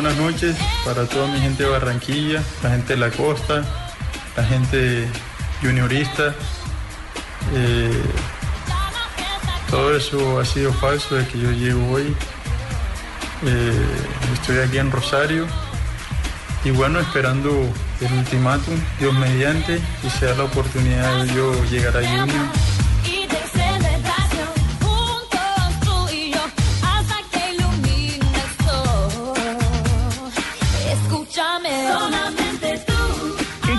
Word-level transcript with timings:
Buenas 0.00 0.16
noches 0.16 0.56
para 0.84 1.06
toda 1.06 1.26
mi 1.26 1.40
gente 1.40 1.64
de 1.64 1.70
Barranquilla, 1.70 2.40
la 2.62 2.70
gente 2.70 2.94
de 2.94 3.00
la 3.00 3.10
costa, 3.10 3.64
la 4.36 4.44
gente 4.44 5.08
juniorista. 5.60 6.36
Eh, 7.52 8.02
todo 9.68 9.96
eso 9.96 10.38
ha 10.38 10.44
sido 10.44 10.72
falso 10.72 11.16
de 11.16 11.26
que 11.26 11.40
yo 11.40 11.50
llego 11.50 11.84
hoy. 11.90 12.14
Eh, 13.44 13.86
estoy 14.34 14.58
aquí 14.58 14.78
en 14.78 14.92
Rosario 14.92 15.48
y 16.62 16.70
bueno, 16.70 17.00
esperando 17.00 17.50
el 18.00 18.12
ultimátum, 18.12 18.76
Dios 19.00 19.12
mediante, 19.14 19.80
y 20.04 20.10
sea 20.10 20.32
la 20.36 20.44
oportunidad 20.44 21.24
de 21.24 21.34
yo 21.34 21.64
llegar 21.64 21.96
a 21.96 22.08
Junior. 22.08 22.46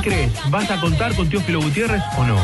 ¿Qué 0.02 0.10
crees? 0.10 0.32
¿Vas 0.50 0.70
a 0.72 0.80
contar 0.80 1.16
con 1.16 1.30
Teófilo 1.30 1.62
Gutiérrez 1.62 2.02
o 2.18 2.24
no? 2.24 2.38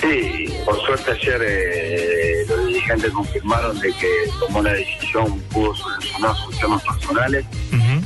Sí, 0.00 0.52
por 0.64 0.80
suerte 0.84 1.12
ayer 1.12 1.42
eh, 1.44 2.44
los 2.48 2.66
dirigentes 2.66 3.10
confirmaron 3.12 3.78
de 3.80 3.92
que 3.92 4.08
tomó 4.40 4.62
la 4.62 4.72
decisión, 4.72 5.40
pudo 5.50 5.74
solucionar 5.74 6.36
sus 6.36 6.58
temas 6.58 6.82
personales 6.82 7.44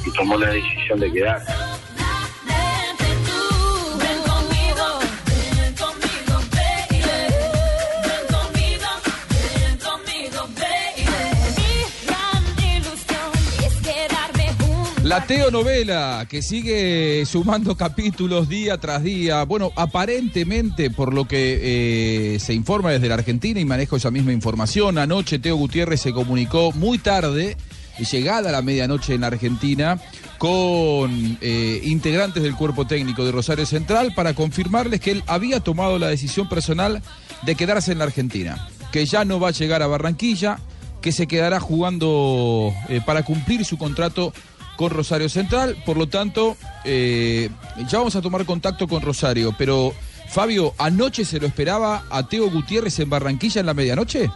y 0.04 0.10
tomó 0.12 0.36
la 0.38 0.50
decisión 0.50 1.00
de 1.00 1.12
quedarse. 1.12 1.52
La 15.06 15.24
Teonovela, 15.24 16.26
que 16.28 16.42
sigue 16.42 17.24
sumando 17.26 17.76
capítulos 17.76 18.48
día 18.48 18.76
tras 18.78 19.04
día. 19.04 19.44
Bueno, 19.44 19.70
aparentemente, 19.76 20.90
por 20.90 21.14
lo 21.14 21.28
que 21.28 22.34
eh, 22.34 22.40
se 22.40 22.54
informa 22.54 22.90
desde 22.90 23.06
la 23.06 23.14
Argentina 23.14 23.60
y 23.60 23.64
manejo 23.64 23.94
esa 23.94 24.10
misma 24.10 24.32
información, 24.32 24.98
anoche 24.98 25.38
Teo 25.38 25.54
Gutiérrez 25.54 26.00
se 26.00 26.12
comunicó 26.12 26.72
muy 26.72 26.98
tarde, 26.98 27.56
llegada 28.10 28.50
la 28.50 28.62
medianoche 28.62 29.14
en 29.14 29.22
Argentina, 29.22 30.00
con 30.38 31.38
eh, 31.40 31.80
integrantes 31.84 32.42
del 32.42 32.56
cuerpo 32.56 32.88
técnico 32.88 33.24
de 33.24 33.30
Rosario 33.30 33.64
Central 33.64 34.12
para 34.12 34.34
confirmarles 34.34 34.98
que 34.98 35.12
él 35.12 35.22
había 35.28 35.60
tomado 35.60 36.00
la 36.00 36.08
decisión 36.08 36.48
personal 36.48 37.00
de 37.42 37.54
quedarse 37.54 37.92
en 37.92 37.98
la 37.98 38.06
Argentina, 38.06 38.66
que 38.90 39.06
ya 39.06 39.24
no 39.24 39.38
va 39.38 39.50
a 39.50 39.52
llegar 39.52 39.84
a 39.84 39.86
Barranquilla, 39.86 40.58
que 41.00 41.12
se 41.12 41.28
quedará 41.28 41.60
jugando 41.60 42.74
eh, 42.88 43.00
para 43.06 43.22
cumplir 43.22 43.64
su 43.64 43.78
contrato 43.78 44.32
con 44.76 44.90
Rosario 44.90 45.28
Central. 45.28 45.76
Por 45.84 45.96
lo 45.96 46.08
tanto, 46.08 46.56
eh, 46.84 47.50
ya 47.88 47.98
vamos 47.98 48.16
a 48.16 48.22
tomar 48.22 48.44
contacto 48.44 48.86
con 48.86 49.02
Rosario. 49.02 49.54
Pero, 49.56 49.92
Fabio, 50.28 50.74
¿anoche 50.78 51.24
se 51.24 51.40
lo 51.40 51.46
esperaba 51.46 52.04
a 52.10 52.28
Teo 52.28 52.50
Gutiérrez 52.50 52.98
en 53.00 53.10
Barranquilla 53.10 53.60
en 53.60 53.66
la 53.66 53.74
medianoche? 53.74 54.30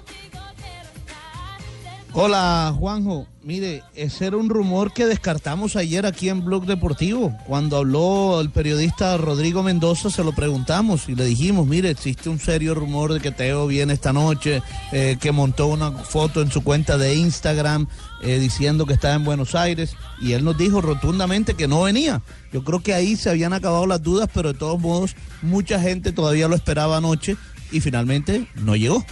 Hola 2.12 2.74
Juanjo, 2.76 3.28
mire, 3.44 3.84
ese 3.94 4.26
era 4.26 4.36
un 4.36 4.48
rumor 4.48 4.92
que 4.92 5.06
descartamos 5.06 5.76
ayer 5.76 6.06
aquí 6.06 6.28
en 6.28 6.44
Blog 6.44 6.66
Deportivo. 6.66 7.32
Cuando 7.46 7.76
habló 7.76 8.40
el 8.40 8.50
periodista 8.50 9.16
Rodrigo 9.16 9.62
Mendoza 9.62 10.10
se 10.10 10.24
lo 10.24 10.32
preguntamos 10.32 11.08
y 11.08 11.14
le 11.14 11.24
dijimos, 11.24 11.68
mire, 11.68 11.88
existe 11.88 12.28
un 12.28 12.40
serio 12.40 12.74
rumor 12.74 13.12
de 13.12 13.20
que 13.20 13.30
Teo 13.30 13.68
viene 13.68 13.92
esta 13.92 14.12
noche, 14.12 14.60
eh, 14.90 15.18
que 15.20 15.30
montó 15.30 15.68
una 15.68 15.92
foto 15.92 16.42
en 16.42 16.50
su 16.50 16.64
cuenta 16.64 16.98
de 16.98 17.14
Instagram 17.14 17.86
eh, 18.22 18.40
diciendo 18.40 18.86
que 18.86 18.94
estaba 18.94 19.14
en 19.14 19.24
Buenos 19.24 19.54
Aires 19.54 19.94
y 20.20 20.32
él 20.32 20.42
nos 20.42 20.58
dijo 20.58 20.80
rotundamente 20.80 21.54
que 21.54 21.68
no 21.68 21.82
venía. 21.82 22.22
Yo 22.52 22.64
creo 22.64 22.80
que 22.80 22.92
ahí 22.92 23.14
se 23.14 23.30
habían 23.30 23.52
acabado 23.52 23.86
las 23.86 24.02
dudas, 24.02 24.28
pero 24.34 24.52
de 24.52 24.58
todos 24.58 24.80
modos 24.80 25.14
mucha 25.42 25.78
gente 25.78 26.10
todavía 26.10 26.48
lo 26.48 26.56
esperaba 26.56 26.96
anoche 26.96 27.36
y 27.70 27.78
finalmente 27.78 28.48
no 28.56 28.74
llegó. 28.74 29.04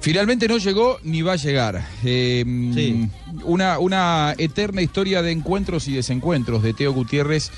Finalmente 0.00 0.46
no 0.48 0.58
llegó 0.58 0.98
ni 1.02 1.22
va 1.22 1.32
a 1.32 1.36
llegar. 1.36 1.84
Eh, 2.04 2.44
Sí. 2.74 3.08
una, 3.44 3.78
una 3.78 4.34
eterna 4.38 4.80
historia 4.82 5.22
de 5.22 5.32
encuentros 5.32 5.88
y 5.88 5.92
desencuentros 5.94 6.62
de 6.62 6.72
Teo 6.72 6.92
Gutiérrez 6.92 7.50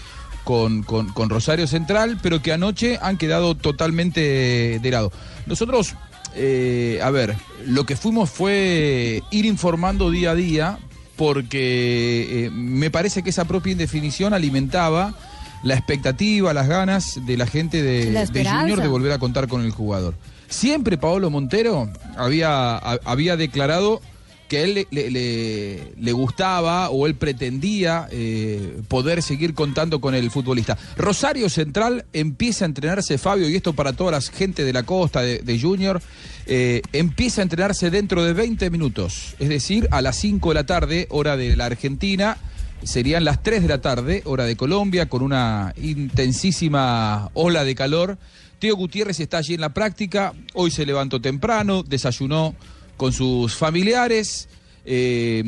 con, 0.44 0.82
con- 0.82 1.08
con 1.12 1.28
Rosario 1.28 1.66
Central, 1.66 2.18
pero 2.22 2.40
que 2.42 2.52
anoche 2.52 2.98
han 3.02 3.18
quedado 3.18 3.54
totalmente 3.56 4.78
de 4.80 4.90
lado. 4.90 5.12
Nosotros, 5.46 5.94
eh, 6.34 6.98
a 7.02 7.10
ver, 7.10 7.36
lo 7.66 7.84
que 7.84 7.94
fuimos 7.94 8.30
fue 8.30 9.22
ir 9.30 9.44
informando 9.44 10.10
día 10.10 10.30
a 10.30 10.34
día, 10.34 10.78
porque 11.16 12.46
eh, 12.46 12.50
me 12.50 12.90
parece 12.90 13.22
que 13.22 13.30
esa 13.30 13.44
propia 13.44 13.72
indefinición 13.72 14.32
alimentaba 14.32 15.14
la 15.62 15.74
expectativa, 15.74 16.54
las 16.54 16.66
ganas 16.68 17.20
de 17.26 17.36
la 17.36 17.46
gente 17.46 17.82
de, 17.82 18.10
La 18.10 18.20
de 18.20 18.24
esperanza. 18.24 18.60
Junior 18.60 18.80
de 18.80 18.88
volver 18.88 19.12
a 19.12 19.18
contar 19.18 19.46
con 19.46 19.62
el 19.62 19.70
jugador. 19.72 20.14
Siempre 20.50 20.98
Paolo 20.98 21.30
Montero 21.30 21.88
había, 22.16 22.76
había 22.76 23.36
declarado 23.36 24.02
que 24.50 24.64
él 24.64 24.88
le, 24.90 26.12
gustaba 26.12 26.90
o 26.90 27.06
él 27.06 27.14
pretendía 27.14 28.08
eh, 28.10 28.80
poder 28.88 29.22
seguir 29.22 29.54
contando 29.54 30.00
con 30.00 30.16
el 30.16 30.28
futbolista. 30.28 30.76
Rosario 30.96 31.48
Central 31.48 32.04
empieza 32.12 32.64
a 32.64 32.66
entrenarse, 32.66 33.16
Fabio, 33.16 33.48
y 33.48 33.54
esto 33.54 33.74
para 33.74 33.92
toda 33.92 34.10
la 34.10 34.20
gente 34.20 34.64
de 34.64 34.72
la 34.72 34.82
costa 34.82 35.22
de, 35.22 35.38
de 35.38 35.60
Junior, 35.60 36.02
eh, 36.46 36.82
empieza 36.92 37.42
a 37.42 37.44
entrenarse 37.44 37.90
dentro 37.90 38.24
de 38.24 38.32
20 38.32 38.70
minutos, 38.70 39.36
es 39.38 39.48
decir, 39.48 39.86
a 39.92 40.02
las 40.02 40.16
5 40.16 40.48
de 40.48 40.54
la 40.56 40.66
tarde, 40.66 41.06
hora 41.10 41.36
de 41.36 41.54
la 41.54 41.66
Argentina. 41.66 42.38
Serían 42.82 43.24
las 43.24 43.40
3 43.44 43.62
de 43.62 43.68
la 43.68 43.80
tarde, 43.80 44.22
hora 44.24 44.46
de 44.46 44.56
Colombia, 44.56 45.08
con 45.08 45.22
una 45.22 45.74
intensísima 45.80 47.30
ola 47.34 47.62
de 47.62 47.76
calor. 47.76 48.18
Teo 48.60 48.76
Gutiérrez 48.76 49.18
está 49.18 49.38
allí 49.38 49.54
en 49.54 49.60
la 49.62 49.70
práctica. 49.70 50.32
Hoy 50.54 50.70
se 50.70 50.86
levantó 50.86 51.20
temprano, 51.20 51.82
desayunó 51.82 52.54
con 52.96 53.12
sus 53.12 53.54
familiares, 53.56 54.48
eh, 54.84 55.42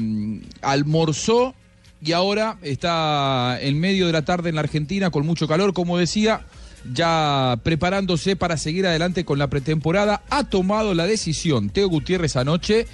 almorzó 0.62 1.54
y 2.02 2.12
ahora 2.12 2.56
está 2.62 3.58
en 3.60 3.78
medio 3.78 4.06
de 4.06 4.12
la 4.12 4.22
tarde 4.22 4.48
en 4.48 4.54
la 4.56 4.62
Argentina 4.62 5.10
con 5.10 5.24
mucho 5.26 5.46
calor, 5.46 5.72
como 5.74 5.98
decía, 5.98 6.46
ya 6.92 7.60
preparándose 7.62 8.34
para 8.34 8.56
seguir 8.56 8.86
adelante 8.86 9.24
con 9.24 9.38
la 9.38 9.48
pretemporada. 9.48 10.22
Ha 10.30 10.44
tomado 10.44 10.94
la 10.94 11.06
decisión, 11.06 11.70
Teo 11.70 11.88
Gutiérrez 11.88 12.34
anoche, 12.36 12.86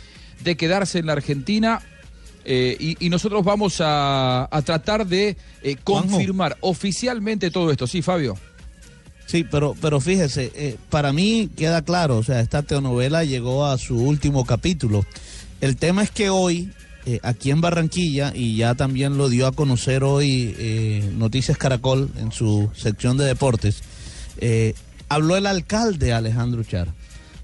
de 0.42 0.56
quedarse 0.56 0.98
en 0.98 1.06
la 1.06 1.12
Argentina. 1.12 1.80
eh, 2.44 2.76
y, 2.80 2.96
y 3.04 3.08
nosotros 3.08 3.44
vamos 3.44 3.80
a, 3.80 4.48
a 4.50 4.62
tratar 4.62 5.06
de 5.06 5.36
eh, 5.62 5.76
confirmar 5.84 6.56
oficialmente 6.60 7.50
todo 7.50 7.70
esto. 7.70 7.86
Sí, 7.86 8.02
Fabio. 8.02 8.36
Sí, 9.28 9.44
pero, 9.44 9.76
pero 9.78 10.00
fíjese, 10.00 10.50
eh, 10.54 10.78
para 10.88 11.12
mí 11.12 11.50
queda 11.54 11.82
claro, 11.82 12.16
o 12.16 12.22
sea, 12.22 12.40
esta 12.40 12.62
telenovela 12.62 13.24
llegó 13.24 13.66
a 13.66 13.76
su 13.76 13.98
último 13.98 14.46
capítulo. 14.46 15.04
El 15.60 15.76
tema 15.76 16.02
es 16.02 16.10
que 16.10 16.30
hoy, 16.30 16.72
eh, 17.04 17.20
aquí 17.22 17.50
en 17.50 17.60
Barranquilla, 17.60 18.32
y 18.34 18.56
ya 18.56 18.74
también 18.74 19.18
lo 19.18 19.28
dio 19.28 19.46
a 19.46 19.52
conocer 19.52 20.02
hoy 20.02 20.56
eh, 20.58 21.12
Noticias 21.14 21.58
Caracol 21.58 22.10
en 22.16 22.32
su 22.32 22.70
sección 22.74 23.18
de 23.18 23.26
deportes, 23.26 23.82
habló 25.10 25.36
el 25.36 25.46
alcalde 25.46 26.14
Alejandro 26.14 26.64
Char. 26.64 26.88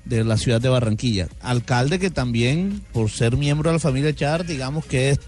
de 0.07 0.25
la 0.25 0.39
ciudad 0.39 0.63
de 0.63 0.71
Barranquilla. 0.71 1.29
Alcalde 1.43 1.99
que 1.99 2.09
también, 2.09 2.83
por 2.95 3.11
ser 3.11 3.37
miembro 3.37 3.69
de 3.69 3.75
la 3.75 3.81
familia 3.81 4.15
Char, 4.15 4.47
digamos 4.47 4.87
que 4.87 5.11
es 5.11 5.19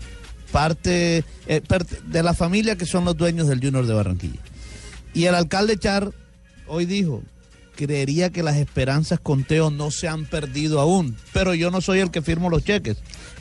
parte 0.52 1.22
de 1.46 2.22
la 2.22 2.32
familia 2.32 2.76
que 2.76 2.86
son 2.86 3.04
los 3.04 3.14
dueños 3.14 3.46
del 3.46 3.60
Junior 3.60 3.84
de 3.86 3.92
Barranquilla. 3.92 4.40
Y 5.12 5.24
el 5.24 5.34
alcalde 5.34 5.76
Char 5.78 6.12
hoy 6.68 6.86
dijo, 6.86 7.22
creería 7.76 8.30
que 8.30 8.42
las 8.42 8.56
esperanzas 8.56 9.20
con 9.20 9.44
Teo 9.44 9.70
no 9.70 9.90
se 9.90 10.08
han 10.08 10.24
perdido 10.24 10.80
aún, 10.80 11.16
pero 11.32 11.54
yo 11.54 11.70
no 11.70 11.80
soy 11.80 11.98
el 12.00 12.10
que 12.10 12.22
firmo 12.22 12.48
los 12.50 12.64
cheques, 12.64 12.96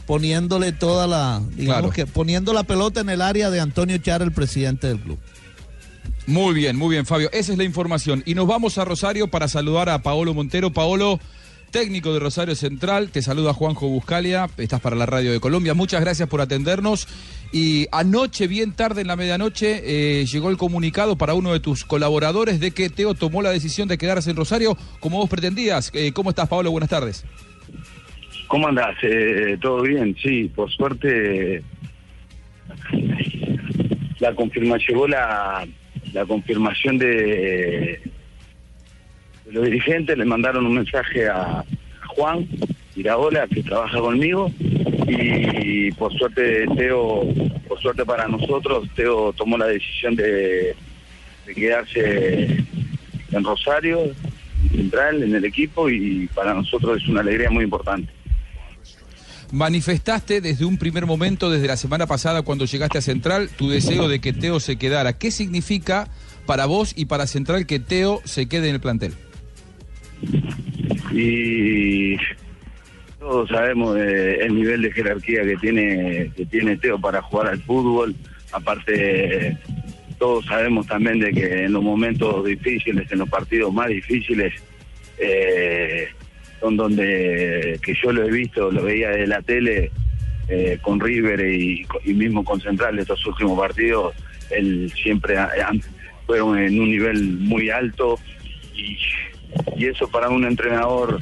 poniéndole 0.06 0.72
toda 0.72 1.08
la, 1.08 1.42
digamos 1.56 1.66
Claro. 1.82 1.90
que 1.92 2.06
poniendo 2.06 2.54
la 2.54 2.64
pelota 2.64 3.00
en 3.02 3.10
el 3.10 3.22
área 3.22 3.50
de 3.50 3.60
Antonio 3.60 3.98
Char, 3.98 4.22
el 4.22 4.32
presidente 4.32 4.88
del 4.88 5.00
club. 5.00 5.18
Muy 6.28 6.54
bien, 6.56 6.76
muy 6.76 6.90
bien, 6.90 7.06
Fabio. 7.06 7.30
Esa 7.32 7.52
es 7.52 7.58
la 7.58 7.64
información. 7.64 8.24
Y 8.26 8.34
nos 8.34 8.48
vamos 8.48 8.78
a 8.78 8.86
Rosario 8.86 9.28
para 9.30 9.48
saludar 9.48 9.90
a 9.90 10.02
Paolo 10.02 10.34
Montero. 10.34 10.74
Paolo, 10.74 11.20
técnico 11.70 12.14
de 12.14 12.20
Rosario 12.20 12.56
Central, 12.56 13.12
te 13.12 13.22
saluda 13.22 13.54
Juanjo 13.54 13.88
Buscalia. 13.88 14.50
Estás 14.58 14.82
para 14.82 14.96
la 14.96 15.06
Radio 15.06 15.32
de 15.32 15.40
Colombia. 15.40 15.76
Muchas 15.76 16.02
gracias 16.02 16.28
por 16.28 16.42
atendernos. 16.42 17.08
Y 17.52 17.88
anoche, 17.92 18.48
bien 18.48 18.74
tarde 18.74 19.02
en 19.02 19.08
la 19.08 19.16
medianoche, 19.16 19.82
eh, 19.86 20.26
llegó 20.26 20.50
el 20.50 20.58
comunicado 20.58 21.18
para 21.18 21.34
uno 21.34 21.54
de 21.54 21.60
tus 21.60 21.86
colaboradores 21.86 22.60
de 22.60 22.72
que 22.72 22.90
Teo 22.90 23.14
tomó 23.14 23.42
la 23.42 23.52
decisión 23.52 23.88
de 23.88 23.98
quedarse 23.98 24.32
en 24.32 24.36
Rosario 24.36 24.78
como 25.00 25.20
vos 25.20 25.30
pretendías. 25.30 25.92
Eh, 25.94 26.12
¿Cómo 26.12 26.32
estás, 26.32 26.50
Paolo? 26.50 26.72
Buenas 26.72 26.90
tardes. 26.90 27.26
¿Cómo 28.48 28.68
andás? 28.68 28.96
Eh, 29.02 29.58
¿Todo 29.62 29.82
bien? 29.82 30.16
Sí, 30.22 30.52
por 30.54 30.72
suerte 30.72 31.64
la 34.20 34.34
confirmación, 34.36 34.88
llegó 34.88 35.08
la, 35.08 35.68
confirmación 36.28 36.98
de, 36.98 38.02
de 39.46 39.52
los 39.52 39.66
dirigentes, 39.66 40.18
le 40.18 40.26
mandaron 40.26 40.66
un 40.66 40.76
mensaje 40.76 41.28
a 41.28 41.64
Juan 42.08 42.48
Iraola, 42.96 43.48
que 43.48 43.64
trabaja 43.64 44.00
conmigo, 44.00 44.52
y 45.08 45.92
por 45.92 46.14
suerte 46.14 46.66
Teo, 46.76 47.24
por 47.68 47.80
suerte 47.82 48.06
para 48.06 48.28
nosotros, 48.28 48.88
Teo 48.96 49.34
tomó 49.34 49.58
la 49.58 49.68
decisión 49.68 50.16
de, 50.16 50.76
de 51.46 51.54
quedarse 51.54 52.66
en 53.32 53.44
Rosario, 53.44 54.04
en 54.04 54.70
Central, 54.70 55.24
en 55.24 55.36
el 55.36 55.46
equipo, 55.46 55.90
y 55.90 56.28
para 56.34 56.54
nosotros 56.54 57.02
es 57.02 57.08
una 57.08 57.22
alegría 57.22 57.50
muy 57.50 57.64
importante. 57.64 58.12
Manifestaste 59.52 60.42
desde 60.42 60.66
un 60.66 60.78
primer 60.78 61.06
momento, 61.06 61.52
desde 61.52 61.68
la 61.68 61.78
semana 61.78 62.08
pasada 62.08 62.42
cuando 62.42 62.66
llegaste 62.66 62.98
a 62.98 63.02
Central, 63.02 63.50
tu 63.56 63.70
deseo 63.70 64.08
de 64.08 64.20
que 64.20 64.34
Teo 64.34 64.60
se 64.60 64.78
quedara. 64.78 65.18
¿Qué 65.18 65.32
significa 65.32 66.10
para 66.46 66.66
vos 66.66 66.94
y 66.96 67.06
para 67.06 67.28
Central 67.28 67.68
que 67.68 67.80
Teo 67.80 68.22
se 68.26 68.48
quede 68.48 68.70
en 68.70 68.76
el 68.76 68.82
plantel? 68.82 69.14
y 71.12 72.16
todos 73.26 73.50
sabemos 73.50 73.98
eh, 73.98 74.38
el 74.42 74.54
nivel 74.54 74.84
de 74.84 74.92
jerarquía 74.92 75.42
que 75.42 75.58
tiene 75.58 76.32
que 76.36 76.46
tiene 76.46 76.78
Teo 76.78 77.00
para 77.02 77.24
jugar 77.24 77.48
al 77.48 77.60
fútbol. 77.60 78.16
Aparte 78.52 79.58
todos 80.20 80.46
sabemos 80.46 80.86
también 80.86 81.20
de 81.20 81.32
que 81.32 81.64
en 81.64 81.74
los 81.74 81.82
momentos 81.82 82.46
difíciles 82.46 83.12
en 83.12 83.18
los 83.18 83.28
partidos 83.28 83.74
más 83.74 83.88
difíciles 83.88 84.54
eh, 85.18 86.08
son 86.60 86.78
donde 86.78 87.80
que 87.82 87.96
yo 87.96 88.12
lo 88.12 88.26
he 88.26 88.30
visto 88.30 88.72
lo 88.72 88.84
veía 88.84 89.10
de 89.10 89.26
la 89.26 89.42
tele 89.42 89.92
eh, 90.48 90.78
con 90.84 91.00
River 91.00 91.50
y, 91.50 91.84
mismo 92.06 92.44
con 92.46 92.62
Central 92.62 93.00
estos 93.00 93.26
últimos 93.26 93.58
partidos 93.60 94.14
él 94.52 94.94
siempre 94.96 95.36
fueron 96.28 96.60
en 96.60 96.80
un 96.80 96.92
nivel 96.92 97.24
muy 97.40 97.72
alto. 97.72 98.20
Y 98.76 99.86
eso 99.86 100.08
para 100.10 100.30
un 100.30 100.46
entrenador 100.46 101.20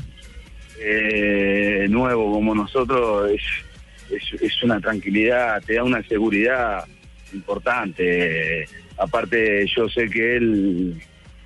eh, 0.85 1.87
nuevo 1.89 2.31
como 2.31 2.53
nosotros 2.53 3.31
es, 3.31 4.41
es, 4.41 4.63
una 4.63 4.79
tranquilidad, 4.79 5.61
te 5.63 5.75
da 5.75 5.83
una 5.83 6.03
seguridad 6.03 6.83
importante. 7.33 8.65
Aparte 8.97 9.65
yo 9.67 9.87
sé 9.89 10.09
que 10.09 10.35
él 10.35 11.01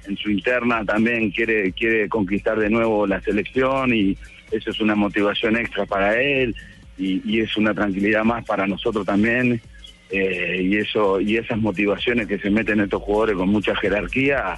en 0.08 0.18
su 0.18 0.32
interna 0.32 0.84
también 0.86 1.32
quiere, 1.32 1.72
quiere 1.74 2.10
conquistar 2.10 2.58
de 2.60 2.70
nuevo 2.70 3.06
la 3.06 3.22
selección 3.22 3.94
y 3.94 4.18
eso 4.52 4.72
es 4.72 4.80
una 4.80 4.96
motivación 4.96 5.58
extra 5.58 5.86
para 5.86 6.20
él 6.20 6.56
y, 6.98 7.22
y 7.30 7.42
es 7.42 7.56
una 7.58 7.74
tranquilidad 7.74 8.24
más 8.24 8.46
para 8.46 8.66
nosotros 8.66 9.06
también. 9.06 9.62
eh, 10.10 10.62
y 10.64 10.78
eso 10.78 11.20
y 11.20 11.38
esas 11.38 11.58
motivaciones 11.58 12.28
que 12.28 12.40
se 12.40 12.50
meten 12.50 12.80
estos 12.80 13.02
jugadores 13.02 13.36
con 13.36 13.50
mucha 13.50 13.76
jerarquía 13.76 14.58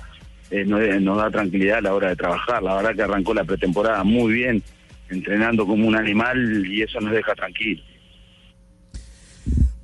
eh, 0.51 0.66
nos, 0.66 0.81
nos 1.01 1.18
da 1.18 1.30
tranquilidad 1.30 1.80
a 1.80 1.81
la 1.81 1.94
hora 1.94 2.10
de 2.10 2.16
trabajar. 2.16 2.63
La 2.63 2.75
verdad 2.75 2.96
que 2.96 3.04
arrancó 3.04 3.34
la 3.34 3.44
pretemporada 3.44 4.04
muy 4.04 4.34
bien, 4.34 4.63
entrenando 5.10 5.66
como 5.66 5.88
un 5.88 5.96
animal 5.96 6.66
y 6.66 6.81
eso 6.81 7.00
nos 7.00 7.12
deja 7.12 7.34
tranquilos. 7.36 7.86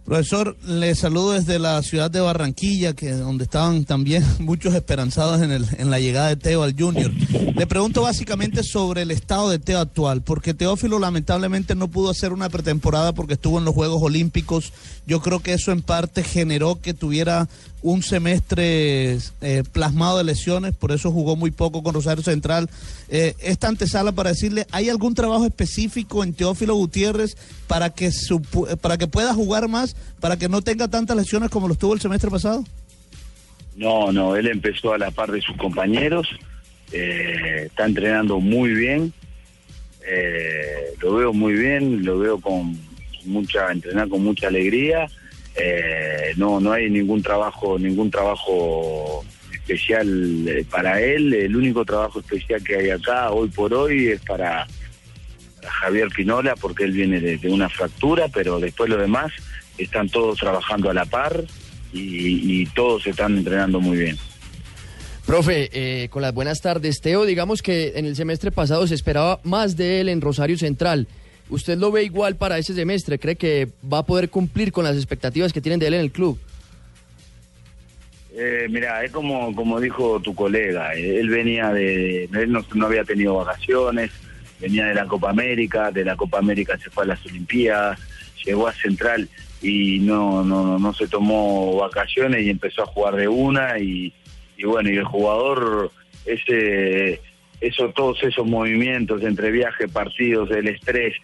Profesor, 0.06 0.56
le 0.68 0.94
saludo 0.94 1.32
desde 1.32 1.58
la 1.58 1.82
ciudad 1.82 2.12
de 2.12 2.20
Barranquilla, 2.20 2.94
que 2.94 3.12
donde 3.12 3.46
estaban 3.46 3.86
también 3.86 4.24
muchos 4.40 4.76
esperanzados 4.76 5.42
en, 5.42 5.52
el, 5.52 5.66
en 5.80 5.90
la 5.90 6.00
llegada 6.00 6.28
de 6.28 6.36
Teo 6.36 6.62
al 6.62 6.76
Junior. 6.78 7.12
Le 7.56 7.66
pregunto 7.66 8.04
básicamente 8.04 8.62
sobre 8.62 9.02
el 9.02 9.10
estado 9.10 9.50
de 9.50 9.58
Teo 9.58 9.80
actual, 9.80 10.22
porque 10.22 10.54
Teófilo 10.54 11.00
lamentablemente 11.00 11.74
no 11.74 11.88
pudo 11.88 12.12
hacer 12.12 12.34
una 12.34 12.50
pretemporada 12.50 13.14
porque 13.14 13.34
estuvo 13.34 13.58
en 13.58 13.66
los 13.66 13.74
Juegos 13.74 14.00
Olímpicos. 14.04 14.74
Yo 15.08 15.22
creo 15.22 15.40
que 15.40 15.54
eso 15.54 15.72
en 15.72 15.82
parte 15.82 16.24
generó 16.24 16.80
que 16.80 16.94
tuviera 16.94 17.50
un 17.86 18.02
semestre 18.02 19.16
eh, 19.42 19.64
plasmado 19.72 20.18
de 20.18 20.24
lesiones, 20.24 20.76
por 20.76 20.92
eso 20.92 21.12
jugó 21.12 21.36
muy 21.36 21.52
poco 21.52 21.84
con 21.84 21.94
Rosario 21.94 22.24
Central. 22.24 22.68
Eh, 23.10 23.36
esta 23.40 23.68
antesala 23.68 24.12
para 24.12 24.32
decirle, 24.32 24.66
¿hay 24.72 24.90
algún 24.90 25.14
trabajo 25.14 25.46
específico 25.46 26.24
en 26.24 26.34
Teófilo 26.34 26.74
Gutiérrez 26.74 27.38
para 27.68 27.92
que, 27.92 28.12
su, 28.12 28.42
para 28.82 28.98
que 28.98 29.06
pueda 29.06 29.36
jugar 29.36 29.68
más, 29.68 29.96
para 30.20 30.36
que 30.36 30.50
no 30.50 30.64
tenga 30.64 30.88
tantas 30.88 31.16
lesiones 31.16 31.52
como 31.52 31.68
los 31.68 31.78
tuvo 31.78 31.94
el 31.94 32.02
semestre 32.02 32.32
pasado? 32.32 32.64
No, 33.76 34.12
no, 34.12 34.36
él 34.36 34.48
empezó 34.48 34.94
a 34.94 34.98
la 34.98 35.12
par 35.12 35.32
de 35.32 35.42
sus 35.42 35.56
compañeros, 35.56 36.28
eh, 36.92 37.66
está 37.68 37.86
entrenando 37.86 38.40
muy 38.40 38.74
bien, 38.74 39.14
lo 41.02 41.16
veo 41.16 41.34
muy 41.34 41.54
bien, 41.54 42.04
lo 42.04 42.18
veo 42.18 42.42
con 42.42 42.80
mucha, 43.26 43.72
entrenar 43.72 44.10
con 44.10 44.24
mucha 44.24 44.48
alegría, 44.48 45.08
eh, 45.56 46.34
no, 46.38 46.60
no 46.60 46.72
hay 46.72 46.90
ningún 46.90 47.22
trabajo, 47.22 47.80
ningún 47.80 48.12
trabajo 48.12 49.24
especial 49.54 50.48
eh, 50.48 50.66
para 50.70 51.02
él, 51.02 51.34
el 51.34 51.56
único 51.56 51.84
trabajo 51.86 52.20
especial 52.20 52.64
que 52.64 52.76
hay 52.76 52.90
acá 52.90 53.32
hoy 53.32 53.50
por 53.50 53.74
hoy 53.74 54.08
es 54.08 54.22
para, 54.22 54.68
Javier 55.68 56.10
Pinola 56.10 56.56
porque 56.56 56.84
él 56.84 56.92
viene 56.92 57.20
de, 57.20 57.50
una 57.50 57.70
fractura, 57.70 58.28
pero 58.34 58.60
después 58.60 58.90
lo 58.90 58.98
demás 58.98 59.32
están 59.78 60.10
todos 60.10 60.40
trabajando 60.40 60.90
a 60.90 60.94
la 60.94 61.06
par 61.06 61.44
y, 61.94 62.62
y 62.62 62.66
todos 62.68 63.06
están 63.08 63.38
entrenando 63.38 63.80
muy 63.80 63.98
bien. 63.98 64.18
Profe, 65.26 65.70
eh, 65.74 66.10
con 66.10 66.22
las 66.22 66.34
buenas 66.34 66.62
tardes. 66.62 67.02
Teo, 67.02 67.26
digamos 67.26 67.64
que 67.64 67.94
en 67.96 68.06
el 68.06 68.16
semestre 68.16 68.52
pasado 68.52 68.86
se 68.86 68.94
esperaba 68.94 69.40
más 69.44 69.76
de 69.76 70.02
él 70.02 70.10
en 70.10 70.22
Rosario 70.22 70.58
Central. 70.58 71.08
¿Usted 71.50 71.78
lo 71.78 71.92
ve 71.92 72.04
igual 72.04 72.36
para 72.36 72.58
ese 72.58 72.74
semestre? 72.74 73.20
¿Cree 73.20 73.36
que 73.36 73.70
va 73.92 74.00
a 74.00 74.06
poder 74.06 74.30
cumplir 74.30 74.72
con 74.72 74.84
las 74.84 74.96
expectativas 74.96 75.54
que 75.54 75.62
tienen 75.62 75.80
de 75.80 75.88
él 75.88 75.94
en 75.94 76.02
el 76.02 76.12
club? 76.12 76.40
Eh, 78.38 78.68
mira, 78.70 79.04
es 79.04 79.12
como, 79.12 79.56
como 79.56 79.80
dijo 79.80 80.20
tu 80.20 80.36
colega, 80.36 80.94
eh, 80.94 81.20
él 81.20 81.30
venía 81.30 81.72
de, 81.72 82.26
él 82.26 82.52
no, 82.52 82.66
no 82.74 82.88
había 82.88 83.06
tenido 83.06 83.36
vacaciones, 83.36 84.12
venía 84.60 84.88
de 84.88 84.94
la 84.94 85.06
Copa 85.06 85.30
América, 85.30 85.90
de 85.90 86.04
la 86.04 86.18
Copa 86.18 86.40
América 86.40 86.78
se 86.78 86.90
fue 86.90 87.06
a 87.06 87.08
las 87.08 87.26
Olimpiadas, 87.26 87.98
llegó 88.44 88.68
a 88.68 88.74
Central 88.74 89.30
y 89.62 90.00
no, 90.00 90.44
no, 90.44 90.78
no 90.78 90.94
se 90.94 91.08
tomó 91.08 91.78
vacaciones 91.78 92.44
y 92.44 92.50
empezó 92.50 92.84
a 92.84 92.88
jugar 92.88 93.16
de 93.16 93.30
una 93.30 93.80
y, 93.80 94.14
y 94.58 94.66
bueno, 94.66 94.90
y 94.90 94.98
el 94.98 95.06
jugador, 95.06 95.92
ese, 96.26 97.22
eso, 97.62 97.90
todos 97.96 98.22
esos 98.22 98.46
movimientos 98.46 99.24
entre 99.24 99.50
viaje, 99.52 99.88
partidos, 99.88 100.52
el 100.52 100.68
estrés, 100.68 101.16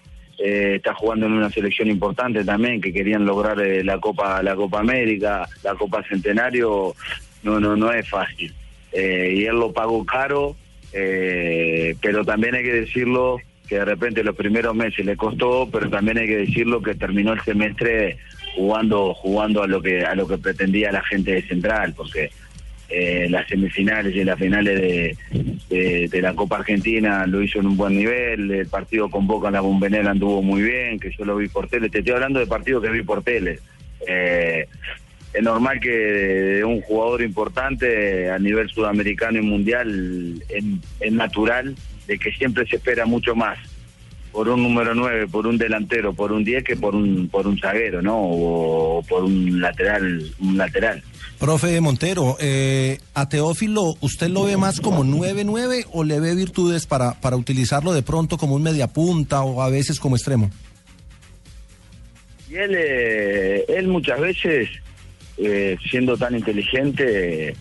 eh, 0.43 0.75
está 0.77 0.93
jugando 0.95 1.27
en 1.27 1.33
una 1.33 1.51
selección 1.51 1.89
importante 1.89 2.43
también 2.43 2.81
que 2.81 2.91
querían 2.91 3.25
lograr 3.25 3.60
eh, 3.62 3.83
la 3.83 4.00
Copa 4.00 4.41
la 4.41 4.55
Copa 4.55 4.79
América, 4.79 5.48
la 5.63 5.75
Copa 5.75 6.03
Centenario, 6.10 6.95
no 7.43 7.60
no 7.60 7.75
no 7.75 7.91
es 7.91 8.10
fácil. 8.10 8.53
Eh, 8.91 9.36
y 9.38 9.45
él 9.45 9.60
lo 9.60 9.71
pagó 9.71 10.05
caro, 10.05 10.55
eh, 10.93 11.95
pero 12.01 12.25
también 12.25 12.55
hay 12.55 12.63
que 12.63 12.74
decirlo 12.74 13.38
que 13.67 13.75
de 13.75 13.86
repente 13.86 14.24
los 14.24 14.36
primeros 14.36 14.75
meses 14.75 15.05
le 15.05 15.15
costó, 15.15 15.69
pero 15.71 15.89
también 15.89 16.17
hay 16.17 16.27
que 16.27 16.38
decirlo 16.38 16.81
que 16.81 16.95
terminó 16.95 17.33
el 17.33 17.41
semestre 17.41 18.17
jugando 18.55 19.13
jugando 19.13 19.63
a 19.63 19.67
lo 19.67 19.81
que 19.81 20.03
a 20.03 20.15
lo 20.15 20.27
que 20.27 20.38
pretendía 20.38 20.91
la 20.91 21.03
gente 21.03 21.33
de 21.33 21.43
Central, 21.43 21.93
porque 21.95 22.31
eh, 22.91 23.27
las 23.29 23.48
semifinales 23.48 24.15
y 24.15 24.24
las 24.24 24.38
finales 24.38 25.17
de, 25.69 26.21
la 26.21 26.33
Copa 26.33 26.57
Argentina 26.57 27.25
lo 27.25 27.41
hizo 27.41 27.60
en 27.60 27.67
un 27.67 27.77
buen 27.77 27.95
nivel, 27.95 28.51
el 28.51 28.67
partido 28.67 29.10
con 29.10 29.25
Boca 29.27 29.48
en 29.48 29.53
la 29.53 29.62
Bombonera 29.62 30.12
anduvo 30.12 30.41
muy 30.41 30.62
bien, 30.62 31.00
que 31.00 31.12
yo 31.12 31.25
lo 31.25 31.38
vi 31.38 31.48
por 31.48 31.67
tele, 31.67 31.89
te 31.89 32.00
estoy 32.00 32.13
hablando 32.13 32.39
de 32.39 32.48
partidos 32.48 32.83
que 32.83 32.89
vi 32.89 33.01
por 33.01 33.24
tele. 33.24 33.60
Eh, 34.07 34.67
es 35.33 35.43
normal 35.43 35.79
que 35.79 35.89
de 35.89 36.65
un 36.65 36.81
jugador 36.81 37.21
importante 37.21 38.29
a 38.29 38.38
nivel 38.38 38.69
sudamericano 38.69 39.39
y 39.39 39.41
mundial 39.41 40.43
es 41.00 41.12
natural 41.12 41.75
de 42.07 42.19
que 42.19 42.31
siempre 42.33 42.67
se 42.67 42.75
espera 42.75 43.05
mucho 43.05 43.36
más 43.36 43.57
por 44.31 44.48
un 44.50 44.63
número 44.63 44.95
9, 44.95 45.27
por 45.27 45.45
un 45.48 45.57
delantero, 45.57 46.13
por 46.13 46.31
un 46.31 46.43
10 46.43 46.63
que 46.63 46.75
por 46.75 46.95
un 46.95 47.27
por 47.29 47.48
un 47.48 47.57
zaguero, 47.57 48.01
¿no? 48.01 48.17
O, 48.17 49.03
por 49.07 49.24
un 49.24 49.60
lateral, 49.60 50.24
un 50.39 50.57
lateral. 50.57 51.03
Profe 51.41 51.81
Montero, 51.81 52.38
eh, 52.39 53.00
a 53.15 53.27
Teófilo, 53.27 53.95
¿usted 54.00 54.29
lo 54.29 54.43
ve 54.43 54.57
más 54.57 54.79
como 54.79 55.03
9-9 55.03 55.88
o 55.91 56.03
le 56.03 56.19
ve 56.19 56.36
virtudes 56.36 56.86
para, 56.86 57.19
para 57.19 57.36
utilizarlo 57.36 57.93
de 57.93 58.03
pronto 58.03 58.38
como 58.38 58.53
un 58.53 58.62
mediapunta 58.62 59.41
o 59.41 59.63
a 59.63 59.69
veces 59.71 60.00
como 60.00 60.15
extremo? 60.15 60.51
Y 62.48 62.57
él, 62.57 62.75
eh, 62.77 63.65
él 63.69 63.88
muchas 63.88 64.19
veces, 64.19 64.69
eh, 65.39 65.77
siendo 65.89 66.15
tan 66.15 66.36
inteligente, 66.36 67.55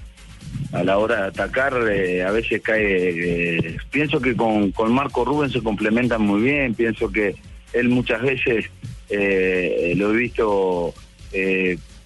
a 0.72 0.84
la 0.84 0.98
hora 0.98 1.22
de 1.22 1.28
atacar, 1.28 1.72
eh, 1.90 2.22
a 2.22 2.32
veces 2.32 2.60
cae. 2.60 2.84
eh, 2.84 3.78
pienso 3.90 4.20
que 4.20 4.36
con, 4.36 4.72
con 4.72 4.92
Marco 4.92 5.24
Rubén 5.24 5.50
se 5.50 5.62
complementan 5.62 6.20
muy 6.20 6.42
bien. 6.42 6.74
Pienso 6.74 7.10
que 7.10 7.34
él 7.72 7.88
muchas 7.88 8.20
veces 8.20 8.66
lo 9.08 10.12
he 10.12 10.16
visto 10.18 10.92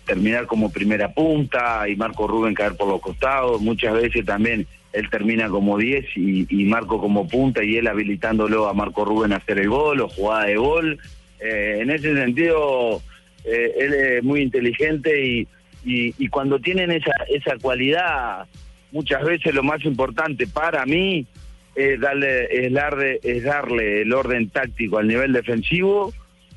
terminar 0.05 0.47
como 0.47 0.71
primera 0.71 1.13
punta 1.13 1.89
y 1.89 1.97
Marco 1.97 2.27
Rubén 2.27 2.55
caer 2.55 2.77
por 2.77 2.89
los 2.89 3.01
costados. 3.01 3.61
Muchas 3.61 3.95
veces 3.95 4.25
también 4.25 4.67
él 4.93 5.11
termina 5.11 5.49
como 5.49 5.77
10 5.77 6.07
y, 6.17 6.65
Marco 6.65 7.01
como 7.01 7.27
punta 7.27 7.65
y 7.65 7.77
él 7.77 7.89
habilitándolo 7.89 8.69
a 8.69 8.75
Marco 8.75 9.05
Rubén 9.05 9.33
a 9.33 9.37
hacer 9.37 9.59
el 9.59 9.69
gol 9.69 10.01
o 10.01 10.09
jugada 10.09 10.47
de 10.47 10.57
gol. 10.57 10.99
Eh, 11.41 11.79
en 11.81 11.91
ese 11.91 12.15
sentido, 12.15 13.03
eh, 13.45 13.73
él 13.79 13.95
es 13.95 14.23
muy 14.23 14.41
inteligente 14.41 15.27
y, 15.27 15.49
y, 15.85 16.15
y 16.17 16.29
cuando 16.29 16.59
tienen 16.59 16.91
esa, 16.91 17.13
esa 17.29 17.57
cualidad, 17.59 18.47
muchas 18.93 19.25
veces 19.25 19.55
lo 19.55 19.63
más 19.63 19.85
importante 19.85 20.47
para 20.47 20.87
mí 20.87 21.27
es 21.75 22.01
darle, 22.01 22.47
es 22.51 22.73
darle, 22.73 23.21
es 23.23 23.43
darle 23.43 24.03
el 24.03 24.13
orden 24.13 24.49
táctico 24.49 24.99
al 24.99 25.09
nivel 25.09 25.33
defensivo 25.33 26.13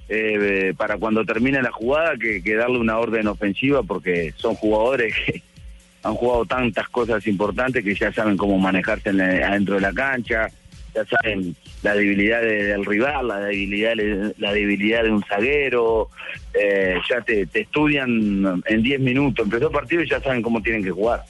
eh, 0.09 0.73
para 0.77 0.97
cuando 0.97 1.25
termine 1.25 1.61
la 1.61 1.71
jugada 1.71 2.15
que, 2.17 2.41
que 2.41 2.55
darle 2.55 2.79
una 2.79 2.97
orden 2.97 3.27
ofensiva 3.27 3.83
porque 3.83 4.33
son 4.37 4.55
jugadores 4.55 5.13
que 5.25 5.41
han 6.03 6.13
jugado 6.15 6.45
tantas 6.45 6.87
cosas 6.89 7.25
importantes 7.27 7.83
que 7.83 7.93
ya 7.95 8.11
saben 8.13 8.37
cómo 8.37 8.57
manejarse 8.57 9.09
en 9.09 9.17
la- 9.17 9.47
adentro 9.49 9.75
de 9.75 9.81
la 9.81 9.93
cancha, 9.93 10.47
ya 10.95 11.03
saben 11.05 11.55
la 11.83 11.93
debilidad 11.95 12.41
de- 12.41 12.63
del 12.63 12.85
rival, 12.85 13.27
la 13.27 13.39
debilidad, 13.41 13.93
la 14.37 14.53
debilidad 14.53 15.03
de 15.03 15.11
un 15.11 15.23
zaguero, 15.23 16.09
eh, 16.53 16.95
ya 17.09 17.21
te, 17.21 17.47
estudian 17.53 18.61
en 18.65 18.81
10 18.83 18.99
minutos, 19.01 19.45
empezó 19.45 19.67
el 19.67 19.73
partido 19.73 20.01
y 20.03 20.09
ya 20.09 20.19
saben 20.21 20.41
cómo 20.41 20.61
tienen 20.61 20.83
que 20.83 20.91
jugar. 20.91 21.23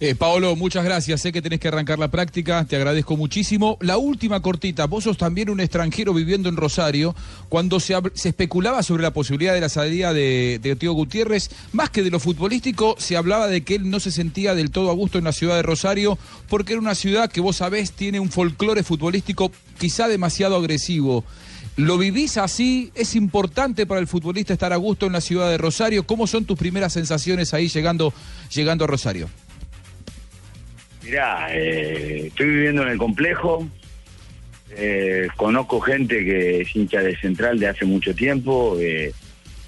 Eh, 0.00 0.14
Paolo, 0.14 0.56
muchas 0.56 0.84
gracias. 0.84 1.20
Sé 1.20 1.32
que 1.32 1.42
tenés 1.42 1.60
que 1.60 1.68
arrancar 1.68 1.98
la 1.98 2.08
práctica, 2.08 2.64
te 2.64 2.76
agradezco 2.76 3.16
muchísimo. 3.16 3.78
La 3.80 3.96
última 3.96 4.40
cortita, 4.40 4.86
vos 4.86 5.04
sos 5.04 5.16
también 5.16 5.50
un 5.50 5.60
extranjero 5.60 6.12
viviendo 6.12 6.48
en 6.48 6.56
Rosario. 6.56 7.14
Cuando 7.48 7.80
se, 7.80 7.94
especulaba 8.24 8.82
sobre 8.82 9.02
la 9.02 9.12
posibilidad 9.12 9.54
de 9.54 9.60
la 9.60 9.68
salida 9.68 10.12
de, 10.12 10.58
de 10.60 10.76
Tío 10.76 10.92
Gutiérrez, 10.92 11.50
más 11.72 11.90
que 11.90 12.02
de 12.02 12.10
lo 12.10 12.20
futbolístico, 12.20 12.96
se 12.98 13.16
hablaba 13.16 13.46
de 13.46 13.62
que 13.62 13.76
él 13.76 13.88
no 13.88 14.00
se 14.00 14.10
sentía 14.10 14.54
del 14.54 14.70
todo 14.70 14.90
a 14.90 14.94
gusto 14.94 15.18
en 15.18 15.24
la 15.24 15.32
ciudad 15.32 15.56
de 15.56 15.62
Rosario, 15.62 16.18
porque 16.48 16.72
era 16.72 16.80
una 16.80 16.94
ciudad 16.94 17.30
que 17.30 17.40
vos 17.40 17.56
sabés 17.56 17.92
tiene 17.92 18.20
un 18.20 18.30
folclore 18.30 18.82
futbolístico 18.82 19.52
quizá 19.78 20.08
demasiado 20.08 20.56
agresivo. 20.56 21.24
¿Lo 21.76 21.98
vivís 21.98 22.36
así? 22.36 22.92
¿Es 22.94 23.16
importante 23.16 23.84
para 23.84 24.00
el 24.00 24.06
futbolista 24.06 24.52
estar 24.52 24.72
a 24.72 24.76
gusto 24.76 25.06
en 25.06 25.12
la 25.12 25.20
ciudad 25.20 25.50
de 25.50 25.58
Rosario? 25.58 26.06
¿Cómo 26.06 26.28
son 26.28 26.44
tus 26.44 26.56
primeras 26.56 26.92
sensaciones 26.92 27.52
ahí 27.52 27.68
llegando, 27.68 28.12
llegando 28.52 28.84
a 28.84 28.88
Rosario? 28.88 29.28
Mirá, 31.04 31.48
eh, 31.54 32.28
estoy 32.28 32.46
viviendo 32.46 32.82
en 32.82 32.88
el 32.88 32.98
complejo, 32.98 33.68
eh, 34.70 35.28
conozco 35.36 35.80
gente 35.80 36.24
que 36.24 36.62
es 36.62 36.74
hincha 36.74 37.02
de 37.02 37.16
Central 37.16 37.58
de 37.58 37.68
hace 37.68 37.84
mucho 37.84 38.14
tiempo, 38.14 38.78
eh, 38.80 39.12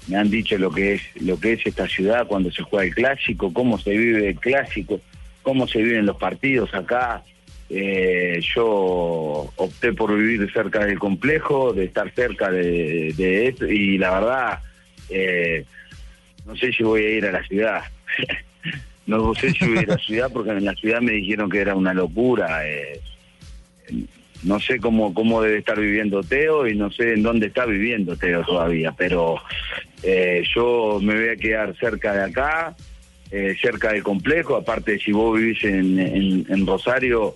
me 0.07 0.17
han 0.17 0.29
dicho 0.29 0.57
lo 0.57 0.71
que 0.71 0.95
es 0.95 1.01
lo 1.21 1.39
que 1.39 1.53
es 1.53 1.65
esta 1.65 1.87
ciudad 1.87 2.27
cuando 2.27 2.51
se 2.51 2.63
juega 2.63 2.85
el 2.85 2.95
clásico, 2.95 3.53
cómo 3.53 3.77
se 3.77 3.91
vive 3.91 4.29
el 4.29 4.39
clásico, 4.39 4.99
cómo 5.43 5.67
se 5.67 5.81
viven 5.81 6.05
los 6.05 6.17
partidos 6.17 6.73
acá. 6.73 7.23
Eh, 7.69 8.39
yo 8.55 9.51
opté 9.57 9.91
por 9.91 10.15
vivir 10.17 10.49
cerca 10.53 10.85
del 10.85 10.97
complejo, 10.97 11.73
de 11.73 11.85
estar 11.85 12.09
cerca 12.11 12.49
de, 12.49 13.13
de 13.17 13.47
esto 13.47 13.67
y 13.67 13.97
la 13.97 14.11
verdad 14.19 14.59
eh, 15.09 15.65
no 16.45 16.55
sé 16.55 16.71
si 16.71 16.83
voy 16.83 17.03
a 17.03 17.09
ir 17.09 17.25
a 17.25 17.31
la 17.31 17.43
ciudad. 17.43 17.83
no 19.07 19.33
sé 19.33 19.51
si 19.51 19.65
voy 19.65 19.77
a 19.79 19.85
la 19.87 19.97
ciudad 19.97 20.29
porque 20.31 20.51
en 20.51 20.65
la 20.65 20.73
ciudad 20.75 21.01
me 21.01 21.13
dijeron 21.13 21.49
que 21.49 21.59
era 21.59 21.75
una 21.75 21.93
locura. 21.93 22.67
eh, 22.67 22.99
no 24.43 24.59
sé 24.59 24.79
cómo, 24.79 25.13
cómo 25.15 25.41
debe 25.41 25.57
estar 25.57 25.79
viviendo 25.79 26.21
Teo 26.21 26.67
y 26.67 26.75
no 26.75 26.91
sé 26.91 27.13
en 27.13 27.23
dónde 27.23 27.47
está 27.47 27.65
viviendo 27.65 28.15
Teo 28.15 28.43
todavía, 28.43 28.91
pero 28.91 29.37
eh, 30.03 30.43
yo 30.53 30.99
me 31.01 31.15
voy 31.15 31.29
a 31.29 31.35
quedar 31.35 31.75
cerca 31.79 32.13
de 32.13 32.23
acá, 32.25 32.75
eh, 33.31 33.55
cerca 33.59 33.93
del 33.93 34.03
complejo, 34.03 34.55
aparte 34.55 34.99
si 34.99 35.11
vos 35.11 35.37
vivís 35.39 35.63
en, 35.63 35.99
en- 35.99 36.45
en 36.49 36.67
Rosario, 36.67 37.35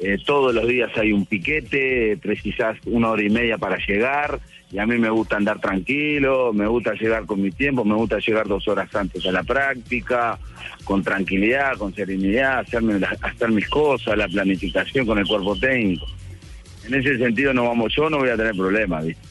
eh, 0.00 0.18
todos 0.26 0.54
los 0.54 0.68
días 0.68 0.90
hay 0.96 1.12
un 1.12 1.24
piquete, 1.24 2.18
precisás 2.20 2.76
una 2.84 3.10
hora 3.10 3.22
y 3.22 3.30
media 3.30 3.56
para 3.56 3.78
llegar, 3.78 4.38
y 4.74 4.78
a 4.80 4.86
mí 4.86 4.98
me 4.98 5.08
gusta 5.08 5.36
andar 5.36 5.60
tranquilo, 5.60 6.52
me 6.52 6.66
gusta 6.66 6.92
llegar 6.94 7.24
con 7.26 7.40
mi 7.40 7.52
tiempo, 7.52 7.84
me 7.84 7.94
gusta 7.94 8.18
llegar 8.18 8.48
dos 8.48 8.66
horas 8.66 8.92
antes 8.94 9.24
a 9.24 9.30
la 9.30 9.44
práctica, 9.44 10.36
con 10.82 11.02
tranquilidad, 11.04 11.76
con 11.78 11.94
serenidad, 11.94 12.58
hacerme 12.58 12.98
la- 12.98 13.16
hacer 13.22 13.50
mis 13.52 13.68
cosas, 13.68 14.18
la 14.18 14.26
planificación 14.26 15.06
con 15.06 15.18
el 15.18 15.26
cuerpo 15.26 15.54
técnico. 15.56 16.06
En 16.86 16.94
ese 16.94 17.16
sentido 17.18 17.54
no 17.54 17.68
vamos, 17.68 17.92
yo 17.96 18.10
no 18.10 18.18
voy 18.18 18.30
a 18.30 18.36
tener 18.36 18.54
problemas, 18.56 19.06
¿viste? 19.06 19.22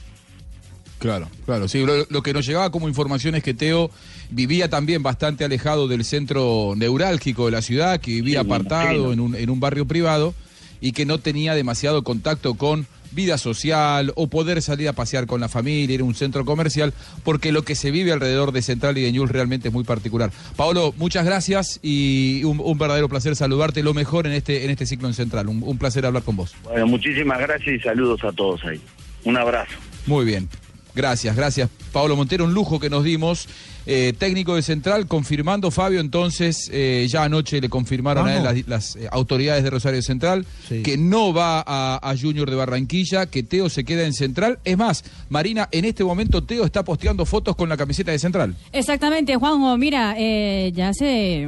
Claro, 1.00 1.27
claro, 1.45 1.67
sí. 1.67 1.85
Lo, 1.85 2.05
lo 2.09 2.21
que 2.23 2.31
nos 2.31 2.45
llegaba 2.47 2.71
como 2.71 2.88
información 2.88 3.35
es 3.35 3.43
que 3.43 3.53
Teo 3.53 3.91
vivía 4.29 4.69
también 4.69 5.03
bastante 5.03 5.43
alejado 5.43 5.89
del 5.89 6.05
centro 6.05 6.73
neurálgico 6.77 7.45
de 7.47 7.51
la 7.51 7.62
ciudad, 7.62 8.00
que 8.00 8.12
vivía 8.12 8.39
Sí, 8.39 8.45
apartado 8.45 9.12
en 9.12 9.19
un, 9.19 9.35
en 9.35 9.50
un 9.50 9.59
barrio 9.59 9.85
privado 9.85 10.33
y 10.79 10.93
que 10.93 11.05
no 11.05 11.17
tenía 11.19 11.53
demasiado 11.55 12.03
contacto 12.05 12.53
con 12.53 12.88
vida 13.13 13.38
social 13.38 14.12
o 14.15 14.27
poder 14.27 14.62
salir 14.62 14.89
a 14.89 14.93
pasear 14.93 15.25
con 15.25 15.41
la 15.41 15.50
familia, 15.50 15.96
ir 15.96 16.01
a 16.01 16.03
un 16.03 16.15
centro 16.15 16.46
comercial, 16.46 16.93
porque 17.24 17.51
lo 17.51 17.63
que 17.63 17.75
se 17.75 17.91
vive 17.91 18.12
alrededor 18.12 18.51
de 18.51 18.62
Central 18.62 18.98
y 18.98 19.01
de 19.01 19.12
Ñul 19.12 19.29
realmente 19.29 19.67
es 19.70 19.74
muy 19.74 19.84
particular. 19.84 20.32
Paolo, 20.55 20.93
muchas 20.98 21.25
gracias 21.25 21.79
y 21.82 22.43
un, 22.43 22.60
un 22.60 22.77
verdadero 22.77 23.10
placer 23.10 23.36
saludarte. 23.36 23.84
Lo 23.84 23.93
mejor 23.93 24.27
en 24.27 24.34
este, 24.34 24.65
en 24.65 24.72
este 24.72 24.86
ciclo 24.86 25.08
en 25.08 25.13
Central. 25.13 25.48
Un, 25.48 25.63
un 25.63 25.77
placer 25.77 26.05
hablar 26.05 26.24
con 26.24 26.36
vos. 26.36 26.53
Bueno, 26.63 26.88
muchísimas 26.88 27.39
gracias 27.39 27.75
y 27.75 27.79
saludos 27.79 28.24
a 28.24 28.32
todos 28.32 28.63
ahí. 28.65 28.82
Un 29.24 29.38
abrazo. 29.38 29.74
Muy 30.05 30.25
bien. 30.25 30.50
Gracias, 30.96 31.36
gracias. 31.36 31.70
Pablo 31.91 32.15
Montero, 32.15 32.46
un 32.46 32.53
lujo 32.53 32.79
que 32.79 32.89
nos 32.89 33.03
dimos. 33.03 33.48
Eh, 33.85 34.13
técnico 34.17 34.55
de 34.55 34.61
Central, 34.61 35.07
confirmando, 35.07 35.69
Fabio, 35.71 35.99
entonces, 35.99 36.69
eh, 36.71 37.05
ya 37.09 37.23
anoche 37.23 37.59
le 37.59 37.69
confirmaron 37.69 38.27
a 38.27 38.37
él 38.37 38.43
las, 38.43 38.67
las, 38.67 38.95
eh, 38.95 39.07
autoridades 39.11 39.63
de 39.63 39.69
Rosario 39.69 40.01
Central 40.01 40.45
Sí. 40.69 40.81
que 40.83 40.97
no 40.97 41.33
va 41.33 41.63
a, 41.65 41.99
a 42.01 42.17
Junior 42.17 42.49
de 42.49 42.55
Barranquilla, 42.55 43.25
que 43.25 43.43
Teo 43.43 43.69
se 43.69 43.83
queda 43.83 44.05
en 44.05 44.13
Central. 44.13 44.59
Es 44.63 44.77
más, 44.77 45.03
Marina, 45.29 45.67
en 45.71 45.85
este 45.85 46.03
momento 46.03 46.43
Teo 46.43 46.63
está 46.65 46.83
posteando 46.83 47.25
fotos 47.25 47.55
con 47.55 47.67
la 47.69 47.75
camiseta 47.77 48.11
de 48.11 48.19
Central. 48.19 48.55
Exactamente, 48.71 49.35
Juanjo. 49.35 49.77
Mira, 49.77 50.15
eh, 50.17 50.71
ya 50.73 50.89
hace 50.89 51.47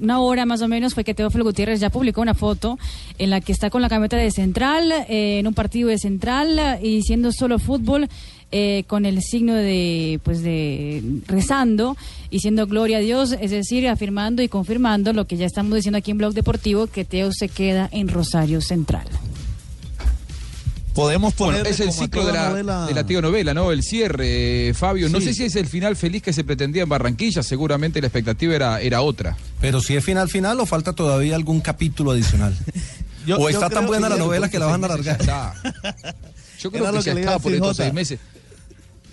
una 0.00 0.20
hora 0.20 0.46
más 0.46 0.62
o 0.62 0.68
menos 0.68 0.94
fue 0.94 1.02
que 1.04 1.14
Teófilo 1.14 1.44
Gutiérrez 1.44 1.80
ya 1.80 1.90
publicó 1.90 2.20
una 2.20 2.34
foto 2.34 2.78
en 3.18 3.30
la 3.30 3.40
que 3.40 3.52
está 3.52 3.70
con 3.70 3.82
la 3.82 3.88
camiseta 3.88 4.16
de 4.18 4.30
Central, 4.30 4.92
eh, 5.08 5.38
en 5.40 5.46
un 5.46 5.54
partido 5.54 5.88
de 5.88 5.98
Central 5.98 6.78
y 6.82 7.02
siendo 7.02 7.32
solo 7.32 7.58
fútbol. 7.58 8.08
Eh, 8.52 8.84
con 8.86 9.04
el 9.06 9.20
signo 9.22 9.54
de, 9.54 10.20
pues 10.22 10.42
de 10.42 11.02
rezando 11.26 11.96
y 12.30 12.38
siendo 12.40 12.66
gloria 12.66 12.98
a 12.98 13.00
Dios, 13.00 13.34
es 13.40 13.50
decir, 13.50 13.88
afirmando 13.88 14.42
y 14.42 14.48
confirmando 14.48 15.12
lo 15.12 15.26
que 15.26 15.36
ya 15.36 15.46
estamos 15.46 15.74
diciendo 15.74 15.98
aquí 15.98 16.10
en 16.12 16.18
Blog 16.18 16.34
Deportivo, 16.34 16.86
que 16.86 17.04
Teo 17.04 17.32
se 17.32 17.48
queda 17.48 17.88
en 17.92 18.08
Rosario 18.08 18.60
Central. 18.60 19.06
Podemos 20.94 21.34
Bueno, 21.36 21.56
poner 21.56 21.72
es 21.72 21.80
el 21.80 21.90
ciclo 21.90 22.26
de 22.26 22.34
la, 22.34 22.86
de 22.86 22.92
la 22.94 23.06
tío 23.06 23.22
novela, 23.22 23.54
¿no? 23.54 23.72
El 23.72 23.82
cierre, 23.82 24.68
eh, 24.68 24.74
Fabio. 24.74 25.08
No 25.08 25.22
sé 25.22 25.32
si 25.32 25.44
es 25.44 25.56
el 25.56 25.66
final 25.66 25.96
feliz 25.96 26.22
que 26.22 26.34
se 26.34 26.44
pretendía 26.44 26.82
en 26.82 26.88
Barranquilla, 26.90 27.42
seguramente 27.42 27.98
la 28.02 28.08
expectativa 28.08 28.54
era, 28.54 28.78
era 28.82 29.00
otra. 29.00 29.34
Pero 29.58 29.80
si 29.80 29.96
es 29.96 30.04
final 30.04 30.28
final 30.28 30.60
o 30.60 30.66
falta 30.66 30.92
todavía 30.92 31.34
algún 31.34 31.62
capítulo 31.62 32.10
adicional. 32.10 32.54
Yo- 33.26 33.36
o 33.36 33.48
yo 33.48 33.48
está 33.50 33.70
tan 33.70 33.86
buena 33.86 34.08
la 34.10 34.16
ya- 34.16 34.22
novela 34.22 34.50
que 34.50 34.58
la 34.58 34.66
van 34.66 34.82
a 34.82 34.86
alargar. 34.88 35.18
Está. 35.20 35.54
Yo 36.58 36.70
creo 36.72 36.82
Era 36.82 36.90
que 36.90 36.96
lo 36.98 37.02
ya 37.02 37.10
que 37.12 37.14
le 37.14 37.20
iba 37.22 37.30
está 37.30 37.34
a 37.36 37.38
por 37.38 37.52
estos 37.54 37.76
seis 37.76 37.92
meses. 37.94 38.18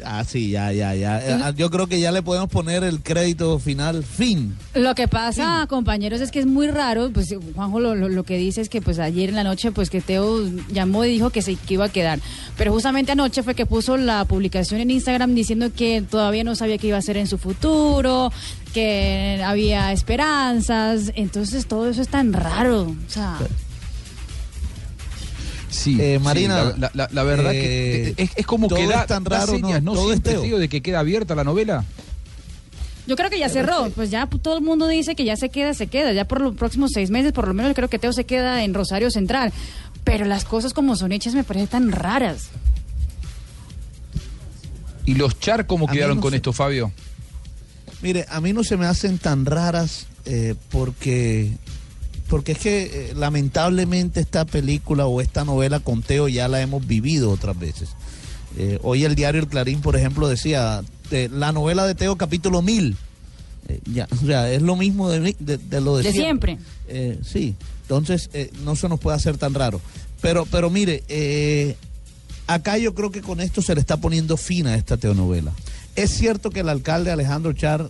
Ah, 0.06 0.24
sí, 0.24 0.50
ya, 0.51 0.72
ya, 0.72 0.96
ya. 0.96 1.20
Eh, 1.50 1.53
Yo 1.56 1.70
creo 1.70 1.88
que 1.88 2.00
ya 2.00 2.12
le 2.12 2.22
podemos 2.22 2.50
poner 2.50 2.84
el 2.84 3.01
crédito 3.01 3.60
final, 3.60 4.03
fin. 4.03 4.56
Lo 4.74 4.96
que 4.96 5.08
pasa, 5.08 5.65
compañeros, 5.70 6.22
es 6.22 6.32
que 6.32 6.39
es 6.39 6.46
muy 6.46 6.68
raro, 6.68 7.12
pues 7.12 7.27
Juanjo 7.56 7.79
lo, 7.79 7.96
lo- 7.96 8.10
lo 8.10 8.24
que 8.24 8.38
dice 8.38 8.62
es 8.62 8.70
que 8.70 8.82
pues 8.82 9.00
ayer 9.00 9.29
en 9.29 9.36
la 9.36 9.44
noche 9.44 9.72
pues 9.72 9.89
que 9.89 10.01
Teo 10.01 10.41
llamó 10.72 11.06
y 11.06 11.10
dijo 11.10 11.29
que 11.29 11.41
se 11.41 11.56
que 11.56 11.74
iba 11.75 11.86
a 11.86 11.89
quedar, 11.89 12.20
pero 12.58 12.72
justamente 12.72 13.12
anoche 13.12 13.44
fue 13.44 13.56
que 13.56 13.65
puso 13.65 13.98
la 13.98 14.25
publicación 14.25 14.79
en 14.82 14.91
Instagram 14.91 15.34
diciendo 15.36 15.70
que 15.75 16.01
todavía 16.01 16.44
no 16.44 16.56
sabía 16.56 16.77
qué 16.77 16.88
iba 16.88 16.96
a 16.98 17.00
hacer 17.00 17.18
en 17.18 17.27
su 17.27 17.38
futuro, 17.38 18.32
que 18.74 19.41
había 19.46 19.91
esperanzas, 19.91 21.12
entonces 21.15 21.65
todo 21.68 21.89
eso 21.89 22.01
es 22.01 22.08
tan 22.08 22.34
raro, 22.34 22.84
o 22.84 23.10
sea, 23.10 23.38
Sí, 25.79 25.98
Eh, 26.00 26.17
sí, 26.17 26.24
Marina, 26.24 26.74
la, 26.77 26.91
la- 26.93 27.09
la 27.12 27.24
verdad 27.24 27.53
eh, 27.53 28.13
que 28.15 28.24
es, 28.24 28.31
es 28.36 28.45
como 28.45 28.67
que 28.67 28.86
da, 28.88 29.01
es 29.01 29.07
tan 29.07 29.24
da 29.24 29.39
raro, 29.39 29.53
señas, 29.53 29.81
no, 29.81 29.91
¿no? 29.93 29.98
todo 30.00 30.12
es 30.12 30.15
Siempre, 30.17 30.31
Teo. 30.33 30.41
tío, 30.41 30.57
de 30.59 30.67
que 30.69 30.81
queda 30.81 31.00
abierta 31.00 31.36
la 31.36 31.43
novela. 31.43 31.86
Yo 33.07 33.15
creo 33.15 33.29
que 33.29 33.39
ya 33.39 33.50
cerró, 33.50 33.89
pues 33.95 34.12
ya 34.12 34.27
todo 34.27 34.57
el 34.57 34.63
mundo 34.63 34.88
dice 34.88 35.15
que 35.15 35.24
ya 35.25 35.36
se 35.36 35.50
queda, 35.50 35.74
se 35.74 35.88
queda, 35.88 36.12
ya 36.13 36.25
por 36.25 36.41
los 36.41 36.55
próximos 36.55 36.91
seis 36.93 37.09
meses, 37.09 37.31
por 37.31 37.48
lo 37.48 37.53
menos 37.53 37.74
creo 37.74 37.88
que 37.89 37.98
Teo 37.98 38.13
se 38.13 38.25
queda 38.25 38.63
en 38.63 38.74
Rosario 38.74 39.09
Central. 39.09 39.51
Pero 40.03 40.25
las 40.25 40.45
cosas 40.45 40.74
como 40.74 40.95
son 40.95 41.12
hechas 41.12 41.33
me 41.33 41.43
parecen 41.43 41.67
tan 41.69 41.91
raras. 41.91 42.50
¿Y 45.05 45.15
los 45.15 45.39
Char 45.39 45.65
cómo 45.65 45.88
A 45.89 45.91
quedaron 45.91 46.17
no 46.17 46.21
con 46.21 46.33
esto, 46.33 46.53
Fabio? 46.53 46.91
Mire, 48.01 48.25
a 48.29 48.39
mí 48.41 48.53
no 48.53 48.63
se 48.63 48.77
me 48.77 48.86
hacen 48.86 49.17
tan 49.17 49.45
raras 49.45 50.05
eh, 50.25 50.55
porque 50.69 51.51
porque 52.29 52.53
es 52.53 52.59
que 52.59 52.83
eh, 52.83 53.13
lamentablemente 53.15 54.19
esta 54.19 54.45
película 54.45 55.07
o 55.07 55.19
esta 55.19 55.43
novela 55.43 55.79
con 55.79 56.03
Teo 56.03 56.27
ya 56.27 56.48
la 56.48 56.62
hemos 56.62 56.86
vivido 56.88 57.31
otras 57.31 57.57
veces. 57.57 57.89
Eh, 58.57 58.79
hoy 58.83 59.03
el 59.03 59.15
diario 59.15 59.41
El 59.41 59.48
Clarín, 59.48 59.81
por 59.81 59.95
ejemplo, 59.95 60.27
decía 60.27 60.83
eh, 61.12 61.27
la 61.31 61.51
novela 61.51 61.86
de 61.86 61.95
Teo 61.95 62.17
capítulo 62.17 62.62
1000. 62.62 62.95
Eh, 63.67 63.79
ya, 63.91 64.07
o 64.12 64.25
sea, 64.25 64.51
es 64.51 64.62
lo 64.62 64.75
mismo 64.75 65.09
de, 65.09 65.36
de, 65.39 65.57
de 65.57 65.81
lo 65.81 65.98
de, 65.98 66.03
De 66.03 66.13
siempre. 66.13 66.59
Sí, 67.24 67.55
entonces 67.81 68.29
no 68.63 68.75
se 68.75 68.88
nos 68.89 69.00
puede 69.00 69.17
hacer 69.17 69.38
tan 69.38 69.53
raro. 69.53 69.81
Pero, 70.21 70.45
pero 70.45 70.69
mire, 70.69 71.03
acá 72.45 72.77
yo 72.77 72.93
creo 72.93 73.09
que 73.12 73.21
con 73.21 73.39
esto 73.41 73.62
se 73.62 73.74
le 73.74 73.81
está 73.81 73.98
poniendo 73.98 74.38
fin 74.38 74.67
a 74.67 74.75
esta 74.75 74.98
telenovela. 74.98 75.51
Es 75.95 76.12
cierto 76.12 76.51
que 76.51 76.62
el 76.62 76.69
alcalde 76.69 77.12
Alejandro 77.12 77.53
Char 77.53 77.89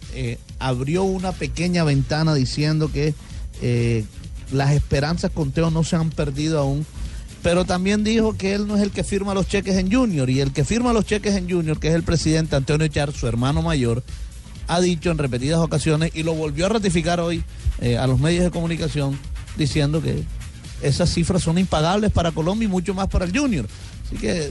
abrió 0.60 1.04
una 1.04 1.34
pequeña 1.34 1.84
ventana 1.84 2.34
diciendo 2.34 2.92
que 2.92 3.14
eh, 3.62 4.06
las 4.52 4.72
esperanzas 4.72 5.32
con 5.32 5.52
Teo 5.52 5.72
no 5.72 5.84
se 5.84 5.96
han 5.96 6.10
perdido 6.10 6.60
aún, 6.60 6.86
pero 7.42 7.66
también 7.66 8.04
dijo 8.04 8.36
que 8.36 8.54
él 8.54 8.68
no 8.68 8.76
es 8.76 8.82
el 8.82 8.92
que 8.92 9.04
firma 9.04 9.34
los 9.34 9.48
cheques 9.48 9.76
en 9.78 9.92
Junior 9.92 10.30
y 10.30 10.42
el 10.42 10.52
que 10.52 10.66
firma 10.66 10.94
los 10.94 11.06
cheques 11.06 11.36
en 11.36 11.50
Junior, 11.50 11.80
que 11.80 11.90
es 11.90 11.96
el 11.96 12.04
presidente 12.04 12.56
Antonio 12.56 12.88
Char, 12.88 13.14
su 13.14 13.28
hermano 13.28 13.62
mayor, 13.62 14.04
ha 14.68 14.82
dicho 14.82 15.10
en 15.10 15.18
repetidas 15.18 15.60
ocasiones 15.60 16.12
y 16.14 16.24
lo 16.24 16.34
volvió 16.34 16.66
a 16.66 16.70
ratificar 16.70 17.20
hoy 17.20 17.44
eh, 17.80 17.98
a 17.98 18.08
los 18.08 18.20
medios 18.20 18.44
de 18.44 18.52
comunicación 18.52 19.18
diciendo 19.58 20.02
que 20.02 20.24
esas 20.82 21.10
cifras 21.12 21.44
son 21.44 21.58
impagables 21.58 22.12
para 22.12 22.32
Colombia 22.32 22.66
y 22.66 22.70
mucho 22.70 22.94
más 22.94 23.08
para 23.08 23.26
el 23.26 23.38
Junior. 23.38 23.68
Así 24.06 24.18
que 24.18 24.50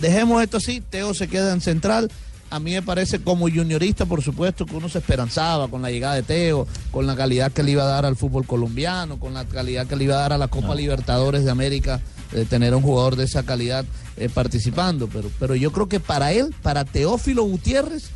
dejemos 0.00 0.42
esto 0.42 0.58
así, 0.58 0.80
Teo 0.80 1.14
se 1.14 1.28
queda 1.28 1.52
en 1.52 1.60
central. 1.60 2.10
A 2.50 2.58
mí 2.60 2.72
me 2.72 2.82
parece 2.82 3.20
como 3.20 3.48
juniorista, 3.48 4.06
por 4.06 4.22
supuesto, 4.22 4.64
que 4.64 4.74
uno 4.74 4.88
se 4.88 4.98
esperanzaba 4.98 5.68
con 5.68 5.82
la 5.82 5.90
llegada 5.90 6.14
de 6.14 6.22
Teo, 6.22 6.66
con 6.90 7.06
la 7.06 7.14
calidad 7.14 7.52
que 7.52 7.62
le 7.62 7.72
iba 7.72 7.82
a 7.82 7.86
dar 7.86 8.06
al 8.06 8.16
fútbol 8.16 8.46
colombiano, 8.46 9.20
con 9.20 9.34
la 9.34 9.44
calidad 9.44 9.86
que 9.86 9.96
le 9.96 10.04
iba 10.04 10.14
a 10.14 10.20
dar 10.20 10.32
a 10.32 10.38
la 10.38 10.48
Copa 10.48 10.74
Libertadores 10.74 11.44
de 11.44 11.50
América, 11.50 12.00
de 12.32 12.46
tener 12.46 12.74
un 12.74 12.82
jugador 12.82 13.16
de 13.16 13.24
esa 13.24 13.42
calidad 13.42 13.84
eh, 14.16 14.28
participando. 14.28 15.08
Pero, 15.08 15.30
pero 15.38 15.54
yo 15.54 15.72
creo 15.72 15.88
que 15.88 16.00
para 16.00 16.32
él, 16.32 16.54
para 16.62 16.84
Teófilo 16.84 17.42
Gutiérrez, 17.44 18.10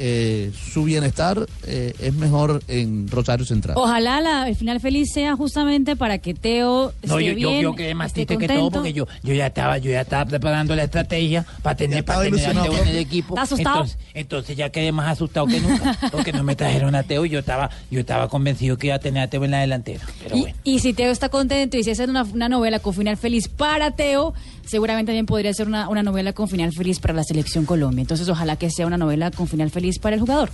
eh, 0.00 0.52
su 0.72 0.84
bienestar 0.84 1.44
eh, 1.66 1.92
es 1.98 2.14
mejor 2.14 2.62
en 2.68 3.08
Rosario 3.08 3.44
Central. 3.44 3.76
Ojalá 3.76 4.20
la- 4.20 4.48
el 4.48 4.54
final 4.54 4.78
feliz 4.80 5.10
sea 5.12 5.34
justamente 5.34 5.96
para 5.96 6.18
que 6.18 6.34
Teo 6.34 6.92
No, 7.04 7.18
esté 7.18 7.32
yo, 7.34 7.38
yo, 7.38 7.48
bien, 7.50 7.62
yo 7.62 7.74
quedé 7.74 7.94
más 7.94 8.12
triste 8.12 8.38
que 8.38 8.46
todo 8.46 8.56
contento. 8.58 8.78
porque 8.78 8.92
yo, 8.92 9.06
yo 9.24 9.34
ya 9.34 9.46
estaba, 9.48 9.78
yo 9.78 9.90
ya 9.90 10.02
estaba 10.02 10.24
preparando 10.26 10.76
la 10.76 10.84
estrategia 10.84 11.44
para 11.62 11.76
tener, 11.76 12.04
para 12.04 12.22
tener 12.22 12.46
a 12.56 12.62
Teo 12.62 12.72
en 12.82 12.88
el 12.88 12.96
equipo. 12.98 13.34
¿Está 13.34 13.42
asustado? 13.42 13.76
Entonces, 13.80 13.98
entonces 14.14 14.56
ya 14.56 14.70
quedé 14.70 14.92
más 14.92 15.08
asustado 15.10 15.46
que 15.48 15.60
nunca, 15.60 15.98
porque 16.12 16.32
no 16.32 16.44
me 16.44 16.54
trajeron 16.54 16.94
a 16.94 17.02
Teo 17.02 17.24
y 17.26 17.30
yo 17.30 17.40
estaba, 17.40 17.68
yo 17.90 17.98
estaba 18.00 18.28
convencido 18.28 18.76
que 18.78 18.86
iba 18.88 18.96
a 18.96 19.00
tener 19.00 19.24
a 19.24 19.28
Teo 19.28 19.44
en 19.44 19.50
la 19.50 19.60
delantera. 19.60 20.04
Pero 20.22 20.36
Y, 20.36 20.40
bueno. 20.42 20.56
y 20.62 20.78
si 20.78 20.92
Teo 20.92 21.10
está 21.10 21.28
contento 21.28 21.76
y 21.76 21.82
si 21.82 21.90
hace 21.90 22.04
una, 22.04 22.22
una 22.22 22.48
novela 22.48 22.78
con 22.78 22.94
final 22.94 23.16
feliz 23.16 23.48
para 23.48 23.90
Teo, 23.92 24.32
seguramente 24.64 25.10
también 25.10 25.26
podría 25.26 25.52
ser 25.54 25.66
una, 25.66 25.88
una 25.88 26.02
novela 26.02 26.32
con 26.34 26.46
final 26.48 26.72
feliz 26.72 27.00
para 27.00 27.14
la 27.14 27.24
selección 27.24 27.64
Colombia. 27.64 28.02
Entonces, 28.02 28.28
ojalá 28.28 28.56
que 28.56 28.70
sea 28.70 28.86
una 28.86 28.98
novela 28.98 29.30
con 29.30 29.48
final 29.48 29.70
feliz 29.70 29.87
para 29.98 30.14
el 30.16 30.20
jugador. 30.20 30.50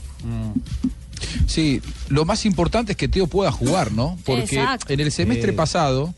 Sí, 1.46 1.80
lo 2.08 2.24
más 2.24 2.44
importante 2.46 2.92
es 2.92 2.98
que 2.98 3.08
Teo 3.08 3.26
pueda 3.26 3.50
jugar, 3.50 3.92
¿no? 3.92 4.18
Porque 4.24 4.56
Exacto. 4.56 4.92
en 4.92 5.00
el 5.00 5.10
semestre 5.12 5.50
Eh. 5.50 5.54
pasado, 5.54 6.14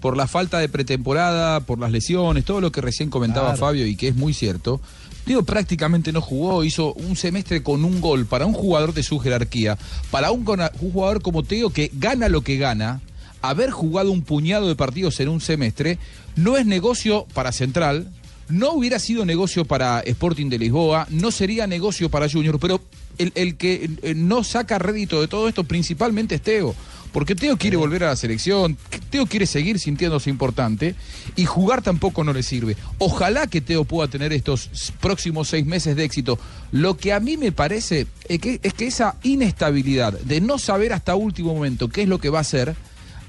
por 0.00 0.16
la 0.16 0.26
falta 0.26 0.58
de 0.58 0.68
pretemporada, 0.68 1.60
por 1.60 1.78
las 1.78 1.90
lesiones, 1.90 2.44
todo 2.44 2.60
lo 2.60 2.70
que 2.70 2.80
recién 2.80 3.10
comentaba 3.10 3.48
Claro. 3.48 3.60
Fabio 3.60 3.86
y 3.86 3.96
que 3.96 4.08
es 4.08 4.16
muy 4.16 4.34
cierto, 4.34 4.80
Teo 5.24 5.42
prácticamente 5.44 6.12
no 6.12 6.20
jugó, 6.20 6.62
hizo 6.64 6.92
un 6.94 7.16
semestre 7.16 7.62
con 7.62 7.84
un 7.84 8.00
gol 8.02 8.26
para 8.26 8.44
un 8.44 8.52
jugador 8.52 8.92
de 8.92 9.02
su 9.02 9.18
jerarquía, 9.18 9.78
para 10.10 10.30
un, 10.30 10.46
un 10.48 10.92
jugador 10.92 11.22
como 11.22 11.42
Teo 11.42 11.70
que 11.70 11.90
gana 11.94 12.28
lo 12.28 12.42
que 12.42 12.58
gana, 12.58 13.00
haber 13.40 13.70
jugado 13.70 14.10
un 14.10 14.22
puñado 14.22 14.68
de 14.68 14.76
partidos 14.76 15.18
en 15.20 15.28
un 15.28 15.40
semestre 15.40 15.98
no 16.36 16.56
es 16.58 16.66
negocio 16.66 17.26
para 17.32 17.52
Central, 17.52 18.08
no 18.48 18.72
hubiera 18.72 18.98
sido 18.98 19.24
negocio 19.24 19.64
para 19.64 20.00
Sporting 20.00 20.48
de 20.48 20.58
Lisboa, 20.58 21.06
no 21.10 21.30
sería 21.30 21.66
negocio 21.66 22.08
para 22.08 22.28
Junior, 22.28 22.58
pero 22.58 22.80
el, 23.18 23.56
que 23.56 24.14
no 24.16 24.44
saca 24.44 24.78
rédito 24.78 25.20
de 25.20 25.28
todo 25.28 25.48
esto 25.48 25.64
principalmente 25.64 26.36
es 26.36 26.42
Teo. 26.42 26.74
Porque 27.12 27.36
Teo 27.36 27.56
quiere 27.56 27.76
volver 27.76 28.02
a 28.02 28.08
la 28.08 28.16
selección, 28.16 28.76
Teo 29.08 29.26
quiere 29.26 29.46
seguir 29.46 29.78
sintiéndose 29.78 30.30
importante 30.30 30.96
y 31.36 31.44
jugar 31.44 31.80
tampoco 31.80 32.24
no 32.24 32.32
le 32.32 32.42
sirve. 32.42 32.76
Ojalá 32.98 33.46
que 33.46 33.60
Teo 33.60 33.84
pueda 33.84 34.10
tener 34.10 34.32
estos 34.32 34.92
próximos 35.00 35.46
seis 35.46 35.64
meses 35.64 35.94
de 35.94 36.02
éxito. 36.02 36.40
Lo 36.72 36.96
que 36.96 37.12
a 37.12 37.20
mí 37.20 37.36
me 37.36 37.52
parece 37.52 38.08
es 38.28 38.40
que, 38.40 38.58
es 38.64 38.74
que 38.74 38.88
esa 38.88 39.14
inestabilidad 39.22 40.18
de 40.18 40.40
no 40.40 40.58
saber 40.58 40.92
hasta 40.92 41.14
último 41.14 41.54
momento 41.54 41.88
qué 41.88 42.02
es 42.02 42.08
lo 42.08 42.18
que 42.18 42.30
va 42.30 42.38
a 42.38 42.40
hacer, 42.40 42.74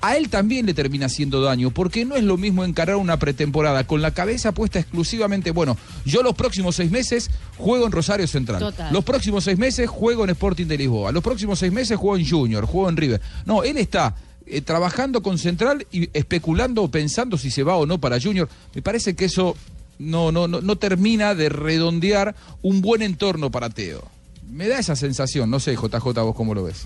a 0.07 0.17
él 0.17 0.29
también 0.29 0.67
le 0.67 0.75
termina 0.75 1.07
haciendo 1.07 1.41
daño, 1.41 1.71
porque 1.71 2.05
no 2.05 2.15
es 2.15 2.23
lo 2.23 2.37
mismo 2.37 2.63
encarar 2.63 2.97
una 2.97 3.17
pretemporada 3.17 3.87
con 3.87 4.03
la 4.03 4.11
cabeza 4.11 4.51
puesta 4.51 4.79
exclusivamente, 4.79 5.49
bueno, 5.49 5.77
yo 6.05 6.21
los 6.21 6.35
próximos 6.35 6.75
seis 6.75 6.91
meses 6.91 7.31
juego 7.57 7.87
en 7.87 7.91
Rosario 7.91 8.27
Central, 8.27 8.59
Total. 8.59 8.93
los 8.93 9.03
próximos 9.03 9.43
seis 9.43 9.57
meses 9.57 9.89
juego 9.89 10.23
en 10.23 10.29
Sporting 10.29 10.67
de 10.67 10.77
Lisboa, 10.77 11.11
los 11.11 11.23
próximos 11.23 11.57
seis 11.57 11.71
meses 11.71 11.97
juego 11.97 12.17
en 12.17 12.29
Junior, 12.29 12.65
juego 12.65 12.87
en 12.87 12.97
River. 12.97 13.21
No, 13.45 13.63
él 13.63 13.77
está 13.77 14.15
eh, 14.45 14.61
trabajando 14.61 15.23
con 15.23 15.39
Central 15.39 15.87
y 15.91 16.07
especulando, 16.13 16.87
pensando 16.91 17.35
si 17.35 17.49
se 17.49 17.63
va 17.63 17.75
o 17.75 17.87
no 17.87 17.99
para 17.99 18.21
Junior. 18.21 18.47
Me 18.75 18.83
parece 18.83 19.15
que 19.15 19.25
eso 19.25 19.55
no, 19.97 20.31
no, 20.31 20.47
no, 20.47 20.61
no 20.61 20.75
termina 20.75 21.33
de 21.33 21.49
redondear 21.49 22.35
un 22.61 22.81
buen 22.81 23.01
entorno 23.01 23.49
para 23.49 23.71
Teo. 23.71 24.03
Me 24.51 24.67
da 24.67 24.77
esa 24.77 24.95
sensación, 24.95 25.49
no 25.49 25.59
sé, 25.59 25.75
JJ, 25.75 26.21
vos 26.21 26.35
cómo 26.35 26.53
lo 26.53 26.63
ves. 26.63 26.83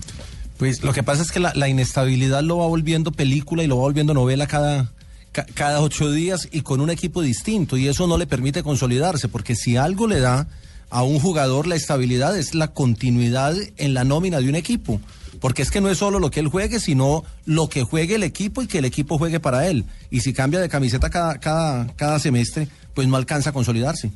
Pues 0.60 0.84
lo 0.84 0.92
que 0.92 1.02
pasa 1.02 1.22
es 1.22 1.32
que 1.32 1.40
la, 1.40 1.68
inestabilidad 1.68 2.42
lo 2.42 2.58
va 2.58 2.66
volviendo 2.66 3.10
película 3.12 3.64
y 3.64 3.66
lo 3.66 3.76
va 3.78 3.82
volviendo 3.82 4.12
novela 4.14 4.46
cada, 4.46 4.92
ca- 5.32 5.46
cada 5.54 5.80
ocho 5.80 6.12
días 6.12 6.48
y 6.52 6.60
con 6.60 6.80
un 6.82 6.90
equipo 6.90 7.22
distinto 7.22 7.78
y 7.78 7.88
eso 7.88 8.06
no 8.06 8.18
le 8.18 8.26
permite 8.26 8.62
consolidarse 8.62 9.26
porque 9.28 9.56
si 9.56 9.76
algo 9.78 10.06
le 10.06 10.20
da 10.20 10.46
a 10.90 11.02
un 11.02 11.18
jugador 11.18 11.66
la 11.66 11.76
estabilidad 11.76 12.36
es 12.38 12.54
la 12.54 12.68
continuidad 12.74 13.56
en 13.78 13.94
la 13.94 14.04
nómina 14.04 14.38
de 14.38 14.50
un 14.50 14.54
equipo. 14.54 15.00
Porque 15.40 15.62
es 15.62 15.70
que 15.70 15.80
no 15.80 15.88
es 15.88 15.96
solo 15.96 16.18
lo 16.18 16.30
que 16.30 16.40
él 16.40 16.48
juegue, 16.48 16.78
sino 16.80 17.24
lo 17.46 17.70
que 17.70 17.82
juegue 17.82 18.16
el 18.16 18.22
equipo 18.24 18.60
y 18.60 18.66
que 18.66 18.76
el 18.78 18.84
equipo 18.84 19.16
juegue 19.16 19.40
para 19.40 19.66
él. 19.68 19.86
Y 20.10 20.20
si 20.20 20.34
cambia 20.34 20.60
de 20.60 20.68
camiseta 20.68 21.08
cada, 21.08 21.38
cada, 21.38 21.86
cada 21.96 22.18
semestre, 22.18 22.68
pues 22.92 23.08
no 23.08 23.16
alcanza 23.16 23.48
a 23.48 23.52
consolidarse. 23.54 24.12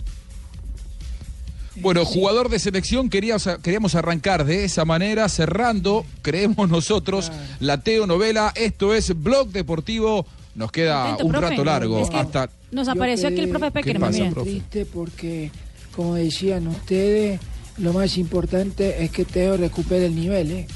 Bueno, 1.76 2.04
jugador 2.04 2.48
de 2.50 2.58
selección, 2.58 3.10
queríamos, 3.10 3.48
queríamos 3.62 3.94
arrancar 3.96 4.44
de 4.44 4.64
esa 4.64 4.84
manera, 4.84 5.28
cerrando, 5.28 6.04
creemos 6.22 6.68
nosotros, 6.68 7.32
la 7.60 7.82
Teo 7.82 8.06
novela. 8.06 8.52
Esto 8.54 8.94
es 8.94 9.20
Blog 9.20 9.48
Deportivo. 9.48 10.24
Nos 10.54 10.70
queda 10.70 11.10
Intento, 11.10 11.26
un 11.26 11.32
profe. 11.32 11.50
rato 11.50 11.64
largo 11.64 11.98
Es 12.00 12.10
que 12.10 12.16
hasta. 12.16 12.48
Nos 12.70 12.87
apareció 12.88 13.28
aquí 13.28 13.40
el 13.40 13.48
profe 13.48 13.66
¿Qué 13.66 13.70
Peckerman. 13.72 14.12
pasa, 14.12 14.30
profe? 14.30 14.50
triste 14.50 14.87
porque, 14.87 15.50
como 15.96 16.14
decían 16.14 16.68
ustedes, 16.68 17.40
lo 17.78 17.92
más 17.92 18.16
importante 18.18 19.02
es 19.02 19.10
que 19.10 19.24
Teo 19.24 19.56
recupere 19.56 20.06
el 20.06 20.14
nivel, 20.14 20.52
¿eh? 20.52 20.66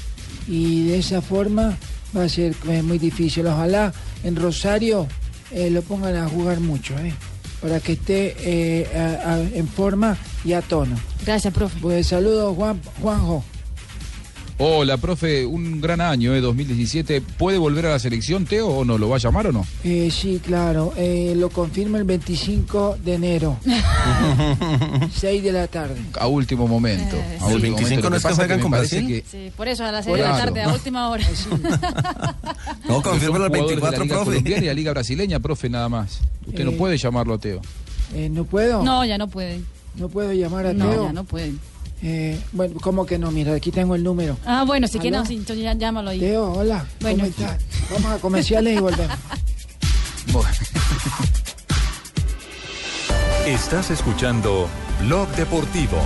Y 0.49 0.87
de 0.87 0.97
esa 0.99 1.21
forma 1.21 1.77
va 2.15 2.23
a 2.23 2.29
ser 2.29 2.53
eh, 2.67 2.81
muy 2.81 2.97
difícil. 2.97 3.47
Ojalá 3.47 3.93
en 4.25 4.35
Rosario 4.35 5.07
eh, 5.51 5.69
lo 5.69 5.81
pongan 5.81 6.15
a 6.17 6.27
jugar 6.27 6.59
mucho, 6.59 6.97
¿eh? 6.99 7.13
Para 7.61 7.79
que 7.79 7.93
esté 7.93 8.35
eh, 8.39 8.87
a- 8.95 9.33
a- 9.33 9.39
en 9.41 9.67
forma 9.67 10.17
y 10.45 10.53
a 10.53 10.61
tono. 10.61 10.95
Gracias, 11.25 11.53
profe. 11.53 11.77
Pues 11.81 12.07
saludos, 12.07 12.55
Juan, 12.55 12.79
Juanjo. 13.01 13.43
Hola, 14.61 14.97
profe, 14.97 15.45
un 15.45 15.79
gran 15.79 16.01
año, 16.01 16.35
eh, 16.35 16.41
2017. 16.41 17.21
¿Puede 17.21 17.57
volver 17.57 17.85
a 17.85 17.91
la 17.91 17.99
selección, 17.99 18.43
Teo, 18.45 18.67
o 18.67 18.83
no? 18.83 18.97
¿Lo 18.97 19.07
va 19.07 19.15
a 19.15 19.19
llamar 19.19 19.47
o 19.47 19.51
no? 19.53 19.65
Eh, 19.85 20.11
sí, 20.11 20.41
claro, 20.45 20.91
eh, 20.97 21.33
lo 21.37 21.49
confirma 21.49 21.97
el 21.97 22.03
25 22.03 22.97
de 23.01 23.13
enero, 23.13 23.57
6 25.15 25.43
de 25.43 25.51
la 25.53 25.67
tarde. 25.67 25.95
A 26.19 26.27
último 26.27 26.67
momento. 26.67 27.15
Eh, 27.15 27.37
a 27.39 27.47
sí. 27.47 27.53
último 27.53 27.55
¿El 27.55 27.61
25 27.61 27.85
momento. 27.85 28.03
Lo 28.03 28.09
no 28.09 28.15
es 28.17 28.25
que 28.25 28.33
juegan 28.33 28.59
con 28.59 28.71
Brasil? 28.71 29.07
que- 29.07 29.23
Sí, 29.31 29.51
por 29.55 29.69
eso 29.69 29.85
a 29.85 29.93
las 29.93 30.03
6 30.03 30.17
de 30.17 30.23
la 30.23 30.29
Claro. 30.35 30.45
tarde, 30.53 30.61
a 30.63 30.73
última 30.73 31.09
hora. 31.09 31.25
No, 32.85 32.95
son 32.95 33.01
confirma 33.03 33.37
el 33.37 33.43
jugadores 33.43 33.51
de 33.51 33.59
la 33.59 33.65
24, 33.65 34.03
Liga 34.03 34.15
profe. 34.15 34.25
Colombiana 34.31 34.63
y 34.63 34.67
la 34.67 34.73
Liga 34.73 34.91
Brasileña, 34.91 35.39
profe, 35.39 35.69
nada 35.69 35.87
más. 35.87 36.19
Usted 36.45 36.65
no 36.65 36.71
Eh. 36.71 36.75
puede 36.75 36.97
llamarlo 36.97 37.35
a 37.35 37.37
Teo. 37.37 37.61
Eh, 38.13 38.27
¿No 38.29 38.43
puedo? 38.43 38.83
No, 38.83 39.05
ya 39.05 39.17
no 39.17 39.27
pueden. 39.29 39.65
¿No 39.95 40.09
puedo 40.09 40.33
llamar 40.33 40.65
a 40.65 40.73
No, 40.73 40.89
Teo? 40.89 41.03
ya 41.05 41.13
no 41.13 41.23
pueden. 41.23 41.59
Eh, 42.01 42.39
bueno, 42.53 42.79
¿cómo 42.81 43.05
que 43.05 43.17
no? 43.17 43.31
Mira, 43.31 43.53
aquí 43.53 43.71
tengo 43.71 43.95
el 43.95 44.03
número. 44.03 44.37
Ah, 44.45 44.63
bueno, 44.65 44.87
si 44.87 44.99
sí, 44.99 45.07
entonces 45.07 45.59
ya 45.59 45.73
llámalo 45.73 46.11
ahí. 46.11 46.19
Teo, 46.19 46.53
hola. 46.53 46.85
Bueno. 47.01 47.19
¿Cómo 47.19 47.29
estás? 47.29 47.61
Vamos 47.91 48.11
a 48.11 48.17
comerciales 48.19 48.77
y 48.77 48.79
volvemos. 48.79 49.17
Bueno. 50.31 50.49
Estás 53.47 53.89
escuchando 53.89 54.69
Blog 55.01 55.27
Deportivo. 55.29 55.97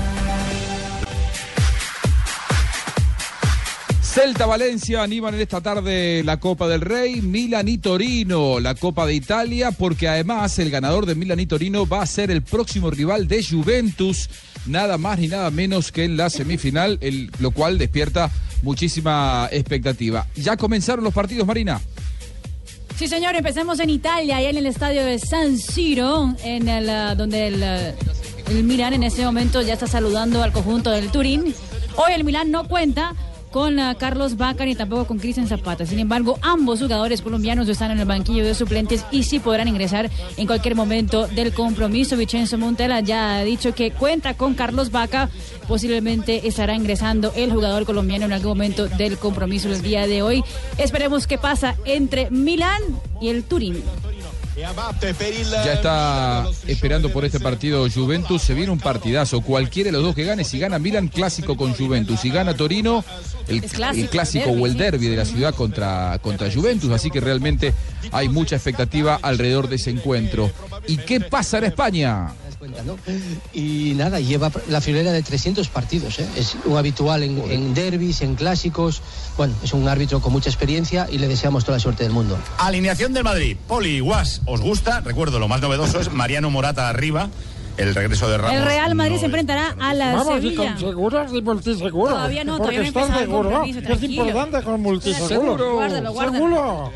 Celta 4.01 4.45
Valencia 4.45 5.01
animan 5.01 5.33
en 5.33 5.41
esta 5.41 5.59
tarde 5.59 6.21
la 6.23 6.39
Copa 6.39 6.67
del 6.67 6.81
Rey, 6.81 7.21
Milan 7.21 7.67
y 7.67 7.79
Torino, 7.79 8.59
la 8.59 8.75
Copa 8.75 9.07
de 9.07 9.15
Italia, 9.15 9.71
porque 9.71 10.07
además 10.07 10.59
el 10.59 10.69
ganador 10.69 11.07
de 11.07 11.15
Milan 11.15 11.39
y 11.39 11.47
Torino 11.47 11.87
va 11.87 12.03
a 12.03 12.05
ser 12.05 12.29
el 12.29 12.43
próximo 12.43 12.91
rival 12.91 13.27
de 13.27 13.43
Juventus, 13.43 14.29
nada 14.65 14.97
más 14.97 15.19
ni 15.19 15.27
nada 15.27 15.51
menos 15.51 15.91
que 15.91 16.05
en 16.05 16.17
la 16.17 16.29
semifinal, 16.29 16.99
lo 17.39 17.51
cual 17.51 17.77
despierta 17.77 18.31
muchísima 18.61 19.49
expectativa. 19.51 20.27
Ya 20.35 20.57
comenzaron 20.57 21.03
los 21.03 21.13
partidos, 21.13 21.45
Marina. 21.45 21.81
Sí, 22.97 23.07
señor, 23.07 23.35
empecemos 23.35 23.79
en 23.79 23.89
Italia, 23.89 24.37
allá 24.37 24.49
en 24.49 24.57
el 24.57 24.67
estadio 24.67 25.03
de 25.03 25.17
San 25.17 25.57
Siro, 25.57 26.35
en 26.43 26.67
el, 26.67 26.89
ah, 26.89 27.15
donde 27.15 27.47
el, 27.47 27.63
ah, 27.63 27.91
el 28.49 28.63
Milán 28.63 28.93
en 28.93 29.03
este 29.03 29.25
momento 29.25 29.61
ya 29.61 29.73
está 29.73 29.87
saludando 29.87 30.43
al 30.43 30.51
conjunto 30.51 30.91
del 30.91 31.09
Turín. 31.09 31.55
Hoy 31.95 32.13
el 32.13 32.23
Milán 32.23 32.51
no 32.51 32.67
cuenta 32.67 33.13
con 33.53 33.79
ah, 33.79 33.95
Carlos 33.95 34.35
Vaca 34.35 34.65
ni 34.65 34.75
tampoco 34.75 35.05
con 35.05 35.19
Cristian 35.19 35.47
Zapata. 35.47 35.85
Sin 35.85 35.99
embargo, 35.99 36.39
ambos 36.41 36.79
jugadores 36.81 37.21
colombianos 37.21 37.69
están 37.69 37.91
en 37.91 37.99
el 37.99 38.05
banquillo 38.05 38.43
de 38.43 38.55
suplentes 38.55 39.05
y 39.11 39.23
sí 39.23 39.39
podrán 39.39 39.67
ingresar 39.67 40.09
en 40.35 40.47
cualquier 40.47 40.75
momento 40.75 41.27
del 41.27 41.53
compromiso. 41.53 42.17
Vicenzo 42.17 42.57
Montella 42.57 42.99
ya 42.99 43.37
ha 43.37 43.43
dicho 43.43 43.75
que 43.75 43.91
cuenta 43.91 44.33
con 44.33 44.55
Carlos 44.55 44.89
Vaca. 44.89 45.29
Posiblemente 45.67 46.47
estará 46.47 46.73
ingresando 46.73 47.31
el 47.35 47.53
jugador 47.53 47.85
colombiano 47.85 48.25
en 48.25 48.33
algún 48.33 48.49
momento 48.49 48.87
del 48.87 49.19
compromiso 49.19 49.69
el 49.69 49.83
día 49.83 50.07
de 50.07 50.23
hoy. 50.23 50.43
Esperemos 50.79 51.27
qué 51.27 51.37
pasa 51.37 51.77
entre 51.85 52.31
Milán 52.31 52.81
y 53.21 53.29
el 53.29 53.43
Turín. 53.43 53.83
Ya 55.63 55.73
está 55.73 56.45
esperando 56.67 57.11
por 57.11 57.25
este 57.25 57.39
partido 57.39 57.87
Juventus. 57.89 58.41
Se 58.41 58.53
viene 58.53 58.71
un 58.71 58.79
partidazo. 58.79 59.41
Cualquiera 59.41 59.87
de 59.87 59.93
los 59.93 60.03
dos 60.03 60.15
que 60.15 60.23
gane, 60.25 60.43
si 60.43 60.59
gana 60.59 60.77
Milan, 60.79 61.07
clásico 61.07 61.57
con 61.57 61.73
Juventus. 61.73 62.19
Si 62.19 62.29
gana 62.29 62.53
Torino, 62.53 63.03
el, 63.47 63.61
clásico, 63.61 64.03
el 64.03 64.09
clásico 64.09 64.45
derbi, 64.45 64.61
o 64.61 64.65
el 64.67 64.77
derby 64.77 65.07
de 65.07 65.17
la 65.17 65.25
ciudad 65.25 65.55
contra, 65.55 66.19
contra 66.21 66.51
Juventus. 66.51 66.91
Así 66.91 67.09
que 67.09 67.19
realmente 67.19 67.73
hay 68.11 68.29
mucha 68.29 68.55
expectativa 68.55 69.19
alrededor 69.21 69.69
de 69.69 69.77
ese 69.77 69.89
encuentro. 69.89 70.51
¿Y 70.87 70.97
qué 70.97 71.19
pasa 71.19 71.57
en 71.57 71.65
España? 71.65 72.33
¿No? 72.71 72.97
Y 73.53 73.93
nada, 73.95 74.19
lleva 74.19 74.51
la 74.69 74.81
friolera 74.81 75.11
de 75.11 75.21
300 75.21 75.67
partidos. 75.69 76.19
¿eh? 76.19 76.27
Es 76.35 76.55
un 76.65 76.77
habitual 76.77 77.23
en, 77.23 77.39
en 77.51 77.73
derbis, 77.73 78.21
en 78.21 78.35
clásicos. 78.35 79.01
Bueno, 79.37 79.53
es 79.63 79.73
un 79.73 79.87
árbitro 79.87 80.21
con 80.21 80.31
mucha 80.31 80.49
experiencia 80.49 81.07
y 81.11 81.17
le 81.17 81.27
deseamos 81.27 81.65
toda 81.65 81.77
la 81.77 81.81
suerte 81.81 82.03
del 82.03 82.13
mundo. 82.13 82.37
Alineación 82.57 83.13
del 83.13 83.23
Madrid. 83.23 83.57
Poli, 83.67 83.99
Guas, 83.99 84.41
¿os 84.45 84.61
gusta? 84.61 85.01
Recuerdo, 85.01 85.39
lo 85.39 85.47
más 85.47 85.61
novedoso 85.61 85.99
es 85.99 86.11
Mariano 86.11 86.49
Morata 86.49 86.89
arriba, 86.89 87.29
el 87.77 87.95
regreso 87.95 88.29
de 88.29 88.37
Ramos. 88.37 88.55
El 88.55 88.63
Real 88.63 88.95
Madrid 88.95 89.13
no 89.13 89.19
se 89.19 89.25
enfrentará 89.25 89.75
a 89.79 89.93
la 89.93 90.15
Vamos, 90.15 90.35
Sevilla. 90.35 90.57
con 90.57 90.79
seguros 90.79 91.33
y 91.33 91.41
multiseguros. 91.41 92.13
Todavía 92.13 92.43
no, 92.43 92.57
Porque 92.57 92.91
todavía 92.91 93.13
no 93.13 93.19
seguro, 93.19 93.63
es 93.63 94.03
importante 94.03 94.61
con 94.63 94.81
multiseguro. 94.81 95.73
Guárdalo, 95.75 96.13
guárdalo. 96.13 96.37
Seguro. 96.37 96.91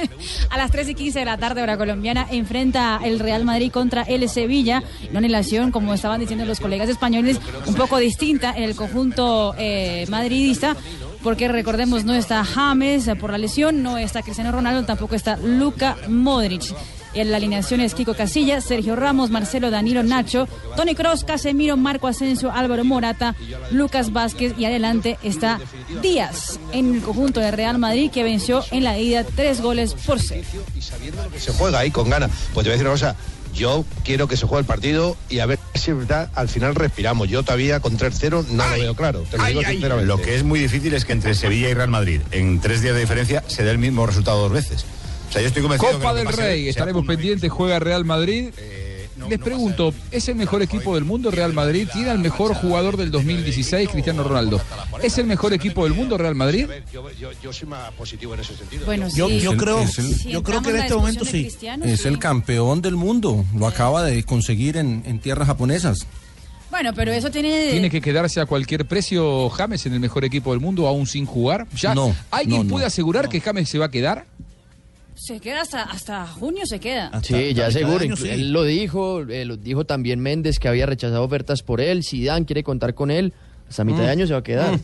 A 0.50 0.58
las 0.58 0.70
3 0.70 0.88
y 0.90 0.94
15 0.94 1.18
de 1.18 1.24
la 1.24 1.38
tarde, 1.38 1.62
hora 1.62 1.76
colombiana, 1.76 2.26
enfrenta 2.30 3.00
el 3.04 3.18
Real 3.18 3.44
Madrid 3.44 3.70
contra 3.70 4.02
el 4.02 4.28
Sevilla. 4.28 4.82
Una 5.10 5.20
relación, 5.20 5.70
como 5.70 5.94
estaban 5.94 6.20
diciendo 6.20 6.44
los 6.44 6.60
colegas 6.60 6.88
españoles, 6.88 7.40
un 7.66 7.74
poco 7.74 7.98
distinta 7.98 8.52
en 8.56 8.64
el 8.64 8.74
conjunto 8.74 9.54
eh, 9.58 10.06
madridista. 10.08 10.76
Porque 11.22 11.48
recordemos, 11.48 12.04
no 12.04 12.12
está 12.12 12.44
James 12.44 13.08
por 13.18 13.30
la 13.30 13.38
lesión, 13.38 13.82
no 13.82 13.96
está 13.96 14.22
Cristiano 14.22 14.52
Ronaldo, 14.52 14.84
tampoco 14.84 15.14
está 15.14 15.38
Luka 15.38 15.96
Modric. 16.08 16.74
En 17.14 17.30
la 17.30 17.36
alineación 17.36 17.80
es 17.80 17.94
Kiko 17.94 18.14
Casillas, 18.14 18.64
Sergio 18.64 18.96
Ramos, 18.96 19.30
Marcelo 19.30 19.70
Danilo 19.70 20.02
Nacho, 20.02 20.48
Tony 20.76 20.94
Cross, 20.94 21.24
Casemiro, 21.24 21.76
Marco 21.76 22.08
Asensio, 22.08 22.50
Álvaro 22.52 22.84
Morata, 22.84 23.36
Lucas 23.70 24.12
Vázquez 24.12 24.54
y 24.58 24.64
adelante 24.64 25.18
está 25.22 25.60
Díaz 26.02 26.58
en 26.72 26.94
el 26.96 27.02
conjunto 27.02 27.40
de 27.40 27.50
Real 27.50 27.78
Madrid 27.78 28.10
que 28.10 28.24
venció 28.24 28.64
en 28.70 28.84
la 28.84 28.98
ida 28.98 29.24
tres 29.24 29.60
goles 29.60 29.94
por 29.94 30.20
cero. 30.20 30.46
se 31.38 31.52
juega 31.52 31.78
ahí 31.78 31.90
con 31.90 32.10
ganas. 32.10 32.30
Pues 32.52 32.64
te 32.64 32.70
voy 32.70 32.70
a 32.70 32.72
decir 32.72 32.86
una 32.86 32.94
cosa, 32.94 33.16
yo 33.54 33.84
quiero 34.04 34.26
que 34.26 34.36
se 34.36 34.46
juegue 34.46 34.60
el 34.60 34.66
partido 34.66 35.16
y 35.30 35.38
a 35.38 35.46
ver 35.46 35.58
si 35.74 35.92
es 35.92 35.96
verdad, 35.96 36.30
al 36.34 36.48
final 36.48 36.74
respiramos. 36.74 37.28
Yo 37.28 37.42
todavía 37.42 37.80
con 37.80 37.96
3-0 37.96 38.48
no 38.48 38.68
lo 38.68 38.74
veo 38.78 38.94
claro, 38.94 39.24
te 39.30 39.38
lo 39.38 39.44
digo 39.44 39.60
Ay, 39.60 39.66
ay, 39.66 39.72
sinceramente. 39.74 40.06
Lo 40.08 40.20
que 40.20 40.34
es 40.34 40.42
muy 40.42 40.58
difícil 40.58 40.92
es 40.94 41.04
que 41.04 41.12
entre 41.12 41.34
Sevilla 41.34 41.68
y 41.68 41.74
Real 41.74 41.88
Madrid, 41.88 42.20
en 42.32 42.60
tres 42.60 42.82
días 42.82 42.94
de 42.94 43.00
diferencia, 43.00 43.44
se 43.46 43.62
dé 43.62 43.70
el 43.70 43.78
mismo 43.78 44.06
resultado 44.06 44.40
dos 44.40 44.52
veces. 44.52 44.84
O 45.28 45.32
sea, 45.32 45.42
yo 45.42 45.48
estoy 45.48 45.62
convencido 45.62 45.92
Copa 45.92 46.12
que 46.12 46.18
del 46.18 46.28
Rey, 46.28 46.68
estaremos 46.68 47.06
pendientes, 47.06 47.50
juega 47.50 47.78
Real 47.78 48.04
Madrid. 48.04 48.50
Les 49.28 49.38
pregunto, 49.38 49.94
¿es 50.10 50.28
el 50.28 50.34
mejor 50.34 50.60
equipo 50.60 50.94
del 50.96 51.04
mundo 51.04 51.30
Real 51.30 51.52
Madrid? 51.54 51.88
¿Tiene 51.90 52.10
al 52.10 52.18
mejor 52.18 52.52
jugador 52.54 52.96
del 52.98 53.10
2016, 53.10 53.88
Cristiano 53.88 54.22
Ronaldo? 54.22 54.60
¿Es 55.02 55.16
el 55.18 55.26
mejor 55.26 55.54
equipo 55.54 55.84
del 55.84 55.94
mundo 55.94 56.18
Real 56.18 56.34
Madrid? 56.34 56.68
Yo, 56.92 57.10
yo- 57.12 57.30
yo 57.42 57.52
soy 57.52 57.68
más 57.68 57.90
positivo 57.92 58.34
en 58.34 58.40
ese 58.40 58.54
sentido. 58.54 58.84
Bueno, 58.84 59.08
Yo, 59.14 59.28
sí. 59.28 59.40
yo 59.40 59.56
creo, 59.56 59.82
yo 60.26 60.42
creo 60.42 60.60
que 60.62 60.70
en 60.70 60.76
este 60.76 60.94
momento 60.94 61.24
sí. 61.24 61.48
Es 61.84 62.04
el 62.04 62.18
campeón 62.18 62.82
del 62.82 62.96
mundo. 62.96 63.44
Lo 63.56 63.66
acaba 63.66 64.02
de 64.02 64.22
conseguir 64.24 64.76
en, 64.76 65.02
en 65.06 65.18
tierras 65.20 65.46
japonesas. 65.46 66.06
Bueno, 66.70 66.92
pero 66.92 67.12
eso 67.12 67.30
tiene... 67.30 67.70
¿Tiene 67.70 67.88
que 67.88 68.00
quedarse 68.00 68.40
a 68.40 68.46
cualquier 68.46 68.84
precio 68.86 69.48
James 69.48 69.86
en 69.86 69.94
el 69.94 70.00
mejor 70.00 70.24
equipo 70.24 70.50
del 70.50 70.60
mundo 70.60 70.88
aún 70.88 71.06
sin 71.06 71.24
jugar? 71.24 71.66
¿Ya 71.76 71.94
No, 71.94 72.14
¿Alguien 72.32 72.58
no, 72.58 72.64
no, 72.64 72.70
puede 72.70 72.84
asegurar 72.84 73.28
que 73.28 73.40
James 73.40 73.68
se 73.68 73.78
va 73.78 73.86
a 73.86 73.90
quedar? 73.90 74.26
Se 75.14 75.40
queda 75.40 75.62
hasta, 75.62 75.82
hasta 75.82 76.26
junio, 76.26 76.66
se 76.66 76.80
queda. 76.80 77.10
Sí, 77.22 77.54
ya 77.54 77.70
seguro. 77.70 78.00
año, 78.00 78.16
sí. 78.16 78.28
Él 78.28 78.52
lo 78.52 78.64
dijo, 78.64 79.20
eh, 79.22 79.44
lo 79.44 79.56
dijo 79.56 79.84
también 79.84 80.20
Méndez 80.20 80.58
que 80.58 80.68
había 80.68 80.86
rechazado 80.86 81.22
ofertas 81.22 81.62
por 81.62 81.80
él. 81.80 82.02
Zidane 82.04 82.44
quiere 82.46 82.62
contar 82.64 82.94
con 82.94 83.10
él. 83.10 83.32
Hasta 83.68 83.84
mitad 83.84 84.00
de 84.00 84.10
año 84.10 84.26
se 84.26 84.32
va 84.32 84.40
a 84.40 84.44
quedar. 84.44 84.78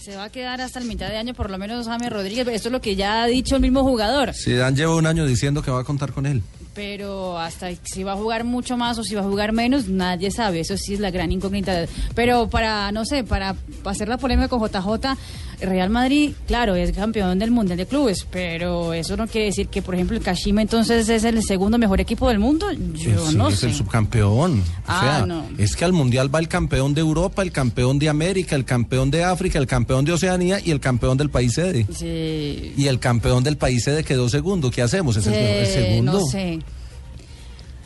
Se 0.00 0.16
va 0.16 0.24
a 0.24 0.30
quedar 0.30 0.60
hasta 0.60 0.78
el 0.78 0.86
mitad 0.86 1.08
de 1.08 1.16
año, 1.16 1.34
por 1.34 1.50
lo 1.50 1.58
menos 1.58 1.86
James 1.86 2.10
Rodríguez. 2.10 2.46
Esto 2.48 2.68
es 2.68 2.72
lo 2.72 2.80
que 2.80 2.96
ya 2.96 3.22
ha 3.22 3.26
dicho 3.26 3.56
el 3.56 3.62
mismo 3.62 3.82
jugador. 3.82 4.32
Zidane 4.34 4.76
lleva 4.76 4.94
un 4.94 5.06
año 5.06 5.26
diciendo 5.26 5.62
que 5.62 5.70
va 5.70 5.80
a 5.80 5.84
contar 5.84 6.12
con 6.12 6.26
él. 6.26 6.42
Pero 6.74 7.38
hasta 7.38 7.68
si 7.82 8.04
va 8.04 8.12
a 8.12 8.16
jugar 8.16 8.44
mucho 8.44 8.76
más 8.76 8.96
o 8.98 9.02
si 9.02 9.14
va 9.14 9.22
a 9.22 9.24
jugar 9.24 9.52
menos, 9.52 9.88
nadie 9.88 10.30
sabe. 10.30 10.60
Eso 10.60 10.76
sí 10.76 10.94
es 10.94 11.00
la 11.00 11.10
gran 11.10 11.32
incógnita. 11.32 11.86
Pero 12.14 12.48
para, 12.48 12.92
no 12.92 13.04
sé, 13.04 13.24
para 13.24 13.56
hacer 13.84 14.08
la 14.08 14.18
polémica 14.18 14.48
con 14.48 14.60
JJ, 14.60 15.16
Real 15.60 15.90
Madrid, 15.90 16.32
claro, 16.46 16.74
es 16.74 16.92
campeón 16.92 17.38
del 17.38 17.50
Mundial 17.50 17.76
de 17.78 17.86
Clubes, 17.86 18.26
pero 18.30 18.92
eso 18.92 19.16
no 19.16 19.26
quiere 19.26 19.46
decir 19.46 19.68
que, 19.68 19.82
por 19.82 19.94
ejemplo, 19.94 20.16
el 20.16 20.22
Kashima 20.22 20.62
entonces 20.62 21.08
es 21.08 21.24
el 21.24 21.42
segundo 21.42 21.76
mejor 21.78 22.00
equipo 22.00 22.28
del 22.28 22.38
mundo. 22.38 22.66
Yo 22.94 23.26
Sí, 23.28 23.36
no 23.36 23.48
es 23.48 23.58
sé. 23.60 23.66
el 23.66 23.74
subcampeón. 23.74 24.62
Ah, 24.86 24.98
o 24.98 25.00
sea, 25.18 25.26
no. 25.26 25.44
es 25.58 25.76
que 25.76 25.84
al 25.84 25.92
mundial 25.92 26.34
va 26.34 26.38
el 26.38 26.48
campeón 26.48 26.94
de 26.94 27.00
Europa, 27.00 27.42
el 27.42 27.52
campeón 27.52 27.98
de 27.98 28.08
América, 28.08 28.56
el 28.56 28.64
campeón 28.64 29.10
de 29.10 29.24
África, 29.24 29.58
el 29.58 29.66
campeón 29.66 30.04
de 30.04 30.12
Oceanía 30.12 30.60
y 30.64 30.70
el 30.70 30.80
campeón 30.80 31.16
del 31.18 31.30
país 31.30 31.52
sede. 31.54 31.86
Sí. 31.92 32.72
Y 32.76 32.86
el 32.86 32.98
campeón 32.98 33.44
del 33.44 33.56
país 33.56 33.84
sede 33.84 34.02
quedó 34.04 34.28
segundo. 34.28 34.70
¿Qué 34.70 34.82
hacemos? 34.82 35.16
¿Es 35.16 35.26
el, 35.26 35.34
el 35.34 35.66
segundo? 35.66 36.12
No 36.12 36.26
sé. 36.26 36.58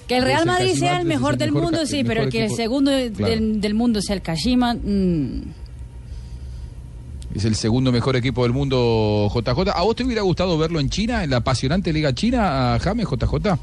Que 0.06 0.16
el 0.16 0.22
Pues 0.22 0.24
Real 0.24 0.40
el 0.42 0.46
Madrid 0.46 0.68
Kashima 0.68 0.86
sea 0.86 1.00
el 1.00 1.06
mejor 1.06 1.32
el 1.32 1.38
del 1.38 1.52
mejor 1.52 1.72
mundo, 1.72 1.86
sí, 1.86 2.04
pero 2.04 2.28
que 2.28 2.44
el 2.44 2.50
segundo 2.54 2.90
Claro. 3.16 3.34
del 3.40 3.74
mundo 3.74 4.02
sea 4.02 4.14
el 4.16 4.22
Kashima. 4.22 4.74
mm, 4.74 5.42
Es 7.34 7.44
el 7.44 7.56
segundo 7.56 7.90
mejor 7.90 8.14
equipo 8.14 8.44
del 8.44 8.52
mundo, 8.52 9.28
JJ. 9.34 9.70
¿A 9.74 9.82
vos 9.82 9.96
te 9.96 10.04
hubiera 10.04 10.22
gustado 10.22 10.56
verlo 10.56 10.78
en 10.78 10.88
China, 10.88 11.24
en 11.24 11.30
la 11.30 11.38
apasionante 11.38 11.92
Liga 11.92 12.14
China, 12.14 12.78
James, 12.80 13.08
JJ? 13.10 13.58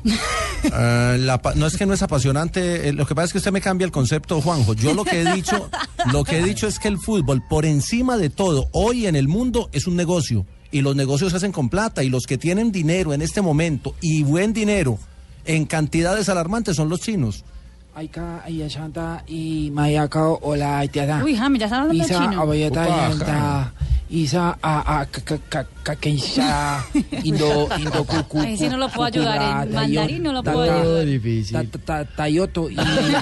Ah, 0.73 1.15
la 1.19 1.41
pa- 1.41 1.55
no 1.55 1.67
es 1.67 1.77
que 1.77 1.86
no 1.86 1.93
es 1.93 2.01
apasionante, 2.01 2.89
eh, 2.89 2.93
lo 2.93 3.05
que 3.05 3.15
pasa 3.15 3.27
es 3.27 3.31
que 3.31 3.38
usted 3.38 3.53
me 3.53 3.62
cambia 3.62 3.86
el 3.86 3.91
concepto, 3.91 4.41
Juanjo. 4.41 4.73
Yo 4.73 4.93
lo 4.93 5.05
que 5.05 5.21
he 5.21 5.34
dicho, 5.34 5.69
lo 6.12 6.25
que 6.25 6.39
he 6.39 6.43
dicho 6.43 6.67
es 6.67 6.79
que 6.79 6.89
el 6.89 6.97
fútbol, 6.97 7.41
por 7.49 7.65
encima 7.65 8.17
de 8.17 8.29
todo, 8.29 8.67
hoy 8.73 9.07
en 9.07 9.15
el 9.15 9.29
mundo 9.29 9.69
es 9.71 9.88
un 9.88 9.95
negocio 9.95 10.45
y 10.69 10.81
los 10.81 10.97
negocios 10.97 11.31
se 11.31 11.38
hacen 11.38 11.53
con 11.53 11.69
plata 11.69 12.03
y 12.03 12.10
los 12.10 12.25
que 12.25 12.38
tienen 12.38 12.73
dinero 12.73 13.13
en 13.13 13.21
este 13.21 13.41
momento 13.41 13.95
y 14.01 14.23
buen 14.23 14.51
dinero 14.51 14.99
en 15.45 15.63
cantidades 15.65 16.27
alarmantes 16.27 16.75
son 16.75 16.89
los 16.89 16.99
chinos. 16.99 17.45
Aika 17.93 18.41
Ayashanta 18.45 19.23
y 19.27 19.69
Mayakao 19.71 20.39
o 20.41 20.56
la 20.56 20.80
Haitiada. 20.80 21.23
Uy, 21.23 21.36
James, 21.36 21.60
ya 21.60 21.65
están 21.65 21.82
hablando 21.82 22.04
Isa 22.04 22.19
chino. 22.19 22.41
Abayata 22.41 22.88
Yanta. 22.88 23.73
Isa 24.10 24.58
a 24.62 24.99
a 24.99 25.06
ka- 25.06 25.21
ka- 25.21 25.38
ka- 25.49 25.67
ka- 25.84 25.95
Keisha 25.95 26.84
Indo 27.23 27.69
Indo 27.77 28.04
Kuku. 28.04 28.39
Ay, 28.39 28.58
sí, 28.58 28.67
no 28.67 28.75
lo 28.77 28.89
puedo 28.89 29.06
ayudar, 29.08 29.65
en 29.67 29.73
mandarín 29.73 30.23
no 30.23 30.34
lo 30.34 30.43
puedo 30.43 30.62
ayudar. 30.63 31.06
Difícil. 31.06 31.54
ta- 31.54 31.63
ta- 31.80 32.06
ta- 32.06 32.15
Tayoto 32.15 32.69
y 32.69 32.75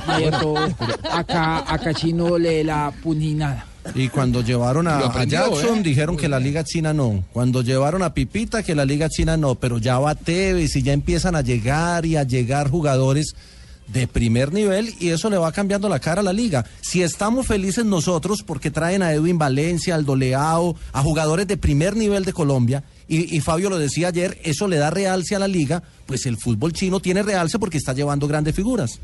Mayoto. 0.08 0.55
Acá 1.12 1.63
acá 1.71 1.93
chino 1.93 2.38
le 2.39 2.63
la 2.63 2.91
puninada. 3.03 3.65
Y 3.95 4.08
cuando 4.10 4.41
llevaron 4.41 4.88
a, 4.88 4.99
Lo 4.99 5.05
a 5.05 5.10
aprendió, 5.10 5.39
Jackson 5.49 5.79
¿eh? 5.79 5.84
dijeron 5.84 6.17
que 6.17 6.27
la 6.29 6.39
Liga 6.39 6.63
China 6.63 6.93
no. 6.93 7.23
Cuando 7.34 7.62
llevaron 7.62 8.01
a 8.03 8.13
Pipita 8.13 8.62
que 8.62 8.75
la 8.75 8.86
Liga 8.86 9.10
China 9.10 9.36
no. 9.38 9.55
Pero 9.55 9.77
ya 9.79 9.97
va 9.99 10.15
Tevez 10.15 10.75
y 10.75 10.82
ya 10.84 10.93
empiezan 10.93 11.36
a 11.36 11.41
llegar 11.41 12.05
y 12.05 12.15
a 12.15 12.23
llegar 12.23 12.69
jugadores 12.69 13.36
de 13.91 14.08
primer 14.08 14.54
nivel 14.54 14.93
y 14.99 15.10
eso 15.10 15.30
le 15.30 15.38
va 15.38 15.52
cambiando 15.52 15.89
la 15.89 15.99
cara 15.99 16.21
a 16.21 16.23
la 16.23 16.34
liga. 16.34 16.65
Si 16.82 17.02
estamos 17.02 17.47
felices 17.47 17.86
nosotros 17.86 18.43
porque 18.43 18.71
traen 18.71 19.02
a 19.02 19.13
Edwin 19.13 19.38
Valencia, 19.38 19.95
al 19.95 20.06
Doleao, 20.06 20.75
a 20.93 21.02
jugadores 21.02 21.47
de 21.47 21.58
primer 21.58 21.95
nivel 21.95 22.25
de 22.25 22.34
Colombia, 22.34 22.84
y, 23.08 23.36
y 23.36 23.41
Fabio 23.41 23.69
lo 23.69 23.80
decía 23.80 24.10
ayer, 24.10 24.38
eso 24.43 24.67
le 24.67 24.78
da 24.78 24.91
realce 24.91 25.36
a 25.36 25.39
la 25.39 25.47
liga, 25.47 25.82
pues 26.06 26.25
el 26.25 26.38
fútbol 26.38 26.73
chino 26.73 26.99
tiene 26.99 27.23
realce 27.23 27.58
porque 27.58 27.78
está 27.78 27.93
llevando 27.93 28.28
grandes 28.28 28.56
figuras. 28.56 28.99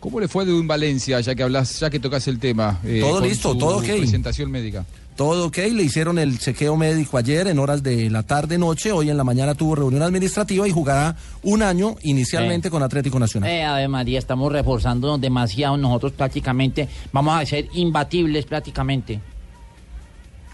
¿Cómo 0.00 0.18
le 0.18 0.28
fue 0.28 0.46
de 0.46 0.52
un 0.54 0.66
Valencia, 0.66 1.20
ya 1.20 1.34
que 1.34 1.42
hablas, 1.42 1.78
ya 1.80 1.90
que 1.90 2.00
tocas 2.00 2.26
el 2.26 2.38
tema? 2.38 2.80
eh, 2.84 3.00
Todo 3.02 3.20
listo, 3.20 3.56
todo 3.56 3.78
ok. 3.78 3.84
Presentación 3.84 4.50
médica. 4.50 4.86
Todo 5.20 5.48
ok, 5.48 5.58
le 5.74 5.82
hicieron 5.82 6.18
el 6.18 6.38
chequeo 6.38 6.78
médico 6.78 7.18
ayer 7.18 7.46
en 7.48 7.58
horas 7.58 7.82
de 7.82 8.08
la 8.08 8.22
tarde 8.22 8.56
noche, 8.56 8.90
hoy 8.90 9.10
en 9.10 9.18
la 9.18 9.22
mañana 9.22 9.54
tuvo 9.54 9.74
reunión 9.74 10.00
administrativa 10.00 10.66
y 10.66 10.70
jugará 10.70 11.14
un 11.42 11.62
año 11.62 11.96
inicialmente 12.04 12.70
con 12.70 12.82
Atlético 12.82 13.18
Nacional. 13.18 13.50
Eh, 13.50 13.62
Ave 13.62 13.86
María, 13.86 14.18
estamos 14.18 14.50
reforzándonos 14.50 15.20
demasiado. 15.20 15.76
Nosotros 15.76 16.12
prácticamente 16.12 16.88
vamos 17.12 17.38
a 17.38 17.44
ser 17.44 17.66
imbatibles 17.74 18.46
prácticamente. 18.46 19.20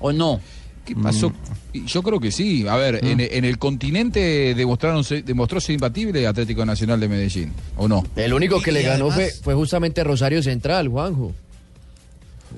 ¿O 0.00 0.10
no? 0.10 0.40
¿Qué 0.84 0.96
pasó? 0.96 1.32
Y 1.72 1.84
Yo 1.84 2.02
creo 2.02 2.18
que 2.18 2.32
sí. 2.32 2.66
A 2.66 2.74
ver, 2.74 3.04
en, 3.04 3.20
en 3.20 3.44
el 3.44 3.58
continente 3.58 4.52
demostraron, 4.56 5.04
demostró 5.24 5.60
ser 5.60 5.76
imbatible 5.76 6.26
Atlético 6.26 6.66
Nacional 6.66 6.98
de 6.98 7.06
Medellín, 7.06 7.52
¿o 7.76 7.86
no? 7.86 8.02
El 8.16 8.34
único 8.34 8.60
que 8.60 8.72
Y- 8.72 8.74
le 8.74 8.80
y 8.82 8.84
ganó 8.86 9.10
fue 9.12 9.54
justamente 9.54 10.02
Rosario 10.02 10.42
Central, 10.42 10.88
Juanjo. 10.88 11.32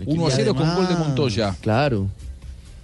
1 0.07 0.27
a 0.27 0.31
0 0.31 0.55
con 0.55 0.75
gol 0.75 0.89
de 0.89 0.95
Montoya. 0.97 1.57
Claro. 1.61 2.09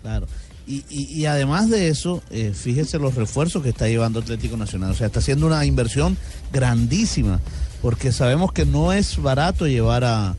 Claro. 0.02 0.26
Y, 0.66 0.82
y- 0.88 1.12
y 1.20 1.26
además 1.26 1.68
de 1.68 1.88
eso, 1.88 2.22
eh, 2.30 2.52
fíjese 2.54 2.98
los 2.98 3.14
refuerzos 3.14 3.62
que 3.62 3.68
está 3.68 3.86
llevando 3.88 4.20
Atlético 4.20 4.56
Nacional. 4.56 4.90
O 4.92 4.94
sea, 4.94 5.06
está 5.08 5.18
haciendo 5.20 5.46
una 5.46 5.64
inversión 5.66 6.16
grandísima, 6.52 7.40
porque 7.82 8.12
sabemos 8.12 8.52
que 8.52 8.64
no 8.64 8.92
es 8.92 9.20
barato 9.20 9.66
llevar 9.66 10.04
a, 10.04 10.36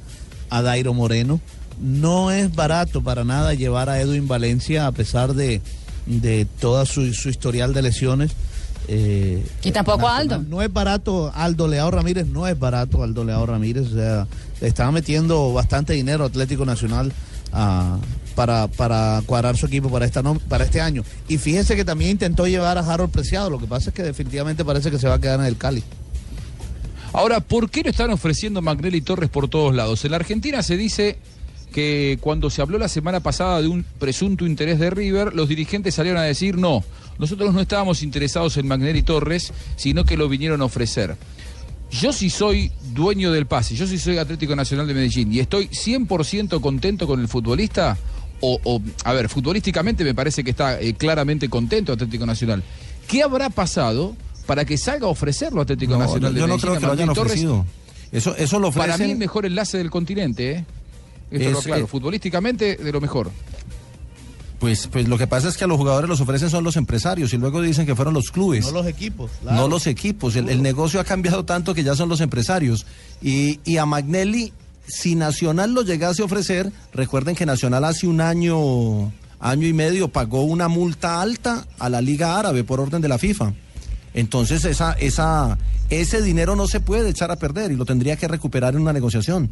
a 0.49 0.61
Dairo 0.63 0.93
Moreno, 0.95 1.39
no 1.79 2.31
es 2.31 2.55
barato 2.55 3.03
para 3.03 3.23
nada 3.23 3.53
llevar 3.53 3.89
a 3.89 3.99
Edwin 4.01 4.27
Valencia, 4.27 4.87
a 4.87 4.91
pesar 4.91 5.33
de, 5.35 5.61
de 6.07 6.45
toda 6.59 6.85
su, 6.85 7.13
su 7.13 7.29
historial 7.29 7.73
de 7.73 7.81
lesiones. 7.83 8.31
Eh, 8.87 9.45
Y 9.63 9.71
tampoco. 9.71 10.07
Aldo. 10.07 10.39
No 10.47 10.61
es 10.61 10.71
barato 10.71 11.31
Aldo 11.33 11.67
Leao 11.67 11.89
Ramírez, 11.91 12.27
no 12.27 12.47
es 12.47 12.57
barato 12.57 13.01
Aldo 13.03 13.23
Leao 13.23 13.45
Ramírez. 13.45 13.87
O 13.91 13.95
sea, 13.95 14.27
le 14.61 14.67
estaba 14.67 14.91
metiendo 14.91 15.53
bastante 15.53 15.93
dinero 15.93 16.25
Atlético 16.25 16.65
Nacional 16.65 17.11
ah, 17.53 17.97
para, 18.35 18.67
para 18.67 19.21
cuadrar 19.25 19.57
su 19.57 19.65
equipo 19.65 19.89
para, 19.89 20.05
esta 20.05 20.21
no- 20.21 20.39
para 20.39 20.65
este 20.65 20.81
año. 20.81 21.03
Y 21.27 21.37
fíjese 21.37 21.75
que 21.75 21.85
también 21.85 22.11
intentó 22.11 22.47
llevar 22.47 22.77
a 22.77 22.81
Harold 22.81 23.11
Preciado. 23.11 23.49
Lo 23.49 23.59
que 23.59 23.67
pasa 23.67 23.89
es 23.89 23.95
que 23.95 24.03
definitivamente 24.03 24.63
parece 24.65 24.91
que 24.91 24.99
se 24.99 25.07
va 25.07 25.15
a 25.15 25.19
quedar 25.19 25.39
en 25.39 25.45
el 25.47 25.57
Cali. 25.57 25.83
Ahora, 27.13 27.39
¿por 27.39 27.69
qué 27.69 27.81
no 27.83 27.89
están 27.89 28.09
ofreciendo 28.11 28.61
Magnelli 28.61 29.01
Torres 29.01 29.29
por 29.29 29.47
todos 29.47 29.73
lados? 29.73 30.03
En 30.03 30.11
la 30.11 30.17
Argentina 30.17 30.61
se 30.61 30.75
dice 30.75 31.17
que 31.75 32.17
cuando 32.21 32.49
se 32.49 32.61
habló 32.61 32.77
la 32.77 32.87
semana 32.87 33.19
pasada 33.19 33.61
de 33.61 33.67
un 33.67 33.83
presunto 33.99 34.45
interés 34.45 34.79
de 34.79 34.89
River, 34.89 35.35
los 35.35 35.49
dirigentes 35.49 35.93
salieron 35.93 36.21
a 36.21 36.23
decir 36.23 36.57
no, 36.57 36.85
nosotros 37.19 37.53
no 37.53 37.59
estábamos 37.59 38.01
interesados 38.01 38.55
en 38.55 38.65
Magnelli 38.65 39.01
Torres, 39.01 39.51
sino 39.75 40.05
que 40.05 40.15
lo 40.15 40.29
vinieron 40.29 40.61
a 40.61 40.65
ofrecer. 40.65 41.17
Yo 41.91 42.13
sí 42.13 42.29
soy 42.29 42.71
dueño 42.93 43.29
del 43.29 43.45
pase, 43.45 43.75
yo 43.75 43.85
sí 43.87 43.97
soy 43.97 44.17
Atlético 44.19 44.55
Nacional 44.55 44.87
de 44.87 44.93
Medellín 44.93 45.33
y 45.33 45.39
estoy 45.39 45.67
100% 45.67 46.61
contento 46.61 47.07
con 47.07 47.19
el 47.19 47.27
futbolista, 47.27 47.97
o, 48.39 48.57
o, 48.63 48.81
a 49.03 49.11
ver, 49.11 49.27
futbolísticamente 49.27 50.05
me 50.05 50.15
parece 50.15 50.45
que 50.45 50.51
está 50.51 50.79
eh, 50.79 50.93
claramente 50.93 51.49
contento 51.49 51.91
Atlético 51.91 52.25
Nacional. 52.25 52.63
¿Qué 53.05 53.21
habrá 53.21 53.49
pasado 53.49 54.15
para 54.45 54.63
que 54.63 54.77
salga 54.77 55.07
a 55.07 55.09
ofrecerlo 55.09 55.59
Atlético 55.59 55.95
No, 55.95 55.99
Nacional 55.99 56.33
de 56.33 56.39
yo 56.39 56.47
no 56.47 56.55
Medellín 56.55 56.61
creo 56.61 56.73
a 56.75 56.79
que 56.79 56.85
lo 56.85 56.91
hayan 56.93 57.09
ofrecido. 57.09 57.65
Eso, 58.13 58.33
eso 58.37 58.59
lo 58.59 58.69
ofrecen. 58.69 58.91
Para 58.91 59.03
mí 59.03 59.11
el 59.11 59.17
mejor 59.17 59.45
enlace 59.45 59.77
del 59.77 59.91
continente, 59.91 60.51
¿eh? 60.51 60.65
Esto 61.31 61.49
lo 61.51 61.59
Es, 61.59 61.65
claro, 61.65 61.85
eh, 61.85 61.87
futbolísticamente 61.87 62.75
de 62.77 62.91
lo 62.91 63.01
mejor. 63.01 63.31
Pues, 64.59 64.87
pues 64.87 65.07
lo 65.07 65.17
que 65.17 65.27
pasa 65.27 65.49
es 65.49 65.57
que 65.57 65.65
a 65.65 65.67
los 65.67 65.77
jugadores 65.77 66.09
los 66.09 66.21
ofrecen 66.21 66.49
son 66.49 66.63
los 66.63 66.77
empresarios 66.77 67.33
y 67.33 67.37
luego 67.37 67.61
dicen 67.61 67.85
que 67.85 67.95
fueron 67.95 68.13
los 68.13 68.31
clubes. 68.31 68.65
No 68.65 68.71
los 68.71 68.87
equipos. 68.87 69.31
No 69.43 69.67
los 69.67 69.85
equipos. 69.85 70.35
El, 70.35 70.49
el 70.49 70.61
negocio 70.61 70.99
ha 70.99 71.03
cambiado 71.03 71.45
tanto 71.45 71.73
que 71.73 71.83
ya 71.83 71.95
son 71.95 72.09
los 72.09 72.21
empresarios. 72.21 72.85
Y, 73.21 73.59
y 73.65 73.77
a 73.77 73.85
Magnelli, 73.85 74.53
si 74.87 75.15
Nacional 75.15 75.73
lo 75.73 75.81
llegase 75.81 76.21
a 76.21 76.25
ofrecer, 76.25 76.71
recuerden 76.93 77.35
que 77.35 77.45
Nacional 77.45 77.83
hace 77.83 78.07
un 78.07 78.21
año, 78.21 79.11
año 79.39 79.67
y 79.67 79.73
medio 79.73 80.07
pagó 80.07 80.43
una 80.43 80.67
multa 80.67 81.21
alta 81.21 81.65
a 81.77 81.89
la 81.89 82.01
Liga 82.01 82.39
Árabe 82.39 82.63
por 82.63 82.79
orden 82.79 83.01
de 83.01 83.09
la 83.09 83.17
FIFA. 83.17 83.53
Entonces 84.13 84.63
esa, 84.63 84.93
esa, 84.93 85.57
ese 85.89 86.21
dinero 86.21 86.55
no 86.55 86.67
se 86.67 86.79
puede 86.79 87.09
echar 87.09 87.31
a 87.31 87.35
perder 87.35 87.71
y 87.71 87.75
lo 87.75 87.83
tendría 87.83 88.15
que 88.15 88.29
recuperar 88.29 88.73
en 88.73 88.81
una 88.81 88.93
negociación. 88.93 89.49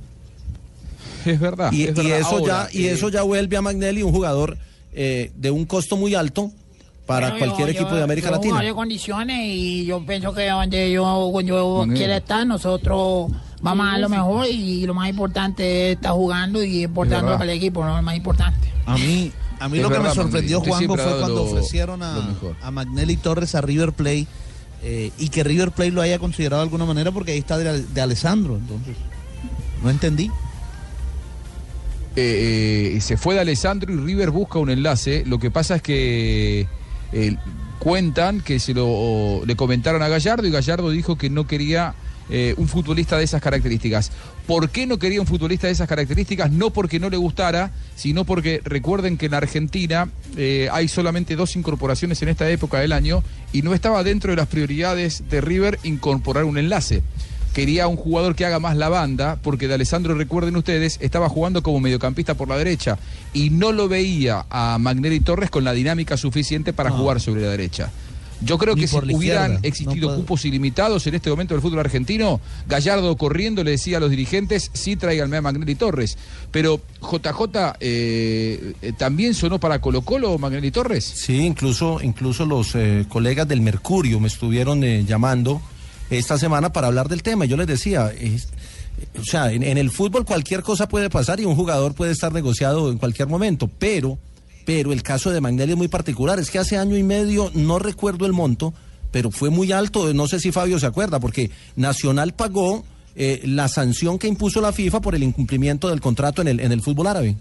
Es 1.25 1.39
verdad. 1.39 1.71
Y, 1.71 1.83
es 1.83 1.89
y 1.89 1.93
verdad. 1.93 2.19
eso 2.19 2.27
Ahora, 2.37 2.69
ya, 2.71 2.79
y 2.79 2.85
eh, 2.87 2.91
eso 2.93 3.09
ya 3.09 3.23
vuelve 3.23 3.57
a 3.57 3.61
Magnelli 3.61 4.03
un 4.03 4.11
jugador 4.11 4.57
eh, 4.93 5.31
de 5.35 5.51
un 5.51 5.65
costo 5.65 5.97
muy 5.97 6.15
alto 6.15 6.51
para 7.05 7.31
Bueno, 7.31 7.45
cualquier 7.45 7.67
yo- 7.69 7.73
equipo 7.73 7.89
yo- 7.91 7.95
de 7.97 8.03
América 8.03 8.27
yo 8.29 8.35
Latina. 8.35 8.61
de 8.61 8.73
condiciones 8.73 9.37
y 9.43 9.85
yo 9.85 10.05
pienso 10.05 10.33
que 10.33 10.47
donde 10.47 10.91
yo, 10.91 11.31
yo 11.43 11.85
quiera 11.93 12.17
estar, 12.17 12.45
nosotros 12.47 13.31
vamos 13.61 13.85
a 13.87 13.91
dar 13.91 13.99
lo 13.99 14.09
mejor 14.09 14.47
y 14.47 14.85
lo 14.85 14.93
más 14.93 15.09
importante 15.09 15.89
es 15.91 15.95
estar 15.97 16.11
jugando 16.13 16.63
y 16.63 16.83
importando 16.83 17.33
para 17.33 17.43
el 17.51 17.57
equipo, 17.57 17.83
¿no? 17.83 17.95
Lo 17.97 18.01
más 18.03 18.15
importante. 18.15 18.71
A 18.85 18.95
mí, 18.97 19.31
a 19.59 19.67
mí 19.69 19.77
Es 19.77 19.83
lo 19.83 19.89
que 19.89 19.93
verdad, 19.97 20.09
me 20.09 20.15
sorprendió, 20.15 20.59
Juanjo, 20.61 20.95
fue 20.95 21.03
cuando 21.19 21.27
lo- 21.35 21.43
ofrecieron 21.43 22.03
a, 22.03 22.15
a 22.61 22.71
Magnelli 22.71 23.17
Torres 23.17 23.55
a 23.55 23.61
River 23.61 23.91
Plate 23.93 24.27
eh, 24.83 25.11
y 25.17 25.29
que 25.29 25.43
River 25.43 25.71
Plate 25.71 25.91
lo 25.91 26.01
haya 26.01 26.19
considerado 26.19 26.61
de 26.61 26.67
alguna 26.67 26.85
manera 26.85 27.11
porque 27.11 27.31
ahí 27.33 27.39
está 27.39 27.57
de, 27.57 27.83
de 27.83 28.01
Alessandro. 28.01 28.55
Entonces, 28.57 28.95
no 29.81 29.89
entendí. 29.89 30.29
Eh, 32.15 32.93
eh, 32.95 33.01
se 33.01 33.17
fue 33.17 33.33
de 33.35 33.41
Alessandro 33.41 33.91
y 33.91 33.97
River 33.97 34.29
busca 34.29 34.59
un 34.59 34.69
enlace. 34.69 35.23
Lo 35.25 35.39
que 35.39 35.49
pasa 35.49 35.77
es 35.77 35.81
que 35.81 36.67
eh, 37.11 37.35
cuentan 37.79 38.41
que 38.41 38.59
se 38.59 38.73
lo 38.73 39.41
le 39.45 39.55
comentaron 39.55 40.01
a 40.03 40.07
Gallardo 40.07 40.47
y 40.47 40.51
Gallardo 40.51 40.91
dijo 40.91 41.17
que 41.17 41.29
no 41.29 41.47
quería 41.47 41.95
un 42.57 42.67
futbolista 42.67 43.17
de 43.17 43.25
esas 43.25 43.41
características. 43.43 44.11
¿Por 44.47 44.69
qué 44.69 44.87
no 44.87 44.97
quería 44.97 45.21
un 45.21 45.27
futbolista 45.27 45.67
de 45.67 45.73
esas 45.73 45.87
características? 45.87 46.51
No 46.51 46.71
porque 46.71 46.99
no 46.99 47.11
le 47.11 47.17
gustara, 47.17 47.71
sino 47.95 48.23
porque 48.23 48.59
recuerden 48.63 49.17
que 49.17 49.27
en 49.27 49.35
Argentina 49.35 50.09
hay 50.71 50.87
solamente 50.87 51.35
dos 51.35 51.55
incorporaciones 51.55 52.23
en 52.23 52.29
esta 52.29 52.49
época 52.49 52.79
del 52.79 52.91
año 52.91 53.23
y 53.51 53.61
no 53.61 53.75
estaba 53.75 54.03
dentro 54.03 54.31
de 54.31 54.37
las 54.37 54.47
prioridades 54.47 55.25
de 55.29 55.41
River 55.41 55.77
incorporar 55.83 56.45
un 56.45 56.57
enlace 56.57 57.03
quería 57.53 57.87
un 57.87 57.95
jugador 57.95 58.35
que 58.35 58.45
haga 58.45 58.59
más 58.59 58.75
la 58.75 58.89
banda, 58.89 59.37
porque 59.41 59.67
de 59.67 59.75
Alessandro, 59.75 60.15
recuerden 60.15 60.55
ustedes, 60.57 60.97
estaba 61.01 61.29
jugando 61.29 61.63
como 61.63 61.79
mediocampista 61.79 62.33
por 62.33 62.49
la 62.49 62.57
derecha 62.57 62.97
y 63.33 63.49
no 63.51 63.71
lo 63.71 63.87
veía 63.87 64.45
a 64.49 64.77
Magnelli 64.79 65.19
Torres 65.19 65.49
con 65.49 65.63
la 65.63 65.73
dinámica 65.73 66.17
suficiente 66.17 66.73
para 66.73 66.89
jugar 66.89 67.21
sobre 67.21 67.43
la 67.43 67.49
derecha. 67.49 67.91
Yo 68.41 68.57
creo 68.57 68.75
Ni 68.75 68.81
que 68.81 68.87
si 68.87 68.97
hubieran 68.97 69.59
existido 69.63 70.09
no 70.09 70.15
cupos 70.17 70.43
ilimitados 70.45 71.07
en 71.07 71.15
este 71.15 71.29
momento 71.29 71.53
del 71.53 71.61
fútbol 71.61 71.79
argentino, 71.79 72.41
Gallardo 72.67 73.15
corriendo 73.15 73.63
le 73.63 73.71
decía 73.71 73.97
a 73.97 73.99
los 73.99 74.09
dirigentes, 74.09 74.69
sí 74.73 74.95
tráiganme 74.95 75.37
a 75.37 75.41
Magnelli 75.41 75.75
Torres. 75.75 76.17
Pero 76.51 76.81
JJ 77.01 77.75
eh, 77.79 78.73
eh, 78.81 78.93
también 78.97 79.33
sonó 79.33 79.59
para 79.59 79.79
Colo 79.79 80.01
Colo 80.01 80.37
Magnelli 80.37 80.71
Torres. 80.71 81.05
Sí, 81.05 81.37
incluso, 81.37 81.99
incluso 82.01 82.45
los 82.45 82.75
eh, 82.75 83.05
colegas 83.07 83.47
del 83.47 83.61
Mercurio 83.61 84.19
me 84.19 84.27
estuvieron 84.27 84.83
eh, 84.83 85.05
llamando 85.05 85.61
esta 86.17 86.37
semana 86.37 86.71
para 86.71 86.87
hablar 86.87 87.09
del 87.09 87.23
tema. 87.23 87.45
Yo 87.45 87.57
les 87.57 87.67
decía, 87.67 88.11
es- 88.19 88.47
o 89.19 89.23
sea, 89.23 89.51
en, 89.51 89.63
en 89.63 89.77
el 89.77 89.89
fútbol 89.91 90.25
cualquier 90.25 90.61
cosa 90.63 90.87
puede 90.87 91.09
pasar 91.09 91.39
y 91.39 91.45
un 91.45 91.55
jugador 91.55 91.93
puede 91.95 92.11
estar 92.11 92.31
negociado 92.31 92.91
en 92.91 92.97
cualquier 92.97 93.27
momento, 93.27 93.69
pero, 93.79 94.17
pero 94.65 94.93
el 94.93 95.03
caso 95.03 95.31
de 95.31 95.41
Magnelli 95.41 95.71
es 95.73 95.77
muy 95.77 95.87
particular. 95.87 96.39
Es 96.39 96.49
que 96.51 96.59
hace 96.59 96.77
año 96.77 96.95
y 96.97 97.03
medio, 97.03 97.51
no 97.53 97.79
recuerdo 97.79 98.25
el 98.25 98.33
monto, 98.33 98.73
pero 99.11 99.29
fue 99.31 99.49
muy 99.49 99.71
alto. 99.71 100.13
No 100.13 100.27
sé 100.27 100.39
si 100.39 100.51
Fabio 100.51 100.79
se 100.79 100.85
acuerda, 100.85 101.19
porque 101.19 101.51
Nacional 101.75 102.33
pagó 102.33 102.83
eh, 103.15 103.41
la 103.45 103.67
sanción 103.67 104.17
que 104.19 104.27
impuso 104.27 104.61
la 104.61 104.71
FIFA 104.71 105.01
por 105.01 105.15
el 105.15 105.23
incumplimiento 105.23 105.89
del 105.89 106.01
contrato 106.01 106.41
en 106.41 106.47
el, 106.47 106.59
en 106.59 106.71
el 106.71 106.81
fútbol 106.81 107.07
árabe. 107.07 107.35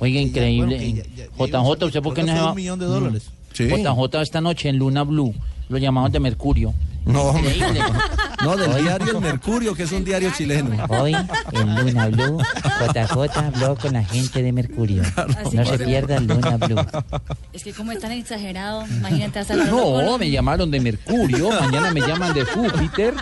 Oiga, 0.00 0.20
increíble. 0.20 0.76
bueno, 0.76 1.02
ya- 1.16 1.26
ya 1.48 1.60
JJ, 1.62 1.84
¿usted 1.86 2.02
por 2.02 2.14
qué 2.14 2.22
no 2.22 2.28
se 2.28 2.32
fue 2.34 2.42
va? 2.42 2.50
un 2.50 2.56
millón 2.56 2.78
de 2.78 2.86
dólares. 2.86 3.24
Sí. 3.52 3.64
JJ 3.68 4.20
esta 4.22 4.40
noche 4.40 4.68
en 4.68 4.78
Luna 4.78 5.02
Blue. 5.04 5.32
Lo 5.68 5.78
llamamos 5.78 6.12
de 6.12 6.20
Mercurio. 6.20 6.72
No. 7.04 7.38
Increíble. 7.38 7.80
No, 8.42 8.56
del 8.56 8.72
Hoy- 8.72 8.82
diario 8.82 9.12
El 9.12 9.20
Mercurio, 9.20 9.74
que 9.76 9.84
es 9.84 9.92
un 9.92 10.04
diario 10.04 10.32
chileno. 10.36 10.84
Hoy 10.88 11.14
en 11.52 11.74
Luna 11.76 12.08
Blue, 12.08 12.38
JJ 12.92 13.38
habló 13.38 13.76
con 13.76 13.92
la 13.92 14.02
gente 14.04 14.42
de 14.42 14.50
Mercurio. 14.52 15.02
No 15.52 15.64
se 15.64 15.78
pierda 15.78 16.18
Luna 16.18 16.56
Blue. 16.56 16.84
Es 17.52 17.62
que 17.62 17.72
como 17.72 17.92
es 17.92 18.00
tan 18.00 18.10
exagerado, 18.10 18.84
imagínate 18.88 19.38
hasta 19.38 19.54
No, 19.54 19.80
con- 19.82 20.18
me 20.20 20.30
llamaron 20.30 20.68
de 20.70 20.80
Mercurio, 20.80 21.48
mañana 21.60 21.92
me 21.92 22.00
llaman 22.00 22.34
de 22.34 22.44
Júpiter 22.44 23.14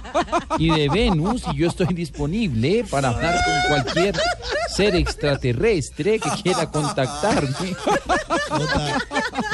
y 0.58 0.70
de 0.70 0.88
Venus 0.88 1.42
y 1.52 1.56
yo 1.58 1.68
estoy 1.68 1.86
disponible 1.94 2.84
para 2.90 3.08
hablar 3.10 3.34
con 3.44 3.54
cualquier 3.82 4.18
ser 4.74 4.96
extraterrestre 4.96 6.18
que 6.18 6.30
quiera 6.42 6.70
contactarme. 6.70 7.74
Jota, 8.48 8.98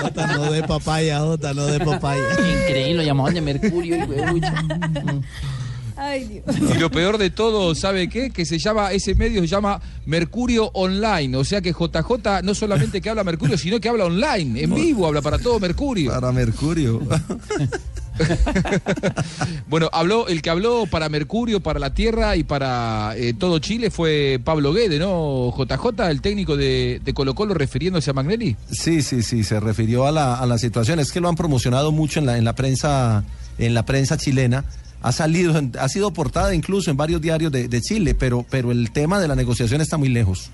Jota, 0.02 0.26
no 0.28 0.52
de 0.52 0.62
papaya, 0.62 1.18
Jota, 1.20 1.52
no 1.52 1.66
de 1.66 1.80
papaya. 1.80 2.22
Increíble, 2.32 2.79
lo 2.94 3.02
llamaban 3.02 3.34
de 3.34 3.40
Mercurio 3.40 3.96
y 3.96 4.02
huevucha. 4.02 4.54
Ay, 5.96 6.24
Dios. 6.24 6.74
Y 6.74 6.78
lo 6.78 6.90
peor 6.90 7.18
de 7.18 7.28
todo, 7.28 7.74
¿sabe 7.74 8.08
qué? 8.08 8.30
Que 8.30 8.46
se 8.46 8.58
llama, 8.58 8.90
ese 8.90 9.14
medio 9.14 9.42
se 9.42 9.48
llama 9.48 9.82
Mercurio 10.06 10.70
Online. 10.72 11.36
O 11.36 11.44
sea 11.44 11.60
que 11.60 11.72
JJ 11.72 12.42
no 12.42 12.54
solamente 12.54 13.02
que 13.02 13.10
habla 13.10 13.22
Mercurio, 13.22 13.58
sino 13.58 13.78
que 13.80 13.90
habla 13.90 14.06
online, 14.06 14.62
en 14.62 14.74
vivo, 14.74 15.06
habla 15.06 15.20
para 15.20 15.38
todo 15.38 15.60
Mercurio. 15.60 16.10
Para 16.10 16.32
Mercurio. 16.32 17.02
Bueno, 19.68 19.88
habló, 19.92 20.28
el 20.28 20.42
que 20.42 20.50
habló 20.50 20.86
para 20.86 21.08
Mercurio, 21.08 21.60
para 21.60 21.78
la 21.78 21.94
Tierra 21.94 22.36
y 22.36 22.44
para 22.44 23.14
eh, 23.16 23.34
todo 23.34 23.58
Chile 23.58 23.90
fue 23.90 24.40
Pablo 24.42 24.72
Guede, 24.72 24.98
¿no? 24.98 25.52
JJ, 25.56 26.10
el 26.10 26.20
técnico 26.20 26.56
de, 26.56 27.00
de 27.04 27.14
Colo 27.14 27.34
Colo, 27.34 27.54
refiriéndose 27.54 28.10
a 28.10 28.12
Magnelli. 28.12 28.56
Sí, 28.70 29.02
sí, 29.02 29.22
sí, 29.22 29.44
se 29.44 29.60
refirió 29.60 30.06
a 30.06 30.12
la, 30.12 30.34
a 30.34 30.46
la 30.46 30.58
situación. 30.58 30.98
Es 30.98 31.12
que 31.12 31.20
lo 31.20 31.28
han 31.28 31.36
promocionado 31.36 31.92
mucho 31.92 32.18
en 32.18 32.26
la, 32.26 32.36
en 32.36 32.44
la 32.44 32.54
prensa, 32.54 33.24
en 33.58 33.74
la 33.74 33.84
prensa 33.84 34.16
chilena. 34.16 34.64
Ha 35.02 35.12
salido, 35.12 35.60
ha 35.78 35.88
sido 35.88 36.12
portada 36.12 36.54
incluso 36.54 36.90
en 36.90 36.96
varios 36.96 37.20
diarios 37.20 37.50
de, 37.52 37.68
de 37.68 37.80
Chile, 37.80 38.14
pero, 38.14 38.44
pero 38.50 38.72
el 38.72 38.90
tema 38.90 39.20
de 39.20 39.28
la 39.28 39.36
negociación 39.36 39.80
está 39.80 39.96
muy 39.96 40.08
lejos. 40.08 40.50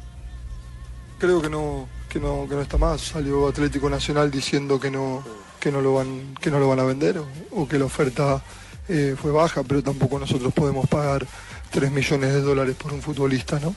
Creo 1.18 1.40
que 1.40 1.48
no, 1.48 1.88
que 2.08 2.20
no, 2.20 2.46
que 2.48 2.54
no 2.54 2.60
está 2.60 2.76
más. 2.76 3.00
Salió 3.00 3.48
Atlético 3.48 3.88
Nacional 3.88 4.30
diciendo 4.30 4.78
que 4.78 4.90
no, 4.90 5.22
que 5.60 5.72
no 5.72 5.80
lo 5.80 5.94
van, 5.94 6.34
que 6.40 6.50
no 6.50 6.58
lo 6.58 6.68
van 6.68 6.80
a 6.80 6.84
vender 6.84 7.20
o, 7.50 7.68
que 7.68 7.78
la 7.78 7.84
oferta 7.86 8.42
eh, 8.88 9.14
fue 9.20 9.32
baja, 9.32 9.62
pero 9.62 9.82
tampoco 9.82 10.18
nosotros 10.18 10.52
podemos 10.54 10.88
pagar 10.88 11.26
3 11.70 11.90
millones 11.90 12.32
de 12.32 12.40
dólares 12.40 12.76
por 12.76 12.92
un 12.92 13.02
futbolista, 13.02 13.58
¿no? 13.58 13.74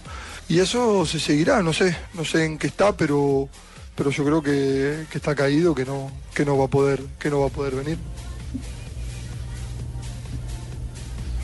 Y 0.48 0.60
eso 0.60 1.06
se 1.06 1.20
seguirá, 1.20 1.62
no 1.62 1.74
sé, 1.74 1.96
no 2.14 2.26
sé 2.26 2.46
en 2.46 2.58
qué 2.58 2.68
está, 2.68 2.96
pero, 2.96 3.48
pero 3.96 4.10
yo 4.10 4.26
creo 4.26 4.42
que, 4.42 5.06
que 5.12 5.18
está 5.18 5.36
caído, 5.36 5.76
que 5.76 5.86
no, 5.86 6.12
que 6.34 6.46
no 6.46 6.58
va 6.58 6.66
a 6.66 6.70
poder, 6.70 7.02
que 7.20 7.30
no 7.30 7.42
va 7.42 7.48
a 7.48 7.52
poder 7.52 7.76
venir. 7.76 7.98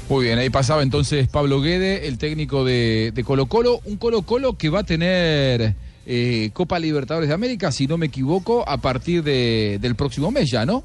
Muy 0.08 0.26
bien, 0.26 0.38
ahí 0.38 0.52
pasaba 0.52 0.84
entonces 0.84 1.28
Pablo 1.28 1.62
Guede, 1.62 2.08
el 2.08 2.19
técnico 2.19 2.63
de, 2.63 3.12
de 3.13 3.24
Colo 3.24 3.48
Colo, 3.48 3.82
un 3.86 3.98
Colo 3.98 4.21
Colo 4.21 4.56
que 4.56 4.69
va 4.69 4.82
a 4.82 4.84
tener 4.84 5.76
eh, 6.06 6.50
Copa 6.54 6.80
Libertadores 6.80 7.28
de 7.30 7.36
América, 7.36 7.72
si 7.72 7.88
no 7.88 7.98
me 7.98 8.06
equivoco, 8.08 8.68
a 8.68 8.78
partir 8.78 9.24
de- 9.24 9.78
del 9.82 9.96
próximo 9.96 10.32
mes 10.32 10.50
ya, 10.52 10.65
¿no? 10.65 10.84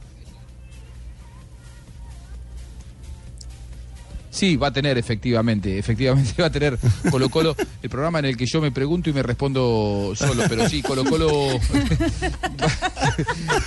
Sí, 4.30 4.56
va 4.56 4.68
a 4.68 4.72
tener, 4.72 4.96
efectivamente, 4.96 5.78
efectivamente 5.78 6.34
va 6.42 6.46
a 6.46 6.52
tener 6.52 6.78
Colo 7.10 7.28
Colo, 7.28 7.56
el 7.82 7.90
programa 7.90 8.20
en 8.20 8.26
el 8.26 8.36
que 8.36 8.46
yo 8.46 8.60
me 8.60 8.70
pregunto 8.70 9.10
y 9.10 9.12
me 9.12 9.22
respondo 9.22 10.12
solo, 10.14 10.44
pero 10.48 10.68
sí, 10.68 10.82
Colo 10.82 11.04
Colo 11.04 11.28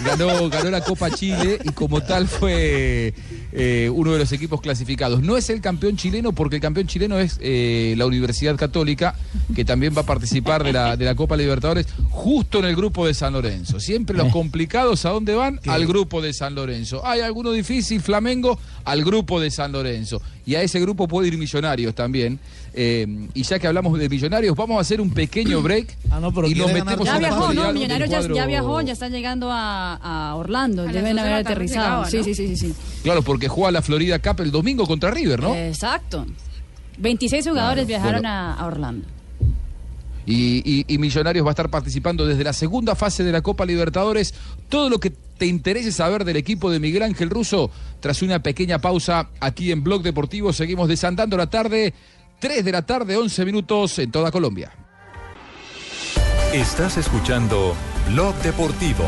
ganó, 0.06 0.50
ganó 0.50 0.70
la 0.72 0.82
Copa 0.82 1.12
Chile 1.12 1.60
y 1.64 1.70
como 1.70 2.02
tal 2.02 2.28
fue 2.28 3.14
eh, 3.52 3.92
uno 3.94 4.14
de 4.14 4.20
los 4.20 4.32
equipos 4.32 4.62
clasificados. 4.62 5.22
No 5.22 5.36
es 5.36 5.50
el 5.50 5.60
campeón 5.60 5.98
chileno 5.98 6.32
porque 6.32 6.56
el 6.56 6.62
campeón 6.62 6.88
chileno 6.88 7.20
es 7.20 7.38
eh, 7.42 7.94
la 7.98 8.06
Universidad 8.06 8.56
Católica, 8.56 9.16
que 9.54 9.66
también 9.66 9.94
va 9.96 10.02
a 10.02 10.06
participar 10.06 10.64
de 10.64 10.72
la, 10.72 10.96
de 10.96 11.06
la 11.06 11.16
Copa 11.16 11.36
Libertadores 11.36 11.88
justo 12.10 12.60
en 12.60 12.66
el 12.66 12.76
grupo 12.76 13.06
de 13.06 13.14
San 13.14 13.34
Lorenzo. 13.34 13.80
Siempre 13.80 14.18
los 14.18 14.32
complicados, 14.32 15.06
¿a 15.06 15.10
dónde 15.10 15.36
van? 15.36 15.60
Al 15.68 15.86
grupo 15.86 16.22
de 16.22 16.34
San 16.34 16.56
Lorenzo. 16.56 17.06
Hay 17.06 17.22
alguno 17.22 17.52
difícil, 17.52 18.02
Flamengo, 18.02 18.58
al 18.86 19.04
grupo 19.04 19.40
de 19.40 19.52
San 19.52 19.72
Lorenzo. 19.72 20.22
Y 20.46 20.56
a 20.56 20.62
ese 20.62 20.80
grupo 20.82 21.08
puede 21.08 21.30
ir 21.30 21.38
Millonarios 21.38 21.96
también. 21.96 22.38
Eh, 22.74 23.28
y 23.34 23.44
ya 23.44 23.60
que 23.60 23.68
hablamos 23.68 23.98
de 23.98 24.10
Millonarios, 24.10 24.56
vamos 24.58 24.78
a 24.78 24.82
hacer 24.82 25.00
un 25.00 25.10
pequeño 25.12 25.62
break 25.64 25.96
Ah, 26.12 26.20
no, 26.20 26.34
pero 26.34 26.48
y 26.50 26.56
metemos 26.56 27.06
Ya 27.06 27.14
en 27.16 27.20
viajó, 27.20 27.54
¿no? 27.54 27.72
Millonarios 27.74 28.10
ya, 28.10 28.20
cuadro- 28.20 28.36
ya 28.36 28.46
viajó, 28.46 28.82
ya 28.82 28.94
están 28.94 29.12
llegando 29.12 29.50
a, 29.52 29.96
a 30.32 30.36
Orlando. 30.36 30.82
A 30.84 30.92
Deben 30.92 31.18
haber 31.18 31.34
aterrizado. 31.34 31.86
llegaba, 32.04 32.10
Sí, 32.10 32.18
¿no? 32.18 32.24
sí, 32.26 32.36
sí, 32.36 32.48
sí, 32.56 32.56
sí. 32.58 32.74
Claro, 33.04 33.22
porque 33.22 33.48
juega 33.48 33.72
la 33.72 33.82
Florida 33.82 34.20
Cup 34.20 34.42
el 34.42 34.52
domingo 34.52 34.86
contra 34.86 35.12
River, 35.12 35.42
¿no? 35.42 35.56
Exacto. 35.56 36.26
26 36.98 37.48
jugadores 37.48 37.86
Claro, 37.86 37.88
viajaron 37.88 38.22
bueno. 38.24 38.30
a, 38.30 38.54
a 38.56 38.66
Orlando. 38.66 39.08
Y, 40.26 40.62
y- 40.66 40.86
y 40.88 40.98
Millonarios 41.00 41.46
va 41.46 41.50
a 41.50 41.52
estar 41.52 41.70
participando 41.70 42.26
desde 42.26 42.44
la 42.46 42.54
segunda 42.54 42.96
fase 42.96 43.24
de 43.24 43.32
la 43.32 43.42
Copa 43.42 43.66
Libertadores. 43.66 44.34
Todo 44.70 44.90
lo 44.90 45.00
que 45.00 45.12
te 45.38 45.46
interese 45.46 45.92
saber 45.92 46.26
del 46.26 46.38
equipo 46.38 46.72
de 46.72 46.80
Miguel 46.80 47.04
Ángel 47.04 47.30
Russo, 47.30 47.72
tras 48.00 48.22
una 48.22 48.42
pequeña 48.42 48.80
pausa 48.80 49.30
aquí 49.40 49.72
en 49.72 49.84
Blog 49.84 50.04
Deportivo, 50.04 50.54
seguimos 50.54 50.88
desandando 50.88 51.38
la 51.38 51.48
tarde, 51.48 51.94
3 52.40 52.66
de 52.66 52.72
la 52.72 52.86
tarde, 52.86 53.18
11 53.18 53.46
minutos 53.46 54.00
en 54.00 54.12
toda 54.12 54.32
Colombia. 54.32 54.72
Estás 56.54 56.98
escuchando 56.98 57.76
Blog 58.10 58.36
Deportivo. 58.44 59.06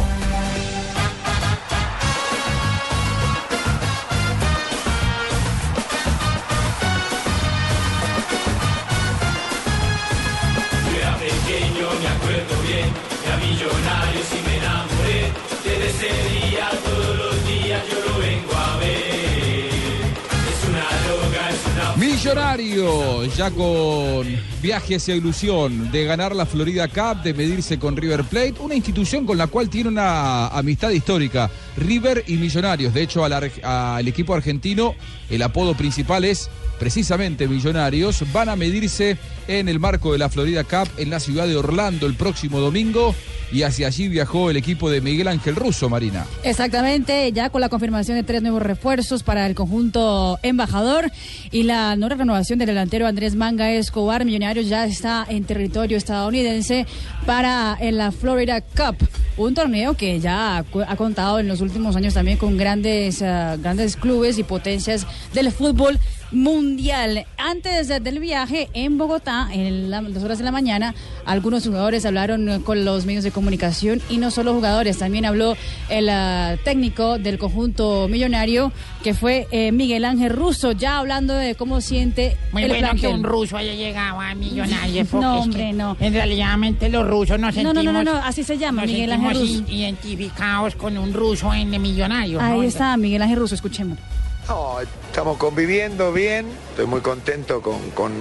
Una 22.31 22.57
Millonarios, 22.57 23.38
ya 23.38 23.51
con 23.51 24.25
viaje 24.61 24.95
hacia 24.95 25.15
ilusión 25.15 25.91
de 25.91 26.05
ganar 26.05 26.35
la 26.35 26.45
Florida 26.47 26.88
Cup, 26.88 27.21
de 27.21 27.35
medirse 27.35 27.77
con 27.77 27.95
River 27.95 28.23
Plate, 28.23 28.55
una 28.59 28.73
institución 28.73 29.25
con 29.25 29.38
la 29.38 29.45
cual 29.45 29.69
tiene 29.69 29.89
una 29.89 30.47
amistad 30.47 30.89
histórica, 30.89 31.51
River 31.77 32.23
y 32.27 32.38
Millonarios. 32.38 32.93
De 32.93 33.03
hecho, 33.03 33.23
al 33.23 34.07
equipo 34.07 34.33
argentino 34.33 34.95
el 35.29 35.41
apodo 35.43 35.75
principal 35.75 36.25
es 36.25 36.49
precisamente 36.79 37.47
Millonarios. 37.47 38.23
Van 38.31 38.49
a 38.49 38.55
medirse 38.55 39.17
en 39.47 39.69
el 39.69 39.79
marco 39.79 40.13
de 40.13 40.19
la 40.19 40.29
Florida 40.29 40.63
Cup 40.63 40.89
en 40.97 41.09
la 41.09 41.19
ciudad 41.19 41.47
de 41.47 41.55
Orlando 41.55 42.07
el 42.07 42.15
próximo 42.15 42.59
domingo 42.59 43.15
y 43.51 43.63
hacia 43.63 43.88
allí 43.88 44.07
viajó 44.07 44.49
el 44.49 44.57
equipo 44.57 44.89
de 44.89 45.01
Miguel 45.01 45.27
Ángel 45.27 45.55
Russo, 45.55 45.89
Marina. 45.89 46.25
Exactamente, 46.43 47.31
ya 47.31 47.49
con 47.49 47.61
la 47.61 47.69
confirmación 47.69 48.17
de 48.17 48.23
tres 48.23 48.41
nuevos 48.41 48.61
refuerzos 48.61 49.23
para 49.23 49.45
el 49.45 49.55
conjunto 49.55 50.39
embajador 50.43 51.11
y 51.51 51.63
la 51.63 51.95
nueva 51.95 52.15
renovación 52.15 52.59
del 52.59 52.67
delantero 52.67 53.07
Andrés 53.07 53.35
Manga 53.35 53.71
Escobar, 53.71 54.25
Millonarios 54.25 54.67
ya 54.67 54.85
está 54.85 55.25
en 55.29 55.43
territorio 55.43 55.97
estadounidense 55.97 56.85
para 57.25 57.77
en 57.79 57.97
la 57.97 58.11
Florida 58.11 58.61
Cup, 58.61 58.97
un 59.38 59.53
torneo 59.53 59.95
que 59.95 60.19
ya 60.19 60.57
ha, 60.57 60.95
contado 60.95 61.39
en 61.39 61.47
los 61.47 61.61
últimos 61.61 61.95
años 61.95 62.13
también 62.13 62.38
con 62.38 62.57
grandes, 62.57 63.21
ah, 63.21 63.57
grandes 63.57 63.95
clubes 63.95 64.38
y 64.38 64.43
potencias 64.43 65.05
del 65.33 65.51
fútbol 65.51 65.99
mundial. 66.31 67.25
Antes 67.38 67.88
de- 67.88 67.99
del 67.99 68.19
viaje 68.19 68.69
en 68.73 68.97
Bogotá, 68.97 69.47
en 69.51 69.89
la- 69.89 70.01
las 70.01 70.23
horas 70.23 70.38
de 70.38 70.43
la 70.43 70.51
mañana, 70.51 70.93
algunos 71.25 71.65
jugadores 71.65 72.05
hablaron 72.05 72.61
con 72.63 72.85
los 72.85 73.05
medios 73.05 73.23
de 73.23 73.31
comunicación 73.31 74.01
y 74.09 74.17
no 74.17 74.31
solo 74.31 74.53
jugadores, 74.53 74.97
también 74.97 75.25
habló 75.25 75.55
el 75.89 76.09
ah, 76.09 76.55
técnico 76.63 77.17
del 77.17 77.38
conjunto 77.38 78.07
millonario, 78.07 78.71
que 79.03 79.13
fue 79.13 79.47
eh, 79.51 79.71
Miguel 79.71 80.05
Ángel 80.05 80.31
Russo, 80.31 80.71
ya 80.71 80.97
hablando 80.97 81.33
de 81.33 81.55
cómo 81.55 81.81
siente 81.81 82.38
Muy 82.51 82.63
el 82.63 82.69
bueno 82.69 82.89
que 82.99 83.07
un 83.07 83.23
ruso 83.23 83.57
haya 83.57 83.73
llegado 83.73 84.19
a 84.19 84.33
Millonarios. 84.35 85.07
No, 85.15 85.35
es 85.38 85.41
que 85.41 85.43
hombre, 85.45 85.73
no. 85.73 85.95
En 85.99 86.13
realidad, 86.13 86.57
los 86.91 87.07
rusos 87.07 87.39
nos 87.39 87.55
No, 87.55 87.61
sentimos... 87.61 87.83
no, 87.85 87.93
no, 87.93 88.03
no, 88.03 88.13
no, 88.15 88.25
así 88.25 88.43
se 88.43 88.57
llama, 88.57 88.81
nos 88.83 88.91
Miguel 88.91 89.11
Ángel 89.11 89.39
Russo. 89.39 89.63
identificados 89.71 90.75
con 90.75 90.97
un 90.97 91.13
ruso 91.13 91.53
en 91.53 91.69
Millonarios. 91.81 92.41
¿no? 92.41 92.47
Ahí 92.61 92.65
está 92.67 92.95
Miguel 92.97 93.21
Ángel 93.21 93.39
Russo, 93.39 93.55
escuchémoslo. 93.55 94.03
No, 94.47 94.79
estamos 94.79 95.38
conviviendo 95.38 96.12
bien, 96.13 96.47
estoy 96.69 96.86
muy 96.86 97.01
contento 97.01 97.62
con, 97.62 97.89
con- 97.91 98.13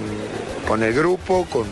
con 0.67 0.83
el 0.83 0.95
grupo, 0.95 1.47
con 1.51 1.67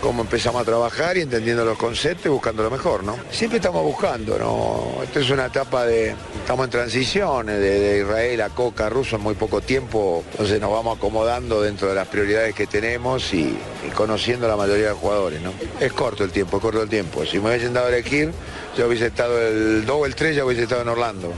cómo 0.00 0.22
empezamos 0.22 0.62
a 0.62 0.64
trabajar 0.64 1.18
y 1.18 1.22
entendiendo 1.22 1.64
los 1.64 1.76
conceptos 1.76 2.26
y 2.26 2.28
buscando 2.30 2.62
lo 2.62 2.70
mejor, 2.70 3.02
¿no? 3.04 3.18
Siempre 3.30 3.58
estamos 3.58 3.82
buscando, 3.82 4.38
¿no? 4.38 5.02
Esto 5.02 5.20
es 5.20 5.28
una 5.28 5.46
etapa 5.46 5.84
de, 5.84 6.14
estamos 6.40 6.64
en 6.64 6.70
transición, 6.70 7.50
eh, 7.50 7.54
de, 7.58 7.98
Israel 7.98 8.40
a 8.42 8.48
Coca, 8.48 8.88
Ruso 8.88 9.16
en 9.16 9.22
muy 9.22 9.34
poco 9.34 9.60
tiempo, 9.60 10.24
entonces 10.30 10.58
nos 10.60 10.70
vamos 10.70 10.96
acomodando 10.96 11.60
dentro 11.60 11.88
de 11.88 11.94
las 11.96 12.08
prioridades 12.08 12.54
que 12.54 12.66
tenemos 12.66 13.34
y, 13.34 13.58
conociendo 13.94 14.48
la 14.48 14.56
mayoría 14.56 14.86
de 14.86 14.92
jugadores, 14.92 15.42
¿no? 15.42 15.52
Es 15.80 15.92
corto 15.92 16.24
el 16.24 16.30
tiempo, 16.30 16.56
es 16.58 16.62
corto 16.62 16.80
el 16.80 16.88
tiempo. 16.88 17.26
Si 17.26 17.38
me 17.40 17.50
hubiesen 17.50 17.74
dado 17.74 17.86
a 17.86 17.90
elegir, 17.90 18.32
yo 18.78 18.86
hubiese 18.86 19.06
estado 19.08 19.38
el 19.38 19.84
2 19.84 19.96
o 20.00 20.06
el 20.06 20.14
3, 20.14 20.36
ya 20.36 20.44
hubiese 20.46 20.62
estado 20.62 20.80
en 20.82 20.88
Orlando. 20.88 21.32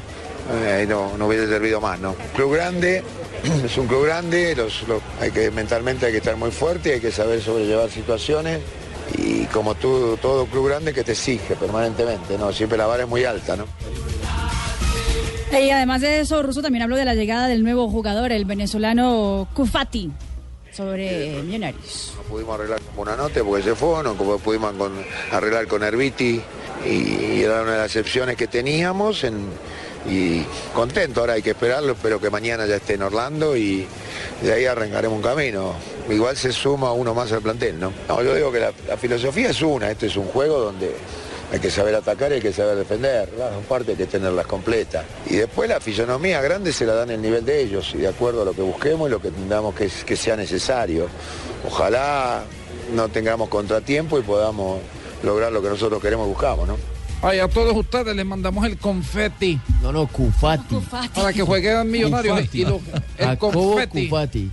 Eh, 0.53 0.73
ahí 0.81 0.87
no, 0.87 1.17
no 1.17 1.27
hubiese 1.27 1.47
servido 1.49 1.81
más, 1.81 1.99
¿no? 2.01 2.15
Club 2.35 2.55
grande, 2.55 3.03
es 3.65 3.77
un 3.79 3.87
club 3.87 4.05
grande, 4.07 4.55
los, 4.57 4.87
los- 4.89 5.03
hay 5.21 5.31
que 5.31 5.51
mentalmente 5.51 6.07
hay 6.07 6.13
que 6.13 6.19
estar 6.19 6.37
muy 6.37 6.51
fuerte, 6.51 6.95
hay 6.95 7.01
que 7.01 7.13
saber 7.13 7.41
sobrellevar 7.41 7.91
situaciones 7.91 8.61
y 9.17 9.45
como 9.47 9.75
tú, 9.75 10.17
todo 10.21 10.47
club 10.47 10.69
grande 10.69 10.93
que 10.93 11.05
te 11.05 11.13
exige 11.13 11.55
permanentemente, 11.57 12.37
¿no? 12.39 12.53
Siempre 12.53 12.79
la 12.79 12.87
vara 12.87 13.05
es 13.05 13.09
muy 13.09 13.25
alta, 13.25 13.57
¿no? 13.57 13.67
Y 15.59 15.71
además 15.71 16.01
de 16.01 16.21
eso, 16.21 16.43
Russo 16.43 16.63
también 16.63 16.83
habló 16.83 16.97
de 16.97 17.05
la 17.05 17.15
llegada 17.15 17.49
del 17.49 17.65
nuevo 17.65 17.89
jugador, 17.91 18.31
el 18.31 18.45
venezolano 18.45 19.49
Kufati, 19.53 20.11
sobre 20.73 21.43
Millonarios. 21.43 22.15
No 22.17 22.23
pudimos 22.23 22.55
arreglar 22.55 22.81
con 22.81 22.97
Buenanote 22.97 23.43
porque 23.43 23.65
se 23.65 23.75
fue, 23.75 24.03
no 24.05 24.17
como 24.17 24.39
pudimos 24.39 24.73
con- 24.75 25.05
arreglar 25.33 25.67
con 25.67 25.83
Herbiti 25.83 26.41
y 26.87 27.43
era 27.43 27.63
una 27.63 27.73
de 27.73 27.79
las 27.79 27.87
excepciones 27.87 28.37
que 28.37 28.47
teníamos 28.47 29.25
en, 29.25 29.49
y 30.07 30.43
contento, 30.75 31.21
ahora 31.21 31.35
hay 31.35 31.43
que 31.43 31.51
esperarlo, 31.51 31.93
espero 31.93 32.21
que 32.21 32.31
mañana 32.31 32.67
ya 32.67 32.77
esté 32.77 32.95
en 32.95 33.03
Orlando 33.03 33.57
y 33.57 33.87
de 34.43 34.53
ahí 34.53 34.65
arrancaremos 34.65 35.17
un 35.17 35.23
camino. 35.23 35.75
Igual 36.09 36.37
se 36.37 36.53
suma 36.53 36.93
uno 36.93 37.15
más 37.15 37.31
al 37.33 37.43
plantel, 37.43 37.79
¿no? 37.79 37.93
No, 38.09 38.23
yo 38.23 38.35
digo 38.35 38.51
que 38.51 38.61
la, 38.61 38.73
filosofía 38.97 39.51
es 39.51 39.61
una, 39.63 39.91
este 39.91 40.07
es 40.07 40.17
un 40.17 40.27
juego 40.27 40.59
donde 40.59 40.95
hay 41.53 41.59
que 41.59 41.71
saber 41.71 41.95
atacar 41.95 42.31
y 42.33 42.37
hay 42.37 42.41
que 42.41 42.53
saber 42.53 42.77
defender, 42.77 43.29
las 43.37 43.53
dos 43.53 43.65
partes 43.65 43.91
hay 43.91 43.97
que 43.97 44.07
tenerlas 44.07 44.47
completas. 44.47 45.05
Y 45.27 45.37
después 45.37 45.69
la 45.69 45.81
fisonomía 45.81 46.41
grande 46.41 46.73
se 46.73 46.87
la 46.87 46.95
dan 46.95 47.11
el 47.11 47.21
nivel 47.21 47.45
de 47.45 47.61
ellos 47.61 47.93
y 47.95 47.99
de 47.99 48.09
acuerdo 48.09 48.43
a 48.43 48.45
lo 48.45 48.53
que 48.53 48.63
busquemos 48.63 49.09
y 49.09 49.11
lo 49.11 49.21
que 49.21 49.29
entendamos 49.29 49.75
que, 49.75 49.91
que 50.07 50.17
sea 50.17 50.37
necesario. 50.37 51.09
Ojalá 51.67 52.45
no 52.95 53.09
tengamos 53.09 53.49
contratiempo 53.49 54.19
y 54.19 54.23
podamos 54.23 54.81
lograr 55.23 55.53
lo 55.53 55.61
que 55.61 55.69
nosotros 55.69 56.01
queremos 56.01 56.27
y 56.27 56.31
buscamos, 56.31 56.67
¿no? 56.67 57.00
Ay, 57.23 57.39
a 57.39 57.49
todos 57.49 57.77
ustedes 57.77 58.17
les 58.17 58.25
mandamos 58.25 58.65
el 58.65 58.79
confeti. 58.79 59.61
No, 59.83 59.93
no, 59.93 60.07
Cufati. 60.07 60.77
Para 61.15 61.33
que 61.33 61.43
jueguen 61.43 61.91
millonarios. 61.91 62.39
Cufati. 62.39 62.61
Y 62.61 62.65
lo- 62.65 62.81
el 63.19 63.27
Jacobo 63.27 63.73
confeti. 63.73 64.09
Cufati. 64.09 64.51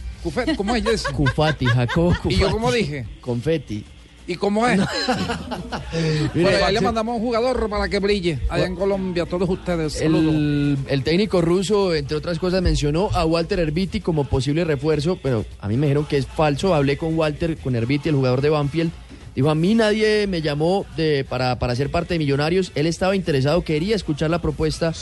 ¿Cómo 0.57 0.75
es 0.75 0.85
eso? 0.85 1.11
Cufati, 1.13 1.65
Jacobo 1.65 2.09
Cufati. 2.09 2.33
¿Y 2.35 2.37
yo 2.37 2.51
cómo 2.51 2.71
dije? 2.71 3.05
Confeti. 3.21 3.85
¿Y 4.29 4.35
cómo 4.35 4.67
es? 4.67 4.77
Mire, 6.33 6.49
bueno, 6.49 6.65
ahí 6.65 6.73
le 6.73 6.81
mandamos 6.81 7.15
un 7.15 7.21
jugador 7.21 7.69
para 7.69 7.87
que 7.87 7.99
brille 7.99 8.39
allá 8.49 8.65
en 8.65 8.75
Colombia. 8.75 9.23
A 9.23 9.25
todos 9.25 9.49
ustedes. 9.49 10.01
El, 10.01 10.77
el 10.89 11.03
técnico 11.03 11.39
ruso, 11.41 11.95
entre 11.95 12.17
otras 12.17 12.37
cosas, 12.37 12.61
mencionó 12.61 13.09
a 13.13 13.23
Walter 13.25 13.61
Herbiti 13.61 14.01
como 14.01 14.25
posible 14.25 14.65
refuerzo, 14.65 15.17
pero 15.23 15.45
a 15.61 15.69
mí 15.69 15.77
me 15.77 15.87
dijeron 15.87 16.03
que 16.05 16.17
es 16.17 16.27
falso. 16.27 16.75
Hablé 16.75 16.97
con 16.97 17.17
Walter, 17.17 17.55
con 17.57 17.77
Herbiti, 17.77 18.09
el 18.09 18.15
jugador 18.15 18.41
de 18.41 18.49
Banfield. 18.49 18.91
Dijo, 19.37 19.51
a 19.51 19.55
mí 19.55 19.75
nadie 19.75 20.25
me 20.25 20.41
llamó 20.41 20.87
de, 20.97 21.23
para, 21.23 21.59
para 21.59 21.75
ser 21.75 21.91
parte 21.91 22.15
de 22.15 22.17
Millonarios. 22.17 22.71
Él 22.73 22.87
estaba 22.87 23.15
interesado, 23.15 23.61
quería 23.63 23.95
escuchar 23.95 24.31
la 24.31 24.41
propuesta, 24.41 24.93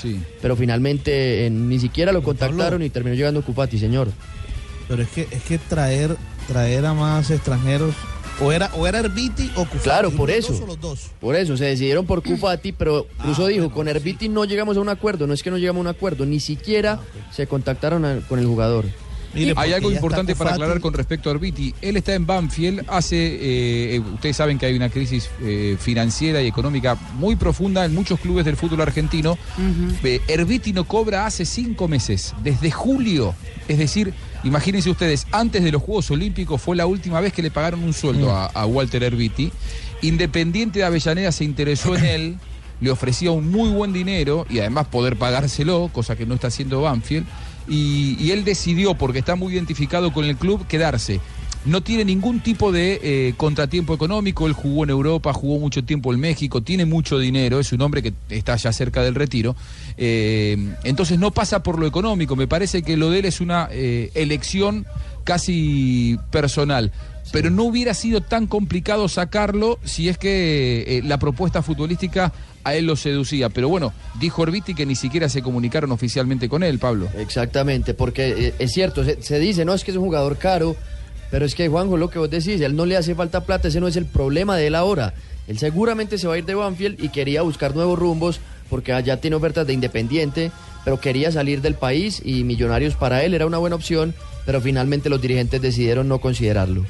pero 0.41 0.57
finalmente 0.57 1.45
eh, 1.45 1.49
ni 1.49 1.79
siquiera 1.79 2.11
lo 2.11 2.21
contactaron 2.21 2.83
y 2.83 2.89
terminó 2.89 3.15
llegando 3.15 3.41
Cupati, 3.45 3.79
señor. 3.79 4.09
Pero 4.89 5.03
es 5.03 5.07
que, 5.07 5.25
es 5.31 5.41
que 5.43 5.57
traer, 5.57 6.17
traer 6.49 6.85
a 6.85 6.93
más 6.93 7.31
extranjeros, 7.31 7.95
o 8.41 8.51
era, 8.51 8.69
o 8.75 8.85
era 8.85 8.99
Herbiti 8.99 9.49
o 9.55 9.63
Cufati. 9.63 9.79
Claro, 9.83 10.11
por 10.11 10.29
eso. 10.29 10.51
dos 10.51 10.61
o 10.63 10.67
los 10.67 10.81
dos. 10.81 11.11
Por 11.21 11.37
eso, 11.37 11.55
se 11.55 11.63
decidieron 11.63 12.05
por 12.05 12.21
Cufati, 12.21 12.73
pero 12.73 13.07
Russo 13.23 13.47
dijo, 13.47 13.71
con 13.71 13.87
Herbiti 13.87 14.27
no 14.27 14.43
llegamos 14.43 14.75
a 14.75 14.81
un 14.81 14.89
acuerdo, 14.89 15.27
no 15.27 15.33
es 15.33 15.43
que 15.43 15.49
no 15.49 15.57
llegamos 15.57 15.79
a 15.79 15.81
un 15.83 15.87
acuerdo, 15.95 16.25
ni 16.25 16.41
siquiera 16.41 16.99
se 17.31 17.47
contactaron 17.47 18.03
a- 18.03 18.19
con 18.27 18.37
el 18.39 18.45
jugador. 18.47 18.83
Hay 19.55 19.73
algo 19.73 19.91
importante 19.91 20.35
para 20.35 20.51
aclarar 20.51 20.79
con 20.79 20.93
respecto 20.93 21.29
a 21.29 21.33
Orbiti. 21.33 21.73
Él 21.81 21.97
está 21.97 22.13
en 22.13 22.25
Banfield, 22.25 22.85
hace, 22.87 23.15
eh, 23.17 23.95
eh, 23.95 23.99
ustedes 23.99 24.35
saben 24.35 24.57
que 24.57 24.65
hay 24.65 24.75
una 24.75 24.89
crisis 24.89 25.29
eh, 25.41 25.77
financiera 25.79 26.41
y 26.41 26.47
económica 26.47 26.97
muy 27.17 27.35
profunda 27.35 27.85
en 27.85 27.93
muchos 27.93 28.19
clubes 28.19 28.45
del 28.45 28.55
fútbol 28.55 28.81
argentino. 28.81 29.37
Herbiti 30.27 30.73
no 30.73 30.85
cobra 30.85 31.25
hace 31.25 31.45
cinco 31.45 31.87
meses, 31.87 32.33
desde 32.43 32.71
julio. 32.71 33.35
Es 33.67 33.77
decir, 33.77 34.13
imagínense 34.43 34.89
ustedes, 34.89 35.27
antes 35.31 35.63
de 35.63 35.71
los 35.71 35.81
Juegos 35.81 36.09
Olímpicos 36.11 36.61
fue 36.61 36.75
la 36.75 36.85
última 36.85 37.19
vez 37.19 37.33
que 37.33 37.41
le 37.41 37.51
pagaron 37.51 37.83
un 37.83 37.93
sueldo 37.93 38.31
a, 38.31 38.45
a 38.45 38.65
Walter 38.65 39.03
Herbiti. 39.03 39.51
Independiente 40.01 40.79
de 40.79 40.85
Avellaneda 40.85 41.31
se 41.31 41.43
interesó 41.43 41.95
en 41.95 42.05
él, 42.05 42.37
le 42.81 42.91
ofrecía 42.91 43.31
un 43.31 43.49
muy 43.49 43.69
buen 43.69 43.93
dinero 43.93 44.45
y 44.49 44.59
además 44.59 44.87
poder 44.87 45.15
pagárselo, 45.15 45.89
cosa 45.91 46.15
que 46.15 46.25
no 46.25 46.35
está 46.35 46.47
haciendo 46.47 46.81
Banfield. 46.81 47.25
Y, 47.67 48.31
él 48.31 48.43
decidió, 48.43 48.95
porque 48.95 49.19
está 49.19 49.35
muy 49.35 49.53
identificado 49.53 50.11
con 50.13 50.25
el 50.25 50.35
club, 50.35 50.65
quedarse. 50.67 51.19
No 51.65 51.81
tiene 51.81 52.05
ningún 52.05 52.41
tipo 52.41 52.71
de 52.71 52.99
eh, 53.01 53.33
contratiempo 53.37 53.95
económico, 53.95 54.45
él 54.45 54.53
jugó 54.53 54.83
en 54.83 54.91
Europa, 54.91 55.33
jugó 55.33 55.59
mucho 55.59 55.83
tiempo 55.83 56.13
en 56.13 56.19
México, 56.19 56.61
tiene 56.61 56.85
mucho 56.85 57.17
dinero, 57.17 57.59
es 57.59 57.73
un 57.73 57.81
hombre 57.81 58.03
que 58.03 58.13
está 58.29 58.55
ya 58.55 58.71
cerca 58.71 59.01
del 59.01 59.15
retiro. 59.15 59.55
Eh, 59.97 60.73
entonces 60.83 61.17
no 61.17 61.31
pasa 61.31 61.63
por 61.63 61.79
lo 61.79 61.87
económico, 61.87 62.35
me 62.35 62.47
parece 62.47 62.83
que 62.83 62.97
lo 62.97 63.09
de 63.09 63.19
él 63.19 63.25
es 63.25 63.41
una 63.41 63.67
eh, 63.71 64.11
elección 64.13 64.85
casi 65.23 66.19
personal. 66.29 66.91
Pero 67.31 67.49
no 67.49 67.63
hubiera 67.63 67.93
sido 67.93 68.21
tan 68.21 68.47
complicado 68.47 69.07
sacarlo 69.09 69.79
si 69.83 70.09
es 70.09 70.17
que 70.17 70.85
eh, 70.87 71.01
la 71.03 71.17
propuesta 71.17 71.61
futbolística 71.61 72.31
a 72.63 72.75
él 72.75 72.85
lo 72.85 72.95
seducía. 72.95 73.49
Pero 73.49 73.69
bueno, 73.69 73.93
dijo 74.19 74.41
Orbiti 74.41 74.73
que 74.73 74.85
ni 74.85 74.95
siquiera 74.95 75.29
se 75.29 75.41
comunicaron 75.41 75.91
oficialmente 75.91 76.49
con 76.49 76.63
él, 76.63 76.79
Pablo. 76.79 77.07
Exactamente, 77.17 77.93
porque 77.93 78.47
eh, 78.47 78.53
es 78.59 78.71
cierto, 78.71 79.03
se, 79.03 79.39
dice, 79.39 79.65
no 79.65 79.73
es 79.73 79.83
que 79.83 79.91
es 79.91 79.97
un 79.97 80.05
jugador 80.05 80.37
caro, 80.37 80.75
pero 81.31 81.45
es 81.45 81.55
que 81.55 81.67
Juanjo, 81.67 81.97
lo 81.97 82.09
que 82.09 82.19
vos 82.19 82.29
decís, 82.29 82.61
él 82.61 82.75
no 82.75 82.85
le 82.85 82.97
hace 82.97 83.15
falta 83.15 83.45
plata, 83.45 83.67
ese 83.67 83.79
no 83.79 83.87
es 83.87 83.95
el 83.95 84.05
problema 84.05 84.55
de 84.57 84.67
él 84.67 84.75
ahora. 84.75 85.13
Él 85.47 85.59
seguramente 85.59 86.17
se 86.17 86.27
va 86.27 86.33
a 86.35 86.37
ir 86.37 86.45
de 86.45 86.55
Banfield 86.55 87.03
y 87.03 87.09
quería 87.09 87.43
buscar 87.43 87.75
nuevos 87.75 87.99
rumbos 87.99 88.39
porque 88.69 88.93
allá 88.93 89.21
tiene 89.21 89.35
ofertas 89.35 89.67
de 89.67 89.73
Independiente, 89.73 90.51
pero 90.83 90.99
quería 90.99 91.31
salir 91.31 91.61
del 91.61 91.75
país 91.75 92.21
y 92.23 92.43
Millonarios 92.43 92.95
para 92.95 93.23
él 93.23 93.33
era 93.33 93.45
una 93.45 93.59
buena 93.59 93.75
opción, 93.75 94.15
pero 94.45 94.61
finalmente 94.61 95.09
los 95.09 95.21
dirigentes 95.21 95.61
decidieron 95.61 96.07
no 96.07 96.19
considerarlo. 96.19 96.85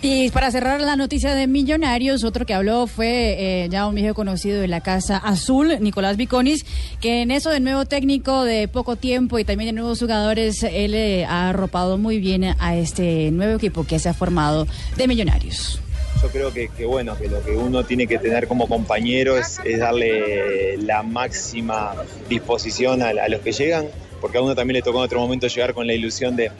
Y 0.00 0.30
para 0.30 0.48
cerrar 0.52 0.80
la 0.80 0.94
noticia 0.94 1.34
de 1.34 1.48
Millonarios, 1.48 2.22
otro 2.22 2.46
que 2.46 2.54
habló 2.54 2.86
fue 2.86 3.64
eh, 3.64 3.68
ya 3.68 3.88
un 3.88 3.96
viejo 3.96 4.14
conocido 4.14 4.60
de 4.60 4.68
la 4.68 4.80
Casa 4.80 5.16
Azul, 5.16 5.78
Nicolás 5.80 6.16
Viconis, 6.16 6.64
que 7.00 7.22
en 7.22 7.32
eso 7.32 7.50
de 7.50 7.58
nuevo 7.58 7.84
técnico 7.84 8.44
de 8.44 8.68
poco 8.68 8.94
tiempo 8.94 9.40
y 9.40 9.44
también 9.44 9.74
de 9.74 9.80
nuevos 9.80 9.98
jugadores, 9.98 10.62
él 10.62 10.94
eh, 10.94 11.24
ha 11.24 11.48
arropado 11.48 11.98
muy 11.98 12.20
bien 12.20 12.44
a 12.44 12.76
este 12.76 13.32
nuevo 13.32 13.56
equipo 13.56 13.84
que 13.84 13.98
se 13.98 14.08
ha 14.08 14.14
formado 14.14 14.68
de 14.96 15.08
Millonarios. 15.08 15.80
Yo 16.22 16.28
creo 16.28 16.52
que, 16.52 16.68
que, 16.68 16.86
bueno, 16.86 17.16
que 17.18 17.26
lo 17.26 17.42
que 17.44 17.56
uno 17.56 17.84
tiene 17.84 18.06
que 18.06 18.18
tener 18.18 18.46
como 18.46 18.68
compañero 18.68 19.36
es, 19.36 19.60
es 19.64 19.80
darle 19.80 20.76
la 20.78 21.02
máxima 21.02 21.94
disposición 22.28 23.02
a, 23.02 23.08
a 23.08 23.28
los 23.28 23.40
que 23.40 23.50
llegan, 23.50 23.86
porque 24.20 24.38
a 24.38 24.42
uno 24.42 24.54
también 24.54 24.76
le 24.76 24.82
tocó 24.82 24.98
en 24.98 25.04
otro 25.04 25.20
momento 25.20 25.46
llegar 25.46 25.74
con 25.74 25.86
la 25.86 25.94
ilusión 25.94 26.36
de, 26.36 26.50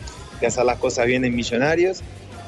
de 0.41 0.47
hacer 0.47 0.65
las 0.65 0.79
cosas 0.79 1.07
bien 1.07 1.25
en 1.25 1.35
Millonarios. 1.35 2.01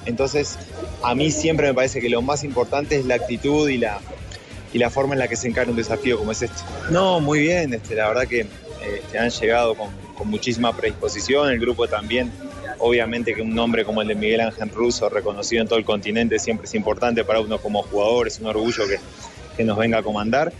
Entonces, 0.06 0.58
a 1.02 1.14
mí 1.14 1.30
siempre 1.30 1.66
me 1.68 1.74
parece 1.74 2.00
que 2.00 2.08
lo 2.08 2.22
más 2.22 2.44
importante 2.44 2.96
es 2.96 3.04
la 3.04 3.16
actitud 3.16 3.68
y 3.68 3.78
la, 3.78 4.00
y 4.72 4.78
la 4.78 4.90
forma 4.90 5.14
en 5.14 5.18
la 5.18 5.28
que 5.28 5.36
se 5.36 5.48
encara 5.48 5.70
un 5.70 5.76
desafío 5.76 6.18
como 6.18 6.32
es 6.32 6.42
este. 6.42 6.62
No, 6.90 7.20
muy 7.20 7.40
bien, 7.40 7.74
este, 7.74 7.94
la 7.94 8.08
verdad 8.08 8.26
que 8.26 8.46
este, 8.82 9.18
han 9.18 9.30
llegado 9.30 9.74
con, 9.74 9.90
con 10.16 10.28
muchísima 10.28 10.74
predisposición, 10.74 11.50
el 11.50 11.58
grupo 11.58 11.86
también. 11.88 12.32
Obviamente 12.78 13.34
que 13.34 13.42
un 13.42 13.54
nombre 13.54 13.84
como 13.84 14.00
el 14.00 14.08
de 14.08 14.14
Miguel 14.14 14.40
Ángel 14.40 14.70
Russo, 14.70 15.10
reconocido 15.10 15.60
en 15.60 15.68
todo 15.68 15.78
el 15.78 15.84
continente, 15.84 16.38
siempre 16.38 16.66
es 16.66 16.74
importante 16.74 17.24
para 17.24 17.40
uno 17.40 17.58
como 17.58 17.82
jugador, 17.82 18.26
es 18.26 18.40
un 18.40 18.46
orgullo 18.46 18.88
que, 18.88 18.98
que 19.54 19.64
nos 19.64 19.76
venga 19.76 19.98
a 19.98 20.02
comandar. 20.02 20.50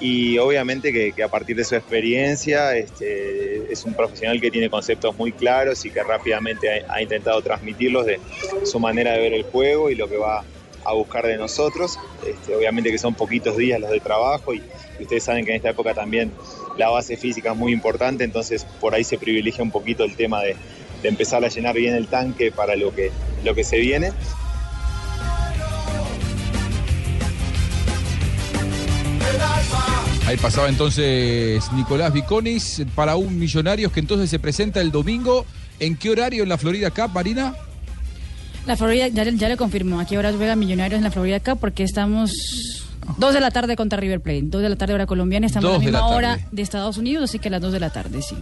Y 0.00 0.38
obviamente 0.38 0.92
que, 0.92 1.22
a 1.22 1.28
partir 1.28 1.56
de 1.56 1.64
su 1.64 1.76
experiencia 1.76 2.74
este, 2.74 3.70
es 3.70 3.84
un 3.84 3.92
profesional 3.92 4.40
que 4.40 4.50
tiene 4.50 4.70
conceptos 4.70 5.16
muy 5.18 5.32
claros 5.32 5.84
y 5.84 5.90
que 5.90 6.02
rápidamente 6.02 6.84
ha, 6.88 7.02
intentado 7.02 7.42
transmitirlos 7.42 8.06
de 8.06 8.18
su 8.64 8.80
manera 8.80 9.12
de 9.12 9.20
ver 9.20 9.34
el 9.34 9.42
juego 9.42 9.90
y 9.90 9.94
lo 9.94 10.08
que 10.08 10.16
va 10.16 10.42
a 10.84 10.92
buscar 10.94 11.26
de 11.26 11.36
nosotros. 11.36 11.98
Este, 12.26 12.56
obviamente 12.56 12.90
que 12.90 12.98
son 12.98 13.14
poquitos 13.14 13.58
días 13.58 13.78
los 13.78 13.90
de 13.90 14.00
trabajo 14.00 14.54
y, 14.54 14.62
y, 14.98 15.02
ustedes 15.02 15.24
saben 15.24 15.44
que 15.44 15.50
en 15.50 15.56
esta 15.56 15.70
época 15.70 15.92
también 15.92 16.32
la 16.78 16.88
base 16.88 17.18
física 17.18 17.52
es 17.52 17.56
muy 17.56 17.72
importante, 17.72 18.24
entonces 18.24 18.64
por 18.80 18.94
ahí 18.94 19.04
se 19.04 19.18
privilegia 19.18 19.62
un 19.62 19.70
poquito 19.70 20.04
el 20.04 20.16
tema 20.16 20.42
de, 20.42 20.56
de 21.02 21.08
empezar 21.08 21.44
a 21.44 21.48
llenar 21.48 21.74
bien 21.74 21.94
el 21.94 22.08
tanque 22.08 22.52
para 22.52 22.76
lo 22.76 22.94
que, 22.94 23.10
lo 23.44 23.54
que 23.54 23.64
se 23.64 23.78
viene. 23.78 24.12
Ahí 30.30 30.36
pasaba 30.36 30.68
entonces 30.68 31.60
Nicolás 31.72 32.12
Viconis 32.12 32.84
para 32.94 33.16
un 33.16 33.36
Millonarios 33.36 33.90
que 33.90 33.98
entonces 33.98 34.30
se 34.30 34.38
presenta 34.38 34.80
el 34.80 34.92
domingo. 34.92 35.44
¿En 35.80 35.96
qué 35.96 36.08
horario 36.08 36.44
en 36.44 36.48
la 36.48 36.56
Florida 36.56 36.92
Cup, 36.92 37.10
Marina? 37.12 37.52
La 38.64 38.76
Florida, 38.76 39.08
ya, 39.08 39.24
ya 39.24 39.48
le 39.48 39.56
confirmó, 39.56 39.98
¿a 39.98 40.04
qué 40.04 40.18
horas 40.18 40.36
juega 40.36 40.54
Millonarios 40.54 40.98
en 40.98 41.02
la 41.02 41.10
Florida 41.10 41.40
Cup? 41.40 41.58
Porque 41.58 41.82
estamos 41.82 42.30
dos 43.18 43.34
de 43.34 43.40
la 43.40 43.50
tarde 43.50 43.74
contra 43.74 43.98
River 43.98 44.20
Plate, 44.20 44.42
dos 44.44 44.62
de 44.62 44.68
la 44.68 44.76
tarde 44.76 44.94
hora 44.94 45.06
colombiana, 45.06 45.48
estamos 45.48 45.68
a 45.68 45.72
la 45.72 45.78
misma 45.80 45.98
la 45.98 46.06
hora 46.06 46.38
de 46.52 46.62
Estados 46.62 46.96
Unidos, 46.96 47.28
así 47.28 47.40
que 47.40 47.48
a 47.48 47.50
las 47.50 47.60
dos 47.60 47.72
de 47.72 47.80
la 47.80 47.90
tarde, 47.90 48.22
sí. 48.22 48.36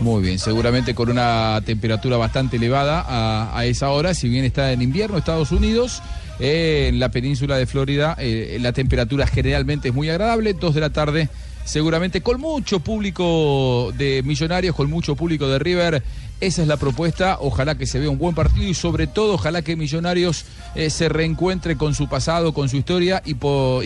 Muy 0.00 0.22
bien, 0.22 0.38
seguramente 0.38 0.94
con 0.94 1.08
una 1.08 1.62
temperatura 1.64 2.18
bastante 2.18 2.58
elevada 2.58 3.02
a, 3.08 3.58
a 3.58 3.64
esa 3.64 3.88
hora, 3.88 4.12
si 4.12 4.28
bien 4.28 4.44
está 4.44 4.72
en 4.72 4.82
invierno 4.82 5.16
Estados 5.16 5.52
Unidos, 5.52 6.02
en 6.38 6.98
la 6.98 7.10
península 7.10 7.56
de 7.56 7.66
Florida 7.66 8.16
eh, 8.18 8.58
la 8.60 8.72
temperatura 8.72 9.26
generalmente 9.26 9.88
es 9.88 9.94
muy 9.94 10.08
agradable, 10.08 10.54
dos 10.54 10.74
de 10.74 10.80
la 10.80 10.90
tarde 10.90 11.28
seguramente 11.64 12.22
con 12.22 12.40
mucho 12.40 12.80
público 12.80 13.92
de 13.96 14.22
Millonarios, 14.24 14.74
con 14.74 14.90
mucho 14.90 15.16
público 15.16 15.48
de 15.48 15.58
River. 15.58 16.02
Esa 16.40 16.62
es 16.62 16.68
la 16.68 16.76
propuesta. 16.76 17.38
Ojalá 17.40 17.78
que 17.78 17.86
se 17.86 18.00
vea 18.00 18.10
un 18.10 18.18
buen 18.18 18.34
partido 18.34 18.66
y 18.66 18.74
sobre 18.74 19.06
todo 19.06 19.34
ojalá 19.34 19.62
que 19.62 19.76
Millonarios 19.76 20.44
eh, 20.74 20.90
se 20.90 21.08
reencuentre 21.08 21.76
con 21.76 21.94
su 21.94 22.08
pasado, 22.08 22.52
con 22.52 22.68
su 22.68 22.76
historia 22.76 23.22
y, 23.24 23.36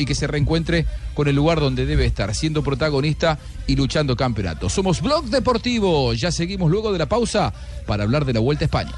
y 0.00 0.06
que 0.06 0.14
se 0.14 0.26
reencuentre 0.26 0.86
con 1.14 1.28
el 1.28 1.36
lugar 1.36 1.60
donde 1.60 1.84
debe 1.84 2.06
estar, 2.06 2.34
siendo 2.34 2.62
protagonista 2.62 3.38
y 3.66 3.76
luchando 3.76 4.16
campeonato. 4.16 4.70
Somos 4.70 5.02
Blog 5.02 5.26
Deportivo. 5.26 6.14
Ya 6.14 6.32
seguimos 6.32 6.70
luego 6.70 6.92
de 6.92 6.98
la 6.98 7.06
pausa 7.06 7.52
para 7.86 8.04
hablar 8.04 8.24
de 8.24 8.32
la 8.32 8.40
Vuelta 8.40 8.64
a 8.64 8.66
España. 8.66 8.94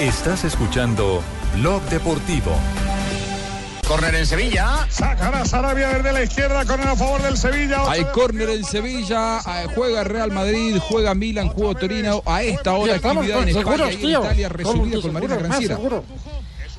Estás 0.00 0.44
escuchando 0.44 1.22
Blog 1.56 1.82
Deportivo. 1.84 2.52
Corner 3.86 4.14
en 4.14 4.26
Sevilla. 4.26 4.86
Sacará 4.88 5.44
Sarabia 5.44 5.88
desde 5.94 6.12
la 6.12 6.22
izquierda, 6.22 6.64
corner 6.64 6.88
a 6.88 6.96
favor 6.96 7.20
del 7.22 7.36
Sevilla. 7.36 7.82
Hay 7.90 8.04
córner 8.14 8.48
en 8.50 8.64
Sevilla, 8.64 9.38
eh, 9.40 9.66
juega 9.74 10.04
Real 10.04 10.30
Madrid, 10.30 10.78
juega 10.80 11.14
Milan, 11.14 11.48
juega 11.48 11.78
Torino. 11.80 12.22
A 12.24 12.42
esta 12.42 12.74
hora 12.74 12.94
estamos 12.96 13.24
actividad 13.24 13.48
en 13.48 13.54
seguros, 13.54 13.80
España 13.80 13.90
y 13.92 13.94
en 13.96 14.00
tío. 14.00 14.20
Italia 14.20 14.48
resumida 14.48 15.00
Con- 15.02 15.12
Marina 15.12 15.36
Granciera. 15.36 15.78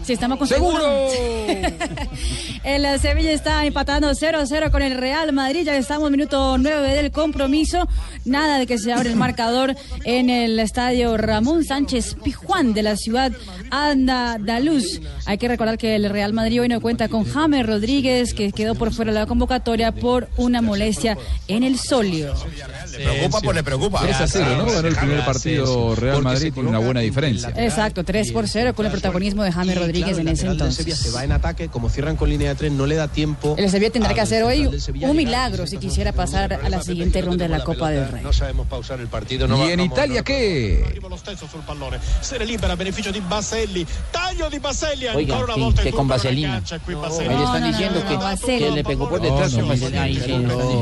Sí, 0.04 0.14
estamos 0.14 0.40
con 0.40 0.48
¡Seguro! 0.48 0.82
El 2.64 3.00
Sevilla 3.00 3.32
está 3.32 3.66
empatando 3.66 4.10
0-0 4.12 4.72
con 4.72 4.82
el 4.82 4.98
Real 4.98 5.32
Madrid. 5.34 5.64
Ya 5.64 5.76
estamos 5.78 6.08
en 6.08 6.12
minuto 6.12 6.58
9 6.58 6.94
del 6.94 7.12
compromiso. 7.12 7.88
Nada 8.26 8.60
de 8.60 8.68
que 8.68 8.78
se 8.78 8.94
abre 8.94 9.10
el 9.10 9.16
marcador 9.16 9.76
en 10.06 10.30
el 10.30 10.60
estadio 10.60 11.18
Ramón 11.18 11.64
Sánchez 11.64 12.16
Pijuán 12.24 12.74
de 12.74 12.84
la 12.84 12.98
ciudad 12.98 13.32
andaluz. 13.72 15.02
Hay 15.26 15.38
que 15.38 15.48
recordar 15.48 15.78
que 15.78 15.96
el 15.96 16.10
Real 16.10 16.34
Madrid 16.34 16.62
hoy 16.62 16.68
no 16.68 16.82
cuenta 16.82 17.08
con 17.08 17.26
James 17.26 17.66
Rodríguez, 17.66 18.34
que 18.34 18.52
quedó 18.52 18.76
por 18.76 18.94
fuera 18.94 19.12
de 19.12 19.20
la 19.20 19.26
convocatoria 19.26 19.92
por 19.92 20.30
una 20.38 20.62
molestia 20.62 21.18
en 21.48 21.64
el 21.64 21.80
solio. 21.80 22.34
Le 22.92 23.06
preocupa, 23.06 23.42
pues 23.42 23.56
le 23.56 23.64
preocupa. 23.64 24.02
3 24.02 24.16
a 24.22 24.28
0, 24.28 24.46
¿no? 24.58 24.66
Ganó 24.72 24.88
el 24.88 24.96
primer 24.96 25.26
partido 25.26 25.96
Real 25.96 26.22
Madrid, 26.22 26.54
tiene 26.54 26.70
una 26.70 26.80
buena 26.80 27.00
diferencia. 27.00 27.54
Exacto, 27.56 28.04
3 28.04 28.32
por 28.32 28.48
0 28.48 28.74
con 28.76 28.86
el 28.86 28.92
protagonismo 28.92 29.44
de 29.44 29.52
James 29.52 29.78
Rodríguez 29.78 29.91
en 29.96 30.28
ese 30.28 30.48
entonces. 30.48 30.98
se 30.98 31.12
va 31.12 31.24
en 31.24 31.32
ataque, 31.32 31.70
como 31.70 31.90
cierran 31.90 32.16
con 32.16 32.30
línea 32.30 32.50
de 32.50 32.56
tres, 32.56 32.72
no 32.72 32.86
le 32.86 32.96
da 32.96 33.08
tiempo. 33.08 33.56
El 33.58 33.70
Sevilla 33.70 33.92
tendrá 33.92 34.14
que 34.14 34.22
hacer 34.22 34.44
hoy 34.44 34.80
Sevilla 34.80 35.10
un 35.10 35.18
milagro 35.18 35.68
si 35.68 35.78
quisiera 35.78 36.12
pasar 36.12 36.54
a 36.54 36.70
la 36.70 36.82
siguiente 36.82 37.22
ronda 37.22 37.46
de 37.46 37.50
la 37.50 37.64
Copa 37.64 37.90
del 37.90 38.08
Rey. 38.08 38.24
No 38.24 38.34
sabemos 38.34 38.68
pausar 38.68 39.00
el 39.00 39.08
partido. 39.08 39.48
No 39.48 39.68
¿Y 39.68 39.72
en 39.72 39.82
Italia 39.82 40.24
qué? 40.24 41.00
Se 42.22 42.40
ne 42.40 42.46
libera 42.46 42.74
a 42.74 42.76
beneficio 42.76 43.12
di 43.12 43.20
Baselli. 43.20 43.86
Taglio 44.12 44.50
di 44.50 44.60
Baselli 44.60 45.08
Oiga, 45.08 45.46
que 45.82 45.92
con 45.92 46.08
vaselina. 46.08 46.58
Ahí 46.58 47.28
le 47.28 47.44
están 47.44 47.64
diciendo 47.72 48.04
no, 48.04 48.38
que, 48.46 48.72
le 48.72 48.84
pegó 48.84 49.10
por 49.10 49.22
detrás 49.22 49.54
No, 49.54 49.62
no, 49.62 49.68
con 49.68 49.70
vaselina. 49.70 50.04
Ahí 50.04 50.16
sí. 50.16 50.34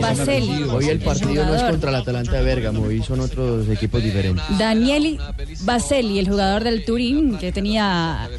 Baselli. 0.01 0.63
Hoy 0.63 0.89
el 0.89 0.99
partido 0.99 1.45
no 1.45 1.55
es 1.55 1.63
contra 1.63 1.89
el 1.89 1.95
Atalanta 1.95 2.33
de 2.33 2.43
Bérgamo, 2.43 2.83
hoy 2.83 3.03
son 3.03 3.19
otros 3.19 3.67
equipos 3.69 4.03
diferentes. 4.03 4.45
Danieli 4.57 5.19
Baselli, 5.61 6.19
el 6.19 6.29
jugador 6.29 6.63
del 6.63 6.85
Turín, 6.85 7.37
que 7.37 7.51
tenía 7.51 8.29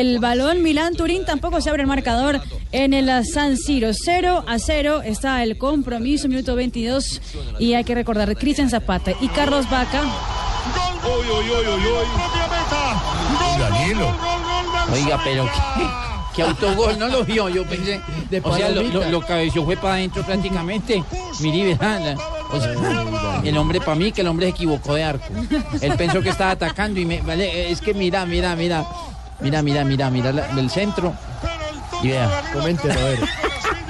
el 0.00 0.18
balón. 0.18 0.62
Milán-Turín 0.62 1.24
tampoco 1.24 1.60
se 1.60 1.70
abre 1.70 1.82
el 1.82 1.88
marcador 1.88 2.40
en 2.72 2.94
el 2.94 3.10
San 3.24 3.56
Siro. 3.56 3.90
0 3.92 4.44
a 4.46 4.58
0 4.58 5.02
está 5.04 5.42
el 5.42 5.56
compromiso, 5.58 6.28
minuto 6.28 6.54
22. 6.54 7.20
Y 7.58 7.74
hay 7.74 7.84
que 7.84 7.94
recordar, 7.94 8.36
Cristian 8.36 8.68
Zapata 8.70 9.12
y 9.20 9.28
Carlos 9.28 9.68
Vaca. 9.70 10.02
Uy, 10.02 11.26
uy, 11.28 11.50
uy, 11.50 11.66
uy, 11.66 11.86
uy. 11.86 12.06
Propia 12.14 12.48
meta. 12.48 13.02
Gol, 13.38 13.60
Danilo. 13.70 14.06
gol, 14.06 14.14
gol, 14.16 14.88
gol 14.88 14.94
del 14.94 15.04
Oiga, 15.04 15.20
pero 15.24 15.44
qué, 15.46 15.86
qué 16.34 16.42
autogol, 16.42 16.98
no 16.98 17.08
lo 17.08 17.24
vio, 17.24 17.48
yo 17.48 17.64
pensé. 17.64 18.00
De 18.30 18.40
o 18.42 18.56
sea, 18.56 18.68
lo, 18.70 18.82
lo, 18.82 19.04
lo 19.10 19.20
cabeció 19.20 19.64
fue 19.64 19.76
para 19.76 19.94
adentro 19.94 20.22
prácticamente. 20.24 21.02
La- 21.80 22.16
o 22.52 22.60
sea, 22.60 22.72
el 23.44 23.56
hombre 23.58 23.80
para 23.80 23.94
mí 23.96 24.12
que 24.12 24.20
el 24.20 24.28
hombre 24.28 24.46
se 24.46 24.50
equivocó 24.50 24.94
de 24.94 25.04
arco. 25.04 25.26
Él 25.80 25.92
pensó 25.96 26.22
que 26.22 26.28
estaba 26.30 26.52
atacando 26.52 27.00
y 27.00 27.04
me 27.04 27.20
vale, 27.22 27.70
es 27.70 27.80
que 27.80 27.94
mira, 27.94 28.24
mira, 28.26 28.54
mira. 28.56 28.84
Mira, 29.40 29.62
mira, 29.62 29.84
mira, 29.84 30.10
mira 30.10 30.32
la- 30.32 30.46
el 30.58 30.70
centro. 30.70 31.14
Y 32.02 32.08
vea. 32.08 32.42
Coméntelo, 32.52 32.94
a 32.94 33.04
ver. 33.04 33.18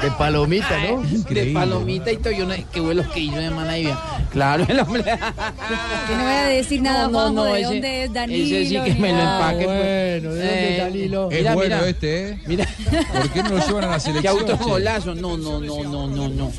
De 0.02 0.10
palomita, 0.12 0.78
¿no? 0.90 1.02
De 1.02 1.46
palomita 1.54 2.12
y 2.12 2.18
todo, 2.18 2.30
yo 2.32 2.44
no, 2.46 2.54
qué 2.70 2.80
vuelos 2.80 3.06
que 3.08 3.20
hizo 3.20 3.36
de 3.36 3.50
mana 3.50 3.78
y 3.78 3.86
vea. 3.86 3.98
Claro, 4.30 4.66
el 4.68 4.78
hombre. 4.80 5.02
Que 5.04 6.14
no 6.16 6.22
voy 6.22 6.32
a 6.32 6.44
decir 6.48 6.82
nada, 6.82 7.08
No, 7.08 7.30
no, 7.30 7.44
de 7.44 7.60
ese- 7.60 7.64
dónde 7.72 8.04
es 8.04 8.12
Danilo. 8.12 8.44
ese 8.58 8.66
sí 8.68 8.80
que 8.84 8.94
me 9.00 9.12
lo 9.12 9.18
empaque. 9.20 9.64
pues. 9.64 10.22
Bueno, 10.22 10.34
¿de 10.34 10.40
dónde 10.42 10.74
Eh, 10.76 10.78
Danilo? 10.80 11.30
Es 11.30 11.38
Mira, 11.38 11.54
bueno 11.54 11.76
mira. 11.76 11.88
este, 11.88 12.28
¿eh? 12.30 12.40
Mira. 12.46 12.66
¿Por 13.12 13.30
qué 13.30 13.42
no 13.42 13.48
lo 13.50 13.66
llevan 13.66 13.84
a 13.84 13.86
la 13.88 13.94
Qué 13.94 14.00
selección? 14.00 14.44
che? 14.44 14.52
autogolazo. 14.52 15.14
No, 15.14 15.36
no, 15.38 15.60
no, 15.60 15.82
no, 15.84 16.06
no, 16.06 16.28
no. 16.28 16.52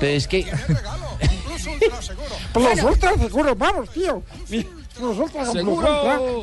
Pero 0.00 0.12
es 0.16 0.26
que. 0.26 0.46
Plus 2.52 2.82
ultra 2.82 3.12
seguro, 3.16 3.54
vamos, 3.54 3.88
tío. 3.90 4.22
Mi- 4.48 4.66
Plus 4.96 5.16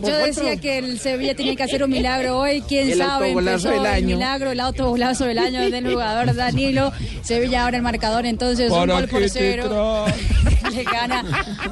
Yo 0.01 0.17
decía 0.17 0.57
que 0.57 0.79
el 0.79 0.99
Sevilla 0.99 1.35
tenía 1.35 1.55
que 1.55 1.63
hacer 1.63 1.83
un 1.83 1.89
milagro 1.91 2.39
hoy. 2.39 2.61
¿Quién 2.67 2.89
El 2.89 2.97
sabe? 2.97 3.27
autogolazo 3.27 3.67
Empezó 3.67 3.69
del 3.69 3.79
el 3.79 3.85
año. 4.03 4.15
milagro, 4.17 4.51
el 4.51 4.59
autogolazo 4.59 5.25
del 5.25 5.39
año 5.39 5.69
del 5.69 5.91
jugador 5.91 6.33
Danilo. 6.33 6.91
Sevilla 7.21 7.63
ahora 7.65 7.77
el 7.77 7.83
marcador, 7.83 8.25
entonces 8.25 8.71
un 8.71 8.79
¿Para 8.79 8.93
gol 8.93 9.07
por 9.07 9.29
cero. 9.29 10.05
Le 10.73 10.83
gana 10.83 11.23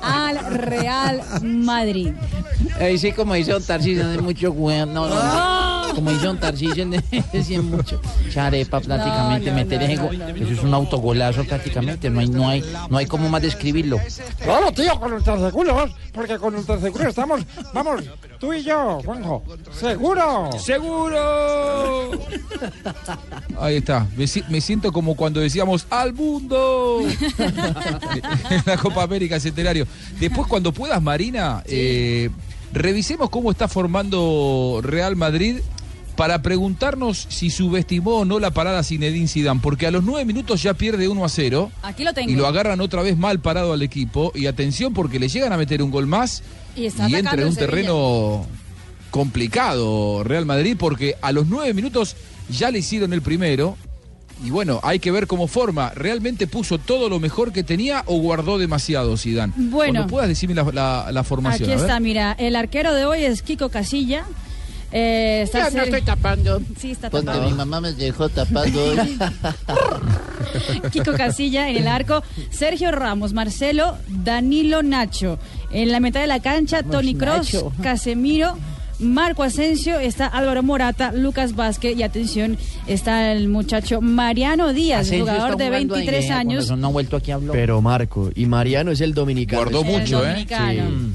al 0.01 0.39
Real 0.57 1.21
Madrid. 1.43 2.11
Ahí 2.79 2.97
sí, 2.97 3.11
como 3.11 3.33
dice 3.33 3.51
Don 3.51 3.63
Tarcisio, 3.63 4.07
de 4.07 4.17
mucho 4.19 4.51
weón. 4.51 4.93
No, 4.93 5.07
no, 5.07 5.15
no. 5.15 5.93
Como 5.95 6.11
dice 6.11 6.25
Don 6.25 6.39
Tarcisio, 6.39 6.85
de 6.87 7.01
de 7.31 7.59
mucho. 7.59 7.99
Charepa, 8.29 8.79
prácticamente, 8.81 9.49
No, 9.51 9.57
no, 9.57 9.63
meter 9.63 9.81
no, 9.81 9.87
no, 9.87 10.17
no, 10.17 10.27
no. 10.27 10.35
Eso 10.43 10.53
es 10.53 10.63
un 10.63 10.73
autogolazo, 10.73 11.43
prácticamente. 11.45 12.09
No 12.09 12.19
hay, 12.19 12.27
no 12.27 12.49
hay, 12.49 12.63
no 12.89 12.97
hay 12.97 13.05
como 13.05 13.29
más 13.29 13.41
describirlo. 13.41 13.99
Claro, 14.43 14.71
tío, 14.71 14.99
con 14.99 15.13
ultraseguros, 15.13 15.91
porque 16.11 16.37
con 16.37 16.55
estamos, 17.07 17.41
vamos, 17.73 18.03
tú 18.39 18.53
y 18.53 18.63
yo, 18.63 19.01
Juanjo, 19.03 19.43
seguro. 19.71 20.49
¡Seguro! 20.59 22.11
Ahí 23.59 23.77
está. 23.77 24.07
Me 24.15 24.61
siento 24.61 24.91
como 24.91 25.15
cuando 25.15 25.39
decíamos 25.39 25.87
¡Al 25.89 26.13
mundo! 26.13 27.01
en 28.49 28.63
la 28.65 28.77
Copa 28.77 29.03
América 29.03 29.39
Centenario. 29.39 29.87
Después, 30.19 30.47
cuando 30.47 30.71
puedas, 30.71 31.01
Marina, 31.01 31.63
eh, 31.65 32.29
revisemos 32.73 33.29
cómo 33.29 33.51
está 33.51 33.67
formando 33.67 34.79
Real 34.83 35.15
Madrid 35.15 35.57
para 36.17 36.41
preguntarnos 36.41 37.27
si 37.29 37.49
subestimó 37.49 38.15
o 38.17 38.25
no 38.25 38.39
la 38.39 38.51
parada 38.51 38.83
Zinedine 38.83 39.27
Zidane, 39.29 39.61
porque 39.63 39.87
a 39.87 39.91
los 39.91 40.03
nueve 40.03 40.25
minutos 40.25 40.61
ya 40.61 40.73
pierde 40.73 41.07
1 41.07 41.23
a 41.23 41.29
0 41.29 41.71
Aquí 41.83 42.03
lo 42.03 42.13
tengo. 42.13 42.29
y 42.29 42.35
lo 42.35 42.45
agarran 42.47 42.81
otra 42.81 43.01
vez 43.03 43.15
mal 43.17 43.39
parado 43.39 43.71
al 43.71 43.81
equipo. 43.83 44.33
Y 44.35 44.47
atención, 44.47 44.93
porque 44.93 45.19
le 45.19 45.29
llegan 45.29 45.53
a 45.53 45.57
meter 45.57 45.81
un 45.81 45.91
gol 45.91 46.07
más 46.07 46.43
Y 46.75 46.87
está 46.87 47.07
y 47.07 47.15
entra 47.15 47.33
en 47.41 47.47
un 47.47 47.55
terreno 47.55 48.45
complicado 49.11 50.23
Real 50.23 50.45
Madrid 50.45 50.75
porque 50.77 51.15
a 51.21 51.31
los 51.31 51.47
nueve 51.47 51.73
minutos 51.73 52.15
ya 52.49 52.71
le 52.71 52.79
hicieron 52.79 53.13
el 53.13 53.21
primero 53.21 53.77
y 54.45 54.51
bueno, 54.51 54.79
hay 54.83 54.99
que 54.99 55.09
ver 55.09 55.25
cómo 55.25 55.47
forma. 55.47 55.89
¿Realmente 55.95 56.45
puso 56.45 56.77
todo 56.77 57.09
lo 57.09 57.19
mejor 57.19 57.51
que 57.51 57.63
tenía 57.63 58.03
o 58.05 58.19
guardó 58.19 58.59
demasiado 58.59 59.17
Zidane? 59.17 59.51
Bueno. 59.55 59.93
Cuando 59.93 60.07
puedas 60.11 60.29
decirme 60.29 60.53
la, 60.53 60.63
la- 60.71 61.11
la 61.11 61.23
formación. 61.23 61.71
Aquí 61.71 61.79
está, 61.81 61.99
mira. 61.99 62.33
El 62.33 62.55
arquero 62.55 62.93
de 62.93 63.05
hoy 63.05 63.23
es 63.23 63.41
Kiko 63.41 63.69
Casilla. 63.69 64.25
Eh, 64.91 65.49
no 65.73 65.83
estoy 65.83 66.01
tapando. 66.01 66.61
Sí, 66.79 66.91
está 66.91 67.09
Porque 67.09 67.25
tapado. 67.25 67.49
mi 67.49 67.53
mamá 67.53 67.81
me 67.81 67.93
dejó 67.93 68.29
tapando 68.29 68.83
hoy. 68.83 68.97
Kiko 70.91 71.13
Casilla 71.13 71.69
en 71.69 71.77
el 71.77 71.87
arco, 71.87 72.23
Sergio 72.51 72.91
Ramos, 72.91 73.33
Marcelo, 73.33 73.97
Danilo 74.07 74.83
Nacho. 74.83 75.39
En 75.71 75.91
la 75.91 75.99
mitad 75.99 76.21
de 76.21 76.27
la 76.27 76.39
cancha, 76.39 76.83
Tony 76.83 77.15
Cross, 77.15 77.53
Nacho. 77.53 77.73
Casemiro, 77.83 78.57
Marco 78.99 79.43
Asensio, 79.43 79.99
está 79.99 80.27
Álvaro 80.27 80.63
Morata, 80.63 81.11
Lucas 81.11 81.55
Vázquez 81.55 81.97
y 81.97 82.03
atención, 82.03 82.57
está 82.87 83.31
el 83.31 83.47
muchacho 83.47 84.01
Mariano 84.01 84.73
Díaz, 84.73 85.01
Asensio 85.01 85.25
jugador 85.25 85.57
de 85.57 85.65
jugando 85.65 85.95
ahí, 85.95 86.03
23 86.05 86.19
vea, 86.19 86.29
con 86.29 86.39
años. 86.39 86.77
No 86.77 86.87
ha 86.87 86.91
vuelto 86.91 87.17
aquí 87.17 87.31
a 87.31 87.35
hablar. 87.35 87.55
Pero 87.55 87.81
Marco, 87.81 88.31
y 88.35 88.45
Mariano 88.45 88.91
es 88.91 89.01
el 89.01 89.13
dominicano. 89.13 89.63
Guardó 89.63 89.81
El 89.81 89.99
mucho, 89.99 90.25
¿eh? 90.25 90.45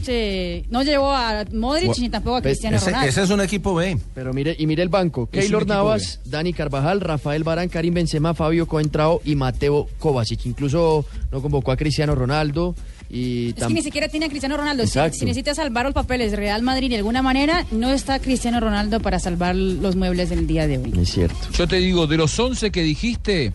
Sí. 0.02 0.66
No 0.70 0.82
llevó 0.82 1.10
a 1.12 1.44
Modric 1.52 1.98
ni 1.98 2.08
tampoco 2.08 2.36
a 2.36 2.42
Cristiano 2.42 2.76
Ese, 2.76 2.86
Ronaldo. 2.86 3.08
ese 3.08 3.22
es 3.22 3.30
un 3.30 3.40
equipo 3.40 3.74
B. 3.74 3.98
Pero 4.14 4.32
mire, 4.32 4.54
y 4.58 4.66
mire 4.66 4.82
el 4.82 4.88
banco. 4.88 5.26
Keylor 5.26 5.66
Navas, 5.66 6.20
Dani 6.24 6.52
Carvajal, 6.52 7.00
Rafael 7.00 7.44
Barán, 7.44 7.68
Karim 7.68 7.94
Benzema, 7.94 8.34
Fabio 8.34 8.66
Coentrao 8.66 9.20
y 9.24 9.34
Mateo 9.34 9.88
Kovacic. 9.98 10.46
Incluso 10.46 11.04
no 11.30 11.42
convocó 11.42 11.72
a 11.72 11.76
Cristiano 11.76 12.14
Ronaldo 12.14 12.74
y 13.12 13.50
Es 13.50 13.66
que 13.66 13.74
ni 13.74 13.82
siquiera 13.82 14.08
tiene 14.08 14.26
a 14.26 14.28
Cristiano 14.30 14.56
Ronaldo. 14.56 14.86
Si, 14.86 14.92
si 14.92 15.26
necesita 15.26 15.54
salvar 15.54 15.84
los 15.84 15.92
papeles 15.94 16.30
de 16.30 16.38
Real 16.38 16.62
Madrid 16.62 16.88
de 16.88 16.96
alguna 16.96 17.20
manera, 17.20 17.66
no 17.70 17.90
está 17.92 18.18
Cristiano 18.18 18.58
Ronaldo 18.58 19.00
para 19.00 19.18
salvar 19.18 19.54
los 19.54 19.96
muebles 19.96 20.30
del 20.30 20.46
día 20.46 20.66
de 20.66 20.78
hoy. 20.78 20.94
Es 20.98 21.12
cierto. 21.12 21.36
Yo 21.52 21.68
te 21.68 21.76
digo, 21.76 22.06
de 22.06 22.16
los 22.16 22.38
11 22.38 22.70
que 22.70 22.82
dijiste, 22.82 23.52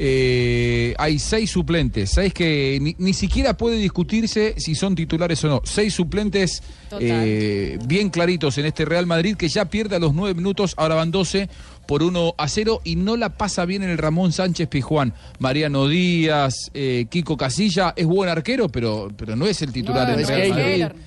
eh, 0.00 0.94
hay 0.96 1.18
seis 1.18 1.50
suplentes. 1.50 2.10
Seis 2.10 2.32
que 2.32 2.78
ni, 2.80 2.94
ni 2.98 3.12
siquiera 3.12 3.56
puede 3.56 3.76
discutirse 3.76 4.54
si 4.56 4.76
son 4.76 4.94
titulares 4.94 5.42
o 5.44 5.48
no. 5.48 5.62
Seis 5.64 5.94
suplentes 5.94 6.62
eh, 7.00 7.78
bien 7.84 8.08
claritos 8.08 8.58
en 8.58 8.66
este 8.66 8.84
Real 8.84 9.06
Madrid 9.06 9.36
que 9.36 9.48
ya 9.48 9.64
pierde 9.64 9.96
a 9.96 9.98
los 9.98 10.14
nueve 10.14 10.34
minutos, 10.34 10.74
ahora 10.76 10.94
van 10.94 11.10
12 11.10 11.48
por 11.88 12.02
1 12.02 12.34
a 12.36 12.48
0 12.48 12.82
y 12.84 12.96
no 12.96 13.16
la 13.16 13.38
pasa 13.38 13.64
bien 13.64 13.82
en 13.82 13.88
el 13.88 13.96
Ramón 13.96 14.30
Sánchez 14.30 14.68
Pijuán. 14.68 15.14
Mariano 15.38 15.88
Díaz, 15.88 16.70
eh, 16.74 17.06
Kiko 17.08 17.38
Casilla, 17.38 17.94
es 17.96 18.04
buen 18.04 18.28
arquero, 18.28 18.68
pero, 18.68 19.08
pero 19.16 19.34
no 19.36 19.46
es 19.46 19.62
el 19.62 19.72
titular 19.72 20.06
No, 20.06 20.18
es 20.18 20.28
Real. 20.28 20.50
Madrid. 20.50 21.02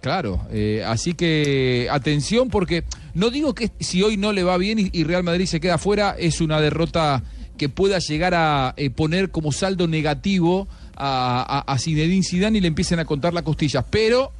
Claro, 0.00 0.46
eh, 0.52 0.84
así 0.86 1.14
que 1.14 1.88
atención 1.90 2.48
porque 2.48 2.84
no 3.14 3.30
digo 3.30 3.56
que 3.56 3.72
si 3.80 4.04
hoy 4.04 4.16
no 4.16 4.32
le 4.32 4.44
va 4.44 4.56
bien 4.56 4.78
y, 4.78 4.88
y 4.92 5.02
Real 5.02 5.24
Madrid 5.24 5.46
se 5.46 5.58
queda 5.58 5.78
fuera, 5.78 6.14
es 6.16 6.40
una 6.40 6.60
derrota 6.60 7.24
que 7.58 7.68
pueda 7.68 7.98
llegar 7.98 8.34
a 8.34 8.72
eh, 8.76 8.90
poner 8.90 9.32
como 9.32 9.50
saldo 9.50 9.88
negativo 9.88 10.68
a, 10.94 11.64
a, 11.66 11.72
a 11.72 11.78
Zinedine 11.80 12.22
Zidane 12.22 12.58
y 12.58 12.60
le 12.60 12.68
empiecen 12.68 13.00
a 13.00 13.04
contar 13.04 13.34
las 13.34 13.42
costillas, 13.42 13.84
pero 13.90 14.30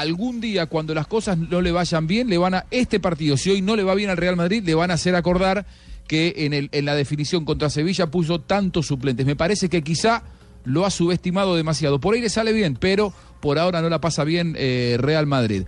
algún 0.00 0.40
día 0.40 0.66
cuando 0.66 0.94
las 0.94 1.06
cosas 1.06 1.36
no 1.38 1.60
le 1.60 1.72
vayan 1.72 2.06
bien, 2.06 2.28
le 2.28 2.38
van 2.38 2.54
a 2.54 2.66
este 2.70 3.00
partido, 3.00 3.36
si 3.36 3.50
hoy 3.50 3.62
no 3.62 3.76
le 3.76 3.84
va 3.84 3.94
bien 3.94 4.10
al 4.10 4.16
Real 4.16 4.36
Madrid, 4.36 4.62
le 4.64 4.74
van 4.74 4.90
a 4.90 4.94
hacer 4.94 5.14
acordar 5.14 5.66
que 6.08 6.34
en, 6.38 6.52
el, 6.52 6.68
en 6.72 6.84
la 6.86 6.94
definición 6.94 7.44
contra 7.44 7.70
Sevilla 7.70 8.10
puso 8.10 8.40
tantos 8.40 8.86
suplentes. 8.86 9.26
Me 9.26 9.36
parece 9.36 9.68
que 9.68 9.82
quizá 9.82 10.24
lo 10.64 10.84
ha 10.84 10.90
subestimado 10.90 11.54
demasiado. 11.54 12.00
Por 12.00 12.14
ahí 12.14 12.20
le 12.20 12.30
sale 12.30 12.52
bien, 12.52 12.76
pero 12.80 13.12
por 13.40 13.58
ahora 13.58 13.80
no 13.80 13.88
la 13.88 14.00
pasa 14.00 14.24
bien 14.24 14.56
eh, 14.58 14.96
Real 14.98 15.26
Madrid. 15.26 15.64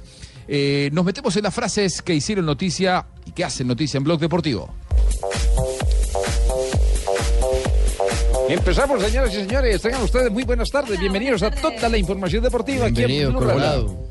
Eh, 0.49 0.91
nos 0.93 1.05
metemos 1.05 1.37
en 1.37 1.45
las 1.45 1.55
frases 1.55 2.03
que 2.03 2.15
hicieron 2.15 2.45
noticia 2.45 3.07
y 3.25 3.33
que 3.33 3.45
hacen 3.45 3.69
noticia 3.69 3.99
en 3.99 4.05
Blog 4.05 4.19
Deportivo. 4.19 4.75
Empezamos, 8.49 9.01
señoras 9.03 9.33
y 9.33 9.37
señores. 9.37 9.81
Tengan 9.81 10.03
ustedes 10.03 10.31
muy 10.31 10.45
buenas 10.45 10.69
tardes. 10.71 10.99
Bienvenidos 10.99 11.43
a 11.43 11.51
toda 11.51 11.89
la 11.89 11.97
información 11.97 12.43
deportiva 12.43 12.87
aquí 12.87 12.97
Bienvenido, 12.97 13.29
en 13.29 13.37
Blue 13.37 13.47
Colorado. 13.47 14.09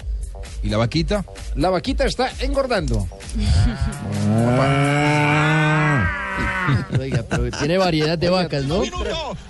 ¿Y 0.63 0.69
la 0.69 0.77
vaquita? 0.77 1.25
La 1.55 1.69
vaquita 1.69 2.05
está 2.05 2.31
engordando. 2.39 3.07
Oiga, 6.99 7.23
pero 7.27 7.49
tiene 7.51 7.77
variedad 7.77 8.17
de 8.17 8.29
vacas, 8.29 8.65
¿no? 8.65 8.81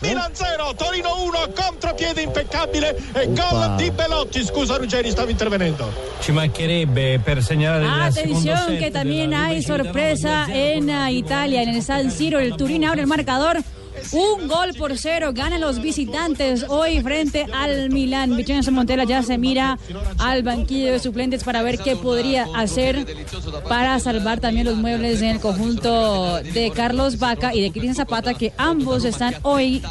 Milan 0.01 0.31
0, 0.33 0.73
Torino 0.77 1.23
1, 1.23 1.37
contropiede 1.55 2.23
impeccabile 2.23 2.95
e 3.13 3.27
gol 3.27 3.75
di 3.77 3.91
Belotti. 3.91 4.43
Scusa 4.43 4.77
Ruggeri, 4.77 5.11
stavo 5.11 5.29
intervenendo. 5.29 5.91
Ci 6.21 6.31
mancherebbe 6.31 7.19
per 7.23 7.37
il 7.37 7.43
secondo 7.43 7.87
Atención 7.87 8.77
que 8.77 8.91
también 8.91 9.33
hay 9.33 9.61
sorpresa 9.61 10.47
en 10.49 10.89
ah, 10.89 11.11
Italia, 11.11 11.61
en 11.61 11.69
el 11.69 11.83
San 11.83 12.11
Siro. 12.11 12.39
El 12.39 12.55
Turín 12.55 12.85
abre 12.85 13.01
el 13.01 13.07
marcador. 13.07 13.61
Un 14.11 14.47
gol 14.47 14.73
por 14.77 14.97
cero 14.97 15.31
ganan 15.33 15.61
los 15.61 15.81
visitantes 15.81 16.65
hoy 16.67 17.01
frente 17.01 17.45
al 17.53 17.89
Milán. 17.89 18.35
Vincenzo 18.35 18.71
Montella 18.71 19.03
ya 19.03 19.23
se 19.23 19.37
mira 19.37 19.77
al 20.17 20.43
banquillo 20.43 20.91
de 20.91 20.99
suplentes 20.99 21.43
para 21.43 21.61
ver 21.61 21.77
qué 21.77 21.95
podría 21.95 22.47
hacer 22.55 23.05
para 23.69 23.99
salvar 23.99 24.39
también 24.39 24.65
los 24.65 24.75
muebles 24.75 25.21
en 25.21 25.29
el 25.29 25.39
conjunto 25.39 26.41
de 26.41 26.71
Carlos 26.71 27.19
Vaca 27.19 27.53
y 27.53 27.61
de 27.61 27.71
Cristian 27.71 27.95
Zapata, 27.95 28.33
que 28.33 28.53
ambos 28.57 29.05
están 29.05 29.35
hoy 29.43 29.81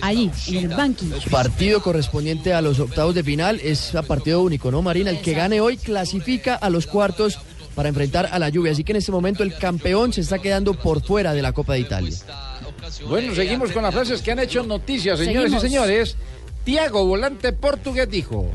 allí, 0.00 0.30
en 0.48 0.56
el 0.56 0.68
banquillo. 0.68 1.16
Partido 1.30 1.82
correspondiente 1.82 2.54
a 2.54 2.60
los 2.60 2.80
octavos 2.80 3.14
de 3.14 3.22
final 3.22 3.60
es 3.62 3.94
a 3.94 4.02
partido 4.02 4.42
único, 4.42 4.70
¿no, 4.70 4.82
Marina? 4.82 5.10
El 5.10 5.20
que 5.20 5.34
gane 5.34 5.60
hoy 5.60 5.76
clasifica 5.76 6.54
a 6.54 6.70
los 6.70 6.86
cuartos 6.86 7.38
para 7.74 7.88
enfrentar 7.88 8.28
a 8.32 8.38
la 8.40 8.48
lluvia. 8.48 8.72
Así 8.72 8.82
que 8.82 8.90
en 8.90 8.96
este 8.96 9.12
momento 9.12 9.44
el 9.44 9.56
campeón 9.56 10.12
se 10.12 10.22
está 10.22 10.40
quedando 10.40 10.74
por 10.74 11.00
fuera 11.00 11.32
de 11.32 11.42
la 11.42 11.52
Copa 11.52 11.74
de 11.74 11.80
Italia. 11.80 12.16
Bueno, 13.08 13.34
seguimos 13.34 13.72
con 13.72 13.82
las 13.82 13.94
frases 13.94 14.22
que 14.22 14.32
han 14.32 14.38
hecho 14.38 14.62
noticias, 14.62 15.18
señores 15.18 15.50
Seguimos. 15.52 15.64
y 15.64 15.68
señores. 15.68 16.16
Tiago, 16.64 17.06
volante 17.06 17.52
portugués, 17.52 18.10
dijo. 18.10 18.46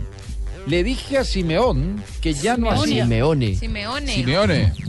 Le 0.67 0.83
dije 0.83 1.17
a 1.17 1.23
Simeón 1.25 2.01
que 2.21 2.33
ya 2.33 2.55
no 2.55 2.71
hacía. 2.71 3.03
Simeone. 3.03 3.55
Simeone. 3.55 4.13
Simeone. 4.13 4.73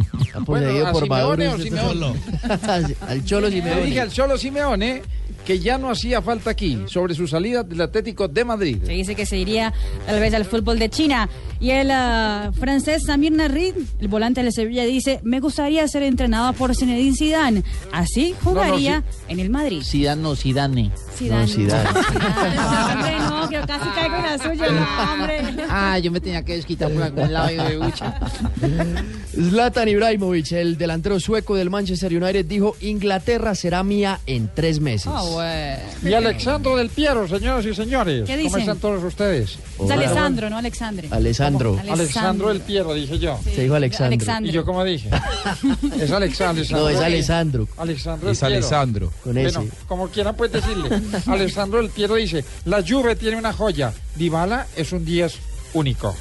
Bueno, 0.47 0.87
¿a 0.87 0.91
por 0.93 1.05
Simeone 1.05 1.47
Maduro. 1.49 1.63
o 1.63 1.65
Simeone? 1.65 2.15
al 3.09 3.25
Cholo 3.25 3.49
Le 3.49 3.55
dije 3.57 3.69
Simeone. 3.71 4.01
al 4.01 4.11
Cholo 4.11 4.37
Simeone 4.39 5.03
que 5.45 5.59
ya 5.61 5.79
no 5.79 5.91
hacía 5.91 6.23
falta 6.23 6.51
aquí 6.51 6.83
sobre 6.87 7.15
su 7.15 7.27
salida 7.29 7.63
del 7.63 7.81
Atlético 7.83 8.27
de 8.29 8.45
Madrid. 8.45 8.79
Se 8.85 8.93
dice 8.93 9.15
que 9.15 9.27
se 9.27 9.37
iría 9.37 9.73
tal 10.07 10.19
vez 10.21 10.33
al 10.35 10.45
fútbol 10.45 10.79
de 10.79 10.89
China. 10.89 11.29
Y 11.65 11.71
el 11.71 11.91
ah, 11.93 12.51
francés 12.53 13.05
Samir 13.07 13.33
Narri, 13.33 13.73
el 13.99 14.09
volante 14.09 14.43
de 14.43 14.53
Sevilla, 14.53 14.85
dice, 14.85 15.21
me 15.23 15.41
gustaría 15.41 15.89
ser 15.89 16.03
entrenado 16.03 16.53
por 16.53 16.77
Zinedine 16.77 17.17
Zidane. 17.17 17.65
Así 17.91 18.35
jugaría 18.45 19.03
en 19.29 19.41
el 19.41 19.49
Madrid. 19.49 19.83
Zidane 19.83 20.21
no, 20.21 20.37
Zidane. 20.37 20.93
Zidane. 21.17 21.41
No, 21.41 21.49
Zidane. 21.49 21.89
No, 22.55 22.93
hombre, 22.93 23.19
no, 23.19 23.49
que 23.49 23.61
casi 23.67 23.89
caigo 23.95 24.17
en 24.17 24.23
la 24.25 24.39
suya, 24.39 24.71
no, 24.73 25.13
hombre. 25.15 25.65
Ah, 25.71 25.99
yo 26.01 26.13
me 26.13 26.21
tenía 26.21 26.45
que 26.45 26.57
desquitar 26.57 26.93
por 26.93 27.03
algún 27.03 27.33
lado 27.33 27.51
y 27.51 27.57
de 27.57 27.79
bucha. 27.79 28.21
Zlatan 29.35 29.89
Ibrahimovic, 29.89 30.53
el 30.53 30.77
delantero 30.77 31.19
sueco 31.19 31.57
del 31.57 31.71
Manchester 31.71 32.15
United, 32.15 32.45
dijo, 32.45 32.77
Inglaterra 32.83 33.55
será 33.55 33.83
mía 33.83 34.21
en 34.27 34.51
tres 34.55 34.81
meses. 34.81 35.11
Y 36.03 36.13
Alexandro 36.13 36.77
del 36.77 36.91
Piero, 36.91 37.27
señoras 37.27 37.65
y 37.65 37.75
señores. 37.75 38.27
¿Qué 38.27 38.35
¿Cómo 38.35 38.45
dicen? 38.45 38.61
están 38.61 38.79
todos 38.81 39.03
ustedes? 39.03 39.59
Es 39.83 39.91
Alessandro, 39.91 40.51
no 40.51 40.59
Alexandre. 40.59 41.09
Alessandro. 41.11 41.54
Alexandro 41.91 42.49
del 42.49 42.61
Piero, 42.61 42.95
dije 42.95 43.19
yo. 43.19 43.39
Se 43.45 43.63
dijo 43.63 43.75
Alexandro. 43.75 44.07
Alexandro. 44.15 44.51
¿Y 44.51 44.55
yo 44.55 44.65
cómo 44.65 44.85
dije? 44.85 45.11
es 46.01 46.11
Alexandro. 46.11 46.65
No, 46.71 46.89
es 46.89 46.99
Alessandro. 47.01 47.69
Alexandro 47.77 48.31
Es. 48.31 48.43
Alessandro. 48.43 49.13
Con 49.23 49.35
Bueno, 49.35 49.49
ese. 49.49 49.69
como 49.87 50.09
quieran 50.09 50.35
puedes 50.37 50.53
decirle. 50.65 50.91
Alessandro 51.27 51.81
del 51.81 51.91
Piero 51.91 52.15
dice, 52.17 52.45
la 52.65 52.83
Juve 52.87 53.17
tiene 53.17 53.37
una 53.37 53.53
joya. 53.53 53.93
Dybala 54.17 54.67
es 54.77 54.93
un 54.93 55.05
10 55.05 55.35
único. 55.75 56.15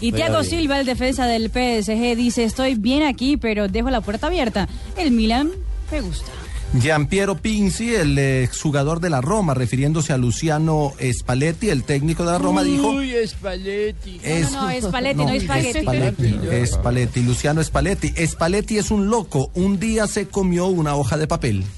Y 0.00 0.12
Thiago 0.12 0.42
Silva, 0.44 0.80
el 0.80 0.86
defensa 0.86 1.26
del 1.26 1.50
PSG, 1.50 2.16
dice, 2.16 2.44
estoy 2.44 2.74
bien 2.74 3.02
aquí, 3.02 3.36
pero 3.36 3.68
dejo 3.68 3.90
la 3.90 4.00
puerta 4.00 4.28
abierta. 4.28 4.66
El 4.96 5.10
Milan 5.10 5.50
me 5.92 6.00
gusta. 6.00 6.30
Giampiero 6.78 7.36
Pinzi, 7.36 7.94
el 7.96 8.16
exjugador 8.16 9.00
de 9.00 9.10
la 9.10 9.20
Roma, 9.20 9.54
refiriéndose 9.54 10.12
a 10.12 10.16
Luciano 10.18 10.92
Spalletti, 11.12 11.68
el 11.68 11.82
técnico 11.82 12.24
de 12.24 12.30
la 12.32 12.38
Roma, 12.38 12.62
dijo... 12.62 12.90
Uy, 12.90 13.12
Spalletti. 13.26 14.20
Es- 14.22 14.52
No, 14.52 14.62
no, 14.62 14.70
es 14.70 14.84
Spalletti, 14.84 15.16
no, 15.24 15.28
es 15.30 15.42
Spaghetti. 15.42 15.80
Spalletti, 15.82 16.66
Spalletti, 16.66 17.22
Luciano 17.22 17.62
Spalletti. 17.64 18.12
Spalletti 18.26 18.78
es 18.78 18.92
un 18.92 19.10
loco. 19.10 19.50
Un 19.54 19.80
día 19.80 20.06
se 20.06 20.28
comió 20.28 20.66
una 20.66 20.94
hoja 20.94 21.16
de 21.16 21.26
papel. 21.26 21.64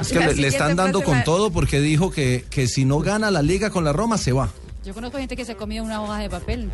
Es 0.00 0.08
que 0.08 0.18
le, 0.34 0.48
están 0.48 0.74
dando 0.74 1.02
con 1.02 1.18
la- 1.18 1.24
todo 1.24 1.52
porque 1.52 1.80
dijo 1.80 2.10
que, 2.10 2.44
que 2.50 2.66
si 2.66 2.84
no 2.84 2.98
gana 2.98 3.30
la 3.30 3.40
liga 3.40 3.70
con 3.70 3.84
la 3.84 3.92
Roma 3.92 4.18
se 4.18 4.32
va. 4.32 4.48
Yo 4.84 4.94
conozco 4.94 5.18
gente 5.18 5.36
que 5.36 5.44
se 5.44 5.54
comía 5.54 5.80
una 5.82 6.02
hoja 6.02 6.18
de 6.18 6.28
papel. 6.30 6.68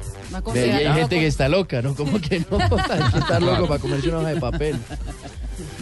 Hay 0.54 0.94
gente 0.94 1.18
que 1.18 1.26
está 1.26 1.48
loca, 1.50 1.82
¿no? 1.82 1.94
¿Cómo 1.94 2.18
que 2.22 2.40
no? 2.50 2.56
Hay 2.90 3.12
que 3.12 3.18
estar 3.18 3.42
loco 3.42 3.66
para 3.68 3.80
comerse 3.80 4.08
una 4.08 4.18
hoja 4.20 4.28
de 4.28 4.40
papel. 4.40 4.78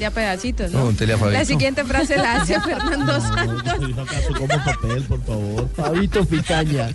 De 0.03 0.07
a 0.07 0.11
pedacitos, 0.11 0.73
¿no? 0.73 0.79
Pregúntele 0.79 1.13
a 1.13 1.17
Fabito. 1.17 1.39
La 1.39 1.45
siguiente 1.45 1.85
frase 1.85 2.17
la 2.17 2.41
hace 2.43 2.61
Fernando 2.61 3.21
Santos. 3.21 3.99
¿Acaso 3.99 4.33
como 4.37 4.49
papel, 4.49 5.03
por 5.05 5.23
favor? 5.23 5.69
Fabito 5.77 6.25
Picaña. 6.25 6.89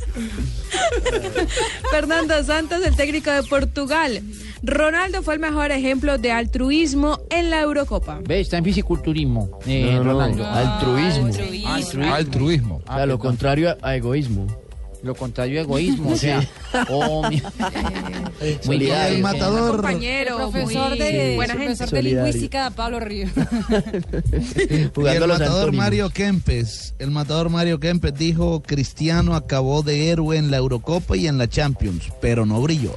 Fernando 1.89 2.43
Santos, 2.43 2.86
el 2.86 2.97
técnico 2.97 3.32
de 3.32 3.43
Portugal. 3.43 4.22
Ronaldo 4.62 5.22
fue 5.24 5.36
el 5.36 5.39
mejor 5.39 5.72
ejemplo 5.72 6.18
de 6.18 6.34
altruismo 6.34 7.20
en 7.30 7.49
la 7.49 7.62
Eurocopa. 7.62 8.20
Ve, 8.28 8.41
está 8.41 8.58
en 8.58 8.66
fisiculturismo. 8.66 9.58
Eh, 9.66 9.93
No, 9.93 10.03
no, 10.03 10.12
Ronaldo. 10.12 10.45
altruismo. 10.45 11.28
Altruismo. 11.28 12.14
Altruismo. 12.14 12.82
O 12.86 12.93
sea, 12.93 13.05
lo 13.05 13.20
contrario 13.20 13.70
a, 13.82 13.89
a 13.89 13.95
egoísmo. 13.95 14.47
Lo 15.03 15.13
contrario 15.15 15.61
egoísmo, 15.61 16.11
o 16.11 16.17
sea. 16.17 16.41
oh, 16.89 17.29
mi- 17.29 17.41
Muy 18.65 18.77
bien. 18.79 18.95
El 18.95 19.21
matador. 19.21 19.75
Compañero, 19.77 20.37
Profesor 20.37 20.89
muy 20.89 20.99
de, 20.99 21.35
buena 21.35 21.53
gente. 21.53 21.65
profesor 21.75 21.89
de 21.95 22.03
lingüística, 22.03 22.69
Pablo 22.71 22.99
Jugando 24.95 25.25
el 25.25 25.29
matador 25.31 25.41
antónimos. 25.41 25.75
Mario 25.75 26.09
Kempes, 26.09 26.95
el 26.99 27.11
matador 27.11 27.49
Mario 27.49 27.79
Kempes 27.79 28.13
dijo, 28.15 28.61
Cristiano 28.63 29.35
acabó 29.35 29.83
de 29.83 30.09
héroe 30.09 30.37
en 30.37 30.49
la 30.51 30.57
Eurocopa 30.57 31.15
y 31.15 31.27
en 31.27 31.37
la 31.37 31.47
Champions, 31.47 32.11
pero 32.19 32.45
no 32.45 32.59
brilló. 32.61 32.95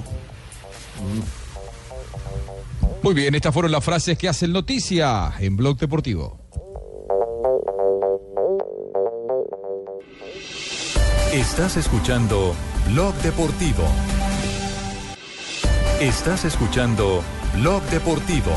Muy 3.02 3.14
bien, 3.14 3.34
estas 3.34 3.52
fueron 3.54 3.72
las 3.72 3.84
frases 3.84 4.16
que 4.18 4.28
hacen 4.28 4.52
noticia 4.52 5.32
en 5.38 5.56
Blog 5.56 5.78
Deportivo. 5.78 6.39
Estás 11.32 11.76
escuchando 11.76 12.56
Blog 12.88 13.14
Deportivo. 13.22 13.84
Estás 16.00 16.44
escuchando 16.44 17.22
Blog 17.54 17.84
Deportivo. 17.84 18.50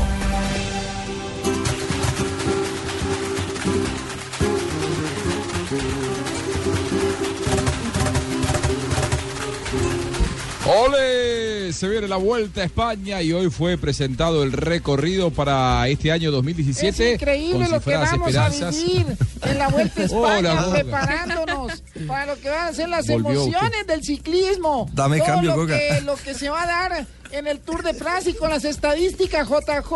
Se 11.74 11.88
viene 11.88 12.06
la 12.06 12.16
vuelta 12.16 12.60
a 12.60 12.64
España 12.64 13.20
y 13.20 13.32
hoy 13.32 13.50
fue 13.50 13.76
presentado 13.76 14.44
el 14.44 14.52
recorrido 14.52 15.32
para 15.32 15.88
este 15.88 16.12
año 16.12 16.30
2017. 16.30 17.08
Es 17.08 17.14
increíble 17.20 17.68
lo 17.68 17.80
que 17.80 17.96
vamos 17.96 18.28
esperanzas. 18.28 18.62
a 18.62 18.70
vivir 18.70 19.06
en 19.42 19.58
la 19.58 19.68
Vuelta 19.68 20.00
a 20.00 20.04
España, 20.04 20.38
Hola, 20.38 20.70
preparándonos 20.70 21.82
para 22.06 22.26
lo 22.26 22.40
que 22.40 22.48
van 22.48 22.68
a 22.68 22.72
ser 22.72 22.88
las 22.88 23.08
Volvió 23.08 23.42
emociones 23.42 23.86
del 23.88 24.04
ciclismo. 24.04 24.88
Dame 24.92 25.18
Todo 25.18 25.26
cambio, 25.26 25.56
lo 25.56 25.66
que, 25.66 26.00
lo 26.04 26.14
que 26.14 26.34
se 26.34 26.48
va 26.48 26.62
a 26.62 26.66
dar 26.66 27.06
en 27.32 27.46
el 27.48 27.58
Tour 27.58 27.82
de 27.82 27.92
Francia 27.94 28.30
y 28.30 28.34
con 28.34 28.50
las 28.50 28.64
estadísticas 28.64 29.48
JJ. 29.48 29.94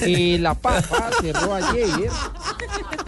Eh, 0.00 0.38
la 0.38 0.54
papa 0.54 1.10
cerró 1.20 1.54
ayer 1.54 2.10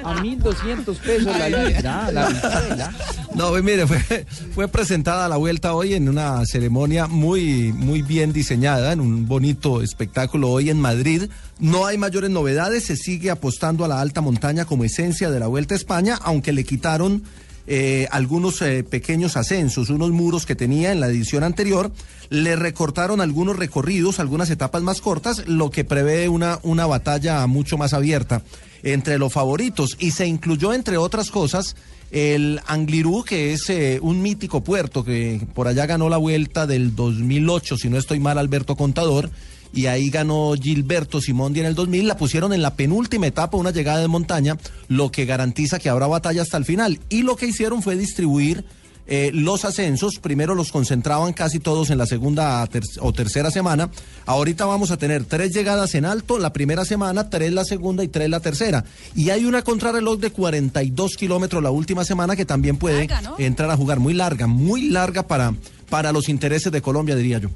a 0.02 0.14
1.200 0.14 0.96
pesos 0.96 1.36
la 1.36 1.48
libra, 1.48 2.10
la 2.12 2.28
bichuela. 2.28 2.92
No, 3.38 3.52
mire, 3.62 3.86
fue, 3.86 4.26
fue 4.52 4.66
presentada 4.66 5.28
la 5.28 5.36
vuelta 5.36 5.72
hoy 5.72 5.94
en 5.94 6.08
una 6.08 6.44
ceremonia 6.44 7.06
muy, 7.06 7.72
muy 7.72 8.02
bien 8.02 8.32
diseñada, 8.32 8.92
en 8.92 9.00
un 9.00 9.28
bonito 9.28 9.80
espectáculo 9.80 10.50
hoy 10.50 10.70
en 10.70 10.80
Madrid. 10.80 11.30
No 11.60 11.86
hay 11.86 11.98
mayores 11.98 12.30
novedades, 12.30 12.86
se 12.86 12.96
sigue 12.96 13.30
apostando 13.30 13.84
a 13.84 13.88
la 13.88 14.00
alta 14.00 14.20
montaña 14.22 14.64
como 14.64 14.82
esencia 14.82 15.30
de 15.30 15.38
la 15.38 15.46
vuelta 15.46 15.74
a 15.74 15.76
España, 15.76 16.18
aunque 16.20 16.52
le 16.52 16.64
quitaron 16.64 17.22
eh, 17.68 18.08
algunos 18.10 18.60
eh, 18.60 18.82
pequeños 18.82 19.36
ascensos, 19.36 19.88
unos 19.90 20.10
muros 20.10 20.44
que 20.44 20.56
tenía 20.56 20.90
en 20.90 20.98
la 20.98 21.06
edición 21.06 21.44
anterior. 21.44 21.92
Le 22.30 22.56
recortaron 22.56 23.20
algunos 23.20 23.56
recorridos, 23.56 24.18
algunas 24.18 24.50
etapas 24.50 24.82
más 24.82 25.00
cortas, 25.00 25.46
lo 25.46 25.70
que 25.70 25.84
prevé 25.84 26.28
una, 26.28 26.58
una 26.64 26.86
batalla 26.86 27.46
mucho 27.46 27.78
más 27.78 27.92
abierta 27.92 28.42
entre 28.82 29.16
los 29.16 29.32
favoritos. 29.32 29.96
Y 30.00 30.10
se 30.10 30.26
incluyó, 30.26 30.72
entre 30.72 30.96
otras 30.96 31.30
cosas, 31.30 31.76
el 32.10 32.60
Anglirú, 32.66 33.24
que 33.24 33.52
es 33.52 33.68
eh, 33.70 33.98
un 34.02 34.22
mítico 34.22 34.62
puerto 34.62 35.04
que 35.04 35.40
por 35.54 35.68
allá 35.68 35.86
ganó 35.86 36.08
la 36.08 36.16
vuelta 36.16 36.66
del 36.66 36.94
2008, 36.94 37.76
si 37.76 37.88
no 37.88 37.98
estoy 37.98 38.20
mal, 38.20 38.38
Alberto 38.38 38.76
Contador. 38.76 39.30
Y 39.74 39.84
ahí 39.86 40.08
ganó 40.08 40.54
Gilberto 40.54 41.20
Simondi 41.20 41.60
en 41.60 41.66
el 41.66 41.74
2000. 41.74 42.08
La 42.08 42.16
pusieron 42.16 42.54
en 42.54 42.62
la 42.62 42.74
penúltima 42.74 43.26
etapa, 43.26 43.58
una 43.58 43.70
llegada 43.70 44.00
de 44.00 44.08
montaña, 44.08 44.56
lo 44.88 45.10
que 45.10 45.26
garantiza 45.26 45.78
que 45.78 45.90
habrá 45.90 46.06
batalla 46.06 46.40
hasta 46.40 46.56
el 46.56 46.64
final. 46.64 47.00
Y 47.10 47.22
lo 47.22 47.36
que 47.36 47.46
hicieron 47.46 47.82
fue 47.82 47.96
distribuir 47.96 48.64
eh, 49.08 49.30
los 49.32 49.64
ascensos, 49.64 50.18
primero 50.20 50.54
los 50.54 50.70
concentraban 50.70 51.32
casi 51.32 51.58
todos 51.58 51.90
en 51.90 51.98
la 51.98 52.06
segunda 52.06 52.64
ter- 52.66 52.82
o 53.00 53.12
tercera 53.12 53.50
semana. 53.50 53.90
Ahorita 54.26 54.66
vamos 54.66 54.90
a 54.90 54.96
tener 54.98 55.24
tres 55.24 55.52
llegadas 55.54 55.94
en 55.94 56.04
alto 56.04 56.38
la 56.38 56.52
primera 56.52 56.84
semana, 56.84 57.30
tres 57.30 57.52
la 57.52 57.64
segunda 57.64 58.04
y 58.04 58.08
tres 58.08 58.28
la 58.28 58.40
tercera. 58.40 58.84
Y 59.14 59.30
hay 59.30 59.44
una 59.46 59.62
contrarreloj 59.62 60.18
de 60.20 60.30
42 60.30 61.16
kilómetros 61.16 61.62
la 61.62 61.70
última 61.70 62.04
semana 62.04 62.36
que 62.36 62.44
también 62.44 62.76
puede 62.76 62.98
entrar 63.38 63.70
a 63.70 63.76
jugar. 63.76 63.98
Muy 63.98 64.14
larga, 64.14 64.46
muy 64.46 64.88
larga 64.90 65.26
para, 65.26 65.54
para 65.88 66.12
los 66.12 66.28
intereses 66.28 66.70
de 66.70 66.82
Colombia, 66.82 67.16
diría 67.16 67.38
yo. 67.38 67.48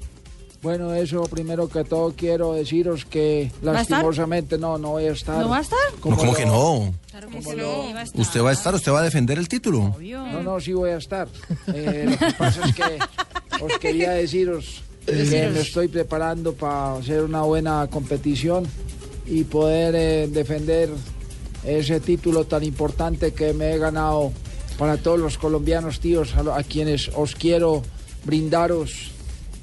Bueno, 0.63 0.95
eso 0.95 1.25
primero 1.25 1.69
que 1.69 1.83
todo 1.83 2.15
quiero 2.17 2.53
deciros 2.53 3.05
que 3.05 3.51
lastimosamente 3.63 4.59
no, 4.59 4.79
no 4.79 4.91
voy 4.91 5.07
a 5.07 5.13
estar. 5.13 5.39
¿No 5.41 5.49
va 5.49 5.59
a 5.59 5.61
estar? 5.63 5.79
No, 6.05 6.17
¿Cómo 6.17 6.35
que 6.35 6.47
no? 6.47 6.95
Claro 7.11 7.29
que 7.29 7.43
sí, 7.43 7.49
va 7.93 7.99
a 7.99 8.03
estar. 8.05 8.21
Usted 8.21 8.43
va 8.45 8.51
a 8.51 8.53
estar, 8.53 8.75
usted 8.75 8.93
va 8.93 9.01
a 9.01 9.03
defender 9.03 9.39
el 9.39 9.49
título. 9.49 9.97
No, 10.01 10.43
no, 10.43 10.61
sí 10.61 10.73
voy 10.73 10.91
a 10.91 10.99
estar. 10.99 11.27
Eh, 11.75 12.07
lo 12.09 12.17
que 12.17 12.33
pasa 12.35 12.65
es 12.69 12.75
que 12.77 12.99
os 13.65 13.79
quería 13.81 14.13
deciros 14.13 14.83
que 15.05 15.13
Deciros. 15.13 15.53
me 15.55 15.61
estoy 15.61 15.89
preparando 15.89 16.55
para 16.55 16.95
hacer 16.95 17.23
una 17.25 17.43
buena 17.43 17.89
competición 17.91 18.65
y 19.27 19.43
poder 19.45 19.95
eh, 19.97 20.29
defender 20.29 20.91
ese 21.65 21.99
título 21.99 22.45
tan 22.45 22.63
importante 22.63 23.33
que 23.35 23.53
me 23.53 23.73
he 23.75 23.79
ganado 23.79 24.33
para 24.79 24.97
todos 24.97 25.19
los 25.19 25.39
colombianos, 25.39 25.99
tíos, 26.01 26.35
a, 26.37 26.43
lo- 26.45 26.55
a 26.55 26.63
quienes 26.63 27.11
os 27.17 27.35
quiero 27.35 27.83
brindaros 28.25 29.11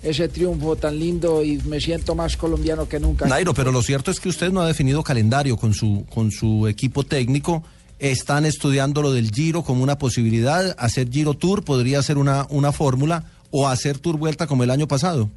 ese 0.03 0.27
triunfo 0.29 0.75
tan 0.75 0.97
lindo 0.97 1.43
y 1.43 1.57
me 1.65 1.79
siento 1.79 2.15
más 2.15 2.37
colombiano 2.37 2.87
que 2.87 2.99
nunca. 2.99 3.27
Nairo, 3.27 3.53
pero 3.53 3.71
lo 3.71 3.81
cierto 3.81 4.11
es 4.11 4.19
que 4.19 4.29
usted 4.29 4.51
no 4.51 4.61
ha 4.61 4.67
definido 4.67 5.03
calendario 5.03 5.57
con 5.57 5.73
su, 5.73 6.05
con 6.13 6.31
su 6.31 6.67
equipo 6.67 7.03
técnico. 7.03 7.63
Están 7.99 8.45
estudiando 8.45 9.01
lo 9.01 9.11
del 9.11 9.31
Giro 9.31 9.63
como 9.63 9.83
una 9.83 9.97
posibilidad. 9.97 10.75
Hacer 10.77 11.09
Giro 11.09 11.33
Tour 11.33 11.63
podría 11.63 12.01
ser 12.01 12.17
una, 12.17 12.47
una 12.49 12.71
fórmula 12.71 13.25
o 13.51 13.67
hacer 13.67 13.97
Tour 13.97 14.17
Vuelta 14.17 14.47
como 14.47 14.63
el 14.63 14.71
año 14.71 14.87
pasado. 14.87 15.29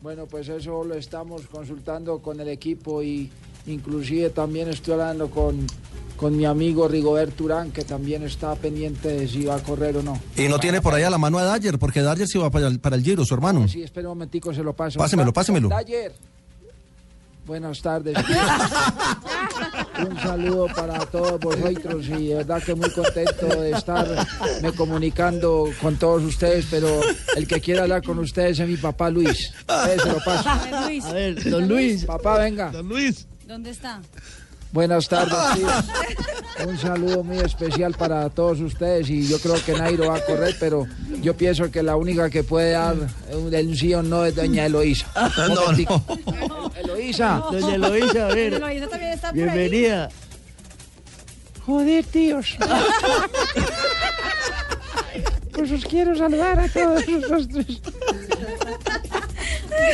Bueno, 0.00 0.26
pues 0.26 0.48
eso 0.48 0.84
lo 0.84 0.94
estamos 0.94 1.42
consultando 1.50 2.20
con 2.20 2.38
el 2.40 2.48
equipo 2.48 3.02
y 3.02 3.30
inclusive 3.66 4.30
también 4.30 4.68
estoy 4.68 4.92
hablando 4.92 5.28
con, 5.28 5.66
con 6.16 6.36
mi 6.36 6.44
amigo 6.44 6.86
Rigobert 6.86 7.40
Urán, 7.40 7.72
que 7.72 7.84
también 7.84 8.22
está 8.22 8.54
pendiente 8.54 9.08
de 9.08 9.26
si 9.26 9.44
va 9.44 9.56
a 9.56 9.62
correr 9.62 9.96
o 9.96 10.02
no. 10.02 10.20
Y 10.36 10.46
no 10.48 10.60
tiene 10.60 10.80
por 10.80 10.94
allá 10.94 11.10
la 11.10 11.18
mano 11.18 11.38
a 11.38 11.58
Dyer, 11.58 11.78
porque 11.80 12.00
Dyer 12.00 12.28
sí 12.28 12.38
va 12.38 12.48
para 12.48 12.68
el, 12.68 12.78
para 12.78 12.94
el 12.94 13.02
Giro, 13.02 13.24
su 13.24 13.34
hermano. 13.34 13.66
Sí, 13.66 13.82
espera 13.82 14.08
un 14.08 14.12
momentico, 14.18 14.54
se 14.54 14.62
lo 14.62 14.72
paso. 14.72 15.00
Pásemelo, 15.00 15.32
pásemelo. 15.32 15.68
Dyer. 15.68 16.14
Buenas 17.44 17.80
tardes. 17.82 18.14
Un 19.98 20.18
saludo 20.20 20.66
para 20.74 20.98
todos 21.06 21.40
vosotros 21.40 22.06
y 22.06 22.28
de 22.28 22.34
verdad 22.36 22.62
que 22.62 22.74
muy 22.74 22.90
contento 22.90 23.46
de 23.46 23.72
estarme 23.72 24.72
comunicando 24.76 25.70
con 25.80 25.96
todos 25.96 26.22
ustedes, 26.22 26.66
pero 26.70 27.00
el 27.36 27.46
que 27.46 27.60
quiera 27.60 27.82
hablar 27.82 28.02
con 28.02 28.18
ustedes 28.18 28.60
es 28.60 28.68
mi 28.68 28.76
papá 28.76 29.10
Luis. 29.10 29.52
Eh, 29.68 29.96
se 30.02 30.08
lo 30.08 30.18
paso. 30.24 30.48
A 30.48 30.58
ver, 30.58 30.84
Luis. 30.84 31.04
A 31.04 31.12
ver, 31.12 31.50
don 31.50 31.68
Luis. 31.68 32.04
Papá, 32.04 32.38
venga. 32.38 32.70
Don 32.70 32.88
Luis. 32.88 33.26
¿Dónde 33.46 33.70
está? 33.70 34.00
Buenas 34.72 35.08
tardes, 35.08 35.36
tíos. 35.54 35.84
Un 36.66 36.76
saludo 36.78 37.22
muy 37.22 37.38
especial 37.38 37.94
para 37.94 38.28
todos 38.30 38.60
ustedes 38.60 39.08
y 39.08 39.26
yo 39.28 39.38
creo 39.38 39.54
que 39.64 39.72
Nairo 39.74 40.08
va 40.08 40.16
a 40.16 40.24
correr, 40.24 40.56
pero 40.58 40.86
yo 41.22 41.34
pienso 41.36 41.70
que 41.70 41.82
la 41.82 41.96
única 41.96 42.28
que 42.30 42.42
puede 42.42 42.72
dar 42.72 42.96
un, 43.32 43.54
un 43.54 43.76
sí 43.76 43.94
o 43.94 44.02
no 44.02 44.24
es 44.24 44.34
doña 44.34 44.66
Eloísa. 44.66 45.06
Un 45.48 45.54
No, 45.54 45.60
momentico. 45.62 46.02
Eloísa. 46.76 47.42
Doña 47.50 47.74
Eloísa, 47.76 48.26
a 48.26 48.34
ver. 48.34 48.52
Doña 48.52 48.72
Eloísa 48.72 48.88
también 48.88 49.12
está 49.12 49.28
por 49.30 49.38
ahí. 49.38 49.44
Bienvenida. 49.44 50.08
Joder, 51.64 52.04
tíos. 52.06 52.56
Pues 55.52 55.70
os 55.72 55.84
quiero 55.84 56.16
saludar 56.16 56.58
a 56.60 56.68
todos 56.68 57.04
tres. 57.04 57.80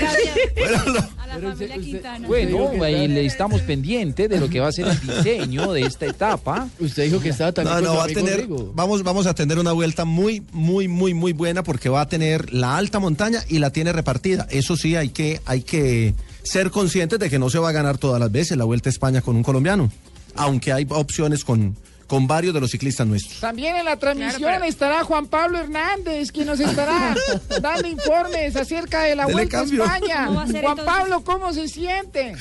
A 0.02 1.13
la 1.38 1.50
familia 1.52 1.78
Quintana. 1.78 2.26
Bueno, 2.26 2.70
ahí 2.82 3.08
le 3.08 3.24
estamos 3.24 3.60
pendientes 3.62 4.28
de 4.28 4.40
lo 4.40 4.48
que 4.48 4.60
va 4.60 4.68
a 4.68 4.72
ser 4.72 4.88
el 4.88 5.00
diseño 5.00 5.72
de 5.72 5.82
esta 5.82 6.06
etapa. 6.06 6.68
Usted 6.78 7.04
dijo 7.04 7.20
que 7.20 7.30
estaba 7.30 7.52
No, 7.62 7.80
no, 7.80 7.96
va 7.96 8.04
a 8.04 8.08
tener, 8.08 8.46
vamos, 8.74 9.02
vamos 9.02 9.26
a 9.26 9.34
tener 9.34 9.58
una 9.58 9.72
vuelta 9.72 10.04
muy, 10.04 10.42
muy, 10.52 10.88
muy, 10.88 11.14
muy 11.14 11.32
buena 11.32 11.62
porque 11.62 11.88
va 11.88 12.02
a 12.02 12.08
tener 12.08 12.52
la 12.52 12.76
alta 12.76 12.98
montaña 12.98 13.42
y 13.48 13.58
la 13.58 13.70
tiene 13.70 13.92
repartida. 13.92 14.46
Eso 14.50 14.76
sí, 14.76 14.96
hay 14.96 15.10
que, 15.10 15.40
hay 15.46 15.62
que 15.62 16.14
ser 16.42 16.70
conscientes 16.70 17.18
de 17.18 17.30
que 17.30 17.38
no 17.38 17.50
se 17.50 17.58
va 17.58 17.70
a 17.70 17.72
ganar 17.72 17.98
todas 17.98 18.20
las 18.20 18.30
veces 18.30 18.56
la 18.56 18.64
Vuelta 18.64 18.88
a 18.88 18.92
España 18.92 19.22
con 19.22 19.36
un 19.36 19.42
colombiano, 19.42 19.90
aunque 20.34 20.72
hay 20.72 20.86
opciones 20.90 21.44
con, 21.44 21.76
con 22.06 22.26
varios 22.26 22.54
de 22.54 22.60
los 22.60 22.70
ciclistas 22.70 23.06
nuestros. 23.06 23.40
También 23.40 23.76
en 23.76 23.84
la 23.84 23.96
transmisión 23.96 24.62
estará 24.64 25.04
Juan 25.04 25.26
Pablo 25.26 25.58
Hernández, 25.58 26.30
quien 26.32 26.46
nos 26.46 26.60
estará 26.60 27.14
dando 27.60 27.88
informes 27.88 28.56
acerca 28.56 29.02
de 29.02 29.16
la 29.16 29.24
Dele 29.24 29.34
Vuelta 29.34 29.58
cambio. 29.58 29.82
a 29.84 29.96
España. 29.96 30.26
¿Cómo 30.26 30.38
va 30.38 30.44
a 30.44 30.46
ser 30.46 30.62
Juan 30.62 30.78
entonces? 30.78 30.94
Pablo, 30.94 31.24
¿cómo 31.24 31.52
se 31.52 31.68
siente? 31.68 32.34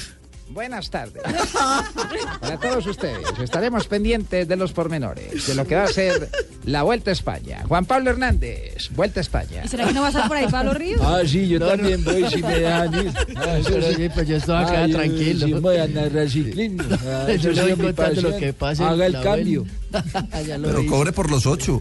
Buenas 0.49 0.89
tardes. 0.91 1.23
Para 2.39 2.59
todos 2.59 2.85
ustedes, 2.85 3.25
estaremos 3.41 3.87
pendientes 3.87 4.47
de 4.47 4.55
los 4.55 4.71
pormenores, 4.71 5.47
de 5.47 5.55
lo 5.55 5.65
que 5.65 5.75
va 5.75 5.85
a 5.85 5.87
ser 5.87 6.29
la 6.65 6.83
Vuelta 6.83 7.09
a 7.09 7.13
España. 7.13 7.63
Juan 7.67 7.85
Pablo 7.85 8.11
Hernández, 8.11 8.89
Vuelta 8.91 9.19
a 9.19 9.21
España. 9.21 9.63
¿Y 9.65 9.67
será 9.67 9.87
que 9.87 9.93
no 9.93 10.01
va 10.01 10.07
a 10.07 10.09
estar 10.11 10.27
por 10.27 10.37
ahí 10.37 10.45
Pablo 10.47 10.73
Ríos? 10.73 11.01
Ah, 11.03 11.21
sí, 11.25 11.47
yo 11.47 11.59
también 11.59 12.03
voy 12.03 12.29
si 12.29 12.43
me 12.43 12.59
dan. 12.59 13.13
Ah, 13.35 13.57
sí, 13.95 14.09
pues 14.13 14.27
yo 14.27 14.35
estaba 14.37 14.61
acá 14.61 14.87
tranquilo. 14.87 15.47
Sí, 15.47 15.53
voy 15.53 15.77
a 15.77 15.87
narrar 15.87 16.29
ciclismo. 16.29 16.83
Ah, 17.07 17.27
Yo 17.39 17.51
le 17.51 17.61
voy 17.75 17.85
contando 17.85 18.21
lo 18.21 18.37
que 18.37 18.53
pasa 18.53 18.83
en 18.83 18.89
Haga 18.89 19.05
el 19.07 19.21
cambio. 19.21 19.65
Ya 20.47 20.57
lo 20.57 20.67
Pero 20.69 20.81
hice. 20.81 20.89
cobre 20.89 21.11
por 21.13 21.29
los 21.29 21.45
ocho. 21.45 21.79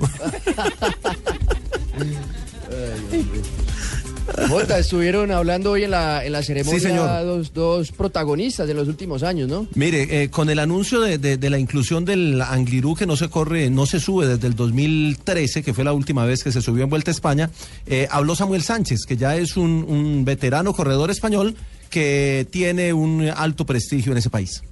Jota, 4.49 4.79
estuvieron 4.79 5.31
hablando 5.31 5.73
hoy 5.73 5.85
en 5.85 5.91
la, 5.93 6.25
en 6.25 6.33
la 6.33 6.43
ceremonia 6.43 6.81
Sí, 6.81 6.87
señor. 6.87 7.25
Dos, 7.25 7.53
dos 7.53 7.93
protagonistas 7.93 8.67
de 8.67 8.75
los 8.75 8.89
últimos 8.89 9.23
años, 9.23 9.49
¿no? 9.49 9.67
Mire, 9.75 10.23
eh, 10.23 10.31
con 10.31 10.51
el 10.51 10.59
anuncio 10.59 11.01
de, 11.01 11.19
de- 11.19 11.37
de 11.37 11.51
la 11.51 11.59
inclusión 11.59 12.05
del 12.05 12.41
Anglirú 12.41 12.95
que 12.95 13.07
no 13.07 13.17
se 13.17 13.29
corre, 13.29 13.71
no 13.71 13.87
se 13.87 14.01
sube 14.01 14.27
desde 14.27 14.47
el 14.49 14.55
2013, 14.57 15.63
que 15.63 15.75
fue 15.75 15.85
la 15.85 15.93
última 15.93 16.25
vez 16.25 16.43
que 16.43 16.53
se 16.53 16.61
subió 16.63 16.85
en 16.85 16.91
Vuelta 16.91 17.11
a 17.11 17.15
España, 17.15 17.51
eh, 17.87 18.09
habló 18.11 18.35
Samuel 18.35 18.63
Sánchez, 18.63 19.01
que 19.07 19.17
ya 19.17 19.37
es 19.37 19.57
un, 19.57 19.85
un 19.89 20.25
veterano 20.25 20.73
corredor 20.73 21.11
español 21.11 21.55
que 21.91 22.47
tiene 22.51 22.93
un 22.93 23.29
alto 23.37 23.67
prestigio 23.67 24.13
en 24.13 24.19
ese 24.19 24.31
país. 24.31 24.63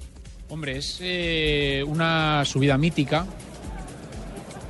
Hombre, 0.48 0.78
es 0.78 0.98
eh, 1.00 1.84
una 1.86 2.44
subida 2.44 2.76
mítica 2.78 3.26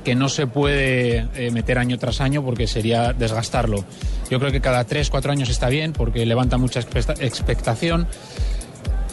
que 0.03 0.15
no 0.15 0.29
se 0.29 0.47
puede 0.47 1.27
eh, 1.35 1.51
meter 1.51 1.77
año 1.77 1.97
tras 1.97 2.21
año 2.21 2.43
porque 2.43 2.67
sería 2.67 3.13
desgastarlo. 3.13 3.83
Yo 4.29 4.39
creo 4.39 4.51
que 4.51 4.61
cada 4.61 4.83
tres, 4.85 5.09
cuatro 5.09 5.31
años 5.31 5.49
está 5.49 5.69
bien 5.69 5.93
porque 5.93 6.25
levanta 6.25 6.57
mucha 6.57 6.79
expecta- 6.79 7.15
expectación 7.19 8.07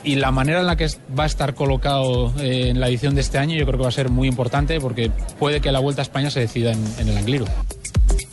y 0.04 0.14
la 0.14 0.30
manera 0.30 0.60
en 0.60 0.66
la 0.66 0.76
que 0.76 0.88
va 1.18 1.24
a 1.24 1.26
estar 1.26 1.54
colocado 1.54 2.32
eh, 2.40 2.68
en 2.70 2.80
la 2.80 2.88
edición 2.88 3.14
de 3.14 3.20
este 3.20 3.36
año 3.36 3.56
yo 3.56 3.66
creo 3.66 3.78
que 3.78 3.82
va 3.82 3.88
a 3.88 3.92
ser 3.92 4.08
muy 4.10 4.28
importante 4.28 4.80
porque 4.80 5.10
puede 5.38 5.60
que 5.60 5.72
la 5.72 5.80
Vuelta 5.80 6.02
a 6.02 6.04
España 6.04 6.30
se 6.30 6.40
decida 6.40 6.72
en, 6.72 6.82
en 6.98 7.08
el 7.08 7.18
Angliru. 7.18 7.44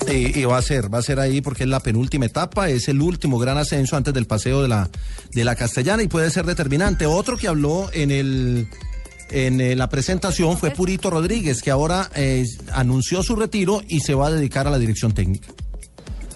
Y, 0.09 0.39
y 0.39 0.45
va 0.45 0.59
a 0.59 0.61
ser, 0.61 0.93
va 0.93 0.99
a 0.99 1.01
ser 1.01 1.19
ahí 1.19 1.41
porque 1.41 1.63
es 1.63 1.69
la 1.69 1.79
penúltima 1.79 2.27
etapa, 2.27 2.69
es 2.69 2.87
el 2.87 3.01
último 3.01 3.39
gran 3.39 3.57
ascenso 3.57 3.97
antes 3.97 4.13
del 4.13 4.27
paseo 4.27 4.61
de 4.61 4.67
la, 4.67 4.87
de 5.33 5.43
la 5.43 5.55
Castellana 5.55 6.03
y 6.03 6.07
puede 6.07 6.29
ser 6.29 6.45
determinante. 6.45 7.07
Otro 7.07 7.35
que 7.37 7.47
habló 7.47 7.89
en 7.91 8.11
el 8.11 8.67
en 9.29 9.59
eh, 9.59 9.75
la 9.75 9.89
presentación 9.89 10.57
fue 10.57 10.71
Purito 10.71 11.09
Rodríguez, 11.09 11.61
que 11.61 11.71
ahora 11.71 12.09
eh, 12.15 12.45
anunció 12.73 13.23
su 13.23 13.35
retiro 13.35 13.81
y 13.87 13.99
se 14.01 14.13
va 14.13 14.27
a 14.27 14.31
dedicar 14.31 14.67
a 14.67 14.69
la 14.69 14.79
dirección 14.79 15.13
técnica. 15.13 15.47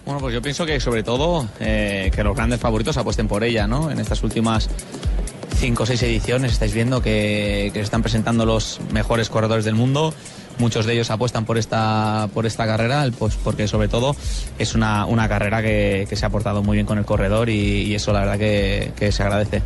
Bueno, 0.06 0.22
pues 0.22 0.34
yo 0.34 0.42
pienso 0.42 0.66
que 0.66 0.80
sobre 0.80 1.04
todo 1.04 1.48
eh, 1.60 2.10
que 2.14 2.24
los 2.24 2.36
grandes 2.36 2.60
favoritos 2.60 2.98
apuesten 2.98 3.28
por 3.28 3.44
ella, 3.44 3.68
¿no? 3.68 3.92
En 3.92 4.00
estas 4.00 4.24
últimas 4.24 4.70
cinco 5.56 5.84
o 5.84 5.86
seis 5.86 6.02
ediciones 6.04 6.54
estáis 6.54 6.74
viendo 6.74 7.02
que, 7.02 7.70
se 7.74 7.82
están 7.82 8.02
presentando 8.02 8.46
los 8.46 8.80
mejores 8.92 9.30
corredores 9.30 9.66
del 9.66 9.76
mundo. 9.76 10.14
Muchos 10.58 10.86
de 10.86 10.94
ellos 10.94 11.12
apuestan 11.12 11.46
por 11.46 11.58
esta, 11.58 12.28
por 12.34 12.46
esta 12.46 12.66
carrera, 12.66 13.08
pues 13.18 13.36
porque 13.36 13.68
sobre 13.68 13.88
todo 13.88 14.16
es 14.58 14.74
una, 14.74 15.06
una 15.06 15.30
carrera 15.30 15.62
que, 15.62 16.08
se 16.12 16.26
ha 16.26 16.30
portado 16.30 16.64
muy 16.64 16.76
bien 16.76 16.86
con 16.86 16.98
el 16.98 17.06
corredor 17.06 17.50
y, 17.50 17.94
eso 17.94 18.12
la 18.12 18.22
verdad 18.22 18.40
que 18.40 19.12
se 19.12 19.24
agradece. 19.24 19.62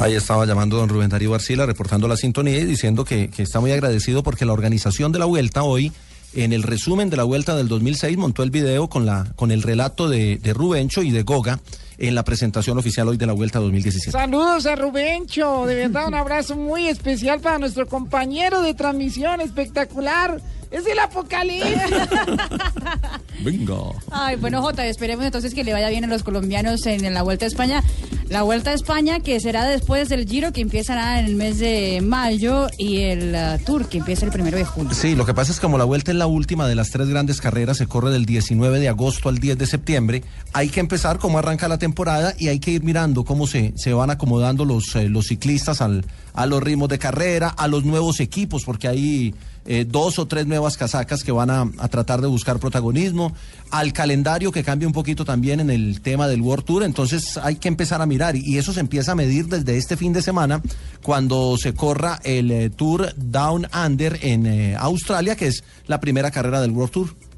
Ahí 0.00 0.14
estaba 0.14 0.46
llamando 0.46 0.78
don 0.78 0.88
Rubén 0.88 1.10
Darío 1.10 1.34
Arcila, 1.34 1.66
reportando 1.66 2.08
la 2.08 2.16
sintonía 2.16 2.56
y 2.56 2.64
diciendo 2.64 3.04
que, 3.04 3.28
que 3.28 3.42
está 3.42 3.60
muy 3.60 3.70
agradecido 3.70 4.22
porque 4.22 4.46
la 4.46 4.54
organización 4.54 5.12
de 5.12 5.18
la 5.18 5.26
vuelta 5.26 5.62
hoy, 5.62 5.92
en 6.32 6.54
el 6.54 6.62
resumen 6.62 7.10
de 7.10 7.18
la 7.18 7.24
vuelta 7.24 7.54
del 7.54 7.68
2006, 7.68 8.16
montó 8.16 8.42
el 8.42 8.50
video 8.50 8.88
con, 8.88 9.04
la, 9.04 9.30
con 9.36 9.50
el 9.50 9.60
relato 9.60 10.08
de, 10.08 10.38
de 10.38 10.54
Rubencho 10.54 11.02
y 11.02 11.10
de 11.10 11.22
Goga 11.22 11.60
en 11.98 12.14
la 12.14 12.24
presentación 12.24 12.78
oficial 12.78 13.08
hoy 13.08 13.18
de 13.18 13.26
la 13.26 13.34
vuelta 13.34 13.58
2017. 13.58 14.10
Saludos 14.10 14.64
a 14.64 14.74
Rubencho, 14.74 15.66
de 15.66 15.74
verdad 15.74 16.08
un 16.08 16.14
abrazo 16.14 16.56
muy 16.56 16.88
especial 16.88 17.40
para 17.40 17.58
nuestro 17.58 17.86
compañero 17.86 18.62
de 18.62 18.72
transmisión 18.72 19.42
espectacular. 19.42 20.40
Es 20.70 20.86
el 20.86 20.98
apocalipsis. 20.98 21.74
Venga. 23.44 23.74
Ay, 24.10 24.36
bueno, 24.36 24.62
Jota, 24.62 24.86
esperemos 24.86 25.24
entonces 25.24 25.54
que 25.54 25.64
le 25.64 25.72
vaya 25.72 25.88
bien 25.88 26.04
a 26.04 26.06
los 26.06 26.22
colombianos 26.22 26.86
en, 26.86 27.12
la 27.12 27.22
Vuelta 27.22 27.44
a 27.46 27.48
España. 27.48 27.82
La 28.28 28.42
Vuelta 28.42 28.70
a 28.70 28.74
España 28.74 29.18
que 29.18 29.40
será 29.40 29.64
después 29.64 30.08
del 30.08 30.28
Giro 30.28 30.52
que 30.52 30.60
empiezará 30.60 31.18
en 31.18 31.26
el 31.26 31.34
mes 31.34 31.58
de 31.58 32.00
mayo 32.02 32.68
y 32.78 32.98
el 32.98 33.34
uh, 33.34 33.64
Tour 33.64 33.88
que 33.88 33.98
empieza 33.98 34.26
el 34.26 34.30
primero 34.30 34.58
de 34.58 34.64
julio. 34.64 34.94
Sí, 34.94 35.16
lo 35.16 35.26
que 35.26 35.34
pasa 35.34 35.50
es 35.50 35.58
que 35.58 35.62
como 35.62 35.78
la 35.78 35.84
vuelta 35.84 36.12
es 36.12 36.16
la 36.16 36.26
última 36.26 36.68
de 36.68 36.76
las 36.76 36.90
tres 36.90 37.08
grandes 37.08 37.40
carreras, 37.40 37.78
se 37.78 37.88
corre 37.88 38.10
del 38.10 38.26
19 38.26 38.78
de 38.78 38.88
agosto 38.88 39.28
al 39.28 39.38
10 39.38 39.58
de 39.58 39.66
septiembre, 39.66 40.22
hay 40.52 40.68
que 40.68 40.78
empezar 40.78 41.18
cómo 41.18 41.38
arranca 41.38 41.66
la 41.66 41.78
temporada 41.78 42.34
y 42.38 42.48
hay 42.48 42.60
que 42.60 42.70
ir 42.70 42.84
mirando 42.84 43.24
cómo 43.24 43.48
se, 43.48 43.72
se 43.76 43.92
van 43.92 44.10
acomodando 44.10 44.64
los, 44.64 44.94
eh, 44.94 45.08
los 45.08 45.26
ciclistas 45.26 45.80
al, 45.80 46.04
a 46.34 46.46
los 46.46 46.62
ritmos 46.62 46.88
de 46.88 46.98
carrera, 46.98 47.48
a 47.48 47.68
los 47.68 47.84
nuevos 47.84 48.20
equipos, 48.20 48.64
porque 48.64 48.88
hay 48.88 49.34
eh, 49.66 49.84
dos 49.86 50.18
o 50.18 50.26
tres 50.26 50.46
nuevas 50.46 50.76
casacas 50.76 51.22
que 51.22 51.32
van 51.32 51.50
a, 51.50 51.70
tratar 51.88 52.20
de 52.20 52.26
buscar 52.26 52.58
protagonismo, 52.58 53.34
al 53.70 53.92
calendario 53.92 54.52
que 54.52 54.64
cambia 54.64 54.88
un 54.88 54.94
poquito 54.94 55.24
también 55.24 55.60
en 55.60 55.70
el 55.70 56.00
tema 56.00 56.28
del 56.28 56.40
World 56.40 56.64
Tour, 56.64 56.82
entonces 56.82 57.36
hay 57.36 57.56
que 57.56 57.68
empezar 57.68 58.00
a 58.00 58.06
mirar 58.06 58.36
y 58.36 58.58
eso 58.58 58.72
se 58.72 58.80
empieza 58.80 59.12
a 59.12 59.14
medir 59.14 59.46
desde 59.46 59.76
este 59.76 59.96
fin 59.96 60.12
de 60.12 60.22
semana 60.22 60.62
cuando 61.02 61.56
se 61.58 61.74
corra 61.74 62.18
el 62.24 62.50
eh, 62.50 62.70
Tour 62.70 63.14
Down 63.16 63.68
Under 63.86 64.18
en 64.22 64.46
eh, 64.46 64.76
Australia, 64.76 65.36
que 65.36 65.48
es 65.48 65.62
la 65.86 66.00
primera 66.00 66.30
carrera 66.30 66.60
del 66.60 66.70
World 66.70 66.92
Tour. 66.92 67.29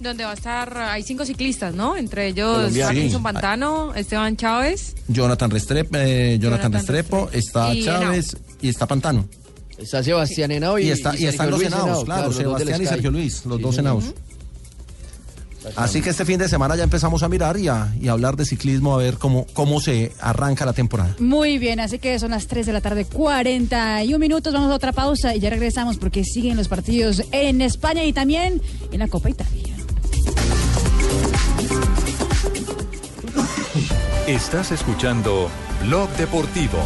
Donde 0.00 0.24
va 0.24 0.30
a 0.30 0.34
estar, 0.34 0.76
hay 0.78 1.02
cinco 1.02 1.26
ciclistas, 1.26 1.74
¿no? 1.74 1.96
Entre 1.96 2.28
ellos 2.28 2.72
Sí. 2.72 2.80
Pantano, 3.22 3.94
Esteban 3.94 4.36
Chávez. 4.36 4.94
Jonathan 5.08 5.50
Restrepo, 5.50 5.96
eh, 5.98 6.38
Jonathan 6.40 6.72
Jonathan 6.72 6.72
Restrepo, 6.72 7.28
está 7.32 7.74
Y 7.74 7.84
Chávez 7.84 8.36
y 8.62 8.68
está 8.70 8.86
Pantano. 8.86 9.28
Está 9.76 10.02
Sebastián 10.02 10.50
Henao 10.50 10.78
y, 10.78 10.86
Y, 10.86 10.90
está, 10.90 11.16
y 11.18 11.26
están 11.26 11.50
los 11.50 11.60
Luis 11.60 11.68
Henaos, 11.72 11.84
Henao, 11.88 12.04
claro, 12.04 12.32
Sebastián 12.32 12.82
y. 12.82 12.86
Sergio 12.86 13.10
Luis, 13.10 13.44
los 13.44 13.58
Sí, 13.58 13.62
dos. 13.62 13.78
Henaos. 13.78 14.04
Así 15.76 16.00
que 16.00 16.08
este 16.08 16.24
fin 16.24 16.38
de 16.38 16.48
semana 16.48 16.74
ya 16.74 16.84
empezamos 16.84 17.22
a 17.22 17.28
mirar 17.28 17.58
y 17.58 17.68
a, 17.68 17.94
y 18.00 18.08
a 18.08 18.12
hablar 18.12 18.34
de 18.36 18.46
ciclismo, 18.46 18.94
a 18.94 18.96
ver 18.96 19.18
cómo, 19.18 19.46
cómo 19.52 19.78
se 19.80 20.12
arranca 20.18 20.64
la 20.64 20.72
temporada. 20.72 21.14
Muy 21.18 21.58
bien, 21.58 21.80
así 21.80 21.98
que 21.98 22.18
son 22.18 22.30
las 22.30 22.46
3 22.46 22.64
de 22.64 22.72
la 22.72 22.80
tarde, 22.80 23.04
41 23.04 24.18
minutos. 24.18 24.54
Vamos 24.54 24.70
a 24.72 24.74
otra 24.74 24.92
pausa 24.92 25.34
y 25.36 25.40
ya 25.40 25.50
regresamos 25.50 25.98
porque 25.98 26.24
siguen 26.24 26.56
los 26.56 26.68
partidos 26.68 27.22
en 27.32 27.60
España 27.60 28.04
y 28.04 28.14
también 28.14 28.62
en 28.90 28.98
la 29.00 29.08
Copa 29.08 29.28
Italia. 29.28 29.74
Estás 34.30 34.70
escuchando 34.70 35.50
Blog 35.82 36.08
Deportivo. 36.10 36.78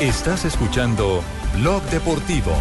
Estás 0.00 0.44
escuchando 0.44 1.22
Blog 1.54 1.80
Deportivo. 1.90 2.52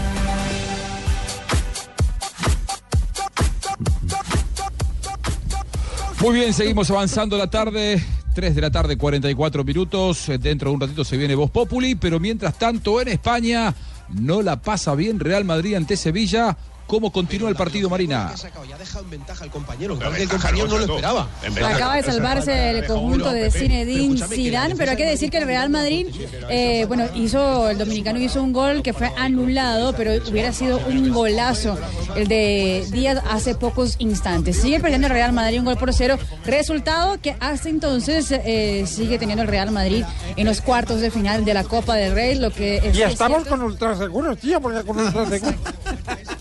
Muy 6.21 6.35
bien, 6.35 6.53
seguimos 6.53 6.91
avanzando 6.91 7.35
la 7.35 7.49
tarde. 7.49 8.05
3 8.35 8.53
de 8.53 8.61
la 8.61 8.69
tarde, 8.69 8.95
44 8.95 9.63
minutos. 9.63 10.29
Eh, 10.29 10.37
Dentro 10.37 10.69
de 10.69 10.75
un 10.75 10.81
ratito 10.81 11.03
se 11.03 11.17
viene 11.17 11.33
Voz 11.33 11.49
Populi, 11.49 11.95
pero 11.95 12.19
mientras 12.19 12.59
tanto 12.59 13.01
en 13.01 13.07
España 13.07 13.73
no 14.09 14.43
la 14.43 14.61
pasa 14.61 14.93
bien 14.93 15.19
Real 15.19 15.45
Madrid 15.45 15.73
ante 15.73 15.97
Sevilla. 15.97 16.55
¿Cómo 16.87 17.11
continúa 17.11 17.49
el 17.49 17.55
partido, 17.55 17.89
Marina? 17.89 18.31
Ya 18.69 18.75
ha 18.75 18.77
dejado 18.77 19.03
en 19.05 19.09
ventaja 19.09 19.43
al 19.43 19.49
compañero, 19.49 19.97
el 20.17 20.29
compañero 20.29 20.67
no 20.67 20.77
lo 20.77 20.85
esperaba. 20.85 21.27
Acaba 21.65 21.95
de 21.95 22.03
salvarse 22.03 22.69
el 22.69 22.85
conjunto 22.85 23.31
de 23.31 23.49
Zinedine 23.49 24.27
Zidane, 24.27 24.75
pero 24.75 24.91
hay 24.91 24.97
que 24.97 25.05
decir 25.05 25.31
que 25.31 25.37
el 25.37 25.45
Real 25.47 25.69
Madrid, 25.71 26.07
eh, 26.49 26.85
bueno, 26.87 27.05
hizo, 27.15 27.69
el 27.69 27.79
dominicano 27.79 28.19
hizo 28.19 28.41
un 28.43 28.53
gol 28.53 28.83
que 28.83 28.93
fue 28.93 29.11
anulado, 29.17 29.93
pero 29.95 30.11
hubiera 30.29 30.53
sido 30.53 30.79
un 30.87 31.11
golazo 31.11 31.75
el 32.15 32.27
de 32.27 32.85
Díaz 32.91 33.21
hace 33.31 33.55
pocos 33.55 33.95
instantes. 33.97 34.61
Sigue 34.61 34.79
perdiendo 34.79 35.07
el 35.07 35.13
Real 35.13 35.33
Madrid 35.33 35.59
un 35.59 35.65
gol 35.65 35.77
por 35.77 35.91
cero, 35.91 36.19
resultado 36.45 37.19
que 37.19 37.35
hasta 37.39 37.69
entonces 37.69 38.31
eh, 38.31 38.85
sigue 38.85 39.17
teniendo 39.17 39.41
el 39.41 39.47
Real 39.49 39.71
Madrid 39.71 40.03
en 40.35 40.45
los 40.45 40.61
cuartos 40.61 41.01
de 41.01 41.09
final 41.09 41.45
de 41.45 41.53
la 41.55 41.63
Copa 41.63 41.95
del 41.95 42.13
Rey, 42.13 42.35
lo 42.35 42.51
que 42.51 42.77
es 42.77 42.95
Y 42.95 43.01
estamos 43.01 43.37
cierto. 43.39 43.49
con 43.49 43.61
ultraseguros, 43.63 44.37
tío, 44.37 44.61
porque 44.61 44.83
con 44.83 44.99
ultraseguros. 44.99 45.55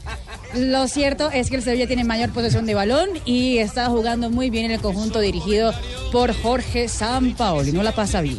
Lo 0.56 0.86
cierto 0.88 1.30
es 1.30 1.50
que 1.50 1.56
el 1.56 1.62
Sevilla 1.62 1.86
tiene 1.86 2.04
mayor 2.04 2.30
posesión 2.30 2.66
de 2.66 2.74
balón 2.74 3.08
y 3.24 3.58
está 3.58 3.86
jugando 3.86 4.30
muy 4.30 4.50
bien 4.50 4.66
en 4.66 4.70
el 4.72 4.80
conjunto 4.80 5.20
dirigido 5.20 5.72
por 6.12 6.34
Jorge 6.42 6.88
Sampaoli. 6.88 7.72
No 7.72 7.82
la 7.82 7.92
pasa 7.92 8.20
bien. 8.20 8.38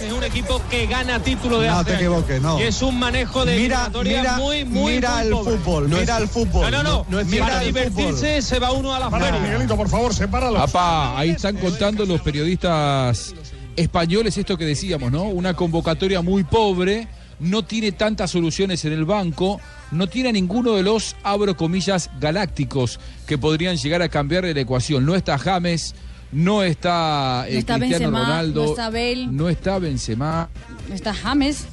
Es 0.00 0.12
un 0.12 0.22
equipo 0.22 0.60
que 0.70 0.86
gana 0.86 1.20
título 1.20 1.60
de 1.60 1.68
No 1.68 1.84
te 1.84 1.94
equivoques, 1.94 2.40
no. 2.42 2.58
Y 2.60 2.64
es 2.64 2.82
un 2.82 2.98
manejo 2.98 3.44
de 3.44 3.56
Mira, 3.56 3.90
mira, 4.04 4.36
muy, 4.36 4.64
muy, 4.64 4.94
mira 4.94 5.16
muy 5.16 5.22
el 5.26 5.30
pobre. 5.32 5.56
fútbol, 5.56 5.88
mira 5.88 6.18
el 6.18 6.28
fútbol. 6.28 6.70
No, 6.70 6.82
no, 6.82 6.82
no. 6.82 6.90
No, 6.90 7.06
no 7.08 7.20
es 7.20 7.28
cierto. 7.28 7.46
Para 7.48 7.60
Mira 7.60 7.68
el 7.68 7.74
divertirse 7.74 8.42
se 8.42 8.58
va 8.58 8.72
uno 8.72 8.94
a 8.94 9.00
la 9.00 9.10
feria. 9.10 9.40
Miguelito, 9.40 9.76
por 9.76 9.88
favor, 9.88 10.14
sepáralo. 10.14 10.58
Apa, 10.58 11.18
ahí 11.18 11.30
están 11.30 11.56
contando 11.56 12.04
los 12.04 12.20
periodistas 12.20 13.34
españoles 13.76 14.36
esto 14.36 14.56
que 14.58 14.64
decíamos, 14.66 15.10
¿no? 15.10 15.24
Una 15.24 15.54
convocatoria 15.54 16.20
muy 16.20 16.44
pobre, 16.44 17.08
no 17.40 17.64
tiene 17.64 17.92
tantas 17.92 18.30
soluciones 18.30 18.84
en 18.84 18.92
el 18.92 19.04
banco, 19.04 19.60
no 19.90 20.06
tiene 20.06 20.28
a 20.30 20.32
ninguno 20.32 20.72
de 20.74 20.82
los, 20.82 21.16
abro 21.22 21.56
comillas, 21.56 22.10
galácticos 22.20 22.98
que 23.26 23.38
podrían 23.38 23.76
llegar 23.76 24.02
a 24.02 24.08
cambiar 24.08 24.44
la 24.44 24.60
ecuación. 24.60 25.04
No 25.06 25.14
está 25.14 25.38
James, 25.38 25.94
no 26.32 26.62
está, 26.62 27.44
eh, 27.48 27.52
No 27.54 27.58
está 27.58 27.78
Cristiano 27.78 28.04
Benzema, 28.10 28.20
Ronaldo, 28.20 28.64
no 28.64 28.70
está 28.70 28.90
Bale. 28.90 29.26
no 29.28 29.48
está 29.48 29.78
Benzema, 29.78 30.48
Está 30.92 31.14
James. 31.14 31.64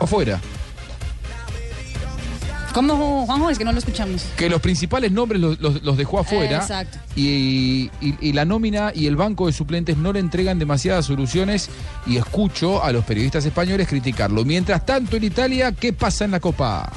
afuera. 0.00 0.40
¿Cómo, 2.72 3.26
Juanjo? 3.26 3.50
Es 3.50 3.58
que 3.58 3.64
no 3.64 3.72
lo 3.72 3.78
escuchamos. 3.78 4.24
Que 4.36 4.48
los 4.48 4.60
principales 4.60 5.12
nombres 5.12 5.40
los, 5.40 5.60
los- 5.60 5.82
los 5.82 5.96
dejó 5.96 6.18
afuera. 6.20 6.56
Exacto. 6.58 6.98
Y, 7.16 7.90
y- 8.00 8.14
y 8.20 8.32
la 8.32 8.44
nómina 8.44 8.92
y 8.94 9.06
el 9.06 9.16
banco 9.16 9.46
de 9.46 9.52
suplentes 9.52 9.96
no 9.98 10.12
le 10.12 10.20
entregan 10.20 10.58
demasiadas 10.58 11.04
soluciones 11.06 11.68
y 12.06 12.16
escucho 12.16 12.82
a 12.82 12.90
los 12.92 13.04
periodistas 13.04 13.44
españoles 13.44 13.88
criticarlo. 13.88 14.44
Mientras 14.44 14.86
tanto 14.86 15.16
en 15.16 15.24
Italia, 15.24 15.72
¿qué 15.72 15.92
pasa 15.92 16.24
en 16.24 16.30
la 16.30 16.40
Copa? 16.40 16.90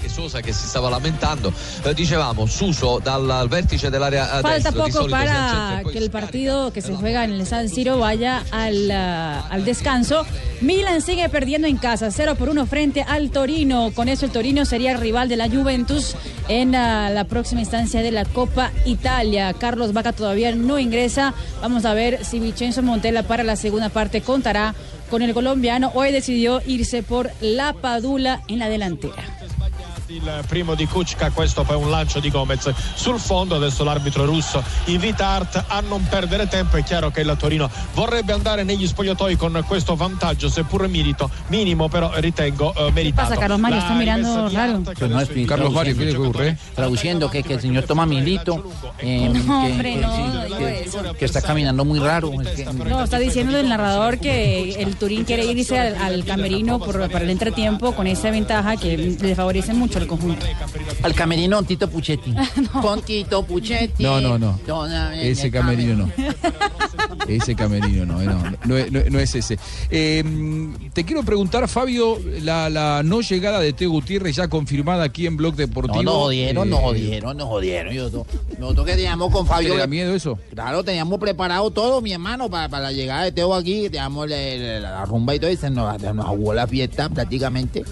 Anche 0.00 0.08
Sosa 0.08 0.40
che 0.40 0.52
si 0.52 0.66
stava 0.66 0.88
lamentando. 0.88 1.52
Eh, 1.82 1.94
dicevamo, 1.94 2.46
Suso 2.46 2.98
dal 3.02 3.28
al 3.30 3.48
vertice 3.48 3.90
dell'area 3.90 4.32
a 4.32 4.40
Falta 4.40 4.70
destra, 4.70 4.72
poco 4.72 5.08
para 5.08 5.82
que 5.90 5.98
el 5.98 6.10
partido 6.10 6.72
que 6.72 6.80
se 6.80 6.94
juega 6.94 7.24
en 7.24 7.32
el 7.32 7.46
San 7.46 7.68
Siro 7.68 7.98
vaya 7.98 8.42
al, 8.50 8.90
al 8.90 9.64
descanso. 9.64 10.24
Milan 10.60 11.00
sigue 11.00 11.28
perdiendo 11.28 11.66
en 11.66 11.76
casa, 11.76 12.10
0 12.10 12.34
por 12.34 12.48
1 12.48 12.66
frente 12.66 13.02
al 13.02 13.30
Torino. 13.30 13.92
Con 13.94 14.08
eso 14.08 14.26
el 14.26 14.32
Torino 14.32 14.64
sería 14.64 14.92
el 14.92 14.98
rival 14.98 15.28
de 15.28 15.36
la 15.36 15.48
Juventus 15.48 16.14
en 16.48 16.74
ah, 16.74 17.10
la 17.10 17.24
próxima 17.24 17.60
instancia 17.60 18.02
de 18.02 18.10
la 18.10 18.24
Copa 18.24 18.70
Italia. 18.84 19.54
Carlos 19.54 19.92
Vaca 19.92 20.12
todavía 20.12 20.54
no 20.54 20.78
ingresa. 20.78 21.34
Vamos 21.60 21.84
a 21.84 21.94
ver 21.94 22.24
si 22.24 22.38
Vincenzo 22.38 22.82
Montella 22.82 23.22
para 23.22 23.42
la 23.42 23.56
segunda 23.56 23.88
parte 23.88 24.20
contará 24.20 24.74
con 25.10 25.22
el 25.22 25.34
colombiano. 25.34 25.90
Hoy 25.94 26.12
decidió 26.12 26.62
irse 26.66 27.02
por 27.02 27.30
la 27.40 27.72
Padula 27.72 28.42
en 28.48 28.58
la 28.58 28.68
delantera. 28.68 29.39
Il 30.12 30.28
primo 30.48 30.74
di 30.74 30.86
Kuczka, 30.88 31.30
questo 31.30 31.62
poi 31.62 31.76
un 31.76 31.88
lancio 31.88 32.18
di 32.18 32.30
Gomez 32.30 32.72
sul 32.94 33.20
fondo, 33.20 33.54
adesso 33.54 33.84
l'arbitro 33.84 34.24
russo 34.24 34.60
invita 34.86 35.24
Art 35.28 35.64
a 35.68 35.80
non 35.80 36.04
perdere 36.08 36.48
tempo, 36.48 36.76
è 36.76 36.82
chiaro 36.82 37.12
che 37.12 37.20
il 37.20 37.36
Torino 37.38 37.70
vorrebbe 37.94 38.32
andare 38.32 38.64
negli 38.64 38.88
spogliatoi 38.88 39.36
con 39.36 39.62
questo 39.68 39.94
vantaggio, 39.94 40.48
seppur 40.48 40.88
merito, 40.88 41.30
minimo 41.46 41.88
però 41.88 42.10
ritengo 42.16 42.74
eh, 42.74 42.90
meritato. 42.90 43.28
pasa, 43.28 43.40
Carlos 43.40 43.60
Mario? 43.60 43.78
Está 43.78 43.92
mirando 43.94 44.48
raro. 44.48 44.82
Che 44.92 45.06
no, 45.06 45.46
Carlos 45.46 45.72
Mario, 45.72 45.94
traduciendo. 45.94 45.94
¿qué 45.94 46.04
le 46.04 46.16
ocurre? 46.16 46.58
Traduciendo 46.74 47.30
que, 47.30 47.42
que 47.44 47.54
el 47.54 47.60
señor 47.60 47.84
toma 47.84 48.04
milito. 48.04 48.64
eh, 48.98 49.28
No, 49.32 49.62
que, 49.64 49.70
hombre, 49.70 49.94
que 49.94 50.00
no, 50.00 50.44
digo 50.44 50.56
que- 50.58 50.80
eso. 50.86 51.02
que 51.16 51.24
está 51.24 51.40
caminando 51.40 51.84
muy 51.84 52.00
raro. 52.00 52.32
es 52.42 52.48
que- 52.48 52.64
No, 52.64 53.04
está 53.04 53.20
diciendo 53.20 53.56
el 53.58 53.68
narrador 53.68 54.18
que 54.18 54.72
el 54.82 54.96
Turín 54.96 55.22
quiere 55.22 55.44
irse 55.44 55.78
al, 55.78 55.94
al 55.94 56.24
camerino 56.24 56.80
por, 56.80 57.08
para 57.10 57.22
el 57.24 57.30
entretiempo 57.30 57.92
con 57.94 58.08
esa 58.08 58.30
ventaja 58.30 58.76
que 58.76 58.96
le 59.20 59.34
favorece 59.36 59.72
mucho 59.72 59.99
al 60.00 60.06
conjunto. 60.08 60.46
Al 61.02 61.14
camerino 61.14 61.62
Tito 61.62 61.88
Puchetti. 61.88 62.34
Con 62.82 63.02
Tito 63.02 63.42
Puchetti. 63.44 64.02
No, 64.02 64.20
no, 64.20 64.38
no. 64.38 64.58
Ese 65.14 65.50
camerino 65.50 65.96
no. 66.06 66.10
Ese 67.28 67.54
camerino 67.54 68.06
no, 68.06 68.20
no, 68.22 68.42
no, 68.64 68.76
es- 68.76 68.90
no- 68.92 69.00
no 69.10 69.18
es 69.18 69.34
ese. 69.34 69.58
Eh, 69.90 70.24
te 70.92 71.04
quiero 71.04 71.22
preguntar, 71.22 71.66
Fabio, 71.68 72.18
la, 72.42 72.68
la 72.70 73.02
no 73.04 73.20
llegada 73.20 73.60
de 73.60 73.72
Teo 73.72 73.90
Gutiérrez 73.90 74.36
ya 74.36 74.48
confirmada 74.48 75.04
aquí 75.04 75.26
en 75.26 75.36
Blog 75.36 75.54
Deportivo. 75.54 76.02
No, 76.02 76.12
nos 76.12 76.14
jodieron, 76.22 76.66
eh, 76.68 76.70
nos 76.70 76.80
jodieron, 76.80 77.36
nos 77.36 77.48
jodieron. 77.48 77.94
Nosotros, 77.96 78.26
nosotros 78.58 78.86
que 78.86 78.92
teníamos 78.94 79.30
con 79.32 79.46
Fabio. 79.46 79.72
¿Te 79.74 79.78
da 79.80 79.86
miedo 79.86 80.14
eso? 80.14 80.38
Claro, 80.54 80.82
teníamos 80.82 81.18
preparado 81.20 81.70
todo, 81.70 82.00
mi 82.00 82.12
hermano, 82.12 82.48
para, 82.50 82.68
para 82.68 82.84
la 82.84 82.92
llegada 82.92 83.24
de 83.24 83.32
Teo 83.32 83.54
aquí. 83.54 83.84
Teníamos 83.90 84.28
la, 84.28 84.36
la- 84.36 84.80
la 84.80 85.04
rumba 85.04 85.34
y 85.34 85.38
todo, 85.40 85.50
y 85.50 85.56
se 85.56 85.70
nos, 85.70 86.00
nos 86.00 86.54
la 86.54 86.66
fiesta 86.66 87.08
prácticamente. 87.08 87.84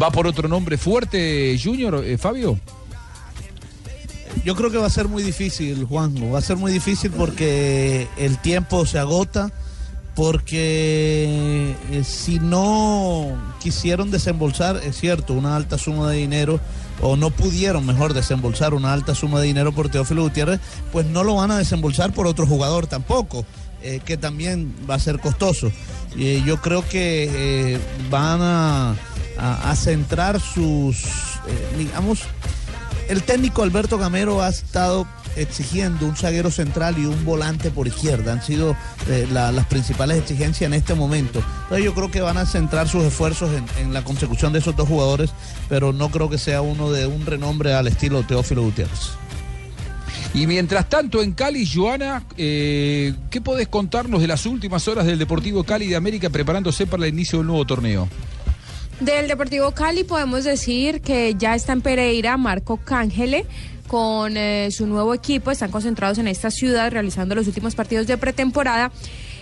¿Va 0.00 0.10
por 0.10 0.26
otro 0.26 0.48
nombre 0.48 0.78
fuerte, 0.78 1.58
Junior, 1.62 2.02
eh, 2.04 2.18
Fabio? 2.18 2.58
Yo 4.44 4.54
creo 4.54 4.70
que 4.70 4.78
va 4.78 4.86
a 4.86 4.90
ser 4.90 5.08
muy 5.08 5.22
difícil, 5.22 5.84
Juanjo. 5.84 6.30
Va 6.30 6.38
a 6.38 6.42
ser 6.42 6.56
muy 6.56 6.72
difícil 6.72 7.10
porque 7.10 8.08
el 8.16 8.38
tiempo 8.38 8.86
se 8.86 8.98
agota, 8.98 9.52
porque 10.14 11.74
eh, 11.90 12.04
si 12.04 12.38
no 12.38 13.26
quisieron 13.60 14.10
desembolsar, 14.10 14.76
es 14.84 14.98
cierto, 14.98 15.34
una 15.34 15.56
alta 15.56 15.78
suma 15.78 16.10
de 16.10 16.18
dinero, 16.18 16.60
o 17.02 17.16
no 17.16 17.30
pudieron, 17.30 17.86
mejor, 17.86 18.14
desembolsar 18.14 18.74
una 18.74 18.92
alta 18.92 19.14
suma 19.14 19.40
de 19.40 19.46
dinero 19.46 19.72
por 19.72 19.88
Teófilo 19.88 20.22
Gutiérrez, 20.22 20.60
pues 20.92 21.06
no 21.06 21.24
lo 21.24 21.36
van 21.36 21.50
a 21.50 21.58
desembolsar 21.58 22.12
por 22.12 22.26
otro 22.26 22.46
jugador 22.46 22.86
tampoco, 22.86 23.44
eh, 23.82 24.00
que 24.04 24.16
también 24.16 24.74
va 24.88 24.94
a 24.94 24.98
ser 24.98 25.18
costoso. 25.20 25.70
Eh, 26.18 26.42
yo 26.44 26.60
creo 26.60 26.86
que 26.88 27.30
eh, 27.74 27.78
van 28.10 28.40
a, 28.42 28.96
centrar 29.74 30.38
sus, 30.40 30.98
eh, 31.46 31.74
digamos, 31.78 32.20
el 33.08 33.22
técnico 33.22 33.62
Alberto 33.62 33.96
Gamero 33.96 34.42
ha 34.42 34.48
estado 34.50 35.06
exigiendo 35.36 36.06
un 36.06 36.16
zaguero 36.16 36.50
central 36.50 36.98
y 36.98 37.06
un 37.06 37.24
volante 37.24 37.70
por 37.70 37.86
izquierda. 37.86 38.32
Han 38.32 38.42
sido 38.42 38.76
la- 39.32 39.50
las 39.52 39.66
principales 39.66 40.18
exigencias 40.18 40.66
en 40.68 40.74
este 40.74 40.94
momento. 40.94 41.40
Entonces 41.62 41.84
yo 41.84 41.94
creo 41.94 42.10
que 42.10 42.20
van 42.20 42.36
a 42.36 42.44
centrar 42.46 42.88
sus 42.88 43.04
esfuerzos 43.04 43.50
en, 43.52 43.64
en 43.82 43.92
la 43.94 44.02
consecución 44.04 44.52
de 44.52 44.58
esos 44.58 44.76
dos 44.76 44.88
jugadores, 44.88 45.30
pero 45.68 45.92
no 45.92 46.10
creo 46.10 46.28
que 46.28 46.36
sea 46.38 46.60
uno 46.62 46.90
de 46.90 47.06
un 47.06 47.24
renombre 47.26 47.72
al 47.74 47.86
estilo 47.86 48.22
Teófilo 48.24 48.62
Gutiérrez. 48.62 49.10
Y 50.32 50.46
mientras 50.46 50.88
tanto 50.88 51.22
en 51.22 51.32
Cali, 51.32 51.66
Joana, 51.66 52.24
eh, 52.36 53.14
¿qué 53.30 53.40
podés 53.40 53.66
contarnos 53.66 54.20
de 54.20 54.28
las 54.28 54.46
últimas 54.46 54.86
horas 54.86 55.04
del 55.04 55.18
Deportivo 55.18 55.64
Cali 55.64 55.88
de 55.88 55.96
América 55.96 56.30
preparándose 56.30 56.86
para 56.86 57.04
el 57.04 57.12
inicio 57.12 57.38
del 57.38 57.48
nuevo 57.48 57.64
torneo? 57.64 58.08
Del 59.00 59.26
Deportivo 59.26 59.72
Cali 59.72 60.04
podemos 60.04 60.44
decir 60.44 61.00
que 61.00 61.34
ya 61.36 61.54
está 61.54 61.72
en 61.72 61.80
Pereira 61.80 62.36
Marco 62.36 62.76
Cángele 62.76 63.44
con 63.88 64.36
eh, 64.36 64.68
su 64.70 64.86
nuevo 64.86 65.14
equipo. 65.14 65.50
Están 65.50 65.72
concentrados 65.72 66.18
en 66.18 66.28
esta 66.28 66.52
ciudad 66.52 66.92
realizando 66.92 67.34
los 67.34 67.48
últimos 67.48 67.74
partidos 67.74 68.06
de 68.06 68.16
pretemporada. 68.16 68.92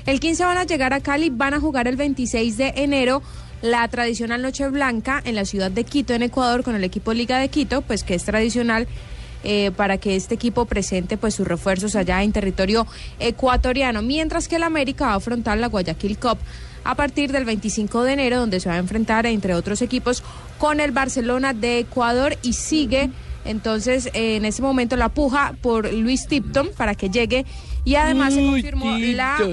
El 0.07 0.21
15 0.21 0.45
van 0.45 0.57
a 0.57 0.65
llegar 0.65 0.95
a 0.95 1.01
Cali, 1.01 1.29
van 1.29 1.53
a 1.53 1.61
jugar 1.61 1.87
el 1.87 1.97
26 1.97 2.57
de 2.57 2.73
enero 2.77 3.21
la 3.61 3.87
tradicional 3.89 4.41
Noche 4.41 4.69
Blanca 4.69 5.21
en 5.25 5.35
la 5.35 5.45
ciudad 5.45 5.71
de 5.71 5.85
Quito, 5.85 6.15
en 6.15 6.23
Ecuador, 6.23 6.63
con 6.63 6.75
el 6.75 6.85
equipo 6.85 7.13
Liga 7.13 7.39
de 7.39 7.49
Quito, 7.49 7.83
pues 7.83 8.05
que 8.05 8.15
es 8.15 8.25
tradicional 8.25 8.87
eh, 9.45 9.71
para 9.77 9.99
que 9.99 10.17
este 10.17 10.35
equipo 10.35 10.65
presente 10.65 11.17
pues 11.17 11.35
sus 11.35 11.47
refuerzos 11.47 11.97
allá 11.97 12.23
en 12.23 12.33
territorio 12.33 12.87
ecuatoriano, 13.19 14.03
mientras 14.03 14.49
que 14.49 14.57
el 14.57 14.63
América 14.63 15.07
va 15.07 15.13
a 15.13 15.17
afrontar 15.17 15.59
la 15.59 15.69
Guayaquil 15.69 16.19
Cup 16.19 16.39
a 16.85 16.95
partir 16.95 17.33
del 17.33 17.45
25 17.45 18.03
de 18.05 18.13
enero, 18.13 18.39
donde 18.39 18.61
se 18.61 18.69
va 18.69 18.77
a 18.77 18.79
enfrentar, 18.79 19.27
entre 19.27 19.55
otros 19.55 19.83
equipos, 19.83 20.23
con 20.59 20.81
el 20.81 20.91
Barcelona 20.91 21.53
de 21.53 21.81
Ecuador 21.81 22.37
y 22.43 22.55
sigue 22.55 23.11
entonces 23.45 24.11
eh, 24.13 24.37
en 24.37 24.45
ese 24.45 24.63
momento 24.63 24.97
la 24.97 25.09
puja 25.09 25.55
por 25.63 25.93
Luis 25.93 26.27
Tipton 26.27 26.71
para 26.77 26.95
que 26.95 27.09
llegue 27.09 27.47
y 27.85 27.95
además 27.95 28.35
se 28.35 28.45
confirmó 28.45 28.97
la... 28.99 29.39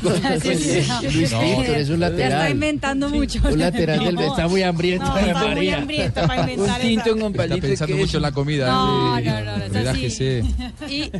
Luis 1.12 1.30
Víctor 1.30 1.76
es 1.76 1.88
un 1.90 2.00
Ya 2.00 2.06
está 2.06 2.18
lateral. 2.28 2.50
inventando 2.50 3.08
mucho. 3.08 3.40
Un 3.48 3.58
lateral 3.58 4.04
del 4.04 4.18
está 4.18 4.48
muy 4.48 4.62
hambriento. 4.62 5.04
Está 5.06 5.20
muy 5.38 5.48
María. 5.54 5.76
hambriento 5.78 6.26
para 6.26 6.40
inventar 6.50 6.80
Un 7.14 7.20
con 7.20 7.40
Está 7.40 7.56
pensando 7.58 7.96
mucho 7.96 8.16
en 8.16 8.22
la 8.22 8.32
comida. 8.32 8.66
No, 8.72 9.18
eh, 9.18 9.22
no, 9.24 9.40
no, 9.44 9.56
no, 9.58 9.64
es 9.64 9.72
relájese. 9.72 10.44
Y, 10.88 11.10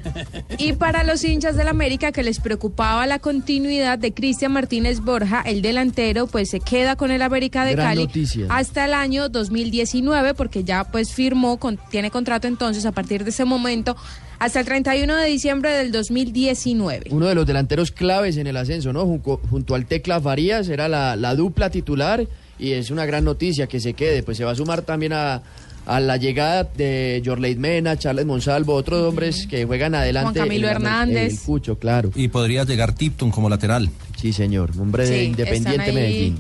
y 0.59 0.73
para 0.75 1.05
los 1.05 1.23
hinchas 1.25 1.57
del 1.57 1.69
América 1.69 2.13
que 2.13 2.23
les 2.23 2.41
preocupaba 2.41 3.07
la 3.07 3.19
continuidad 3.19 3.99
de 3.99 4.13
Cristian 4.13 4.53
Martínez 4.53 5.01
Borja, 5.01 5.43
el 5.43 5.63
delantero, 5.63 6.27
pues 6.27 6.51
se 6.51 6.61
queda 6.61 6.97
con 6.97 7.11
el 7.11 7.23
América 7.23 7.65
de 7.65 7.73
Gran 7.73 7.87
Cali 7.89 8.03
noticia. 8.07 8.47
hasta 8.49 8.85
el 8.87 8.95
año 8.95 9.29
2019 9.29 10.35
porque 10.35 10.65
ya 10.65 10.85
pues 10.85 11.13
firmó, 11.13 11.59
con- 11.59 11.79
tiene 11.91 12.11
contrato 12.11 12.49
entonces 12.49 12.85
a 12.87 12.93
partir 12.93 13.25
de 13.25 13.31
ese 13.31 13.45
momento 13.45 13.97
hasta 14.41 14.59
el 14.61 14.67
31 14.67 15.15
de 15.17 15.27
diciembre 15.29 15.71
del 15.71 15.93
2019. 15.93 17.11
Uno 17.11 17.27
de 17.29 17.35
los 17.37 17.47
delanteros 17.47 17.93
claves 17.93 18.37
en 18.37 18.47
el 18.49 18.57
ascenso, 18.57 18.93
¿no? 18.93 19.05
Junco- 19.07 19.41
junto 19.49 19.75
al 19.77 19.87
Tecla 19.87 20.21
Farías 20.21 20.69
era 20.69 20.89
la, 20.89 21.15
la 21.15 21.35
dupla 21.37 21.71
titular 21.71 22.27
y 22.59 22.73
es 22.73 22.91
una 22.91 23.07
gran 23.07 23.25
noticia 23.25 23.67
que 23.69 23.79
se 23.81 23.93
quede. 23.93 24.23
Pues 24.23 24.37
se 24.39 24.45
va 24.45 24.51
a 24.51 24.55
sumar 24.55 24.83
también 24.83 25.13
a, 25.13 25.43
a 25.87 26.01
la 26.01 26.17
llegada 26.17 26.65
de 26.65 27.23
Jorleid 27.25 27.59
Mena, 27.59 27.97
Charles 27.99 28.25
Monsalvo, 28.27 28.75
otros 28.75 29.03
hombres 29.09 29.47
que 29.47 29.65
juegan 29.67 29.95
adelante. 29.95 30.39
Juan 30.41 30.49
Camilo 30.49 30.67
en 30.69 30.73
la- 30.73 30.77
Hernández. 30.77 31.33
El 31.35 31.39
Cucho, 31.41 31.79
claro. 31.79 32.11
Y 32.15 32.29
podría 32.29 32.65
llegar 32.65 32.95
Tipton 32.95 33.31
como 33.31 33.49
lateral. 33.49 33.91
Sí, 34.21 34.33
señor. 34.33 34.71
Hombre 34.79 35.07
Sí, 35.07 35.13
de 35.13 35.25
Independiente. 35.25 35.93
Medellín. 35.93 36.39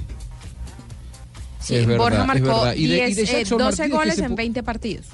Sí, 1.60 1.74
Es 1.76 1.86
verdad, 1.86 2.02
Borja 2.02 2.20
es 2.22 2.26
marcó 2.26 2.46
verdad. 2.62 2.74
Y 2.74 2.86
de- 2.86 2.94
y 2.96 3.00
10, 3.12 3.16
de 3.16 3.22
eh, 3.22 3.26
Jackson 3.26 3.58
12 3.58 3.64
Martínez, 3.64 3.90
¿qué 3.90 3.96
goles 3.96 4.18
en 4.18 4.32
pu- 4.32 4.36
20 4.36 4.62
partidos. 4.62 5.06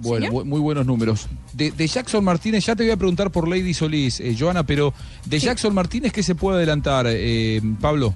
Bueno, 0.00 0.44
muy 0.44 0.60
buenos 0.60 0.86
números. 0.86 1.26
De, 1.52 1.70
de 1.70 1.86
Jackson 1.86 2.22
Martínez, 2.24 2.64
ya 2.66 2.76
te 2.76 2.84
voy 2.84 2.92
a 2.92 2.96
preguntar 2.96 3.30
por 3.30 3.48
Lady 3.48 3.74
Solís, 3.74 4.20
eh, 4.20 4.34
Joana, 4.38 4.64
pero 4.64 4.94
de 5.26 5.38
Jackson 5.38 5.74
Martínez, 5.74 6.12
¿qué 6.12 6.22
se 6.22 6.34
puede 6.34 6.58
adelantar, 6.58 7.06
eh, 7.08 7.60
Pablo? 7.80 8.14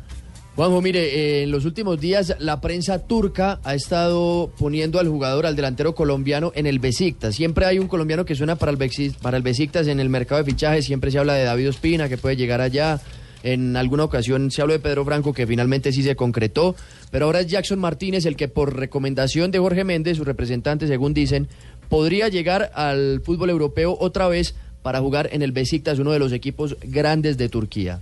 Juanjo, 0.55 0.83
mire, 0.83 1.01
eh, 1.01 1.43
en 1.45 1.51
los 1.51 1.64
últimos 1.64 1.99
días 1.99 2.37
la 2.39 2.61
prensa 2.61 2.99
turca 2.99 3.59
ha 3.64 3.74
estado 3.74 4.53
poniendo 4.59 5.01
al 5.01 5.09
jugador, 5.09 5.47
al 5.47 5.57
delantero 5.57 5.95
colombiano, 5.95 6.53
en 6.55 6.66
el 6.66 6.78
Besiktas. 6.78 7.35
Siempre 7.35 7.64
hay 7.64 7.78
un 7.78 7.89
colombiano 7.89 8.26
que 8.26 8.35
suena 8.35 8.57
para 8.57 8.70
el, 8.70 8.76
Bexi- 8.78 9.16
para 9.16 9.39
el 9.39 9.43
Besiktas 9.43 9.87
en 9.87 9.99
el 9.99 10.11
mercado 10.11 10.43
de 10.45 10.51
fichajes. 10.51 10.85
Siempre 10.85 11.11
se 11.11 11.18
habla 11.18 11.33
de 11.35 11.45
David 11.45 11.70
Ospina, 11.70 12.09
que 12.11 12.18
puede 12.18 12.37
llegar 12.37 12.61
allá. 12.61 13.01
En 13.45 13.76
alguna 13.76 14.05
ocasión 14.05 14.51
se 14.53 14.61
habló 14.62 14.74
de 14.74 14.78
Pedro 14.78 15.05
Franco, 15.07 15.33
que 15.33 15.47
finalmente 15.47 15.91
sí 15.91 16.03
se 16.03 16.14
concretó. 16.16 16.76
Pero 17.11 17.24
ahora 17.24 17.41
es 17.41 17.47
Jackson 17.47 17.78
Martínez 17.78 18.26
el 18.26 18.37
que, 18.37 18.47
por 18.47 18.76
recomendación 18.76 19.51
de 19.51 19.59
Jorge 19.59 19.85
Méndez, 19.85 20.18
su 20.18 20.24
representante, 20.24 20.87
según 20.87 21.14
dicen, 21.14 21.49
podría 21.93 22.28
llegar 22.30 22.72
al 22.74 23.20
fútbol 23.22 23.51
europeo 23.51 23.95
otra 24.01 24.26
vez 24.26 24.55
para 24.82 25.01
jugar 25.01 25.28
en 25.30 25.43
el 25.43 25.53
Besiktas, 25.53 25.99
uno 25.99 26.11
de 26.11 26.18
los 26.18 26.32
equipos 26.32 26.74
grandes 26.82 27.36
de 27.36 27.51
Turquía. 27.51 28.01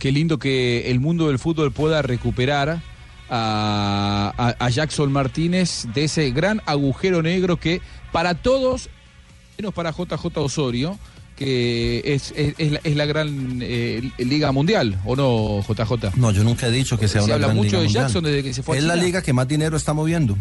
Qué 0.00 0.10
lindo 0.10 0.36
que 0.40 0.90
el 0.90 0.98
mundo 0.98 1.28
del 1.28 1.38
fútbol 1.38 1.70
pueda 1.70 2.02
recuperar 2.02 2.82
a, 3.30 4.32
a- 4.36 4.56
a 4.58 4.68
Jackson 4.68 5.12
Martínez 5.12 5.86
de 5.94 6.04
ese 6.04 6.30
gran 6.32 6.60
agujero 6.66 7.22
negro 7.22 7.56
que 7.56 7.80
para 8.10 8.34
todos, 8.34 8.88
menos 9.56 9.72
para 9.72 9.92
JJ 9.92 10.36
Osorio, 10.38 10.98
que 11.36 12.02
es, 12.04 12.32
es- 12.36 12.54
es 12.58 12.72
la, 12.72 12.80
es 12.82 12.96
la 12.96 13.06
gran 13.06 13.60
eh, 13.62 14.10
liga 14.18 14.50
mundial, 14.50 14.98
¿o 15.04 15.14
no, 15.14 15.62
JJ? 15.68 16.16
No, 16.16 16.32
yo 16.32 16.42
nunca 16.42 16.66
he 16.66 16.72
dicho 16.72 16.98
que 16.98 17.06
sea 17.06 17.20
Se 17.20 17.26
una 17.26 17.34
habla 17.34 17.46
gran 17.46 17.56
mucho 17.58 17.66
liga 17.68 17.78
de 17.78 17.84
mundial. 17.84 18.04
Jackson 18.06 18.24
desde 18.24 18.42
que 18.42 18.52
se 18.54 18.62
fue 18.64 18.74
a 18.74 18.78
Es 18.80 18.84
la 18.84 18.94
China. 18.94 19.06
liga 19.06 19.22
que 19.22 19.32
más 19.32 19.46
dinero 19.46 19.76
está 19.76 19.92
moviendo. 19.94 20.36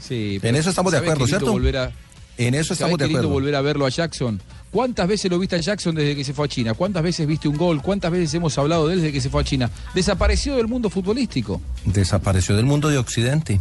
Sí, 0.00 0.38
En 0.42 0.56
eso 0.56 0.70
estamos 0.70 0.92
de 0.92 0.98
¿sabes 0.98 1.10
acuerdo, 1.12 1.26
¿cierto? 1.26 1.78
a- 1.78 1.90
En 2.38 2.54
eso 2.54 2.74
¿sabes 2.74 2.80
estamos 2.80 2.98
de 2.98 3.04
acuerdo. 3.04 3.28
volver 3.28 3.54
a 3.54 3.60
verlo 3.60 3.86
a 3.86 3.90
Jackson. 3.90 4.40
¿Cuántas 4.70 5.08
veces 5.08 5.30
lo 5.30 5.38
viste 5.38 5.56
a 5.56 5.58
Jackson 5.60 5.94
desde 5.96 6.14
que 6.14 6.22
se 6.24 6.32
fue 6.32 6.46
a 6.46 6.48
China? 6.48 6.74
¿Cuántas 6.74 7.02
veces 7.02 7.26
viste 7.26 7.48
un 7.48 7.56
gol? 7.56 7.82
¿Cuántas 7.82 8.12
veces 8.12 8.32
hemos 8.34 8.56
hablado 8.56 8.86
de 8.86 8.94
él 8.94 9.00
desde 9.00 9.12
que 9.12 9.20
se 9.20 9.28
fue 9.28 9.40
a 9.40 9.44
China? 9.44 9.68
Desapareció 9.94 10.54
del 10.56 10.68
mundo 10.68 10.88
futbolístico. 10.90 11.60
Desapareció 11.84 12.54
del 12.56 12.66
mundo 12.66 12.88
de 12.88 12.96
Occidente. 12.98 13.60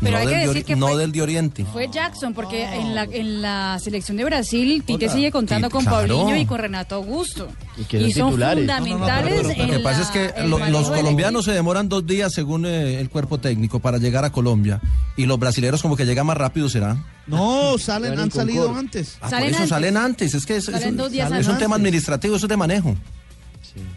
Pero 0.00 0.12
no 0.12 0.18
hay 0.18 0.26
que 0.26 0.32
del, 0.34 0.40
de, 0.40 0.46
decir 0.48 0.64
que 0.64 0.76
no 0.76 0.88
fue- 0.88 0.96
del 0.98 1.12
de 1.12 1.22
Oriente. 1.22 1.64
Fue 1.72 1.88
Jackson, 1.90 2.34
porque 2.34 2.64
en, 2.64 2.94
la, 2.94 3.04
en 3.04 3.40
la 3.42 3.78
selección 3.82 4.16
de 4.16 4.24
Brasil, 4.24 4.82
Tite 4.86 5.08
sigue 5.08 5.30
contando 5.30 5.70
con 5.70 5.84
claro. 5.84 5.96
Paulinho 6.16 6.36
y 6.36 6.44
con 6.46 6.58
Renato 6.58 6.96
Augusto. 6.96 7.48
Y 7.78 7.84
que 7.84 8.00
son 8.00 8.12
son 8.12 8.28
titulares. 8.30 8.58
fundamentales 8.66 9.42
Lo 9.44 9.50
en 9.64 9.70
que 9.70 9.78
pasa 9.80 10.02
es 10.02 10.08
que 10.08 10.42
lo- 10.46 10.58
los 10.68 10.90
colombianos 10.90 11.44
se 11.46 11.52
demoran 11.52 11.88
dos 11.88 12.06
días 12.06 12.32
según 12.32 12.66
eh, 12.66 13.00
el 13.00 13.08
cuerpo 13.10 13.38
técnico 13.38 13.80
para 13.80 13.98
llegar 13.98 14.24
a 14.24 14.30
Colombia 14.32 14.80
y 15.16 15.26
los 15.26 15.38
brasileños 15.38 15.80
como 15.82 15.96
que 15.96 16.04
llegan 16.04 16.26
más 16.26 16.36
rápido, 16.36 16.68
¿será? 16.68 16.96
No, 17.26 17.76
salen, 17.78 18.10
Salen 18.10 18.20
han 18.20 18.30
salido 18.30 18.74
antes. 18.74 19.16
Ah, 19.20 19.28
por 19.30 19.42
eso 19.42 19.66
salen 19.66 19.96
antes, 19.96 20.34
es 20.34 20.46
que 20.46 20.56
es, 20.56 20.68
es 20.68 20.74
Salen 20.80 21.00
un, 21.00 21.06
es 21.12 21.16
un 21.26 21.32
antes. 21.32 21.58
tema 21.58 21.76
administrativo, 21.76 22.36
eso 22.36 22.46
es 22.46 22.50
de 22.50 22.56
manejo. 22.56 22.94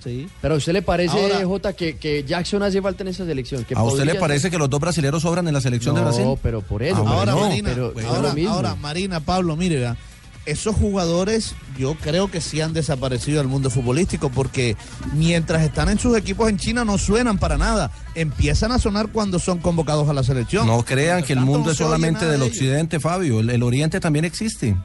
Sí. 0.03 0.27
Pero 0.41 0.53
a 0.53 0.57
usted 0.57 0.73
le 0.73 0.82
parece, 0.82 1.17
Ahora- 1.19 1.45
Jota, 1.45 1.73
que, 1.73 1.97
que 1.97 2.23
Jackson 2.23 2.63
hace 2.63 2.82
falta 2.82 3.03
en 3.03 3.09
esa 3.09 3.25
selección. 3.25 3.63
Que 3.65 3.75
¿A 3.75 3.84
usted 3.84 4.05
le 4.05 4.15
parece 4.15 4.41
ser- 4.43 4.51
que 4.51 4.57
los 4.57 4.69
dos 4.69 4.80
brasileños 4.80 5.21
sobran 5.21 5.47
en 5.47 5.53
la 5.53 5.61
selección 5.61 5.95
No, 5.95 6.01
de 6.01 6.05
Brasil? 6.07 6.25
pero 6.41 6.61
por 6.61 6.84
eso. 6.84 7.03
Ah, 7.07 7.11
Ahora, 7.13 7.36
Marina, 7.36 7.69
pero- 7.73 7.93
pues, 7.93 8.05
ahora, 8.05 8.75
Marina, 8.75 9.19
Pablo, 9.19 9.55
mire, 9.55 9.93
esos 10.45 10.75
jugadores 10.75 11.53
yo 11.77 11.95
creo 11.95 12.32
que 12.32 12.41
sí 12.41 12.59
han 12.61 12.73
desaparecido 12.73 13.38
del 13.38 13.47
mundo 13.47 13.69
futbolístico 13.69 14.30
porque 14.30 14.75
mientras 15.13 15.61
están 15.63 15.89
en 15.89 15.99
sus 15.99 16.17
equipos 16.17 16.49
en 16.49 16.57
China 16.57 16.84
no 16.86 16.97
suenan 16.97 17.38
para 17.38 17.57
nada. 17.57 17.91
Empiezan 18.15 18.71
a 18.71 18.80
sonar 18.80 19.09
cuando 19.11 19.38
son 19.38 19.59
convocados 19.59 20.09
a 20.09 20.13
la 20.13 20.23
selección. 20.23 20.65
No 20.65 20.84
crean 20.84 21.23
que 21.23 21.34
el 21.34 21.41
mundo 21.41 21.65
no 21.65 21.71
es 21.71 21.77
solamente 21.77 22.25
del 22.25 22.41
ellos. 22.41 22.47
occidente, 22.53 22.99
Fabio. 22.99 23.41
El, 23.41 23.49
el 23.51 23.61
oriente 23.63 23.99
también 23.99 24.25
existe. 24.25 24.75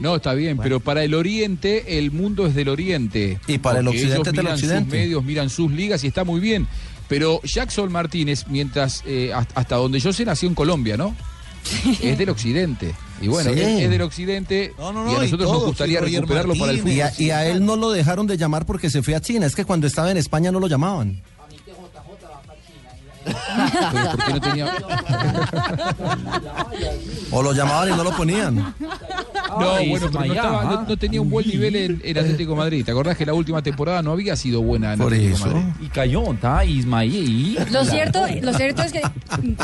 No, 0.00 0.16
está 0.16 0.34
bien, 0.34 0.58
pero 0.58 0.80
para 0.80 1.04
el 1.04 1.14
Oriente, 1.14 1.98
el 1.98 2.10
mundo 2.10 2.46
es 2.46 2.54
del 2.54 2.68
Oriente. 2.68 3.38
Y 3.46 3.58
para 3.58 3.80
el 3.80 3.88
occidente 3.88 4.14
ellos 4.14 4.26
es 4.28 4.32
del 4.32 4.42
miran 4.42 4.54
occidente. 4.54 4.84
sus 4.84 4.92
medios, 4.92 5.24
miran 5.24 5.50
sus 5.50 5.70
ligas 5.72 6.04
y 6.04 6.08
está 6.08 6.24
muy 6.24 6.40
bien. 6.40 6.66
Pero 7.08 7.40
Jackson 7.44 7.92
Martínez, 7.92 8.46
mientras 8.48 9.02
eh, 9.06 9.32
hasta, 9.34 9.60
hasta 9.60 9.76
donde 9.76 10.00
yo 10.00 10.12
sé, 10.12 10.24
nació 10.24 10.48
en 10.48 10.54
Colombia, 10.54 10.96
¿no? 10.96 11.14
Es 12.02 12.18
del 12.18 12.30
occidente. 12.30 12.94
Y 13.20 13.28
bueno, 13.28 13.52
Sí. 13.52 13.60
es, 13.60 13.82
es 13.82 13.90
del 13.90 14.02
occidente 14.02 14.72
no, 14.78 14.92
y 15.08 15.14
a 15.14 15.18
y 15.18 15.20
nosotros 15.26 15.52
nos 15.52 15.64
gustaría 15.64 16.00
recuperarlo 16.00 16.54
para 16.56 16.72
el 16.72 16.78
fútbol. 16.80 16.92
Y 16.92 17.00
a, 17.00 17.12
y 17.18 17.30
a 17.30 17.46
él 17.46 17.64
no 17.64 17.76
lo 17.76 17.90
dejaron 17.92 18.26
de 18.26 18.36
llamar 18.36 18.66
porque 18.66 18.90
se 18.90 19.02
fue 19.02 19.14
a 19.14 19.20
China. 19.20 19.46
Es 19.46 19.54
que 19.54 19.64
cuando 19.64 19.86
estaba 19.86 20.10
en 20.10 20.16
España 20.16 20.50
no 20.50 20.58
lo 20.58 20.66
llamaban. 20.66 21.22
Pero 23.24 24.10
¿por 24.10 24.24
qué 24.24 24.32
no 24.32 24.40
tenía- 24.40 24.72
O 27.30 27.42
lo 27.42 27.52
llamaban 27.52 27.88
y 27.92 27.96
no 27.96 28.04
lo 28.04 28.14
ponían. 28.16 28.54
No, 28.56 29.74
Ay, 29.74 29.90
bueno, 29.90 30.08
pero 30.10 30.24
no, 30.26 30.32
estaba- 30.34 30.62
no- 30.64 30.70
ajá. 30.70 30.84
no 30.88 30.96
tenía 30.96 31.20
un 31.20 31.28
buen 31.30 31.46
nivel 31.46 31.76
en, 31.76 32.00
en 32.04 32.18
Atlético 32.18 32.52
de 32.52 32.56
Madrid. 32.58 32.84
¿Te 32.84 32.90
acordás 32.90 33.16
que 33.16 33.26
la 33.26 33.34
última 33.34 33.62
temporada 33.62 34.00
no 34.02 34.12
había 34.12 34.34
sido 34.36 34.62
buena 34.62 34.94
en 34.94 34.98
Por 34.98 35.12
Atlético 35.12 35.36
eso. 35.36 35.46
Madrid? 35.46 35.62
Y 35.82 35.86
cayó, 35.88 36.32
está 36.32 36.64
Ismael. 36.64 37.58
Lo 37.70 37.84
cierto, 37.84 38.24
lo 38.40 38.54
cierto 38.54 38.82
es 38.82 38.92
que 38.92 39.02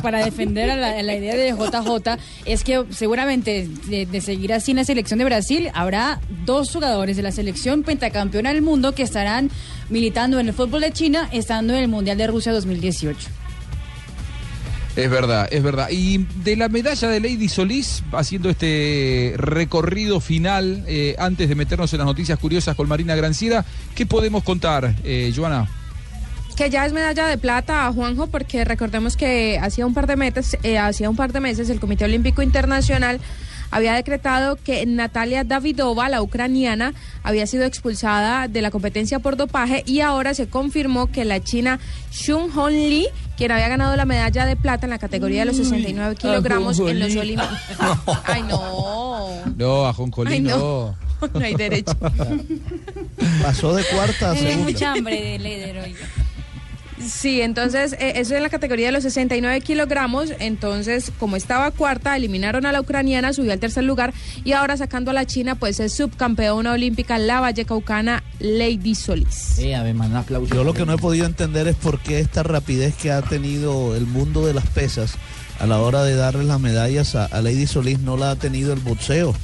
para 0.02 0.24
defender 0.24 0.70
a 0.70 0.76
la, 0.76 0.98
a 0.98 1.02
la 1.02 1.14
idea 1.14 1.34
de 1.36 1.50
JJ 1.52 2.18
es 2.44 2.64
que 2.64 2.84
seguramente 2.90 3.68
de, 3.86 4.04
de 4.06 4.20
seguir 4.20 4.52
así 4.52 4.72
en 4.72 4.78
la 4.78 4.84
selección 4.84 5.18
de 5.18 5.24
Brasil 5.24 5.70
habrá 5.74 6.20
dos 6.44 6.70
jugadores 6.70 7.16
de 7.16 7.22
la 7.22 7.32
selección 7.32 7.82
pentacampeona 7.82 8.52
del 8.52 8.62
mundo 8.62 8.92
que 8.92 9.02
estarán 9.02 9.50
militando 9.88 10.38
en 10.38 10.48
el 10.48 10.54
fútbol 10.54 10.82
de 10.82 10.92
China 10.92 11.28
estando 11.32 11.72
en 11.74 11.80
el 11.80 11.88
Mundial 11.88 12.18
de 12.18 12.26
Rusia 12.26 12.52
2018. 12.52 13.26
Es 14.99 15.11
verdad, 15.11 15.46
es 15.53 15.62
verdad. 15.62 15.90
Y 15.92 16.26
de 16.42 16.57
la 16.57 16.68
medalla 16.68 17.07
de 17.07 17.20
Lady 17.20 17.49
Solís, 17.49 18.03
haciendo 18.11 18.51
este 18.51 19.32
recorrido 19.36 20.18
final, 20.18 20.82
eh, 20.88 21.14
antes 21.20 21.49
de 21.49 21.55
meternos 21.55 21.92
en 21.92 21.99
las 21.99 22.07
noticias 22.07 22.36
curiosas 22.36 22.74
con 22.74 22.88
Marina 22.88 23.14
Granciera, 23.14 23.64
¿qué 23.94 24.07
podemos 24.07 24.42
contar, 24.42 24.96
eh, 25.05 25.32
Joana? 25.34 25.68
que 26.57 26.70
ya 26.70 26.84
es 26.84 26.92
medalla 26.92 27.28
de 27.28 27.38
plata 27.38 27.86
a 27.86 27.92
Juanjo 27.92 28.26
porque 28.26 28.64
recordemos 28.64 29.16
que 29.16 29.61
hacía 29.62 29.86
un 29.86 29.94
par 29.94 30.09
de 30.09 30.16
meses, 30.16 30.59
eh, 30.64 30.76
hacía 30.76 31.09
un 31.09 31.14
par 31.14 31.32
de 31.32 31.38
meses 31.38 31.70
el 31.70 31.78
Comité 31.78 32.05
Olímpico 32.05 32.42
Internacional 32.42 33.20
había 33.70 33.94
decretado 33.94 34.56
que 34.56 34.84
Natalia 34.86 35.44
Davidova, 35.44 36.08
la 36.08 36.22
ucraniana, 36.22 36.94
había 37.22 37.46
sido 37.46 37.64
expulsada 37.64 38.48
de 38.48 38.62
la 38.62 38.70
competencia 38.70 39.18
por 39.18 39.36
dopaje 39.36 39.82
y 39.86 40.00
ahora 40.00 40.34
se 40.34 40.48
confirmó 40.48 41.08
que 41.08 41.24
la 41.24 41.42
china 41.42 41.78
Shun 42.12 42.50
Hon 42.56 42.72
Lee, 42.72 43.08
quien 43.36 43.52
había 43.52 43.68
ganado 43.68 43.96
la 43.96 44.04
medalla 44.04 44.46
de 44.46 44.56
plata 44.56 44.86
en 44.86 44.90
la 44.90 44.98
categoría 44.98 45.40
de 45.40 45.46
los 45.46 45.56
69 45.56 46.16
kilogramos 46.16 46.78
en 46.78 46.98
los 46.98 47.14
Olímpicos. 47.16 47.58
Ay, 48.24 48.42
no. 48.42 49.28
No, 49.56 49.86
a 49.86 49.94
Ay, 50.26 50.40
no. 50.40 50.58
no. 50.58 51.08
No 51.34 51.40
hay 51.40 51.54
derecho. 51.54 51.96
Pasó 53.42 53.74
de 53.74 53.84
cuarta 53.84 54.30
a 54.30 54.34
Tiene 54.34 54.56
mucha 54.58 54.92
hambre 54.92 55.20
de 55.20 55.38
líder 55.38 55.78
hoy. 55.78 55.96
Sí, 57.07 57.40
entonces 57.40 57.92
eh, 57.94 58.12
eso 58.16 58.32
es 58.34 58.38
en 58.38 58.42
la 58.42 58.49
categoría 58.49 58.86
de 58.86 58.92
los 58.92 59.03
69 59.03 59.61
kilogramos. 59.61 60.32
Entonces, 60.38 61.12
como 61.18 61.36
estaba 61.36 61.70
cuarta, 61.70 62.16
eliminaron 62.16 62.66
a 62.66 62.72
la 62.72 62.80
ucraniana, 62.80 63.32
subió 63.32 63.53
al 63.53 63.61
tercer 63.61 63.84
lugar 63.84 64.12
y 64.44 64.53
ahora 64.53 64.76
sacando 64.76 65.11
a 65.11 65.14
la 65.14 65.26
China, 65.26 65.55
pues 65.55 65.80
es 65.80 65.94
subcampeona 65.94 66.72
olímpica 66.72 67.18
la 67.18 67.40
vallecaucana 67.40 68.22
Lady 68.40 68.94
Solís. 68.94 69.59
Eh, 69.59 69.74
además, 69.74 70.11
un 70.11 70.16
aplauso. 70.16 70.55
Yo 70.55 70.64
lo 70.64 70.74
que 70.74 70.86
no 70.86 70.92
he 70.92 70.99
podido 70.99 71.26
entender 71.26 71.68
es 71.68 71.76
por 71.76 72.01
qué 72.01 72.20
esta 72.20 72.42
rapidez 72.42 72.94
que 72.96 73.11
ha 73.11 73.22
tenido 73.22 73.94
el 73.94 74.07
mundo 74.07 74.46
de 74.46 74.55
las 74.55 74.66
pesas 74.66 75.14
a 75.59 75.66
la 75.66 75.78
hora 75.78 76.05
de 76.05 76.14
darle 76.14 76.44
las 76.44 76.61
medallas 76.61 77.14
a, 77.14 77.24
a 77.24 77.42
Lady 77.42 77.66
Solís 77.66 77.99
no 78.01 78.16
la 78.16 78.32
ha 78.32 78.36
tenido 78.36 78.72
el 78.72 78.80
boxeo. 78.80 79.34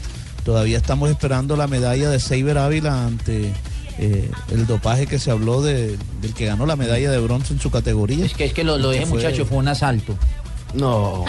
Todavía 0.44 0.76
estamos 0.76 1.10
esperando 1.10 1.56
la 1.56 1.66
medalla 1.66 2.10
de 2.10 2.20
Seiber 2.20 2.58
Ávila 2.58 3.06
ante 3.06 3.52
eh, 3.98 4.30
el 4.50 4.66
dopaje 4.66 5.06
que 5.06 5.18
se 5.18 5.30
habló 5.30 5.62
de- 5.62 5.96
del 6.20 6.34
que 6.34 6.46
ganó 6.46 6.66
la 6.66 6.76
medalla 6.76 7.10
de 7.10 7.18
bronce 7.18 7.52
en 7.52 7.60
su 7.60 7.70
categoría. 7.70 8.24
Es 8.26 8.34
que, 8.34 8.44
es 8.46 8.52
que 8.52 8.64
lo, 8.64 8.76
lo 8.78 8.92
ese 8.92 9.06
fue- 9.06 9.18
muchacho 9.18 9.44
fue 9.46 9.58
un 9.58 9.68
asalto. 9.68 10.16
No. 10.74 11.24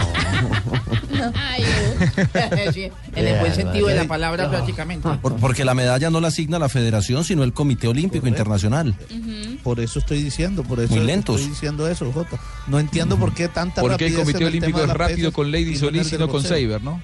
Sí, 2.74 2.90
en 3.16 3.28
el 3.28 3.40
buen 3.40 3.54
sentido 3.54 3.88
de 3.88 3.96
la 3.96 4.06
palabra, 4.06 4.50
prácticamente. 4.50 5.08
Por- 5.22 5.36
porque 5.38 5.64
la 5.66 5.74
medalla 5.74 6.10
no 6.10 6.20
la 6.20 6.30
asigna 6.30 6.58
la 6.60 6.70
federación, 6.70 7.24
sino 7.24 7.44
el 7.44 7.54
Comité 7.54 7.88
Olímpico 7.88 8.28
Internacional. 8.28 8.96
Por 9.64 9.80
eso 9.80 10.00
estoy 10.00 10.22
diciendo, 10.24 10.64
por 10.64 10.80
eso 10.80 10.96
Muy 10.96 11.06
lentos. 11.06 11.36
estoy 11.38 11.52
diciendo 11.52 11.88
eso, 11.88 12.12
Jota. 12.12 12.40
No 12.68 12.80
entiendo 12.80 13.18
por 13.18 13.34
qué 13.34 13.48
tanta 13.48 13.82
Porque 13.82 14.08
el 14.08 14.16
Comité 14.16 14.46
Olímpico 14.46 14.82
es 14.84 14.90
rápido 14.90 15.32
con 15.32 15.52
Lady 15.52 15.74
no 15.74 15.80
Solís 15.80 16.12
y 16.12 16.18
no 16.18 16.28
con. 16.28 16.42
Saber, 16.44 16.82
¿no? 16.84 17.02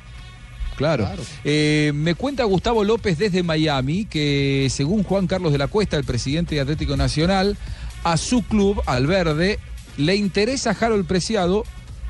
Claro. 0.82 1.07
Eh, 1.43 1.91
me 1.95 2.15
cuenta 2.15 2.43
Gustavo 2.43 2.84
López 2.84 3.17
desde 3.17 3.43
Miami 3.43 4.05
que 4.05 4.67
según 4.69 5.03
Juan 5.03 5.27
Carlos 5.27 5.51
de 5.51 5.57
la 5.57 5.67
Cuesta, 5.67 5.97
el 5.97 6.03
presidente 6.03 6.55
de 6.55 6.61
Atlético 6.61 6.97
Nacional, 6.97 7.57
a 8.03 8.17
su 8.17 8.43
club, 8.43 8.82
al 8.86 9.07
verde, 9.07 9.59
le 9.97 10.15
interesa 10.15 10.75
Harold 10.79 11.05
Preciado, 11.05 11.63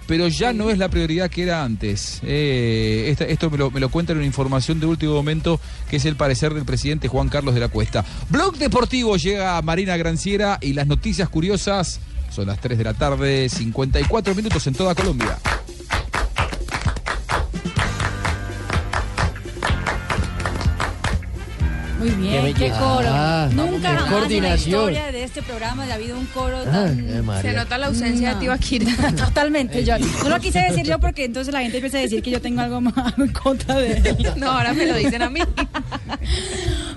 pero 0.08 0.28
ya 0.28 0.52
no 0.54 0.70
es 0.70 0.78
la 0.78 0.90
prioridad 0.90 1.30
que 1.30 1.44
era 1.44 1.64
antes. 1.64 2.20
Eh, 2.24 3.08
esta- 3.10 3.26
esto 3.26 3.50
me 3.50 3.58
lo, 3.58 3.72
me 3.72 3.80
lo 3.80 3.90
cuenta 3.90 4.12
en 4.12 4.18
una 4.18 4.28
información 4.28 4.80
de 4.80 4.86
último 4.86 5.14
momento, 5.14 5.60
que 5.90 5.98
es 5.98 6.06
el 6.06 6.16
parecer 6.16 6.54
del 6.54 6.66
presidente 6.66 7.08
Juan 7.08 7.30
Carlos 7.30 7.54
de 7.54 7.60
la 7.62 7.68
Cuesta. 7.70 8.04
Blog 8.30 8.58
Deportivo 8.58 9.16
llega 9.18 9.58
a 9.58 9.62
Marina 9.62 9.96
Granciera 9.98 10.58
y 10.62 10.74
las 10.74 10.88
noticias 10.88 11.30
curiosas 11.30 12.00
son 12.30 12.48
las 12.48 12.60
3 12.62 12.78
de 12.78 12.84
la 12.86 12.94
tarde, 12.94 13.50
54 13.50 14.34
minutos 14.36 14.66
en 14.68 14.74
toda 14.74 14.96
Colombia. 14.96 15.38
Muy 22.02 22.10
bien, 22.12 22.54
Qué 22.56 22.70
coro. 22.70 23.08
Ah, 23.08 23.48
Nunca 23.54 23.92
qué 23.92 23.98
jamás 23.98 24.32
en 24.32 24.44
la 24.44 24.56
historia 24.56 25.12
de 25.12 25.24
este 25.24 25.42
programa 25.44 25.84
ha 25.86 25.94
habido 25.94 26.18
un 26.18 26.26
coro 26.28 26.58
Ay, 26.60 26.66
tan... 26.66 27.00
eh. 27.00 27.42
Se 27.42 27.54
nota 27.54 27.78
la 27.78 27.88
ausencia 27.88 28.34
de 28.34 28.40
Tibaquira. 28.40 28.92
Totalmente, 29.16 29.84
yo 29.86 29.98
no 30.00 30.30
lo 30.30 30.40
quise 30.40 30.60
decir 30.60 30.84
yo 30.86 31.00
porque 31.00 31.26
entonces 31.26 31.54
la 31.54 31.62
gente 31.62 31.78
empieza 31.78 32.00
a 32.00 32.02
decir 32.02 32.24
que 32.24 32.32
yo 32.32 32.42
tengo 32.42 32.62
algo 32.62 32.82
más 32.82 33.14
en 33.18 33.28
contra 33.30 33.76
de 33.78 33.94
él. 33.98 34.18
No, 34.38 34.50
ahora 34.50 34.74
me 34.74 34.86
lo 34.88 34.96
dicen 34.96 35.22
a 35.22 35.30
mí. 35.30 35.42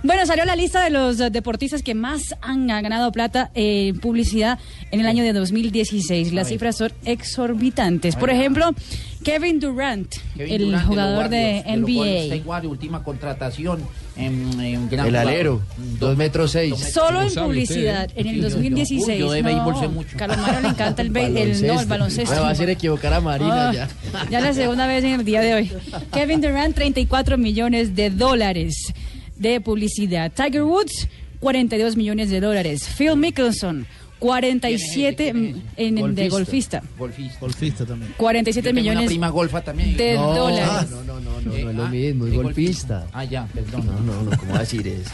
Bueno, 0.02 0.24
salió 0.26 0.44
la 0.44 0.56
lista 0.56 0.82
de 0.82 0.90
los 0.90 1.20
eh, 1.20 1.30
deportistas 1.30 1.82
que 1.82 1.94
más 1.94 2.34
han 2.40 2.66
ganado 2.66 3.10
plata 3.12 3.50
en 3.54 3.98
publicidad 3.98 4.58
en 4.90 5.00
el 5.00 5.06
año 5.06 5.24
de 5.24 5.32
2016. 5.32 6.32
Las 6.32 6.48
cifras 6.48 6.76
son 6.76 6.92
exorbitantes. 7.04 8.16
Por 8.16 8.30
ejemplo, 8.30 8.70
Kevin 9.24 9.58
Durant, 9.58 10.14
Kevin 10.36 10.52
el 10.52 10.66
Durant 10.66 10.86
jugador 10.86 11.28
de 11.28 11.62
Warriors, 11.66 11.80
Golden 11.80 12.38
NBA. 12.40 12.44
Warriors, 12.46 12.70
última 12.70 13.02
contratación. 13.02 13.82
En, 14.16 14.60
en 14.60 14.88
gran 14.88 15.06
El 15.06 15.12
jugador. 15.12 15.16
alero, 15.32 15.62
dos 15.98 16.16
metros 16.16 16.52
seis. 16.52 16.72
Solo 16.92 17.08
en 17.22 17.28
¿Cómo 17.28 17.30
sabe 17.30 17.46
publicidad, 17.48 18.06
usted? 18.06 18.20
en 18.20 18.26
el 18.28 18.34
Sí, 18.34 18.40
yo- 18.42 18.48
yo- 18.48 18.54
2016. 18.54 19.18
Yo 19.18 19.32
de 19.32 19.42
no, 19.42 19.48
béisbol 19.48 19.80
sé 19.80 19.88
mucho. 19.88 20.16
Carlos 20.16 20.38
Mario 20.38 20.60
le 20.60 20.68
encanta 20.68 21.02
el, 21.02 21.10
be- 21.10 21.42
el, 21.42 21.66
no, 21.66 21.80
el 21.80 21.86
baloncesto. 21.86 22.32
Me 22.34 22.40
va 22.40 22.48
a 22.48 22.50
hacer 22.52 22.70
equivocar 22.70 23.12
a 23.12 23.20
Marina 23.20 23.70
Ah, 23.70 23.72
ya. 23.72 23.88
Ya 24.30 24.40
la 24.40 24.52
segunda 24.52 24.86
vez 24.86 25.02
en 25.02 25.18
el 25.18 25.24
día 25.24 25.40
de 25.40 25.54
hoy. 25.54 25.72
Kevin 26.12 26.40
Durant, 26.40 26.74
34 26.76 27.38
millones 27.38 27.96
de 27.96 28.10
dólares 28.10 28.92
de 29.36 29.60
publicidad. 29.60 30.30
Tiger 30.30 30.62
Woods, 30.62 31.08
42 31.40 31.96
millones 31.96 32.30
de 32.30 32.40
dólares. 32.40 32.88
Phil 32.96 33.16
Mickelson, 33.16 33.84
47 34.24 35.28
en, 35.76 36.14
de 36.14 36.28
golfista. 36.30 36.82
Golfista. 36.96 37.38
Golfista 37.40 37.84
también. 37.84 38.14
47 38.16 38.58
Yo 38.58 38.70
tengo 38.70 38.80
millones 38.80 39.00
Una 39.02 39.06
prima 39.08 39.28
golfa 39.28 39.60
también. 39.62 39.94
de 39.98 40.14
No, 40.14 40.34
dólares. 40.34 40.90
no, 40.90 41.04
no, 41.04 41.20
no, 41.20 41.40
no, 41.42 41.54
Eh, 41.54 41.62
no 41.62 41.70
es 41.70 41.76
lo 41.76 41.84
ah, 41.84 41.88
mismo, 41.90 42.24
es 42.24 42.30
de 42.30 42.36
golfista. 42.38 43.06
Ah, 43.12 43.24
ya, 43.24 43.46
perdón. 43.52 43.84
No, 43.84 44.00
no, 44.00 44.22
no, 44.22 44.38
¿cómo 44.38 44.52
va 44.52 44.58
a 44.58 44.60
decir 44.60 44.88
eso? 44.88 45.10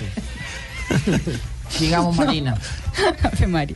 Sigamos, 1.70 2.16
Marina. 3.48 3.74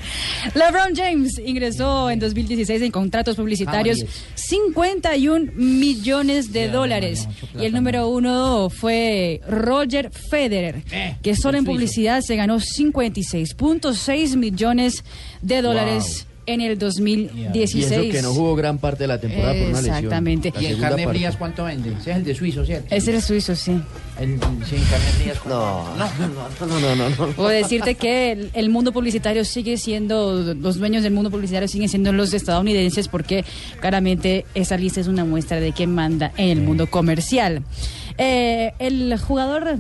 LeBron 0.55 0.95
James 0.95 1.39
ingresó 1.45 2.11
en 2.11 2.19
2016 2.19 2.83
en 2.83 2.91
contratos 2.91 3.37
publicitarios 3.37 4.03
Ah, 4.03 4.07
51 4.35 5.53
millones 5.55 6.53
de 6.53 6.69
dólares. 6.69 7.29
Y 7.59 7.65
el 7.65 7.73
número 7.73 8.09
uno 8.09 8.69
fue 8.71 9.41
Roger 9.49 10.11
Federer, 10.11 10.83
Eh, 10.91 11.17
que 11.23 11.35
solo 11.37 11.57
en 11.59 11.65
publicidad 11.65 12.21
se 12.21 12.37
ganó 12.37 12.59
56.6 12.61 14.37
millones 14.37 15.05
de 15.43 15.63
dólares 15.63 16.27
en 16.47 16.61
el 16.61 16.73
Y 16.73 16.77
2016. 16.77 17.85
eso 17.91 18.13
que 18.13 18.23
no 18.23 18.33
jugó 18.33 18.55
gran 18.57 18.79
parte 18.79 19.05
de 19.05 19.09
la 19.09 19.19
temporada 19.19 19.53
por 19.55 19.63
una 19.63 19.81
lesión. 19.81 19.97
Exactamente. 19.97 20.53
¿Y 20.61 20.67
en 20.67 20.81
carne 20.81 21.05
parte. 21.05 21.19
frías 21.19 21.37
cuánto 21.37 21.65
vende? 21.65 21.91
Ese 21.91 22.11
es 22.11 22.17
el 22.17 22.25
de 22.25 22.35
Suizo, 22.35 22.65
¿cierto? 22.65 22.95
Ese 22.95 23.11
era 23.11 23.21
suizo, 23.21 23.57
sí. 23.57 23.81
El, 24.21 24.39
sí, 24.69 24.77
en 24.77 24.85
carne 24.85 25.07
frías. 25.19 25.39
No, 25.47 25.97
no, 25.97 26.07
no, 26.07 26.67
no, 26.67 26.81
no, 26.81 26.97
no, 26.97 27.11
no. 27.11 27.27
Puedo 27.33 27.49
decirte 27.49 27.95
que 27.95 28.33
el, 28.33 28.51
el 28.55 28.71
mundo 28.71 28.93
publicitario 28.93 29.45
sigue 29.45 29.77
siendo, 29.77 30.55
los 30.55 30.79
dueños 30.79 31.03
del 31.03 31.13
mundo 31.13 31.31
publicitario 31.31 31.69
siguen 31.69 31.89
siendo 31.89 32.13
los 32.13 32.33
estadounidenses 32.33 33.09
porque 33.09 33.45
claramente 33.81 34.47
esa 34.55 34.77
lista 34.77 35.01
es 35.01 35.09
una 35.09 35.25
muestra 35.25 35.61
de 35.61 35.73
quién 35.73 35.95
manda 35.95 36.33
en 36.37 36.51
el 36.51 36.61
mundo 36.63 36.89
comercial. 36.89 37.63
Eh, 38.19 38.73
el 38.79 39.19
jugador 39.19 39.79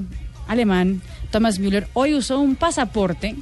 alemán 0.49 1.03
Thomas 1.31 1.59
Müller 1.59 1.89
hoy 1.95 2.15
usó 2.15 2.39
un 2.39 2.55
pasaporte 2.57 3.35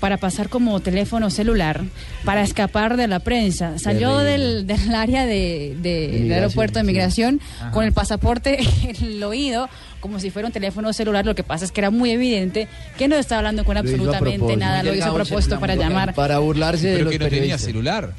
para 0.00 0.16
pasar 0.18 0.48
como 0.48 0.78
teléfono 0.80 1.30
celular 1.30 1.82
para 2.24 2.42
escapar 2.42 2.96
de 2.96 3.08
la 3.08 3.20
prensa. 3.20 3.78
Salió 3.78 4.18
del, 4.18 4.66
del 4.66 4.94
área 4.94 5.26
de, 5.26 5.76
de- 5.80 6.08
del 6.22 6.32
aeropuerto 6.32 6.78
de 6.78 6.84
migración 6.84 7.40
con 7.72 7.84
el 7.84 7.92
pasaporte 7.92 8.58
en 8.84 9.04
el 9.04 9.22
oído 9.24 9.68
como 10.00 10.20
si 10.20 10.30
fuera 10.30 10.46
un 10.46 10.52
teléfono 10.52 10.92
celular. 10.92 11.24
Lo 11.24 11.34
que 11.34 11.42
pasa 11.42 11.64
es 11.64 11.72
que 11.72 11.80
era 11.80 11.90
muy 11.90 12.10
evidente 12.10 12.68
que 12.98 13.08
no 13.08 13.16
estaba 13.16 13.38
hablando 13.40 13.64
con 13.64 13.76
absolutamente 13.76 14.56
nada. 14.56 14.82
Lo 14.82 14.94
hizo 14.94 15.10
a 15.10 15.14
propósito 15.14 15.58
para 15.58 15.74
llamar. 15.74 16.14
Para 16.14 16.38
burlarse 16.38 16.86
de 16.88 16.92
Pero 16.94 17.04
los 17.06 17.12
que 17.12 17.18
no 17.18 17.28
tenía 17.28 17.58
celular. 17.58 18.12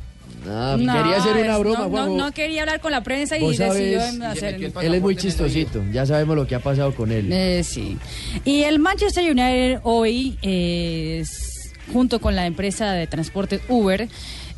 No, 0.45 0.77
quería 0.77 1.17
hacer 1.17 1.35
una 1.43 1.57
broma, 1.57 1.79
no, 1.79 1.89
Juanjo. 1.89 2.09
no, 2.17 2.25
no 2.27 2.31
quería 2.31 2.61
hablar 2.61 2.79
con 2.79 2.93
la 2.93 3.01
prensa 3.03 3.37
y 3.37 3.41
decidió 3.49 3.99
sabes, 3.99 4.21
hacer... 4.21 4.71
Él 4.81 4.93
es 4.93 5.01
muy 5.01 5.15
chistosito. 5.17 5.83
Ya 5.91 6.05
sabemos 6.05 6.37
lo 6.37 6.47
que 6.47 6.55
ha 6.55 6.59
pasado 6.61 6.95
con 6.95 7.11
él. 7.11 7.27
Eh, 7.33 7.63
sí. 7.65 7.97
Y 8.45 8.61
el 8.63 8.79
Manchester 8.79 9.25
United 9.29 9.79
hoy, 9.83 10.37
eh, 10.41 11.25
junto 11.91 12.19
con 12.19 12.35
la 12.35 12.45
empresa 12.45 12.91
de 12.91 13.07
transporte 13.07 13.61
Uber, 13.69 14.07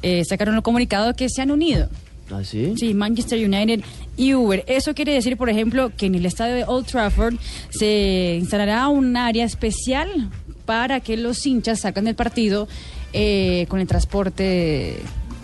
eh, 0.02 0.24
sacaron 0.26 0.56
un 0.56 0.62
comunicado 0.62 1.14
que 1.16 1.30
se 1.30 1.42
han 1.42 1.52
unido. 1.52 1.90
¿Ah, 2.32 2.44
sí? 2.44 2.74
Sí, 2.78 2.94
Manchester 2.94 3.44
United 3.44 3.82
y 4.16 4.34
Uber. 4.34 4.64
Eso 4.68 4.94
quiere 4.94 5.14
decir, 5.14 5.36
por 5.38 5.50
ejemplo, 5.50 5.92
que 5.96 6.06
en 6.06 6.16
el 6.16 6.26
estadio 6.26 6.56
de 6.56 6.64
Old 6.66 6.86
Trafford 6.86 7.36
se 7.70 8.38
instalará 8.40 8.88
un 8.88 9.18
área 9.18 9.46
especial 9.46 10.30
para 10.66 11.00
que 11.00 11.18
los 11.18 11.46
hinchas 11.46 11.80
sacan 11.80 12.06
del 12.06 12.16
partido 12.16 12.68
eh, 13.14 13.66
con 13.70 13.80
el 13.80 13.88
transporte 13.88 14.98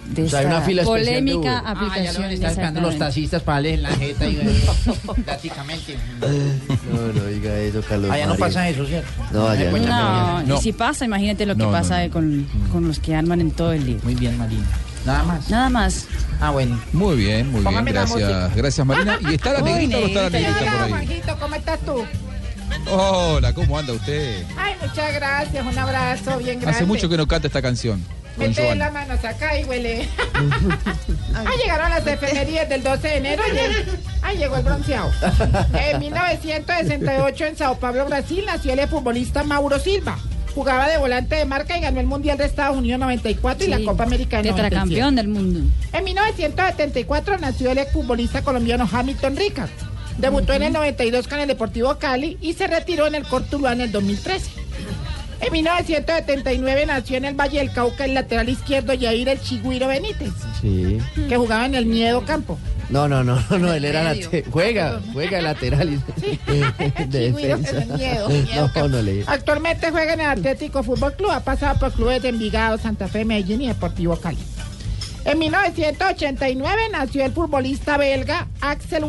de 0.08 0.24
O 0.24 0.30
sea, 0.30 0.40
hay 0.40 0.46
esta 0.46 0.58
una 0.58 0.66
fila 0.66 0.82
especial 0.84 1.06
de 1.06 1.12
polémica 1.12 1.38
Uber. 1.40 1.52
Ah, 1.58 1.64
ya 1.64 1.72
aplicación. 1.72 2.24
lo 2.24 2.30
están 2.30 2.52
esperando 2.52 2.82
los 2.82 2.98
taxistas 2.98 3.42
para 3.42 3.56
darles 3.58 3.74
en 3.74 3.82
la 3.84 3.90
jeta 3.90 4.26
y 4.28 4.36
prácticamente. 5.26 5.98
No, 6.92 6.98
no 7.14 7.26
diga 7.28 7.58
eso, 7.58 7.82
Carlos. 7.88 8.12
Allá 8.12 8.26
no 8.26 8.30
Mario. 8.32 8.46
pasa 8.46 8.70
eso, 8.70 8.86
¿cierto? 8.86 9.10
No, 9.32 9.48
allá 9.48 9.72
no. 9.72 9.78
No, 9.80 10.42
No. 10.44 10.56
y 10.58 10.62
si 10.62 10.74
pasa, 10.74 11.06
imagínate 11.06 11.46
lo 11.46 11.54
que 11.56 11.60
No, 11.60 11.66
no, 11.66 11.72
pasa 11.72 11.98
no. 11.98 12.04
eh, 12.04 12.10
Con, 12.10 12.48
con 12.72 12.88
los 12.88 13.00
que 13.00 13.16
arman 13.16 13.42
en 13.42 13.52
todo 13.52 13.72
el 13.74 13.86
día. 13.86 13.98
Muy 14.04 14.16
bien, 14.16 14.38
Marina. 14.38 14.66
Nada 15.06 15.24
más. 15.24 15.50
Nada 15.50 15.70
más. 15.70 16.08
Ah, 16.40 16.52
bueno. 16.52 16.80
Muy 16.94 17.16
bien, 17.16 17.46
muy 17.48 17.62
bien. 17.62 17.64
Póngame 17.64 17.92
Gracias, 17.92 18.56
gracias 18.56 18.88
Marina. 18.88 19.20
¿Y 19.30 19.36
está 19.36 19.54
la 19.54 19.64
Uy, 19.64 19.72
negrita 19.72 19.98
o 19.98 20.02
no 20.02 20.08
está 20.08 20.22
la 20.24 20.30
negrita. 20.30 20.52
negrita 20.60 20.72
por 20.72 20.84
ahí? 20.84 20.90
Juanjito, 20.92 21.38
¿cómo 21.40 21.56
estás 21.56 21.80
tú? 21.82 22.06
Hola, 22.92 23.54
¿cómo 23.54 23.78
anda 23.78 23.94
usted? 23.94 24.44
Ay, 24.58 24.74
muchas 24.82 25.14
gracias. 25.14 25.66
Un 25.66 25.78
abrazo 25.78 26.38
bien 26.40 26.60
grande. 26.60 26.70
Hace 26.78 26.86
mucho 26.86 27.08
que 27.08 27.18
no 27.18 27.28
canta 27.28 27.48
esta 27.48 27.62
canción. 27.62 28.04
Mete 28.38 28.64
Joan. 28.64 28.80
las 28.80 28.94
manos 28.94 29.24
acá 29.24 29.58
y 29.60 29.64
huele. 29.66 30.08
ah, 31.36 31.44
llegaron 31.62 31.90
las 31.90 32.06
efemérides 32.06 32.70
del 32.70 32.84
12 32.84 33.08
de 33.08 33.16
enero. 33.18 33.44
y 33.54 33.58
el- 33.58 34.00
Ay, 34.22 34.38
llegó 34.38 34.58
el 34.58 34.64
bronceado. 34.64 35.12
En 35.74 36.00
1968 36.00 37.46
en 37.46 37.58
Sao 37.58 37.78
Paulo, 37.78 38.06
Brasil, 38.06 38.44
nació 38.46 38.74
el 38.74 38.88
futbolista 38.88 39.44
Mauro 39.44 39.80
Silva. 39.80 40.18
Jugaba 40.54 40.88
de 40.88 40.98
volante 40.98 41.36
de 41.36 41.44
marca 41.46 41.78
y 41.78 41.82
ganó 41.82 42.00
el 42.00 42.06
Mundial 42.08 42.38
de 42.38 42.46
Estados 42.46 42.78
Unidos 42.78 43.00
94 43.02 43.66
y 43.66 43.70
la 43.70 43.78
Sí, 43.78 43.84
Copa 43.86 44.04
América 44.04 44.40
en 44.40 44.46
97. 44.48 44.70
Tetracampeón 44.70 45.16
del 45.16 45.28
mundo. 45.28 45.60
En 45.92 46.04
1974 46.06 47.38
nació 47.40 47.72
el 47.72 47.78
exfutbolista 47.80 48.42
colombiano 48.42 48.88
Hamilton 48.92 49.36
Ricard. 49.36 49.70
Debutó 50.18 50.54
en 50.54 50.64
el 50.64 50.72
92 50.72 51.28
con 51.28 51.40
el 51.42 51.48
Deportivo 51.50 51.98
Cali 51.98 52.38
y 52.40 52.54
se 52.54 52.68
retiró 52.68 53.06
en 53.06 53.16
el 53.16 53.26
Cortuluá 53.26 53.74
en 53.74 53.82
el 53.82 53.92
2013. 53.92 54.50
En 55.42 55.52
1979 55.52 56.86
nació 56.86 57.18
en 57.18 57.26
el 57.26 57.36
Valle 57.36 57.60
del 57.60 57.72
Cauca 57.72 58.06
el 58.06 58.14
lateral 58.14 58.50
izquierdo 58.50 58.94
Yair 58.94 59.30
el 59.30 59.40
Chigüiro 59.42 59.88
Benítez, 59.88 60.32
Sí. 60.62 60.98
que 61.28 61.38
jugaba 61.38 61.66
en 61.66 61.76
el 61.76 61.86
Miedo 61.86 62.24
Campo. 62.26 62.58
No, 62.90 63.08
no, 63.08 63.24
no, 63.24 63.40
no, 63.58 63.74
él 63.74 63.84
era 63.84 64.04
late- 64.04 64.46
juega, 64.50 65.02
juega 65.12 65.38
de 65.38 65.44
lateral 65.44 65.90
y 65.94 65.98
de 67.08 67.32
defensa. 67.32 67.78
es 67.80 67.90
el 67.90 67.98
miedo, 67.98 68.30
miedo 68.30 68.72
No, 68.76 68.88
no 68.88 69.02
le. 69.02 69.24
Actualmente 69.28 69.90
juega 69.92 70.14
en 70.14 70.20
el 70.22 70.28
Atlético 70.28 70.84
Fútbol 70.84 71.14
Club, 71.16 71.32
ha 71.32 71.40
pasado 71.42 71.80
por 71.80 71.92
clubes 71.94 72.22
de 72.22 72.30
Envigado, 72.30 72.78
Santa 72.78 73.08
Fe, 73.08 73.26
Medellín 73.26 73.62
y 73.64 73.68
Deportivo 73.68 74.16
Cali. 74.18 74.38
En 75.26 75.40
1989 75.40 76.82
nació 76.92 77.26
el 77.26 77.32
futbolista 77.32 77.98
belga 77.98 78.48
Axel 78.62 79.06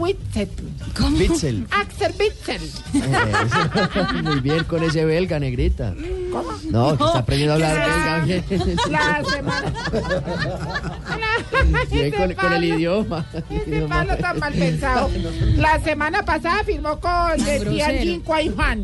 Witsel. 1.01 1.19
Witsel. 1.31 1.67
Axel 1.71 2.15
Witsel. 2.19 2.63
Eh, 2.95 4.23
Muy 4.23 4.41
bien 4.41 4.65
con 4.65 4.83
ese 4.83 5.05
belga, 5.05 5.39
negrita. 5.39 5.95
¿Cómo? 6.33 6.53
No, 6.71 6.97
que 6.97 7.05
está 7.05 7.19
aprendiendo 7.19 7.53
a 7.53 7.57
hablar 7.57 7.77
belga. 7.77 8.25
bien. 8.25 8.77
La 8.91 9.25
semana. 9.25 9.73
Bien 11.91 12.11
con, 12.13 12.35
con 12.35 12.53
el 12.53 12.65
idioma. 12.65 13.27
Ese 13.51 13.81
palo 13.89 14.17
tan 14.17 14.39
mal 14.39 14.53
pensado. 14.53 15.11
La 15.57 15.81
semana 15.81 16.25
pasada 16.25 16.63
firmó 16.65 16.99
con. 17.01 17.37
Tianjin 17.69 18.23
Huayhuan. 18.25 18.83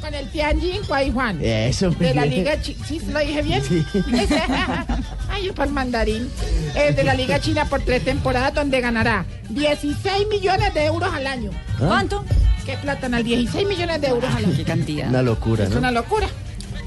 Con 0.00 0.14
el 0.14 0.28
Tianjin 0.30 0.82
Huayhuan. 0.88 1.38
Eso, 1.42 1.90
De 1.90 2.14
la. 2.14 2.26
Liga 2.26 2.60
Chi- 2.60 2.76
¿Sí 2.86 3.00
lo 3.08 3.18
dije 3.20 3.42
bien? 3.42 3.62
Ay, 5.30 5.46
yo 5.46 5.54
para 5.54 5.68
el 5.68 5.74
mandarín. 5.74 6.28
Es 6.74 6.96
de 6.96 7.04
la 7.04 7.14
Liga 7.14 7.40
China 7.40 7.64
por 7.66 7.80
tres 7.82 8.04
temporadas 8.04 8.54
donde 8.54 8.80
ganará 8.80 9.24
16 9.50 10.28
millones 10.28 10.74
de 10.74 10.84
euros 10.86 11.12
al 11.12 11.26
año. 11.26 11.50
¿Ah? 11.74 11.86
¿Cuánto? 11.86 12.24
¿Qué 12.66 12.76
platan? 12.76 13.22
16 13.24 13.66
millones 13.66 14.00
de 14.00 14.08
euros 14.08 14.32
al 14.34 14.44
año. 14.44 14.54
Qué 14.56 14.64
cantidad. 14.64 15.08
Una 15.08 15.22
locura, 15.22 15.64
Es 15.64 15.70
¿no? 15.70 15.78
una 15.78 15.90
locura. 15.92 16.28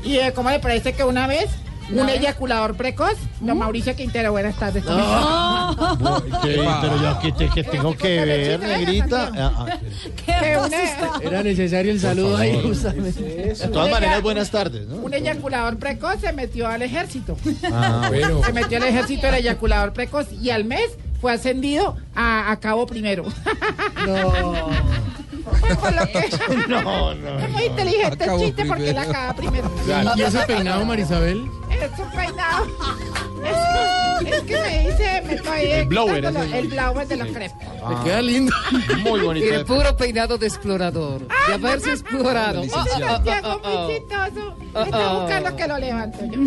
¿Y 0.03 0.17
eh, 0.17 0.31
cómo 0.33 0.49
le 0.49 0.59
parece 0.59 0.93
que 0.93 1.03
una 1.03 1.27
vez 1.27 1.49
un 1.91 2.09
eyaculador 2.09 2.75
precoz, 2.75 3.17
don 3.39 3.57
Mauricio 3.57 3.95
Quintero, 3.95 4.31
buenas 4.31 4.55
tardes. 4.55 4.83
pero 4.83 7.01
yo 7.01 7.19
que, 7.19 7.49
que 7.49 7.63
tengo 7.63 7.95
que 7.95 8.25
ver, 8.25 8.59
negrita. 8.59 9.31
Ah, 9.35 9.65
ah, 9.67 9.77
Que 10.25 11.25
Era 11.25 11.43
necesario 11.43 11.91
el 11.91 11.99
saludo 11.99 12.37
ahí, 12.37 12.59
justamente. 12.63 13.21
De 13.21 13.67
todas 13.67 13.91
maneras, 13.91 14.21
buenas 14.21 14.49
tardes, 14.51 14.87
¿no? 14.87 14.95
Un 14.95 15.13
eyaculador 15.13 15.77
precoz 15.77 16.19
se 16.21 16.31
metió 16.33 16.67
al 16.67 16.81
ejército. 16.81 17.37
Ah, 17.71 18.05
bueno. 18.09 18.41
Se 18.43 18.53
metió 18.53 18.77
al 18.77 18.83
ejército 18.83 19.27
el 19.27 19.35
eyaculador 19.35 19.93
precoz 19.93 20.27
y 20.31 20.49
al 20.49 20.65
mes 20.65 20.91
fue 21.21 21.33
ascendido 21.33 21.95
a, 22.15 22.51
a 22.51 22.59
cabo 22.59 22.85
primero. 22.85 23.25
Pues 25.59 25.77
por 25.77 25.93
lo 25.93 26.07
que... 26.07 26.29
No, 26.67 27.13
no. 27.13 27.39
Es 27.39 27.49
muy 27.49 27.63
inteligente 27.63 28.25
el 28.25 28.39
chiste 28.39 28.65
porque 28.65 28.89
él 28.89 28.95
primero. 28.95 29.11
acaba 29.11 29.33
primero. 29.33 29.71
¿Y 30.15 30.21
ese 30.21 30.39
peinado, 30.39 30.85
Marisabel? 30.85 31.49
Es 31.69 31.99
un 31.99 32.11
peinado. 32.11 32.65
Es, 33.43 34.27
es 34.31 34.41
que 34.43 34.61
me 34.61 34.89
dice, 34.89 35.21
me 35.25 35.33
estoy 35.33 35.61
El 35.63 35.85
blower, 35.87 36.23
ese. 36.23 36.59
el 36.59 36.67
blower 36.69 37.07
de 37.07 37.17
los 37.17 37.27
crepes. 37.27 37.53
Le 37.89 38.03
queda 38.05 38.21
lindo. 38.21 38.55
Muy 38.99 39.19
bonito. 39.19 39.45
Y 39.45 39.49
el 39.49 39.65
puro 39.65 39.97
peinado 39.97 40.37
de 40.37 40.47
explorador. 40.47 41.27
De 41.47 41.53
haberse 41.53 41.91
explorado. 41.91 42.61
Oh, 42.61 42.65
oh, 42.73 42.83
oh, 42.85 42.99
Santiago, 42.99 43.59
oh, 43.63 43.67
oh. 43.67 43.83
muy 43.85 43.95
chistoso. 43.95 44.55
Oh, 44.75 44.81
Está 44.83 45.11
oh. 45.13 45.19
buscando 45.21 45.55
que 45.57 45.67
lo 45.67 45.77
levanto 45.77 46.25
yo. 46.25 46.39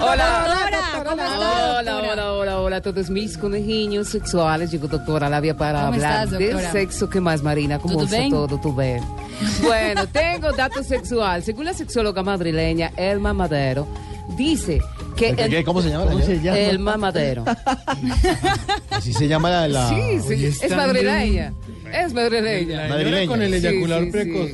Hola. 0.00 0.44
Doctora, 0.78 1.12
Hola, 1.12 1.24
doctora. 1.24 1.78
hola, 1.78 1.96
hola, 2.12 2.32
hola, 2.32 2.60
hola 2.60 2.76
a 2.76 2.80
todos 2.80 3.10
mis 3.10 3.36
conejinhos 3.36 4.08
sexuales. 4.08 4.70
Llegó 4.70 4.86
doctora 4.86 5.28
Labia 5.28 5.56
para 5.56 5.86
¿Cómo 5.86 5.96
de 6.30 6.50
doctora? 6.50 6.72
sexo. 6.72 7.08
¿Qué 7.10 7.20
más, 7.20 7.42
Marina? 7.42 7.78
¿Cómo 7.78 7.94
¿Todo 7.94 8.04
está 8.04 8.18
bien? 8.18 8.30
todo? 8.30 8.58
¿Tú 8.60 8.74
ves? 8.74 9.02
Bueno, 9.62 10.06
tengo 10.08 10.52
datos 10.52 10.86
sexual. 10.86 11.42
Según 11.42 11.64
la 11.66 11.72
sexóloga 11.74 12.22
madrileña 12.22 12.92
Elma 12.96 13.32
Madero, 13.32 13.86
dice 14.36 14.80
que... 15.16 15.34
¿Qué, 15.34 15.42
el- 15.44 15.50
qué? 15.50 15.64
¿Cómo 15.64 15.80
se 15.82 15.90
llama? 15.90 16.06
¿Cómo 16.06 16.20
se 16.24 16.40
llama? 16.40 16.58
Elma 16.58 16.96
Madero. 16.96 17.44
Así 18.90 19.12
se 19.12 19.28
llama 19.28 19.50
la. 19.50 19.68
la- 19.68 19.88
Sí, 19.88 20.20
sí, 20.26 20.46
es 20.62 20.76
madrileña. 20.76 21.52
Es 21.92 22.12
madrileña. 22.12 22.88
Madrileña. 22.88 23.26
Con 23.28 23.42
el 23.42 23.54
eyaculador 23.54 24.10
precoz. 24.10 24.50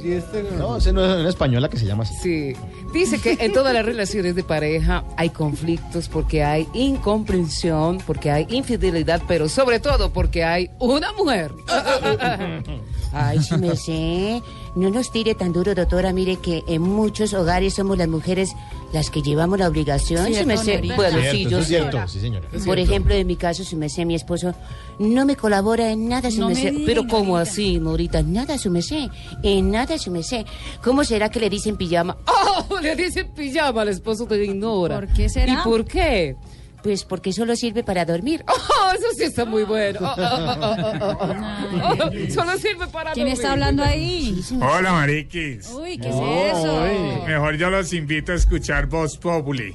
No, 0.58 0.76
ese 0.76 0.92
no 0.92 1.04
es 1.04 1.20
una 1.20 1.28
española 1.28 1.68
que 1.68 1.78
se 1.78 1.86
llama 1.86 2.04
así. 2.04 2.14
Sí. 2.22 2.56
Dice 2.94 3.20
que 3.20 3.44
en 3.44 3.52
todas 3.52 3.74
las 3.74 3.84
relaciones 3.84 4.36
de 4.36 4.44
pareja 4.44 5.02
hay 5.16 5.30
conflictos 5.30 6.08
porque 6.08 6.44
hay 6.44 6.68
incomprensión, 6.74 7.98
porque 8.06 8.30
hay 8.30 8.46
infidelidad, 8.50 9.20
pero 9.26 9.48
sobre 9.48 9.80
todo 9.80 10.12
porque 10.12 10.44
hay 10.44 10.70
una 10.78 11.12
mujer. 11.12 11.50
Ay, 13.12 13.42
su 13.42 13.58
merced, 13.58 14.40
no 14.74 14.90
nos 14.90 15.10
tire 15.10 15.34
tan 15.34 15.52
duro, 15.52 15.74
doctora. 15.74 16.12
Mire 16.12 16.36
que 16.36 16.64
en 16.66 16.82
muchos 16.82 17.32
hogares 17.34 17.74
somos 17.74 17.96
las 17.98 18.08
mujeres 18.08 18.54
las 18.92 19.10
que 19.10 19.22
llevamos 19.22 19.58
la 19.58 19.68
obligación. 19.68 20.30
Merced. 20.46 20.74
Norita. 20.76 20.96
Bueno, 20.96 21.18
Cierto, 21.20 21.36
sí, 21.36 21.46
yo 21.48 21.58
es 21.58 21.64
sé. 21.66 21.68
cierto, 21.78 22.08
sí, 22.08 22.20
señora. 22.20 22.46
Es 22.52 22.64
Por 22.64 22.76
cierto. 22.76 22.82
ejemplo, 22.92 23.14
en 23.14 23.26
mi 23.26 23.36
caso, 23.36 23.64
su 23.64 23.76
merced, 23.76 24.04
mi 24.04 24.14
esposo 24.14 24.54
no 24.98 25.24
me 25.26 25.36
colabora 25.36 25.90
en 25.90 26.08
nada, 26.08 26.30
su 26.30 26.40
No 26.40 26.48
me 26.48 26.54
diga, 26.54 26.72
Pero 26.86 27.06
¿cómo 27.08 27.36
así, 27.36 27.78
Norita? 27.78 28.22
Nada, 28.22 28.58
su 28.58 28.70
merced. 28.70 29.08
En 29.42 29.70
nada, 29.70 29.98
su 29.98 30.10
merced. 30.10 30.44
¿Cómo 30.82 31.04
será 31.04 31.28
que 31.30 31.40
le 31.40 31.50
dicen 31.50 31.76
pijama? 31.76 32.16
¡Oh! 32.26 32.78
Le 32.80 32.94
dicen 32.96 33.32
pijama 33.34 33.82
al 33.82 33.88
esposo 33.88 34.26
te 34.26 34.42
ignora. 34.44 34.96
¿Por 35.00 35.08
qué 35.12 35.28
será? 35.28 35.52
¿Y 35.52 35.56
por 35.64 35.84
qué? 35.84 36.36
Pues 36.84 37.02
porque 37.02 37.32
solo 37.32 37.56
sirve 37.56 37.82
para 37.82 38.04
dormir. 38.04 38.44
¡Oh! 38.48 38.92
Eso 38.94 39.06
sí 39.16 39.24
está 39.24 39.44
muy 39.46 39.64
bueno. 39.64 40.00
Oh, 40.06 40.14
oh, 40.16 40.56
oh, 40.60 40.76
oh, 40.80 41.06
oh, 41.10 41.16
oh. 41.20 42.10
Oh, 42.10 42.30
Solo 42.30 42.58
sirve 42.58 42.86
para 42.88 43.12
¿Quién 43.12 43.26
dormir. 43.26 43.32
está 43.32 43.52
hablando 43.52 43.82
ahí? 43.82 44.38
Hola, 44.60 44.92
mariquis. 44.92 45.70
Uy, 45.70 45.98
¿qué 45.98 46.08
es 46.08 46.14
eso? 46.14 47.24
Mejor 47.26 47.56
yo 47.56 47.70
los 47.70 47.92
invito 47.94 48.32
a 48.32 48.34
escuchar 48.34 48.86
Voz 48.86 49.16
Populi. 49.16 49.74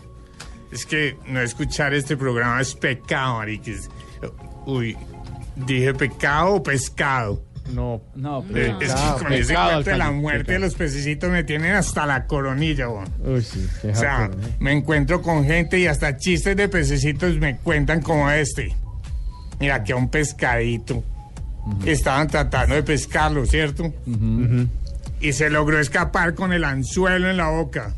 Es 0.72 0.86
que 0.86 1.18
no 1.26 1.42
escuchar 1.42 1.96
este 1.96 2.16
programa 2.16 2.62
es 2.62 2.76
pecado, 2.76 3.38
mariquis. 3.38 3.90
Uy, 4.68 4.96
Dije 5.56 5.94
pecado 5.94 6.56
o 6.56 6.64
pescado. 6.64 7.44
No, 7.74 8.02
no, 8.16 8.44
Eh, 8.54 8.76
es 8.82 8.94
que 8.94 9.24
con 9.24 9.34
ese 9.34 9.54
cuento 9.54 9.90
de 9.90 9.98
la 9.98 10.12
muerte 10.12 10.54
de 10.54 10.60
los 10.60 10.76
pececitos 10.76 11.30
me 11.30 11.44
tienen 11.44 11.76
hasta 11.76 12.06
la 12.06 12.26
coronilla, 12.26 12.90
weón. 12.90 13.08
Uy, 13.24 13.42
sí, 13.42 13.68
qué 13.82 13.90
O 13.90 13.96
sea, 13.96 14.26
¿eh? 14.26 14.56
me 14.60 14.72
encuentro 14.72 15.22
con 15.22 15.46
gente 15.46 15.80
y 15.80 15.86
hasta 15.88 16.18
chistes 16.18 16.56
de 16.56 16.68
pececitos 16.70 17.38
me 17.38 17.58
cuentan 17.58 18.02
como 18.02 18.30
este. 18.32 18.76
Mira, 19.60 19.84
que 19.84 19.94
a 19.94 19.96
un 19.98 20.10
pescadito 20.10 21.04
estaban 21.86 22.28
tratando 22.28 22.76
de 22.76 22.84
pescarlo, 22.84 23.46
¿cierto? 23.46 23.94
Y 25.22 25.34
se 25.34 25.50
logró 25.50 25.80
escapar 25.80 26.34
con 26.34 26.54
el 26.54 26.64
anzuelo 26.64 27.30
en 27.30 27.38
la 27.38 27.50
boca. 27.50 27.94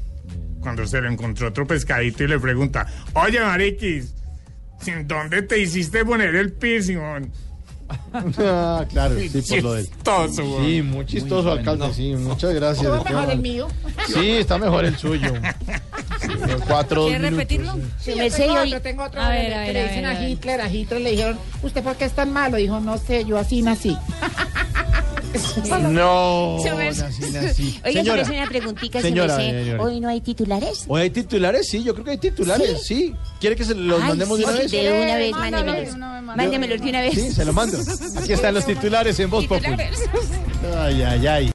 Cuando 0.59 0.85
se 0.87 0.99
lo 1.01 1.09
encontró 1.09 1.47
otro 1.47 1.65
pescadito 1.65 2.23
y 2.23 2.27
le 2.27 2.39
pregunta, 2.39 2.85
oye, 3.13 3.39
Mariquis, 3.39 4.13
¿en 4.85 5.07
¿dónde 5.07 5.43
te 5.43 5.59
hiciste 5.59 6.03
poner 6.03 6.35
el 6.35 6.51
piercing? 6.53 6.97
weón?" 6.97 7.31
Ah, 8.39 8.85
claro, 8.89 9.15
sí, 9.19 9.41
por 9.41 9.63
lo 9.63 9.73
del. 9.73 9.85
Chistoso, 9.87 10.43
weón. 10.43 10.65
Sí, 10.65 10.81
muy 10.81 11.05
chistoso, 11.05 11.51
alcalde, 11.51 11.93
sí, 11.93 12.13
muchas 12.15 12.53
gracias. 12.53 12.87
¿Cómo 12.87 13.03
de 13.03 13.09
mejor 13.09 13.31
el 13.31 13.39
mío? 13.39 13.67
Sí, 14.13 14.29
está 14.31 14.57
mejor 14.57 14.85
el 14.85 14.97
suyo. 14.97 15.33
Cuatro 16.67 17.05
¿Quieres 17.07 17.21
minutos. 17.31 17.37
repetirlo? 17.39 17.73
Sí, 17.99 18.13
yo 18.15 18.29
tengo 18.31 18.53
yo- 18.55 18.61
otro, 18.63 18.81
tengo 18.81 19.03
otro. 19.03 19.21
A 19.21 19.29
ver, 19.29 19.53
a 19.53 19.59
ver, 19.61 19.73
le 19.73 19.79
a 19.81 19.83
dicen 19.87 20.03
ver, 20.03 20.15
a. 20.17 20.29
Hitler, 20.29 20.61
a 20.61 20.69
Hitler 20.71 21.01
le 21.01 21.11
dijeron, 21.11 21.39
¿usted 21.63 21.83
por 21.83 21.95
qué 21.95 22.05
es 22.05 22.13
tan 22.13 22.31
malo? 22.31 22.57
Dijo, 22.57 22.79
no 22.79 22.97
sé, 22.97 23.25
yo 23.25 23.37
así 23.37 23.61
nací. 23.61 23.97
No. 25.89 26.55
Oiga, 26.55 26.73
Señora, 26.73 27.75
se 27.83 28.13
me 28.13 28.21
hace 28.21 28.33
una 28.33 28.47
preguntita, 28.47 29.01
señora, 29.01 29.35
se 29.35 29.41
me 29.43 29.51
sé. 29.51 29.63
señora. 29.63 29.83
Hoy 29.83 29.99
no 29.99 30.09
hay 30.09 30.21
titulares. 30.21 30.85
¿Hoy 30.87 31.01
hay 31.01 31.09
titulares? 31.09 31.67
Sí, 31.67 31.83
yo 31.83 31.93
creo 31.93 32.05
que 32.05 32.11
hay 32.11 32.17
titulares, 32.17 32.83
sí. 32.85 33.15
¿Quiere 33.39 33.55
que 33.55 33.63
se 33.63 33.75
los 33.75 34.01
Ay, 34.01 34.09
mandemos 34.09 34.37
de 34.39 34.45
sí, 34.45 34.49
una 34.49 34.59
vez? 34.59 34.71
De 34.71 35.03
una 35.03 35.15
vez, 35.15 35.31
mándemelos. 35.31 35.97
Mándemelos 36.35 36.81
de 36.81 36.89
una 36.89 37.01
vez. 37.01 37.13
Sí, 37.13 37.31
se 37.31 37.45
lo 37.45 37.53
mando. 37.53 37.77
Aquí 38.17 38.33
están 38.33 38.53
los 38.53 38.65
titulares 38.65 39.19
en 39.19 39.29
Voz 39.29 39.45
Populi. 39.47 39.75
Ay, 40.77 41.03
ay, 41.03 41.27
ay. 41.27 41.51